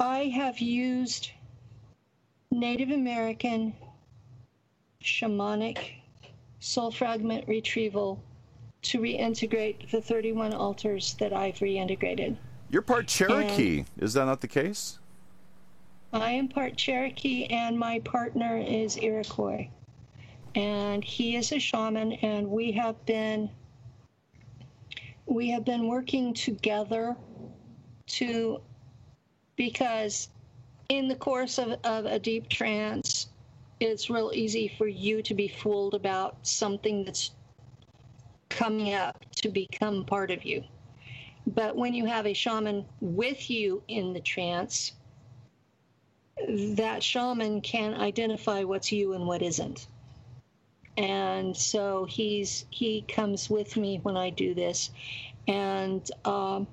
I 0.00 0.24
have 0.34 0.58
used 0.58 1.30
Native 2.50 2.90
American 2.90 3.72
shamanic 5.00 5.92
soul 6.58 6.90
fragment 6.90 7.46
retrieval 7.46 8.20
to 8.84 9.00
reintegrate 9.00 9.90
the 9.90 10.00
31 10.00 10.52
alters 10.52 11.14
that 11.14 11.32
I've 11.32 11.56
reintegrated. 11.56 12.36
You're 12.70 12.82
part 12.82 13.06
Cherokee. 13.06 13.78
And 13.78 14.02
Is 14.02 14.14
that 14.14 14.26
not 14.26 14.40
the 14.40 14.48
case? 14.48 14.98
I 16.12 16.30
am 16.30 16.48
part 16.48 16.76
Cherokee, 16.76 17.46
and 17.46 17.78
my 17.78 17.98
partner 18.00 18.58
is 18.58 18.96
Iroquois. 18.96 19.68
And 20.54 21.02
he 21.02 21.34
is 21.34 21.50
a 21.50 21.58
shaman, 21.58 22.12
and 22.12 22.48
we 22.48 22.72
have 22.72 23.04
been 23.06 23.50
we 25.26 25.48
have 25.50 25.64
been 25.64 25.88
working 25.88 26.34
together 26.34 27.16
to 28.06 28.60
because 29.56 30.28
in 30.90 31.08
the 31.08 31.14
course 31.14 31.58
of, 31.58 31.78
of 31.82 32.04
a 32.04 32.18
deep 32.18 32.48
trance 32.48 33.28
it's 33.80 34.10
real 34.10 34.30
easy 34.34 34.68
for 34.68 34.86
you 34.86 35.22
to 35.22 35.34
be 35.34 35.48
fooled 35.48 35.94
about 35.94 36.36
something 36.46 37.04
that's 37.04 37.32
coming 38.54 38.94
up 38.94 39.24
to 39.36 39.48
become 39.48 40.04
part 40.04 40.30
of 40.30 40.44
you. 40.44 40.62
But 41.46 41.76
when 41.76 41.92
you 41.92 42.06
have 42.06 42.26
a 42.26 42.32
shaman 42.32 42.86
with 43.00 43.50
you 43.50 43.82
in 43.88 44.12
the 44.12 44.20
trance, 44.20 44.92
that 46.48 47.02
shaman 47.02 47.60
can 47.60 47.94
identify 47.94 48.64
what's 48.64 48.90
you 48.90 49.12
and 49.12 49.26
what 49.26 49.42
isn't. 49.42 49.86
And 50.96 51.56
so 51.56 52.04
he's 52.04 52.64
he 52.70 53.02
comes 53.02 53.50
with 53.50 53.76
me 53.76 53.98
when 54.02 54.16
I 54.16 54.30
do 54.30 54.54
this, 54.54 54.90
and 55.48 56.08
um, 56.24 56.68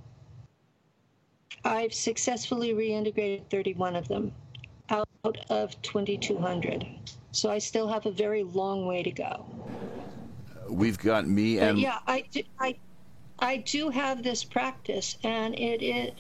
I've 1.66 1.94
successfully 1.94 2.74
reintegrated 2.74 3.50
31 3.50 3.96
of 3.96 4.08
them 4.08 4.32
out 4.90 5.08
of 5.50 5.82
2,200. 5.82 6.86
So 7.32 7.50
I 7.50 7.58
still 7.58 7.88
have 7.88 8.06
a 8.06 8.12
very 8.12 8.44
long 8.44 8.86
way 8.86 9.02
to 9.02 9.12
go. 9.12 9.46
We've 10.72 10.98
got 10.98 11.28
me 11.28 11.60
and 11.60 11.76
but 11.76 11.82
yeah, 11.82 12.00
I 12.08 12.24
do, 12.32 12.42
I 12.60 12.78
I 13.40 13.58
do 13.58 13.90
have 13.90 14.24
this 14.24 14.44
practice, 14.44 15.18
and 15.24 15.58
it 15.58 15.82
is 15.82 16.12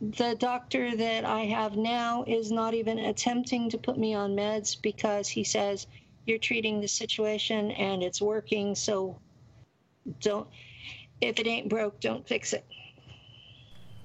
the 0.00 0.34
doctor 0.36 0.96
that 0.96 1.24
I 1.24 1.40
have 1.40 1.76
now 1.76 2.24
is 2.26 2.50
not 2.50 2.72
even 2.74 2.98
attempting 2.98 3.68
to 3.70 3.78
put 3.78 3.98
me 3.98 4.14
on 4.14 4.34
meds 4.34 4.80
because 4.80 5.28
he 5.28 5.44
says 5.44 5.86
you're 6.26 6.38
treating 6.38 6.80
the 6.80 6.88
situation 6.88 7.70
and 7.72 8.02
it's 8.02 8.22
working. 8.22 8.74
So 8.74 9.18
don't 10.20 10.48
if 11.20 11.38
it 11.38 11.46
ain't 11.46 11.68
broke, 11.68 12.00
don't 12.00 12.26
fix 12.26 12.52
it. 12.52 12.64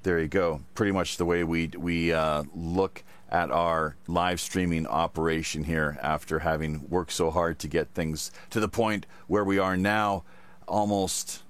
There 0.03 0.19
you 0.19 0.27
go. 0.27 0.61
Pretty 0.75 0.91
much 0.91 1.17
the 1.17 1.25
way 1.25 1.43
we 1.43 1.71
we 1.77 2.11
uh, 2.11 2.43
look 2.53 3.03
at 3.35 3.51
our 3.51 3.97
live 4.07 4.39
streaming 4.39 4.87
operation 4.87 5.65
here 5.65 5.97
after 6.01 6.39
having 6.39 6.89
worked 6.89 7.11
so 7.11 7.29
hard 7.29 7.59
to 7.59 7.67
get 7.67 7.89
things 7.89 8.31
to 8.49 8.61
the 8.61 8.69
point 8.69 9.05
where 9.27 9.43
we 9.43 9.59
are 9.59 9.75
now, 9.75 10.23
almost 10.69 11.43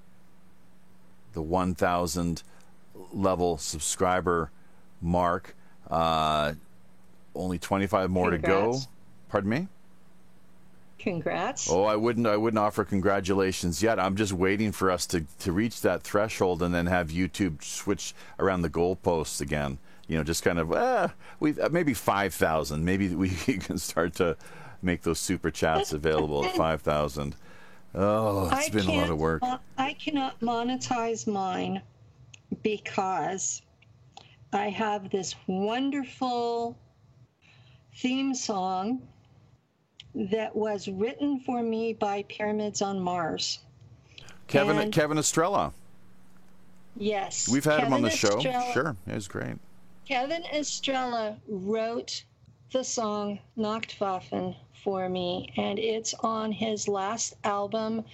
the 1.33 1.43
1,000 1.43 2.41
level 3.13 3.57
subscriber 3.59 4.49
mark. 4.99 5.55
Uh, 5.87 6.53
only 7.35 7.59
25 7.59 8.09
more 8.09 8.31
Congrats. 8.31 8.79
to 8.81 8.87
go. 8.87 8.91
Pardon 9.29 9.49
me? 9.51 9.67
Congrats. 10.97 11.69
Oh, 11.69 11.83
I 11.83 11.95
wouldn't. 11.97 12.25
I 12.25 12.35
wouldn't 12.37 12.57
offer 12.57 12.83
congratulations 12.83 13.83
yet. 13.83 13.99
I'm 13.99 14.15
just 14.15 14.33
waiting 14.33 14.71
for 14.71 14.89
us 14.89 15.05
to 15.07 15.25
to 15.39 15.51
reach 15.51 15.81
that 15.81 16.01
threshold 16.01 16.63
and 16.63 16.73
then 16.73 16.87
have 16.87 17.09
YouTube 17.09 17.63
switch 17.63 18.15
around 18.39 18.63
the 18.63 18.71
goalposts 18.71 19.39
again. 19.39 19.77
You 20.07 20.17
know, 20.17 20.23
just 20.23 20.43
kind 20.43 20.59
of 20.59 20.71
uh, 20.71 21.09
we 21.39 21.59
uh, 21.59 21.69
maybe 21.69 21.93
five 21.93 22.33
thousand. 22.33 22.85
Maybe 22.85 23.15
we 23.15 23.29
can 23.59 23.77
start 23.77 24.13
to 24.15 24.37
make 24.81 25.01
those 25.01 25.19
super 25.19 25.51
chats 25.51 25.93
available 25.93 26.45
at 26.45 26.55
five 26.55 26.81
thousand. 26.81 27.35
Oh, 27.93 28.49
it's 28.51 28.67
I 28.67 28.69
been 28.69 28.87
a 28.87 28.93
lot 28.93 29.09
of 29.09 29.17
work. 29.17 29.41
I 29.77 29.93
cannot 29.93 30.39
monetize 30.41 31.27
mine 31.27 31.81
because 32.61 33.61
I 34.51 34.69
have 34.69 35.09
this 35.09 35.35
wonderful 35.47 36.77
theme 37.95 38.33
song 38.33 39.01
that 40.13 40.55
was 40.55 40.87
written 40.87 41.39
for 41.39 41.61
me 41.61 41.93
by 41.93 42.23
Pyramids 42.23 42.81
on 42.81 42.99
Mars. 42.99 43.59
Kevin 44.47 44.77
and, 44.77 44.93
Kevin 44.93 45.17
Estrella. 45.17 45.73
Yes. 46.97 47.49
We've 47.49 47.65
had 47.65 47.79
Kevin 47.79 47.87
him 47.87 47.93
on 47.93 48.01
the 48.03 48.09
Estrella, 48.09 48.41
show. 48.41 48.71
Sure. 48.73 48.95
It 49.07 49.13
was 49.13 49.27
great. 49.27 49.55
Kevin 50.07 50.43
Estrella 50.53 51.39
wrote 51.47 52.25
the 52.71 52.83
song 52.83 53.39
Nachtwaffen 53.57 54.55
for 54.83 55.09
me 55.09 55.51
and 55.57 55.79
it's 55.79 56.13
on 56.15 56.51
his 56.51 56.87
last 56.87 57.33
album 57.43 58.05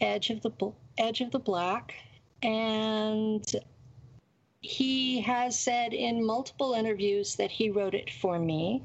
Edge 0.00 0.30
of 0.30 0.40
the 0.40 0.50
Edge 0.96 1.20
of 1.20 1.32
the 1.32 1.38
Black 1.38 1.94
and 2.42 3.44
he 4.62 5.20
has 5.20 5.58
said 5.58 5.92
in 5.92 6.24
multiple 6.24 6.72
interviews 6.72 7.36
that 7.36 7.50
he 7.50 7.70
wrote 7.70 7.94
it 7.94 8.10
for 8.10 8.38
me, 8.38 8.82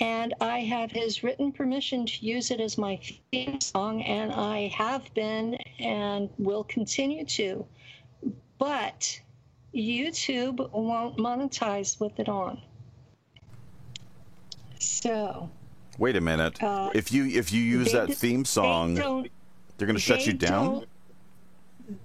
and 0.00 0.34
I 0.40 0.60
have 0.60 0.90
his 0.90 1.22
written 1.22 1.52
permission 1.52 2.06
to 2.06 2.26
use 2.26 2.50
it 2.50 2.60
as 2.60 2.76
my 2.76 2.98
theme 3.30 3.60
song, 3.60 4.02
and 4.02 4.32
I 4.32 4.68
have 4.68 5.12
been 5.14 5.54
and 5.78 6.30
will 6.38 6.64
continue 6.64 7.24
to. 7.26 7.64
But 8.58 9.20
YouTube 9.74 10.70
won't 10.72 11.16
monetize 11.16 12.00
with 12.00 12.18
it 12.18 12.28
on. 12.28 12.60
So. 14.78 15.50
Wait 15.98 16.16
a 16.16 16.20
minute. 16.20 16.62
Uh, 16.62 16.90
if 16.94 17.12
you 17.12 17.26
if 17.26 17.52
you 17.52 17.62
use 17.62 17.92
that 17.92 18.12
theme 18.14 18.44
song, 18.44 18.94
they 18.94 19.02
are 19.02 19.86
going 19.86 19.94
to 19.94 19.98
shut 19.98 20.26
you 20.26 20.32
down 20.32 20.86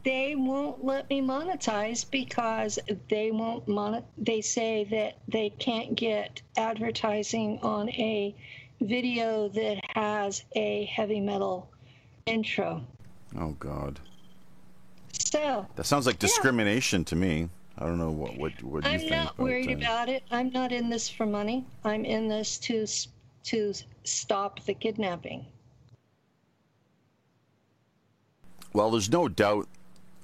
they 0.03 0.35
won't 0.35 0.83
let 0.83 1.09
me 1.09 1.21
monetize 1.21 2.09
because 2.09 2.79
they 3.09 3.31
won't 3.31 3.67
mon- 3.67 4.03
they 4.17 4.41
say 4.41 4.83
that 4.85 5.17
they 5.27 5.49
can't 5.49 5.95
get 5.95 6.41
advertising 6.57 7.59
on 7.61 7.89
a 7.89 8.35
video 8.81 9.47
that 9.49 9.79
has 9.93 10.43
a 10.55 10.85
heavy 10.85 11.19
metal 11.19 11.69
intro. 12.25 12.83
Oh 13.37 13.51
god. 13.59 13.99
So 15.19 15.65
That 15.75 15.85
sounds 15.85 16.05
like 16.05 16.19
discrimination 16.19 17.01
yeah. 17.01 17.05
to 17.05 17.15
me. 17.15 17.49
I 17.77 17.85
don't 17.85 17.97
know 17.97 18.11
what 18.11 18.37
what 18.37 18.63
what 18.63 18.83
you 18.85 18.89
I'm 18.89 18.99
think. 18.99 19.11
I'm 19.11 19.25
not 19.25 19.37
worried 19.37 19.71
about 19.71 20.07
it. 20.07 20.23
I'm 20.31 20.49
not 20.51 20.71
in 20.71 20.89
this 20.89 21.09
for 21.09 21.25
money. 21.25 21.65
I'm 21.83 22.05
in 22.05 22.29
this 22.29 22.57
to 22.59 22.85
to 23.45 23.73
stop 24.03 24.63
the 24.65 24.73
kidnapping. 24.73 25.45
Well, 28.73 28.91
there's 28.91 29.09
no 29.09 29.27
doubt 29.27 29.67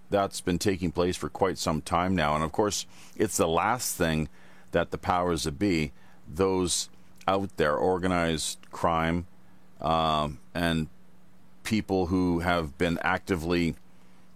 that's 0.09 0.41
been 0.41 0.59
taking 0.59 0.91
place 0.91 1.15
for 1.15 1.29
quite 1.29 1.57
some 1.57 1.81
time 1.81 2.15
now. 2.15 2.35
And 2.35 2.43
of 2.43 2.51
course, 2.51 2.85
it's 3.15 3.37
the 3.37 3.47
last 3.47 3.95
thing 3.95 4.27
that 4.71 4.91
the 4.91 4.97
powers 4.97 5.43
that 5.43 5.57
be, 5.57 5.91
those 6.27 6.89
out 7.27 7.55
there, 7.57 7.75
organized 7.75 8.59
crime, 8.71 9.25
um, 9.79 10.39
and 10.53 10.87
people 11.63 12.07
who 12.07 12.39
have 12.39 12.77
been 12.77 12.97
actively 13.01 13.75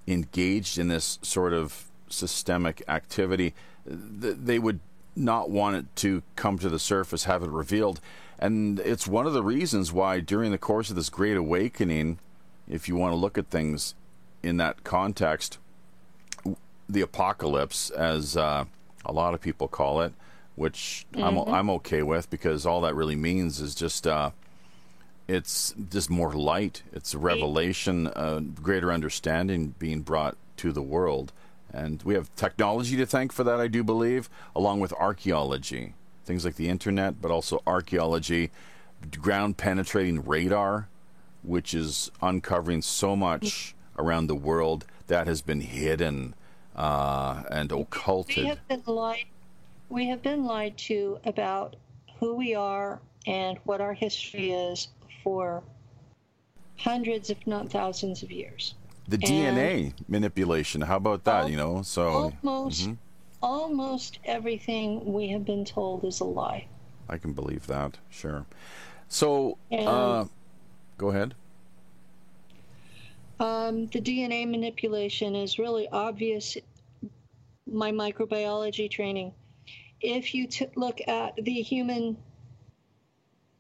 engaged 0.08 0.78
in 0.78 0.88
this 0.88 1.20
sort 1.22 1.54
of 1.54 1.86
systemic 2.10 2.84
activity, 2.88 3.54
th- 3.88 4.38
they 4.38 4.60
would 4.60 4.80
not 5.16 5.50
want 5.50 5.76
it 5.76 5.96
to 5.96 6.24
come 6.36 6.58
to 6.60 6.70
the 6.70 6.80
surface, 6.80 7.24
have 7.24 7.44
it 7.44 7.50
revealed. 7.50 8.00
And 8.38 8.80
it's 8.80 9.08
one 9.08 9.26
of 9.26 9.34
the 9.34 9.44
reasons 9.44 9.94
why, 9.94 10.20
during 10.20 10.52
the 10.52 10.58
course 10.58 10.90
of 10.90 10.96
this 10.96 11.10
Great 11.10 11.38
Awakening, 11.38 12.20
if 12.68 12.88
you 12.88 12.96
want 12.96 13.14
to 13.14 13.18
look 13.18 13.38
at 13.38 13.50
things 13.50 13.96
in 14.44 14.58
that 14.58 14.84
context, 14.84 15.58
the 16.90 17.02
apocalypse, 17.02 17.90
as 17.92 18.36
uh, 18.36 18.66
a 19.06 19.14
lot 19.14 19.34
of 19.34 19.42
people 19.42 19.68
call 19.68 20.02
it, 20.02 20.14
which 20.56 21.06
mm-hmm. 21.14 21.24
I'm 21.24 21.38
I'm 21.54 21.70
okay 21.72 22.02
with 22.02 22.30
because 22.30 22.66
all 22.66 22.82
that 22.82 22.96
really 22.96 23.16
means 23.16 23.60
is 23.60 23.76
just 23.76 24.06
uh, 24.06 24.32
it's 25.28 25.74
just 25.90 26.10
more 26.10 26.34
light. 26.34 26.84
It's 26.94 27.14
a 27.14 27.18
revelation, 27.18 28.08
uh, 28.08 28.42
greater 28.62 28.92
understanding 28.92 29.74
being 29.80 30.02
brought 30.02 30.38
to 30.58 30.72
the 30.72 30.82
world, 30.82 31.32
And 31.74 32.02
we 32.04 32.14
have 32.14 32.34
technology 32.38 32.96
to 32.96 33.06
thank 33.06 33.34
for 33.34 33.44
that, 33.44 33.60
I 33.60 33.68
do 33.68 33.84
believe, 33.84 34.30
along 34.56 34.80
with 34.80 34.94
archaeology. 34.94 35.94
Things 36.24 36.46
like 36.46 36.56
the 36.56 36.70
internet, 36.70 37.22
but 37.22 37.32
also 37.32 37.62
archaeology, 37.68 38.50
ground 39.20 39.58
penetrating 39.58 40.24
radar, 40.24 40.88
which 41.44 41.74
is 41.74 42.12
uncovering 42.22 42.82
so 42.82 43.16
much 43.16 43.76
around 44.00 44.28
the 44.28 44.36
world 44.36 44.86
that 45.08 45.28
has 45.28 45.42
been 45.42 45.60
hidden 45.60 46.34
uh, 46.78 47.44
and 47.52 47.74
occulted. 47.74 48.44
We 48.44 48.50
have 48.50 48.68
been 48.70 48.84
lied. 48.86 49.26
We 49.90 50.08
have 50.08 50.22
been 50.22 50.46
lied 50.46 50.78
to 50.78 51.20
about 51.26 51.76
who 52.20 52.36
we 52.36 52.56
are 52.56 53.02
and 53.28 53.58
what 53.66 53.82
our 53.82 53.94
history 53.94 54.52
is 54.52 54.88
for 55.26 55.64
hundreds, 56.78 57.30
if 57.32 57.46
not 57.48 57.70
thousands, 57.72 58.22
of 58.22 58.32
years. 58.32 58.76
The 59.08 59.16
And- 59.16 59.24
DNA 59.24 59.94
manipulation. 60.08 60.82
How 60.82 60.98
about 60.98 61.24
that? 61.26 61.42
Al- 61.46 61.50
you 61.50 61.58
know, 61.58 61.82
so 61.82 62.32
Almost, 62.44 62.88
Mhm. 62.88 62.98
almost 63.42 64.20
everything 64.24 65.12
we 65.14 65.30
have 65.30 65.44
been 65.44 65.66
told 65.66 66.06
is 66.06 66.20
a 66.22 66.26
lie. 66.26 66.68
I 67.10 67.18
can 67.18 67.34
believe 67.34 67.66
that. 67.68 67.98
Sure. 68.10 68.46
So, 69.08 69.58
uh, 69.72 70.26
go 70.98 71.10
ahead. 71.10 71.34
Um, 73.40 73.88
the 73.88 74.00
DNA 74.00 74.46
manipulation 74.46 75.36
is 75.36 75.60
really 75.60 75.88
obvious. 75.90 76.56
My 77.68 77.92
microbiology 77.92 78.90
training. 78.90 79.34
If 80.02 80.34
you 80.36 80.48
t- 80.48 80.68
look 80.76 81.00
at 81.08 81.36
the 81.36 81.62
human 81.62 82.18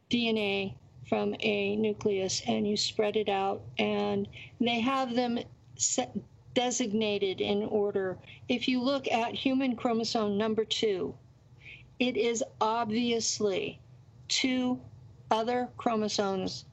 DNA 0.10 0.76
from 1.08 1.36
a 1.40 1.76
nucleus 1.76 2.42
and 2.48 2.68
you 2.68 2.76
spread 2.76 3.16
it 3.16 3.30
out, 3.30 3.62
and 3.78 4.28
they 4.60 4.80
have 4.80 5.16
them 5.16 5.40
set, 5.76 6.16
designated 6.54 7.42
in 7.42 7.64
order. 7.64 8.18
If 8.50 8.68
you 8.68 8.82
look 8.82 9.08
at 9.12 9.34
human 9.34 9.76
chromosome 9.76 10.38
number 10.38 10.66
two, 10.66 11.14
it 12.00 12.18
is 12.18 12.44
obviously 12.60 13.80
two 14.28 14.80
other 15.32 15.70
chromosomes 15.78 16.66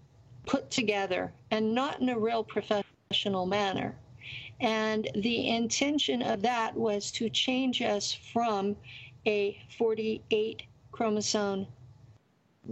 put 0.47 0.71
together 0.71 1.33
and 1.51 1.75
not 1.75 2.01
in 2.01 2.09
a 2.09 2.19
real 2.19 2.43
professional 2.43 3.47
manner. 3.47 3.97
And 4.61 5.09
the 5.15 5.49
intention 5.49 6.23
of 6.23 6.43
that 6.43 6.75
was 6.75 7.11
to 7.13 7.29
change 7.29 7.83
us 7.83 8.13
from 8.13 8.77
a 9.27 9.61
48 9.77 10.63
chromosome 10.93 11.67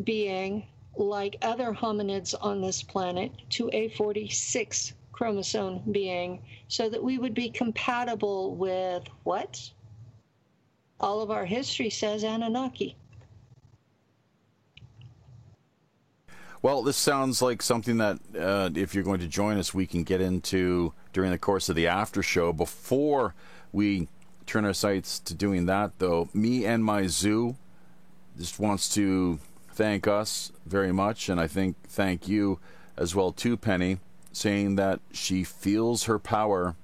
being 0.04 0.66
like 0.96 1.36
other 1.42 1.72
hominids 1.72 2.34
on 2.40 2.60
this 2.60 2.82
planet 2.82 3.32
to 3.50 3.70
a 3.72 3.88
46 3.90 4.94
chromosome 5.12 5.82
being 5.92 6.42
so 6.68 6.88
that 6.88 7.02
we 7.02 7.18
would 7.18 7.34
be 7.34 7.50
compatible 7.50 8.54
with 8.54 9.04
what? 9.24 9.70
All 10.98 11.20
of 11.20 11.30
our 11.30 11.44
history 11.44 11.90
says 11.90 12.24
Anunnaki. 12.24 12.96
Well, 16.62 16.82
this 16.82 16.96
sounds 16.96 17.40
like 17.40 17.62
something 17.62 17.96
that, 17.98 18.18
uh, 18.38 18.70
if 18.74 18.94
you're 18.94 19.04
going 19.04 19.20
to 19.20 19.28
join 19.28 19.56
us, 19.56 19.72
we 19.72 19.86
can 19.86 20.02
get 20.02 20.20
into 20.20 20.92
during 21.12 21.30
the 21.30 21.38
course 21.38 21.70
of 21.70 21.76
the 21.76 21.86
after 21.86 22.22
show. 22.22 22.52
Before 22.52 23.34
we 23.72 24.08
turn 24.44 24.66
our 24.66 24.74
sights 24.74 25.18
to 25.20 25.34
doing 25.34 25.66
that, 25.66 25.98
though, 25.98 26.28
me 26.34 26.66
and 26.66 26.84
my 26.84 27.06
zoo 27.06 27.56
just 28.36 28.58
wants 28.58 28.92
to 28.94 29.38
thank 29.72 30.06
us 30.06 30.52
very 30.66 30.92
much, 30.92 31.28
and 31.28 31.40
I 31.40 31.47
think 31.47 31.76
thank 31.88 32.28
you 32.28 32.59
as 32.97 33.14
well 33.14 33.32
too, 33.32 33.56
Penny, 33.56 33.98
saying 34.32 34.76
that 34.76 35.01
she 35.12 35.44
feels 35.44 36.05
her 36.05 36.18
power. 36.18 36.76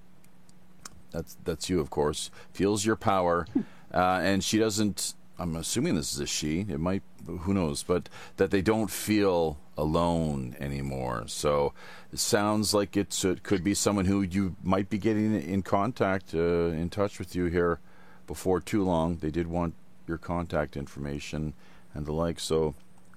That's 1.11 1.37
that's 1.45 1.69
you, 1.71 1.81
of 1.81 1.91
course. 1.91 2.31
Feels 2.53 2.85
your 2.85 2.97
power, 2.97 3.47
uh, 3.93 4.21
and 4.23 4.43
she 4.43 4.59
doesn't. 4.59 5.15
I'm 5.39 5.55
assuming 5.57 5.95
this 5.95 6.13
is 6.13 6.21
a 6.21 6.27
she. 6.27 6.61
It 6.61 6.81
might. 6.81 7.03
Who 7.27 7.53
knows? 7.53 7.83
But 7.83 8.09
that 8.37 8.51
they 8.51 8.63
don't 8.63 8.91
feel 8.91 9.59
alone 9.77 10.57
anymore. 10.59 11.25
So 11.27 11.73
it 12.13 12.19
sounds 12.19 12.73
like 12.73 12.97
it's, 12.97 13.25
it 13.25 13.43
could 13.43 13.63
be 13.63 13.75
someone 13.75 14.07
who 14.07 14.23
you 14.23 14.57
might 14.63 14.89
be 14.89 14.99
getting 14.99 15.35
in 15.35 15.63
contact, 15.63 16.35
uh, 16.35 16.39
in 16.69 16.89
touch 16.89 17.19
with 17.19 17.35
you 17.35 17.47
here 17.47 17.81
before 18.27 18.61
too 18.61 18.85
long. 18.85 19.17
They 19.17 19.31
did 19.31 19.47
want 19.47 19.75
your 20.07 20.19
contact 20.19 20.77
information 20.77 21.53
and 21.97 22.07
the 22.07 22.13
like. 22.13 22.39
So 22.39 22.75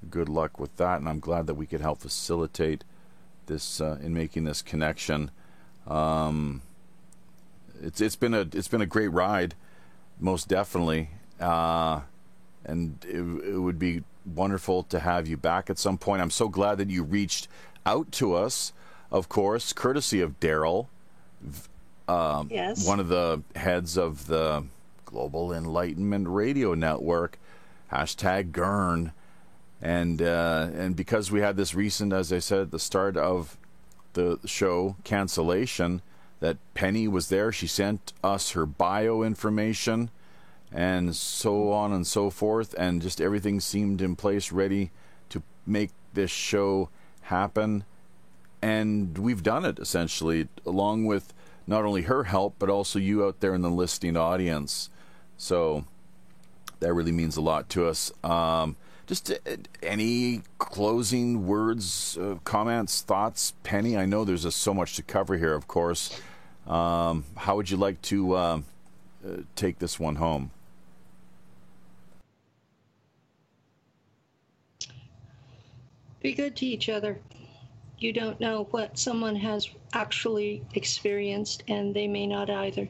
good 0.09 0.29
luck 0.29 0.59
with 0.59 0.75
that. 0.77 0.99
And 0.99 1.09
I'm 1.09 1.19
glad 1.19 1.47
that 1.47 1.55
we 1.55 1.65
could 1.65 1.81
help 1.81 1.99
facilitate 1.99 2.83
this 3.47 3.81
uh, 3.81 3.97
in 4.01 4.13
making 4.13 4.45
this 4.45 4.61
connection. 4.61 5.31
Um, 5.87 6.61
it's 7.81 8.01
it's 8.01 8.15
been 8.15 8.33
a 8.33 8.41
it's 8.41 8.67
been 8.67 8.81
a 8.81 8.85
great 8.85 9.07
ride, 9.09 9.55
most 10.19 10.47
definitely. 10.47 11.09
Uh, 11.39 12.01
and 12.65 13.03
it, 13.07 13.21
it 13.53 13.59
would 13.59 13.79
be 13.79 14.03
wonderful 14.25 14.83
to 14.83 14.99
have 14.99 15.27
you 15.27 15.37
back 15.37 15.69
at 15.69 15.79
some 15.79 15.97
point. 15.97 16.21
I'm 16.21 16.29
so 16.29 16.49
glad 16.49 16.77
that 16.77 16.89
you 16.89 17.03
reached 17.03 17.47
out 17.85 18.11
to 18.13 18.33
us, 18.35 18.73
of 19.11 19.29
course, 19.29 19.71
courtesy 19.73 20.19
of 20.21 20.39
Daryl, 20.39 20.87
um, 22.07 22.49
Yes. 22.51 22.85
one 22.85 22.99
of 22.99 23.07
the 23.07 23.41
heads 23.55 23.97
of 23.97 24.27
the 24.27 24.65
Global 25.05 25.53
Enlightenment 25.53 26.27
Radio 26.27 26.73
Network, 26.73 27.39
hashtag 27.91 28.51
GERN. 28.51 29.11
And 29.81 30.21
uh, 30.21 30.69
and 30.73 30.95
because 30.95 31.31
we 31.31 31.41
had 31.41 31.55
this 31.55 31.73
recent, 31.73 32.11
as 32.11 32.33
I 32.33 32.39
said 32.39 32.59
at 32.59 32.71
the 32.71 32.79
start 32.79 33.15
of 33.15 33.57
the 34.13 34.39
show, 34.45 34.97
cancellation, 35.03 36.01
that 36.39 36.57
Penny 36.73 37.07
was 37.07 37.29
there. 37.29 37.51
She 37.51 37.67
sent 37.67 38.13
us 38.23 38.51
her 38.51 38.65
bio 38.65 39.23
information 39.23 40.09
and 40.71 41.15
so 41.15 41.71
on 41.71 41.91
and 41.91 42.05
so 42.05 42.29
forth, 42.29 42.75
and 42.77 43.01
just 43.01 43.19
everything 43.19 43.59
seemed 43.59 44.01
in 44.01 44.15
place, 44.15 44.51
ready 44.51 44.91
to 45.29 45.41
make 45.65 45.89
this 46.13 46.29
show 46.29 46.89
happen. 47.21 47.83
And 48.61 49.17
we've 49.17 49.41
done 49.41 49.65
it 49.65 49.79
essentially, 49.79 50.47
along 50.65 51.05
with 51.05 51.33
not 51.65 51.85
only 51.85 52.03
her 52.03 52.25
help, 52.25 52.55
but 52.59 52.69
also 52.69 52.99
you 52.99 53.25
out 53.25 53.39
there 53.39 53.55
in 53.55 53.61
the 53.61 53.69
listening 53.69 54.15
audience. 54.15 54.89
So 55.37 55.85
that 56.79 56.93
really 56.93 57.11
means 57.11 57.37
a 57.37 57.41
lot 57.41 57.69
to 57.69 57.87
us. 57.87 58.11
Um, 58.23 58.75
just 59.07 59.31
uh, 59.31 59.35
any 59.81 60.43
closing 60.59 61.47
words, 61.47 62.17
uh, 62.17 62.35
comments, 62.43 63.01
thoughts, 63.01 63.53
Penny? 63.63 63.97
I 63.97 64.05
know 64.05 64.23
there's 64.23 64.43
just 64.43 64.59
so 64.59 64.73
much 64.73 64.95
to 64.97 65.03
cover 65.03 65.37
here, 65.37 65.53
of 65.53 65.67
course. 65.67 66.21
Um, 66.67 67.25
how 67.35 67.55
would 67.55 67.69
you 67.69 67.77
like 67.77 68.01
to 68.03 68.33
uh, 68.33 68.61
uh, 69.25 69.29
take 69.55 69.79
this 69.79 69.99
one 69.99 70.15
home? 70.15 70.51
Be 76.21 76.33
good 76.33 76.55
to 76.57 76.65
each 76.65 76.89
other. 76.89 77.17
You 77.97 78.13
don't 78.13 78.39
know 78.39 78.67
what 78.71 78.97
someone 78.97 79.35
has 79.37 79.69
actually 79.93 80.63
experienced, 80.75 81.63
and 81.67 81.95
they 81.95 82.07
may 82.07 82.27
not 82.27 82.49
either. 82.49 82.87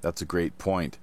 That's 0.00 0.22
a 0.22 0.24
great 0.24 0.56
point. 0.58 0.98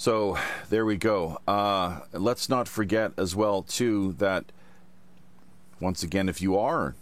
So 0.00 0.38
there 0.70 0.86
we 0.86 0.96
go. 0.96 1.42
Uh, 1.46 2.00
let's 2.14 2.48
not 2.48 2.68
forget 2.68 3.12
as 3.18 3.36
well 3.36 3.62
too 3.62 4.14
that 4.14 4.46
once 5.78 6.02
again, 6.02 6.26
if 6.26 6.40
you 6.40 6.58
are 6.58 6.94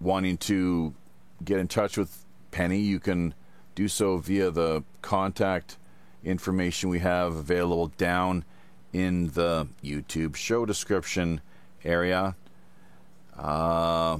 wanting 0.00 0.36
to 0.36 0.94
get 1.44 1.58
in 1.58 1.66
touch 1.66 1.98
with 1.98 2.24
Penny, 2.52 2.78
you 2.78 3.00
can 3.00 3.34
do 3.74 3.88
so 3.88 4.18
via 4.18 4.52
the 4.52 4.84
contact 5.02 5.78
information 6.22 6.90
we 6.90 7.00
have 7.00 7.34
available 7.34 7.88
down 7.98 8.44
in 8.92 9.30
the 9.30 9.66
YouTube 9.82 10.36
show 10.36 10.64
description 10.64 11.40
area. 11.82 12.36
Uh, 13.36 14.18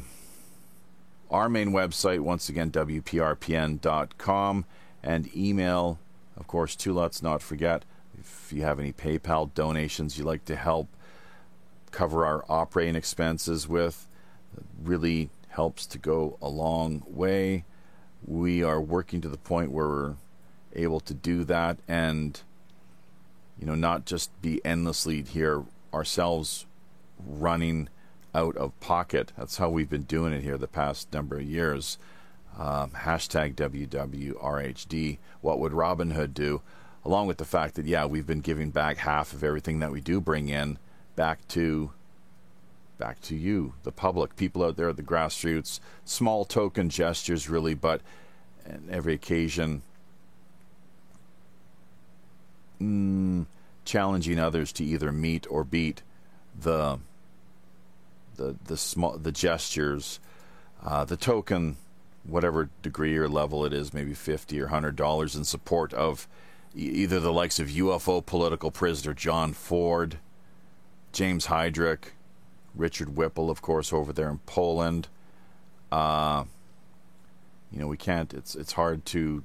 our 1.31 1.49
main 1.49 1.71
website, 1.71 2.19
once 2.19 2.49
again, 2.49 2.73
WPRPN.com, 2.73 4.65
and 5.05 5.37
email, 5.37 6.01
of 6.37 6.49
course, 6.49 6.75
too. 6.75 6.93
Let's 6.93 7.23
not 7.23 7.41
forget 7.41 7.85
if 8.23 8.53
you 8.53 8.63
have 8.63 8.79
any 8.79 8.93
PayPal 8.93 9.53
donations 9.55 10.17
you'd 10.17 10.27
like 10.27 10.45
to 10.47 10.57
help 10.57 10.89
cover 11.91 12.25
our 12.25 12.45
operating 12.49 12.97
expenses 12.97 13.69
with, 13.69 14.07
it 14.57 14.65
really 14.83 15.31
helps 15.49 15.87
to 15.87 15.99
go 15.99 16.39
a 16.41 16.49
long 16.49 17.03
way. 17.07 17.65
We 18.25 18.63
are 18.63 18.81
working 18.81 19.21
to 19.23 19.29
the 19.29 19.39
point 19.39 19.73
where 19.73 19.89
we're 19.89 20.15
able 20.75 21.01
to 21.01 21.13
do 21.13 21.45
that 21.45 21.77
and 21.87 22.41
you 23.59 23.67
know 23.67 23.75
not 23.75 24.07
just 24.07 24.31
be 24.41 24.65
endlessly 24.65 25.23
here 25.23 25.65
ourselves 25.93 26.65
running 27.27 27.89
out 28.35 28.57
of 28.57 28.79
pocket. 28.81 29.33
That's 29.37 29.59
how 29.59 29.69
we've 29.69 29.91
been 29.91 30.05
doing 30.05 30.33
it 30.33 30.43
here 30.43 30.57
the 30.57 30.67
past 30.67 31.13
number 31.13 31.37
of 31.37 31.43
years. 31.43 31.99
Um, 32.59 32.91
hashtag 32.91 33.55
WWRHD 33.55 35.19
what 35.41 35.59
would 35.59 35.73
Robin 35.73 36.13
Hood 36.13 36.35
do 36.35 36.63
along 37.05 37.27
with 37.27 37.39
the 37.39 37.45
fact 37.45 37.75
that 37.75 37.87
yeah 37.87 38.05
we've 38.05 38.27
been 38.27 38.41
giving 38.41 38.71
back 38.71 38.99
half 38.99 39.33
of 39.33 39.43
everything 39.43 39.81
that 39.81 39.93
we 39.93 40.01
do 40.01 40.21
bring 40.21 40.49
in 40.49 40.79
back 41.17 41.47
to 41.49 41.93
back 42.99 43.21
to 43.21 43.35
you 43.35 43.75
the 43.83 43.93
public. 43.93 44.37
People 44.37 44.63
out 44.63 44.77
there 44.77 44.89
at 44.89 44.97
the 44.97 45.03
grassroots 45.03 45.81
small 46.05 46.45
token 46.45 46.89
gestures 46.89 47.49
really 47.49 47.75
but 47.75 48.01
and 48.65 48.89
every 48.91 49.15
occasion 49.15 49.83
mm, 52.81 53.47
challenging 53.85 54.39
others 54.39 54.73
to 54.73 54.85
either 54.85 55.13
meet 55.13 55.47
or 55.51 55.65
beat 55.65 56.03
the 56.59 56.99
the 58.37 58.57
the 58.65 58.77
small 58.77 59.17
the 59.19 59.33
gestures, 59.33 60.21
uh, 60.85 61.05
the 61.05 61.17
token, 61.17 61.77
whatever 62.25 62.69
degree 62.83 63.17
or 63.17 63.29
level 63.29 63.65
it 63.65 63.73
is, 63.73 63.93
maybe 63.93 64.15
fifty 64.15 64.61
or 64.61 64.69
hundred 64.69 64.97
dollars 64.97 65.37
in 65.37 65.45
support 65.45 65.93
of 65.93 66.27
either 66.75 67.21
the 67.21 67.33
likes 67.33 67.59
of 67.59 67.69
UFO 67.69 68.25
political 68.25 68.71
prisoner 68.71 69.15
John 69.15 69.53
Ford, 69.53 70.19
James 71.13 71.47
Heydrich, 71.47 72.05
Richard 72.75 73.17
Whipple, 73.17 73.51
of 73.51 73.63
course, 73.63 73.93
over 73.93 74.13
there 74.13 74.31
in 74.31 74.39
Poland. 74.47 75.09
Uh, 75.91 76.45
you 77.71 77.81
know, 77.81 77.87
we 77.87 77.97
can't. 77.97 78.33
It's 78.33 78.55
it's 78.55 78.73
hard 78.73 79.05
to. 79.07 79.45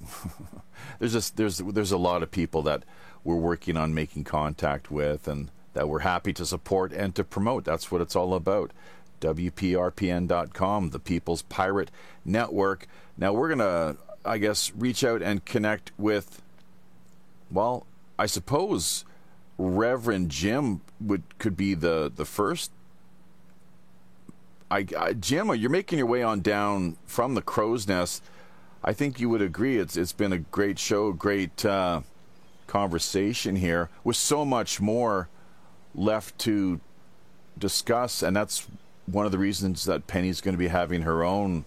there's 0.98 1.12
just 1.12 1.36
there's 1.36 1.58
there's 1.58 1.92
a 1.92 1.98
lot 1.98 2.22
of 2.22 2.30
people 2.30 2.62
that 2.62 2.84
we're 3.24 3.36
working 3.36 3.76
on 3.76 3.94
making 3.94 4.24
contact 4.24 4.90
with, 4.90 5.28
and 5.28 5.50
that 5.74 5.88
we're 5.88 6.00
happy 6.00 6.32
to 6.32 6.46
support 6.46 6.92
and 6.92 7.14
to 7.14 7.24
promote. 7.24 7.64
That's 7.64 7.90
what 7.90 8.00
it's 8.00 8.16
all 8.16 8.34
about. 8.34 8.72
WPRPN.com, 9.20 10.90
the 10.90 10.98
People's 10.98 11.42
Pirate 11.42 11.90
Network. 12.24 12.88
Now 13.16 13.32
we're 13.32 13.50
gonna, 13.50 13.96
I 14.24 14.38
guess, 14.38 14.72
reach 14.74 15.04
out 15.04 15.22
and 15.22 15.44
connect 15.44 15.92
with. 15.98 16.42
Well, 17.50 17.86
I 18.18 18.26
suppose 18.26 19.04
Reverend 19.58 20.30
Jim 20.30 20.80
would 21.00 21.22
could 21.38 21.56
be 21.56 21.74
the 21.74 22.10
the 22.14 22.24
first. 22.24 22.70
I, 24.70 24.86
I 24.98 25.12
Jim, 25.12 25.54
you're 25.54 25.70
making 25.70 25.98
your 25.98 26.06
way 26.06 26.22
on 26.22 26.40
down 26.40 26.96
from 27.04 27.34
the 27.34 27.42
crow's 27.42 27.86
nest. 27.86 28.22
I 28.84 28.92
think 28.92 29.20
you 29.20 29.28
would 29.28 29.42
agree. 29.42 29.78
It's 29.78 29.96
it's 29.96 30.12
been 30.12 30.32
a 30.32 30.38
great 30.38 30.78
show, 30.78 31.12
great 31.12 31.64
uh, 31.64 32.02
conversation 32.66 33.56
here, 33.56 33.90
with 34.02 34.16
so 34.16 34.44
much 34.44 34.80
more 34.80 35.28
left 35.94 36.38
to 36.40 36.80
discuss, 37.58 38.22
and 38.22 38.34
that's 38.34 38.66
one 39.06 39.26
of 39.26 39.32
the 39.32 39.38
reasons 39.38 39.84
that 39.84 40.06
Penny's 40.06 40.40
going 40.40 40.54
to 40.54 40.58
be 40.58 40.68
having 40.68 41.02
her 41.02 41.22
own 41.22 41.64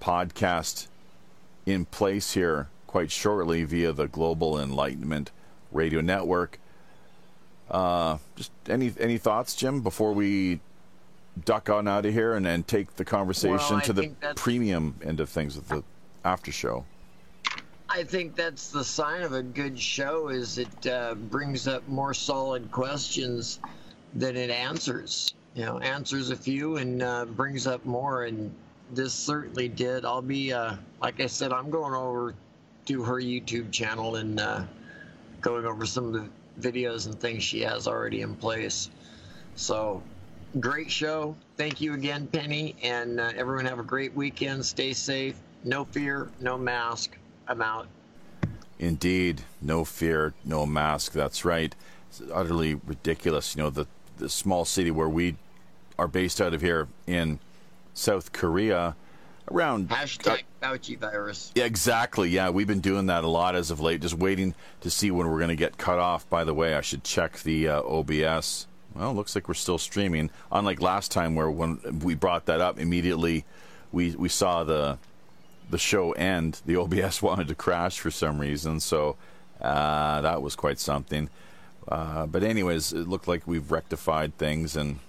podcast 0.00 0.88
in 1.66 1.84
place 1.86 2.32
here 2.32 2.68
quite 2.86 3.10
shortly 3.10 3.64
via 3.64 3.92
the 3.92 4.06
Global 4.08 4.58
Enlightenment 4.60 5.30
Radio 5.70 6.00
Network. 6.00 6.58
Uh, 7.70 8.18
just 8.36 8.52
any 8.68 8.92
any 9.00 9.16
thoughts, 9.16 9.54
Jim, 9.54 9.80
before 9.80 10.12
we 10.12 10.60
duck 11.44 11.70
on 11.70 11.88
out 11.88 12.04
of 12.04 12.12
here 12.12 12.34
and 12.34 12.44
then 12.44 12.62
take 12.62 12.96
the 12.96 13.04
conversation 13.04 13.76
Well, 13.76 13.80
to 13.80 13.92
the 13.92 14.12
premium 14.36 14.94
end 15.02 15.20
of 15.20 15.30
things 15.30 15.56
with 15.56 15.68
the 15.68 15.82
after 16.24 16.52
show? 16.52 16.84
I 17.88 18.04
think 18.04 18.36
that's 18.36 18.70
the 18.70 18.84
sign 18.84 19.22
of 19.22 19.32
a 19.32 19.42
good 19.42 19.78
show 19.78 20.28
is 20.28 20.58
it 20.58 20.86
uh, 20.86 21.14
brings 21.14 21.68
up 21.68 21.86
more 21.88 22.14
solid 22.14 22.70
questions 22.70 23.60
than 24.14 24.36
it 24.36 24.50
answers. 24.50 25.34
You 25.54 25.66
know, 25.66 25.78
answers 25.78 26.30
a 26.30 26.36
few 26.36 26.76
and 26.78 27.02
uh, 27.02 27.26
brings 27.26 27.66
up 27.66 27.84
more, 27.84 28.24
and 28.24 28.54
this 28.92 29.12
certainly 29.14 29.68
did. 29.68 30.04
I'll 30.04 30.22
be, 30.22 30.52
uh, 30.52 30.76
like 31.00 31.20
I 31.20 31.26
said, 31.26 31.52
I'm 31.52 31.70
going 31.70 31.94
over 31.94 32.34
to 32.86 33.02
her 33.02 33.16
YouTube 33.16 33.72
channel 33.72 34.16
and 34.16 34.38
uh, 34.38 34.64
going 35.40 35.64
over 35.64 35.86
some 35.86 36.06
of 36.06 36.12
the 36.12 36.28
videos 36.60 37.06
and 37.06 37.18
things 37.18 37.42
she 37.42 37.62
has 37.62 37.88
already 37.88 38.20
in 38.20 38.34
place. 38.34 38.90
So, 39.54 40.02
great 40.60 40.90
show. 40.90 41.34
Thank 41.56 41.80
you 41.80 41.94
again, 41.94 42.26
Penny, 42.26 42.76
and 42.82 43.18
uh, 43.18 43.32
everyone 43.36 43.64
have 43.64 43.78
a 43.78 43.84
great 43.84 44.14
weekend. 44.14 44.64
Stay 44.64 44.92
safe. 44.92 45.36
No 45.64 45.84
fear, 45.86 46.30
no 46.40 46.58
mask. 46.58 47.16
I'm 47.48 47.62
out. 47.62 47.86
Indeed, 48.78 49.42
no 49.60 49.84
fear, 49.84 50.34
no 50.44 50.66
mask. 50.66 51.12
That's 51.12 51.44
right. 51.44 51.74
It's 52.08 52.22
utterly 52.32 52.74
ridiculous. 52.74 53.54
You 53.56 53.62
know, 53.62 53.70
the 53.70 53.86
the 54.18 54.28
small 54.28 54.64
city 54.64 54.90
where 54.90 55.08
we 55.08 55.36
are 55.98 56.08
based 56.08 56.40
out 56.40 56.52
of 56.52 56.60
here 56.60 56.88
in 57.06 57.38
South 57.94 58.32
Korea, 58.32 58.96
around 59.50 59.88
Hashtag 59.88 60.42
Fauci 60.62 60.98
virus. 60.98 61.52
Yeah, 61.54 61.64
exactly. 61.64 62.30
Yeah, 62.30 62.50
we've 62.50 62.66
been 62.66 62.80
doing 62.80 63.06
that 63.06 63.24
a 63.24 63.28
lot 63.28 63.54
as 63.54 63.70
of 63.70 63.80
late, 63.80 64.00
just 64.00 64.14
waiting 64.14 64.54
to 64.80 64.90
see 64.90 65.10
when 65.10 65.28
we're 65.28 65.38
going 65.38 65.48
to 65.48 65.56
get 65.56 65.78
cut 65.78 65.98
off. 65.98 66.28
By 66.28 66.44
the 66.44 66.54
way, 66.54 66.74
I 66.74 66.80
should 66.80 67.04
check 67.04 67.38
the 67.40 67.68
uh, 67.68 67.82
OBS. 67.82 68.66
Well, 68.94 69.14
looks 69.14 69.34
like 69.34 69.48
we're 69.48 69.54
still 69.54 69.78
streaming. 69.78 70.30
Unlike 70.50 70.82
last 70.82 71.10
time, 71.10 71.34
where 71.34 71.50
when 71.50 72.00
we 72.02 72.14
brought 72.14 72.46
that 72.46 72.60
up, 72.60 72.78
immediately 72.78 73.44
we 73.90 74.14
we 74.16 74.28
saw 74.28 74.64
the 74.64 74.98
the 75.70 75.78
show 75.78 76.12
end. 76.12 76.60
The 76.66 76.76
OBS 76.76 77.22
wanted 77.22 77.48
to 77.48 77.54
crash 77.54 77.98
for 77.98 78.10
some 78.10 78.38
reason, 78.38 78.80
so 78.80 79.16
uh, 79.60 80.20
that 80.20 80.42
was 80.42 80.56
quite 80.56 80.78
something. 80.78 81.30
Uh, 81.88 82.26
but 82.26 82.42
anyways, 82.44 82.92
it 82.92 83.08
looked 83.08 83.26
like 83.26 83.46
we've 83.46 83.72
rectified 83.72 84.36
things 84.38 84.76
and 84.76 85.00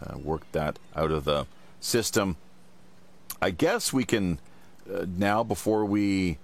uh, 0.00 0.16
worked 0.18 0.52
that 0.52 0.78
out 0.94 1.10
of 1.10 1.24
the 1.24 1.46
system. 1.80 2.36
I 3.42 3.50
guess 3.50 3.92
we 3.92 4.04
can 4.04 4.38
uh, 4.92 5.06
now 5.16 5.42
before 5.42 5.84
we 5.84 6.38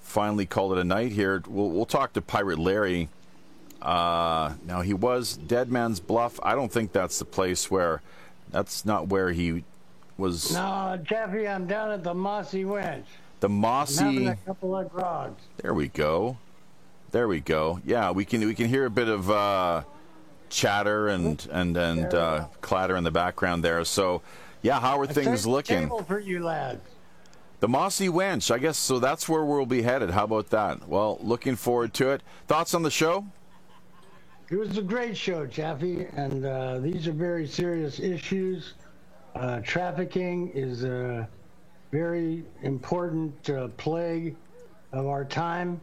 finally 0.00 0.46
call 0.46 0.72
it 0.72 0.78
a 0.78 0.84
night 0.84 1.12
here. 1.12 1.42
We'll, 1.46 1.70
we'll 1.70 1.86
talk 1.86 2.12
to 2.14 2.22
Pirate 2.22 2.58
Larry. 2.58 3.08
Uh, 3.80 4.54
now 4.64 4.80
he 4.80 4.94
was 4.94 5.36
Dead 5.36 5.70
Man's 5.70 6.00
Bluff. 6.00 6.38
I 6.42 6.54
don't 6.54 6.72
think 6.72 6.92
that's 6.92 7.18
the 7.18 7.24
place 7.24 7.70
where. 7.70 8.02
That's 8.50 8.84
not 8.84 9.08
where 9.08 9.32
he 9.32 9.64
was. 10.18 10.52
No, 10.52 11.00
Jeffy, 11.02 11.48
I'm 11.48 11.66
down 11.66 11.90
at 11.90 12.04
the 12.04 12.12
Mossy 12.12 12.64
Wench. 12.64 13.04
The 13.40 13.48
mossy. 13.48 14.26
a 14.26 14.36
couple 14.46 14.76
of 14.76 14.92
grogs. 14.92 15.42
There 15.56 15.74
we 15.74 15.88
go. 15.88 16.36
There 17.10 17.26
we 17.26 17.40
go. 17.40 17.80
Yeah, 17.84 18.12
we 18.12 18.24
can 18.24 18.46
we 18.46 18.54
can 18.54 18.68
hear 18.68 18.84
a 18.84 18.90
bit 18.90 19.08
of 19.08 19.30
uh, 19.30 19.82
chatter 20.48 21.08
and 21.08 21.44
and 21.50 21.76
and 21.76 22.14
uh, 22.14 22.44
clatter 22.60 22.96
in 22.96 23.02
the 23.02 23.10
background 23.10 23.64
there. 23.64 23.84
So, 23.84 24.22
yeah, 24.62 24.80
how 24.80 24.98
are 24.98 25.04
I 25.04 25.08
things 25.08 25.46
looking? 25.46 25.80
Table 25.80 26.02
for 26.02 26.20
you 26.20 26.44
lads. 26.44 26.82
The 27.60 27.68
Mossy 27.68 28.08
Wench, 28.08 28.52
I 28.52 28.58
guess. 28.58 28.76
So 28.76 28.98
that's 28.98 29.28
where 29.28 29.44
we'll 29.44 29.66
be 29.66 29.82
headed. 29.82 30.10
How 30.10 30.24
about 30.24 30.50
that? 30.50 30.88
Well, 30.88 31.18
looking 31.22 31.54
forward 31.54 31.94
to 31.94 32.10
it. 32.10 32.22
Thoughts 32.48 32.74
on 32.74 32.82
the 32.82 32.90
show? 32.90 33.24
It 34.50 34.56
was 34.56 34.76
a 34.76 34.82
great 34.82 35.16
show, 35.16 35.46
Jaffe, 35.46 36.06
and 36.14 36.44
uh, 36.44 36.78
these 36.80 37.06
are 37.08 37.12
very 37.12 37.46
serious 37.46 38.00
issues. 38.00 38.74
Uh, 39.34 39.60
trafficking 39.60 40.50
is 40.50 40.84
a 40.84 41.28
very 41.90 42.44
important 42.62 43.48
uh, 43.48 43.68
plague 43.76 44.36
of 44.92 45.06
our 45.06 45.24
time, 45.24 45.80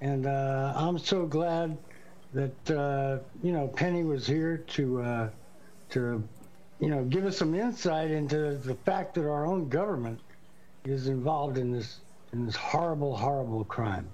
and 0.00 0.26
uh, 0.26 0.74
I'm 0.76 0.98
so 0.98 1.24
glad 1.24 1.78
that 2.34 2.70
uh, 2.70 3.18
you 3.42 3.52
know 3.52 3.68
Penny 3.68 4.02
was 4.02 4.26
here 4.26 4.58
to 4.58 5.00
uh, 5.00 5.28
to 5.90 6.22
you 6.80 6.88
know 6.88 7.04
give 7.04 7.24
us 7.24 7.36
some 7.36 7.54
insight 7.54 8.10
into 8.10 8.56
the 8.56 8.74
fact 8.74 9.14
that 9.14 9.22
our 9.22 9.46
own 9.46 9.68
government 9.68 10.20
is 10.84 11.06
involved 11.06 11.58
in 11.58 11.70
this 11.70 12.00
in 12.34 12.44
this 12.46 12.56
horrible, 12.56 13.16
horrible 13.16 13.64
crime. 13.64 14.08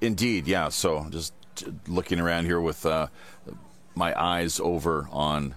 Indeed, 0.00 0.46
yeah. 0.46 0.70
So 0.70 1.06
just 1.10 1.34
looking 1.86 2.20
around 2.20 2.46
here 2.46 2.60
with 2.60 2.86
uh, 2.86 3.08
my 3.94 4.18
eyes 4.18 4.60
over 4.60 5.08
on 5.10 5.56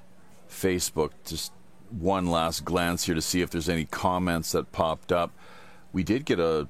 Facebook, 0.49 1.11
just 1.25 1.53
one 1.89 2.25
last 2.25 2.65
glance 2.65 3.05
here 3.05 3.15
to 3.15 3.21
see 3.21 3.41
if 3.41 3.51
there's 3.51 3.69
any 3.69 3.85
comments 3.85 4.51
that 4.51 4.71
popped 4.71 5.11
up. 5.11 5.31
We 5.93 6.03
did 6.03 6.25
get 6.25 6.39
a 6.39 6.67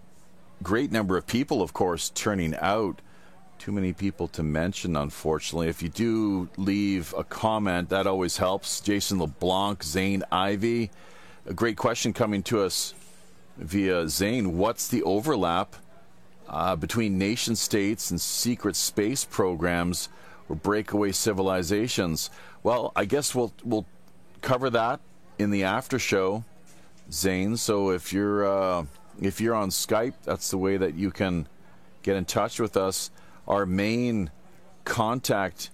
great 0.64 0.92
number 0.92 1.18
of 1.18 1.28
people, 1.28 1.62
of 1.62 1.74
course, 1.74 2.10
turning 2.10 2.56
out. 2.60 3.02
Too 3.58 3.72
many 3.72 3.94
people 3.94 4.28
to 4.30 4.44
mention, 4.44 4.96
unfortunately. 4.96 5.68
If 5.68 5.84
you 5.84 5.90
do 5.90 6.50
leave 6.58 7.14
a 7.16 7.24
comment, 7.24 7.90
that 7.90 8.08
always 8.08 8.38
helps. 8.38 8.82
Jason 8.82 9.20
LeBlanc, 9.20 9.84
Zane 9.84 10.24
Ivy. 10.32 10.90
A 11.46 11.54
great 11.54 11.78
question 11.78 12.12
coming 12.12 12.42
to 12.44 12.62
us 12.62 12.96
via 13.58 14.08
Zane. 14.08 14.58
What's 14.58 14.88
the 14.88 15.04
overlap 15.04 15.76
uh, 16.52 16.76
between 16.76 17.18
nation 17.18 17.56
states 17.56 18.12
and 18.12 18.20
secret 18.20 18.76
space 18.76 19.24
programs 19.26 20.10
or 20.50 20.56
breakaway 20.56 21.12
civilizations. 21.14 22.30
Well, 22.62 22.92
I 22.96 23.06
guess 23.06 23.34
we'll 23.34 23.54
we'll 23.64 23.86
cover 24.42 24.70
that 24.70 25.00
in 25.40 25.50
the 25.50 25.64
after 25.64 25.98
show, 25.98 26.44
Zane. 27.12 27.58
So 27.58 27.92
if 27.92 28.12
you're 28.12 28.46
uh, 28.46 28.86
if 29.20 29.42
you're 29.42 29.56
on 29.56 29.70
Skype, 29.70 30.14
that's 30.24 30.50
the 30.52 30.58
way 30.58 30.78
that 30.78 30.96
you 30.96 31.12
can 31.12 31.48
get 32.04 32.16
in 32.16 32.26
touch 32.26 32.60
with 32.60 32.78
us. 32.78 33.12
Our 33.48 33.66
main 33.66 34.32
contact 34.86 35.72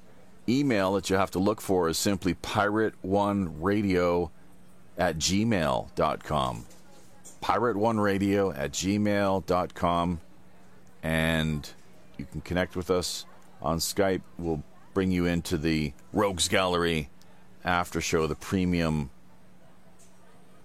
email 0.49 0.93
that 0.93 1.09
you 1.09 1.15
have 1.15 1.31
to 1.31 1.39
look 1.39 1.61
for 1.61 1.89
is 1.89 1.97
simply 1.97 2.34
pirate1radio 2.35 4.30
at 4.97 5.18
gmail.com. 5.18 6.65
Pirate1radio 7.41 8.57
at 8.57 8.72
gmail.com 8.72 10.22
and 11.03 11.69
you 12.18 12.26
can 12.26 12.41
connect 12.41 12.76
with 12.76 12.89
us 12.89 13.26
on 13.61 13.77
Skype. 13.77 14.22
We'll 14.38 14.64
bring 14.93 15.11
you 15.11 15.26
into 15.26 15.57
the 15.57 15.93
Rogues 16.14 16.47
Gallery 16.47 17.09
after 17.64 18.01
show, 18.01 18.27
the 18.27 18.35
premium 18.35 19.09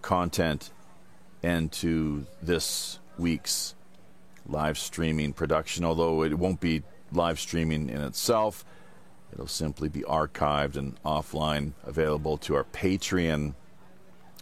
content, 0.01 0.71
and 1.43 1.71
to 1.73 2.27
this 2.43 2.99
week's 3.19 3.75
live 4.47 4.79
streaming 4.79 5.33
production. 5.33 5.85
Although 5.85 6.23
it 6.23 6.35
won't 6.39 6.61
be 6.61 6.83
live 7.13 7.39
streaming 7.39 7.89
in 7.89 8.01
itself, 8.01 8.65
it'll 9.33 9.47
simply 9.47 9.89
be 9.89 10.03
archived 10.03 10.77
and 10.77 11.03
offline, 11.03 11.73
available 11.85 12.37
to 12.39 12.55
our 12.55 12.65
Patreon 12.65 13.55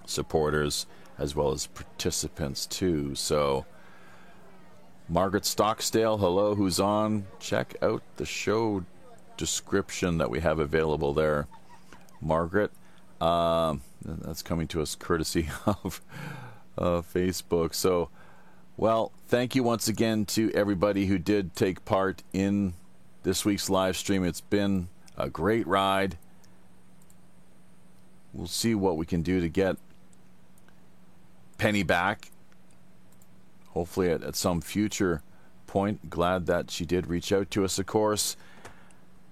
supporters 0.05 0.87
as 1.19 1.35
well 1.35 1.53
as 1.53 1.67
participants 1.67 2.67
too. 2.67 3.15
So. 3.15 3.67
Margaret 5.09 5.43
Stocksdale, 5.43 6.21
hello, 6.21 6.55
who's 6.55 6.79
on? 6.79 7.27
Check 7.41 7.75
out 7.83 8.01
the 8.15 8.25
show 8.25 8.85
description 9.37 10.19
that 10.19 10.31
we 10.31 10.39
have 10.39 10.61
available 10.61 11.15
there. 11.15 11.49
Margaret, 12.21 12.71
um, 13.21 13.81
that's 14.05 14.43
coming 14.43 14.69
to 14.69 14.83
us 14.83 14.95
courtesy 14.95 15.49
of 15.67 16.01
uh, 16.79 17.03
Facebook. 17.03 17.75
So, 17.75 18.09
well, 18.77 19.13
thank 19.29 19.55
you 19.55 19.63
once 19.63 19.89
again 19.89 20.25
to 20.27 20.51
everybody 20.53 21.07
who 21.07 21.19
did 21.19 21.55
take 21.55 21.85
part 21.85 22.23
in 22.33 22.75
this 23.23 23.45
week's 23.45 23.69
live 23.69 23.97
stream. 23.97 24.25
It's 24.25 24.41
been 24.41 24.89
a 25.17 25.29
great 25.29 25.67
ride. 25.67 26.17
We'll 28.33 28.47
see 28.47 28.75
what 28.75 28.97
we 28.97 29.07
can 29.07 29.23
do 29.23 29.41
to 29.41 29.49
get 29.49 29.77
Penny 31.59 31.83
back 31.83 32.31
hopefully 33.71 34.11
at, 34.11 34.23
at 34.23 34.37
some 34.37 34.61
future 34.61 35.23
point. 35.67 36.11
Glad 36.11 36.47
that 36.47 36.71
she 36.71 36.85
did 36.85 37.07
reach 37.07 37.33
out 37.33 37.51
to 37.53 37.65
us, 37.65 37.79
of 37.79 37.87
course. 37.87 38.37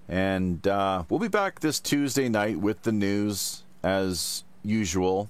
And 0.07 0.67
uh, 0.67 1.03
we'll 1.09 1.19
be 1.19 1.27
back 1.27 1.59
this 1.59 1.79
Tuesday 1.79 2.29
night 2.29 2.59
with 2.59 2.83
the 2.83 2.91
news 2.91 3.63
as 3.83 4.43
usual. 4.63 5.29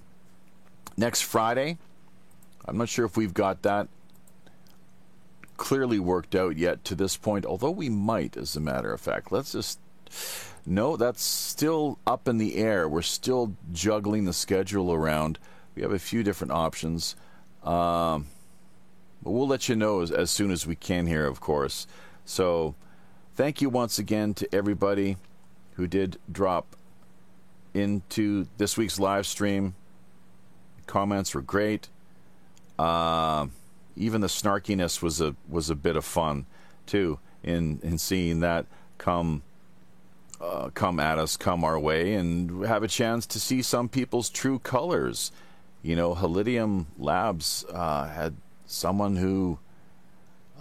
Next 0.96 1.22
Friday, 1.22 1.78
I'm 2.66 2.78
not 2.78 2.90
sure 2.90 3.06
if 3.06 3.18
we've 3.18 3.34
got 3.34 3.64
that 3.64 3.88
clearly 5.60 6.00
worked 6.00 6.34
out 6.34 6.58
yet 6.58 6.84
to 6.86 6.96
this 6.96 7.18
point, 7.18 7.46
although 7.46 7.70
we 7.70 7.90
might, 7.90 8.36
as 8.38 8.56
a 8.56 8.60
matter 8.60 8.92
of 8.92 9.00
fact. 9.00 9.32
Let's 9.32 9.52
just. 9.52 9.80
No, 10.66 10.98
that's 10.98 11.22
still 11.22 12.00
up 12.08 12.28
in 12.28 12.38
the 12.38 12.56
air. 12.56 12.88
We're 12.90 13.02
still 13.02 13.56
juggling 13.72 14.26
the 14.26 14.34
schedule 14.34 14.92
around. 14.92 15.38
We 15.76 15.84
have 15.84 15.92
a 15.92 16.00
few 16.00 16.24
different 16.24 16.52
options. 16.52 17.16
Um, 17.64 18.28
but 19.22 19.32
we'll 19.32 19.48
let 19.48 19.70
you 19.70 19.76
know 19.76 20.02
as, 20.02 20.12
as 20.12 20.32
soon 20.32 20.52
as 20.52 20.66
we 20.66 20.76
can 20.76 21.08
here, 21.08 21.26
of 21.26 21.40
course. 21.40 21.88
So 22.26 22.76
thank 23.36 23.62
you 23.62 23.70
once 23.70 24.00
again 24.00 24.34
to 24.36 24.56
everybody 24.56 25.18
who 25.74 25.88
did 25.88 26.18
drop 26.32 26.76
into 27.74 28.48
this 28.58 28.78
week's 28.78 29.00
live 29.00 29.26
stream. 29.26 29.76
Comments 30.88 31.34
were 31.34 31.42
great. 31.42 31.90
Uh, 32.80 33.48
even 33.98 34.22
the 34.22 34.28
snarkiness 34.28 35.02
was 35.02 35.20
a 35.20 35.36
was 35.50 35.70
a 35.70 35.76
bit 35.76 35.96
of 35.96 36.06
fun 36.06 36.46
too 36.86 37.20
in 37.44 37.80
in 37.84 37.98
seeing 37.98 38.40
that 38.40 38.66
come 38.98 39.42
uh, 40.40 40.70
come 40.74 41.00
at 41.00 41.20
us, 41.20 41.36
come 41.36 41.66
our 41.66 41.78
way, 41.78 42.14
and 42.14 42.66
have 42.66 42.82
a 42.82 42.88
chance 42.88 43.26
to 43.26 43.40
see 43.40 43.62
some 43.62 43.90
people's 43.90 44.30
true 44.30 44.60
colors. 44.60 45.32
You 45.82 45.96
know, 45.96 46.16
Halidium 46.16 46.86
Labs 46.98 47.66
uh, 47.72 48.08
had 48.08 48.36
someone 48.66 49.18
who 49.18 49.60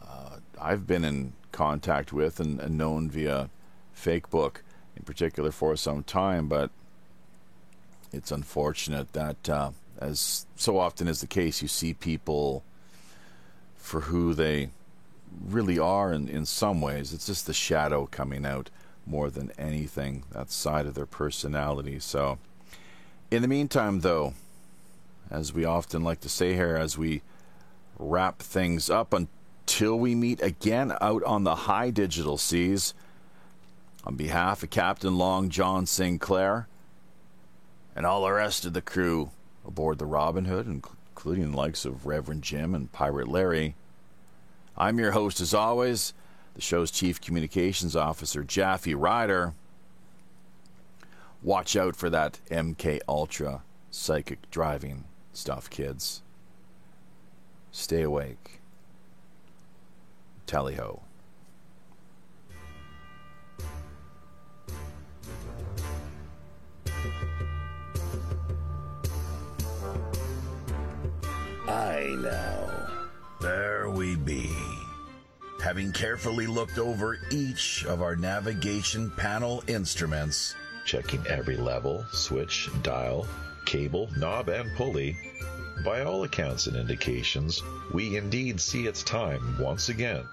uh, 0.00 0.38
I've 0.60 0.86
been 0.86 1.04
in 1.04 1.32
contact 1.52 2.12
with 2.12 2.40
and, 2.40 2.60
and 2.60 2.76
known 2.76 3.08
via 3.10 3.50
Fakebook 3.96 4.56
in 4.96 5.04
particular 5.04 5.52
for 5.52 5.76
some 5.76 6.02
time, 6.02 6.48
but 6.48 6.70
it's 8.12 8.32
unfortunate 8.32 9.12
that, 9.12 9.48
uh, 9.48 9.70
as 9.98 10.46
so 10.56 10.78
often 10.78 11.08
is 11.08 11.20
the 11.20 11.26
case, 11.26 11.62
you 11.62 11.68
see 11.68 11.94
people 11.94 12.62
for 13.76 14.02
who 14.02 14.34
they 14.34 14.70
really 15.46 15.78
are 15.78 16.12
in, 16.12 16.28
in 16.28 16.46
some 16.46 16.80
ways. 16.80 17.12
It's 17.12 17.26
just 17.26 17.46
the 17.46 17.54
shadow 17.54 18.06
coming 18.10 18.46
out 18.46 18.70
more 19.06 19.30
than 19.30 19.52
anything, 19.58 20.24
that 20.32 20.50
side 20.50 20.86
of 20.86 20.94
their 20.94 21.06
personality. 21.06 21.98
So, 21.98 22.38
in 23.30 23.42
the 23.42 23.48
meantime, 23.48 24.00
though, 24.00 24.34
as 25.30 25.52
we 25.52 25.64
often 25.64 26.04
like 26.04 26.20
to 26.20 26.28
say 26.28 26.54
here, 26.54 26.76
as 26.76 26.96
we 26.96 27.22
wrap 27.98 28.40
things 28.40 28.88
up 28.88 29.12
until 29.12 29.98
we 29.98 30.14
meet 30.14 30.40
again 30.42 30.92
out 31.00 31.22
on 31.24 31.44
the 31.44 31.54
high 31.54 31.90
digital 31.90 32.38
seas. 32.38 32.94
On 34.04 34.14
behalf 34.14 34.62
of 34.62 34.70
Captain 34.70 35.18
Long 35.18 35.50
John 35.50 35.84
Sinclair 35.84 36.66
and 37.94 38.06
all 38.06 38.22
the 38.22 38.32
rest 38.32 38.64
of 38.64 38.72
the 38.72 38.80
crew 38.80 39.30
aboard 39.68 39.98
the 39.98 40.06
Robin 40.06 40.46
Hood, 40.46 40.66
including 40.66 41.52
the 41.52 41.56
likes 41.56 41.84
of 41.84 42.06
Reverend 42.06 42.42
Jim 42.42 42.74
and 42.74 42.90
Pirate 42.90 43.28
Larry, 43.28 43.76
I'm 44.76 44.98
your 44.98 45.12
host 45.12 45.40
as 45.40 45.52
always, 45.52 46.14
the 46.54 46.60
show's 46.60 46.90
Chief 46.90 47.20
Communications 47.20 47.94
Officer, 47.94 48.42
Jaffe 48.42 48.94
Ryder. 48.94 49.54
Watch 51.42 51.76
out 51.76 51.94
for 51.94 52.08
that 52.10 52.40
MK 52.50 53.00
Ultra 53.08 53.62
psychic 53.90 54.50
driving 54.50 55.04
stuff, 55.32 55.68
kids. 55.68 56.22
Stay 57.70 58.02
awake. 58.02 58.60
Tally 60.46 60.76
ho. 60.76 61.02
I 71.68 72.16
know. 72.18 72.88
There 73.40 73.90
we 73.90 74.16
be. 74.16 74.50
Having 75.62 75.92
carefully 75.92 76.46
looked 76.46 76.78
over 76.78 77.18
each 77.30 77.84
of 77.84 78.00
our 78.00 78.16
navigation 78.16 79.10
panel 79.10 79.62
instruments, 79.66 80.54
checking 80.86 81.26
every 81.26 81.56
level, 81.56 82.06
switch, 82.10 82.70
dial, 82.82 83.26
cable, 83.66 84.08
knob, 84.16 84.48
and 84.48 84.74
pulley, 84.76 85.16
by 85.84 86.02
all 86.02 86.24
accounts 86.24 86.66
and 86.66 86.76
indications, 86.76 87.62
we 87.92 88.16
indeed 88.16 88.60
see 88.60 88.86
it's 88.86 89.02
time 89.02 89.58
once 89.60 89.90
again 89.90 90.24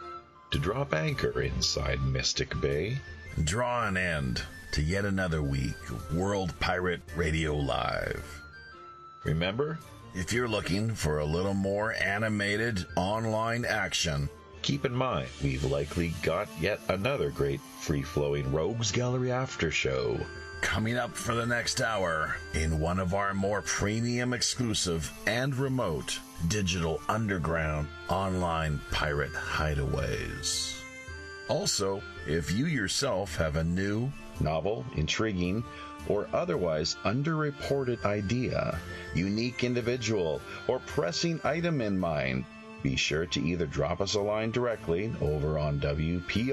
to 0.52 0.60
drop 0.60 0.94
anchor 0.94 1.42
inside 1.42 2.02
Mystic 2.02 2.60
Bay. 2.62 2.98
Draw 3.44 3.88
an 3.88 3.98
end 3.98 4.42
to 4.72 4.82
yet 4.82 5.04
another 5.04 5.42
week 5.42 5.90
of 5.90 6.16
World 6.16 6.58
Pirate 6.62 7.02
Radio 7.16 7.56
Live. 7.56 8.42
Remember, 9.26 9.78
if 10.16 10.32
you're 10.32 10.48
looking 10.48 10.96
for 10.96 11.20
a 11.20 11.26
little 11.26 11.54
more 11.54 11.94
animated 12.02 12.86
online 12.96 13.66
action, 13.66 14.30
keep 14.62 14.86
in 14.86 14.96
mind 14.96 15.28
we've 15.44 15.66
likely 15.66 16.14
got 16.24 16.48
yet 16.60 16.80
another 16.88 17.30
great 17.30 17.60
free 17.82 18.02
flowing 18.02 18.50
Rogues 18.52 18.92
Gallery 18.94 19.32
after 19.32 19.70
show 19.70 20.18
coming 20.62 20.96
up 20.96 21.16
for 21.16 21.36
the 21.36 21.46
next 21.46 21.82
hour 21.82 22.38
in 22.54 22.80
one 22.80 23.00
of 23.00 23.14
our 23.14 23.34
more 23.34 23.62
premium 23.62 24.34
exclusive 24.34 25.12
and 25.28 25.54
remote 25.56 26.18
digital 26.48 27.02
underground 27.10 27.88
online 28.10 28.80
pirate 28.92 29.34
hideaways. 29.34 30.82
Also, 31.50 32.02
if 32.26 32.52
you 32.52 32.66
yourself 32.68 33.36
have 33.36 33.58
a 33.58 33.64
new, 33.64 34.12
novel, 34.40 34.86
intriguing, 34.96 35.64
or 36.08 36.28
otherwise 36.34 36.96
underreported 37.04 38.04
idea, 38.06 38.80
unique 39.14 39.64
individual, 39.64 40.42
or 40.68 40.80
pressing 40.80 41.40
item 41.44 41.82
in 41.82 41.98
mind, 41.98 42.46
be 42.84 42.96
sure 42.96 43.26
to 43.26 43.42
either 43.42 43.66
drop 43.66 44.00
us 44.02 44.14
a 44.14 44.20
line 44.20 44.52
directly 44.52 45.12
over 45.22 45.58
on 45.58 45.80
WPRPN.com 45.80 46.44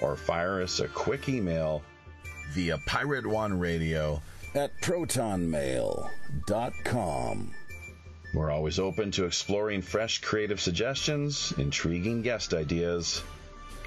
or 0.00 0.16
fire 0.16 0.62
us 0.62 0.78
a 0.80 0.88
quick 0.88 1.28
email 1.28 1.82
via 2.52 2.78
Pirate 2.86 3.26
One 3.26 3.58
Radio 3.58 4.22
at 4.54 4.70
protonmail.com. 4.80 7.54
We're 8.34 8.50
always 8.50 8.78
open 8.78 9.10
to 9.12 9.24
exploring 9.24 9.80
fresh 9.82 10.20
creative 10.20 10.60
suggestions, 10.60 11.52
intriguing 11.56 12.22
guest 12.22 12.54
ideas, 12.54 13.22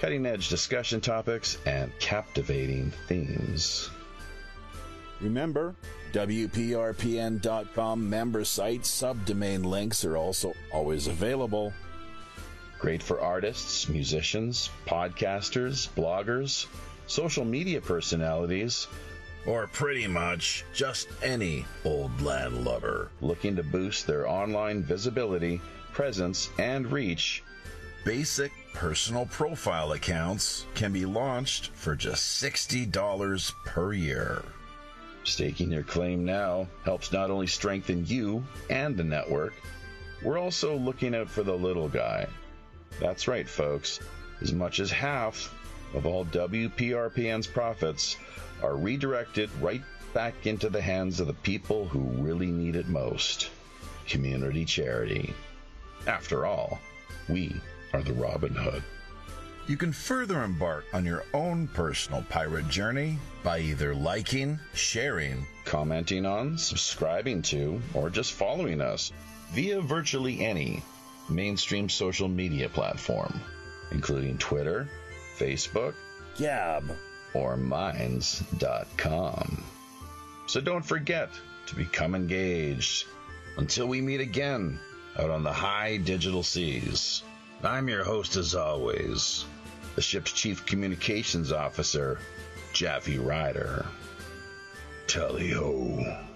cutting 0.01 0.25
edge 0.25 0.49
discussion 0.49 0.99
topics, 0.99 1.59
and 1.67 1.91
captivating 1.99 2.89
themes. 3.07 3.91
Remember, 5.19 5.75
WPRPN.com 6.11 8.09
member 8.09 8.43
site 8.43 8.81
subdomain 8.81 9.63
links 9.63 10.03
are 10.03 10.17
also 10.17 10.55
always 10.73 11.05
available. 11.05 11.71
Great 12.79 13.03
for 13.03 13.21
artists, 13.21 13.87
musicians, 13.89 14.71
podcasters, 14.87 15.87
bloggers, 15.89 16.65
social 17.05 17.45
media 17.45 17.79
personalities, 17.79 18.87
or 19.45 19.67
pretty 19.67 20.07
much 20.07 20.65
just 20.73 21.09
any 21.21 21.63
old 21.85 22.19
land 22.23 22.65
lover 22.65 23.11
looking 23.21 23.55
to 23.55 23.61
boost 23.61 24.07
their 24.07 24.27
online 24.27 24.81
visibility, 24.81 25.61
presence, 25.93 26.49
and 26.57 26.91
reach. 26.91 27.43
Basic 28.03 28.51
personal 28.73 29.27
profile 29.27 29.91
accounts 29.91 30.65
can 30.73 30.91
be 30.91 31.05
launched 31.05 31.67
for 31.75 31.95
just 31.95 32.43
$60 32.43 33.53
per 33.63 33.93
year. 33.93 34.43
Staking 35.23 35.71
your 35.71 35.83
claim 35.83 36.25
now 36.25 36.67
helps 36.83 37.11
not 37.11 37.29
only 37.29 37.45
strengthen 37.45 38.03
you 38.07 38.43
and 38.71 38.97
the 38.97 39.03
network, 39.03 39.53
we're 40.23 40.39
also 40.39 40.75
looking 40.75 41.13
out 41.13 41.29
for 41.29 41.43
the 41.43 41.55
little 41.55 41.87
guy. 41.87 42.25
That's 42.99 43.27
right, 43.27 43.47
folks. 43.47 43.99
As 44.41 44.51
much 44.51 44.79
as 44.79 44.89
half 44.89 45.53
of 45.93 46.07
all 46.07 46.25
WPRPN's 46.25 47.45
profits 47.45 48.17
are 48.63 48.77
redirected 48.77 49.51
right 49.61 49.83
back 50.15 50.47
into 50.47 50.71
the 50.71 50.81
hands 50.81 51.19
of 51.19 51.27
the 51.27 51.33
people 51.33 51.85
who 51.85 51.99
really 51.99 52.51
need 52.51 52.75
it 52.75 52.87
most 52.87 53.51
community 54.07 54.65
charity. 54.65 55.35
After 56.07 56.47
all, 56.47 56.79
we 57.29 57.55
are 57.93 58.01
the 58.01 58.13
Robin 58.13 58.53
Hood. 58.53 58.83
You 59.67 59.77
can 59.77 59.93
further 59.93 60.43
embark 60.43 60.85
on 60.93 61.05
your 61.05 61.23
own 61.33 61.67
personal 61.67 62.25
pirate 62.29 62.67
journey 62.67 63.19
by 63.43 63.59
either 63.59 63.93
liking, 63.95 64.59
sharing, 64.73 65.45
commenting 65.65 66.25
on, 66.25 66.57
subscribing 66.57 67.41
to, 67.43 67.81
or 67.93 68.09
just 68.09 68.33
following 68.33 68.81
us 68.81 69.11
via 69.53 69.79
virtually 69.81 70.43
any 70.43 70.83
mainstream 71.29 71.87
social 71.89 72.27
media 72.27 72.67
platform, 72.69 73.39
including 73.91 74.37
Twitter, 74.37 74.89
Facebook, 75.37 75.93
Gab, 76.37 76.83
or 77.33 77.55
Minds.com. 77.57 78.43
So 80.47 80.59
don't 80.59 80.85
forget 80.85 81.29
to 81.67 81.75
become 81.75 82.15
engaged. 82.15 83.05
Until 83.57 83.87
we 83.87 84.01
meet 84.01 84.21
again 84.21 84.79
out 85.19 85.29
on 85.29 85.43
the 85.43 85.53
high 85.53 85.97
digital 85.97 86.43
seas. 86.43 87.23
I'm 87.63 87.87
your 87.87 88.03
host, 88.03 88.35
as 88.37 88.55
always, 88.55 89.45
the 89.95 90.01
ship's 90.01 90.31
chief 90.31 90.65
communications 90.65 91.51
officer, 91.51 92.19
Jaffe 92.73 93.19
Ryder. 93.19 93.85
Tally 95.05 95.51
ho. 95.51 96.30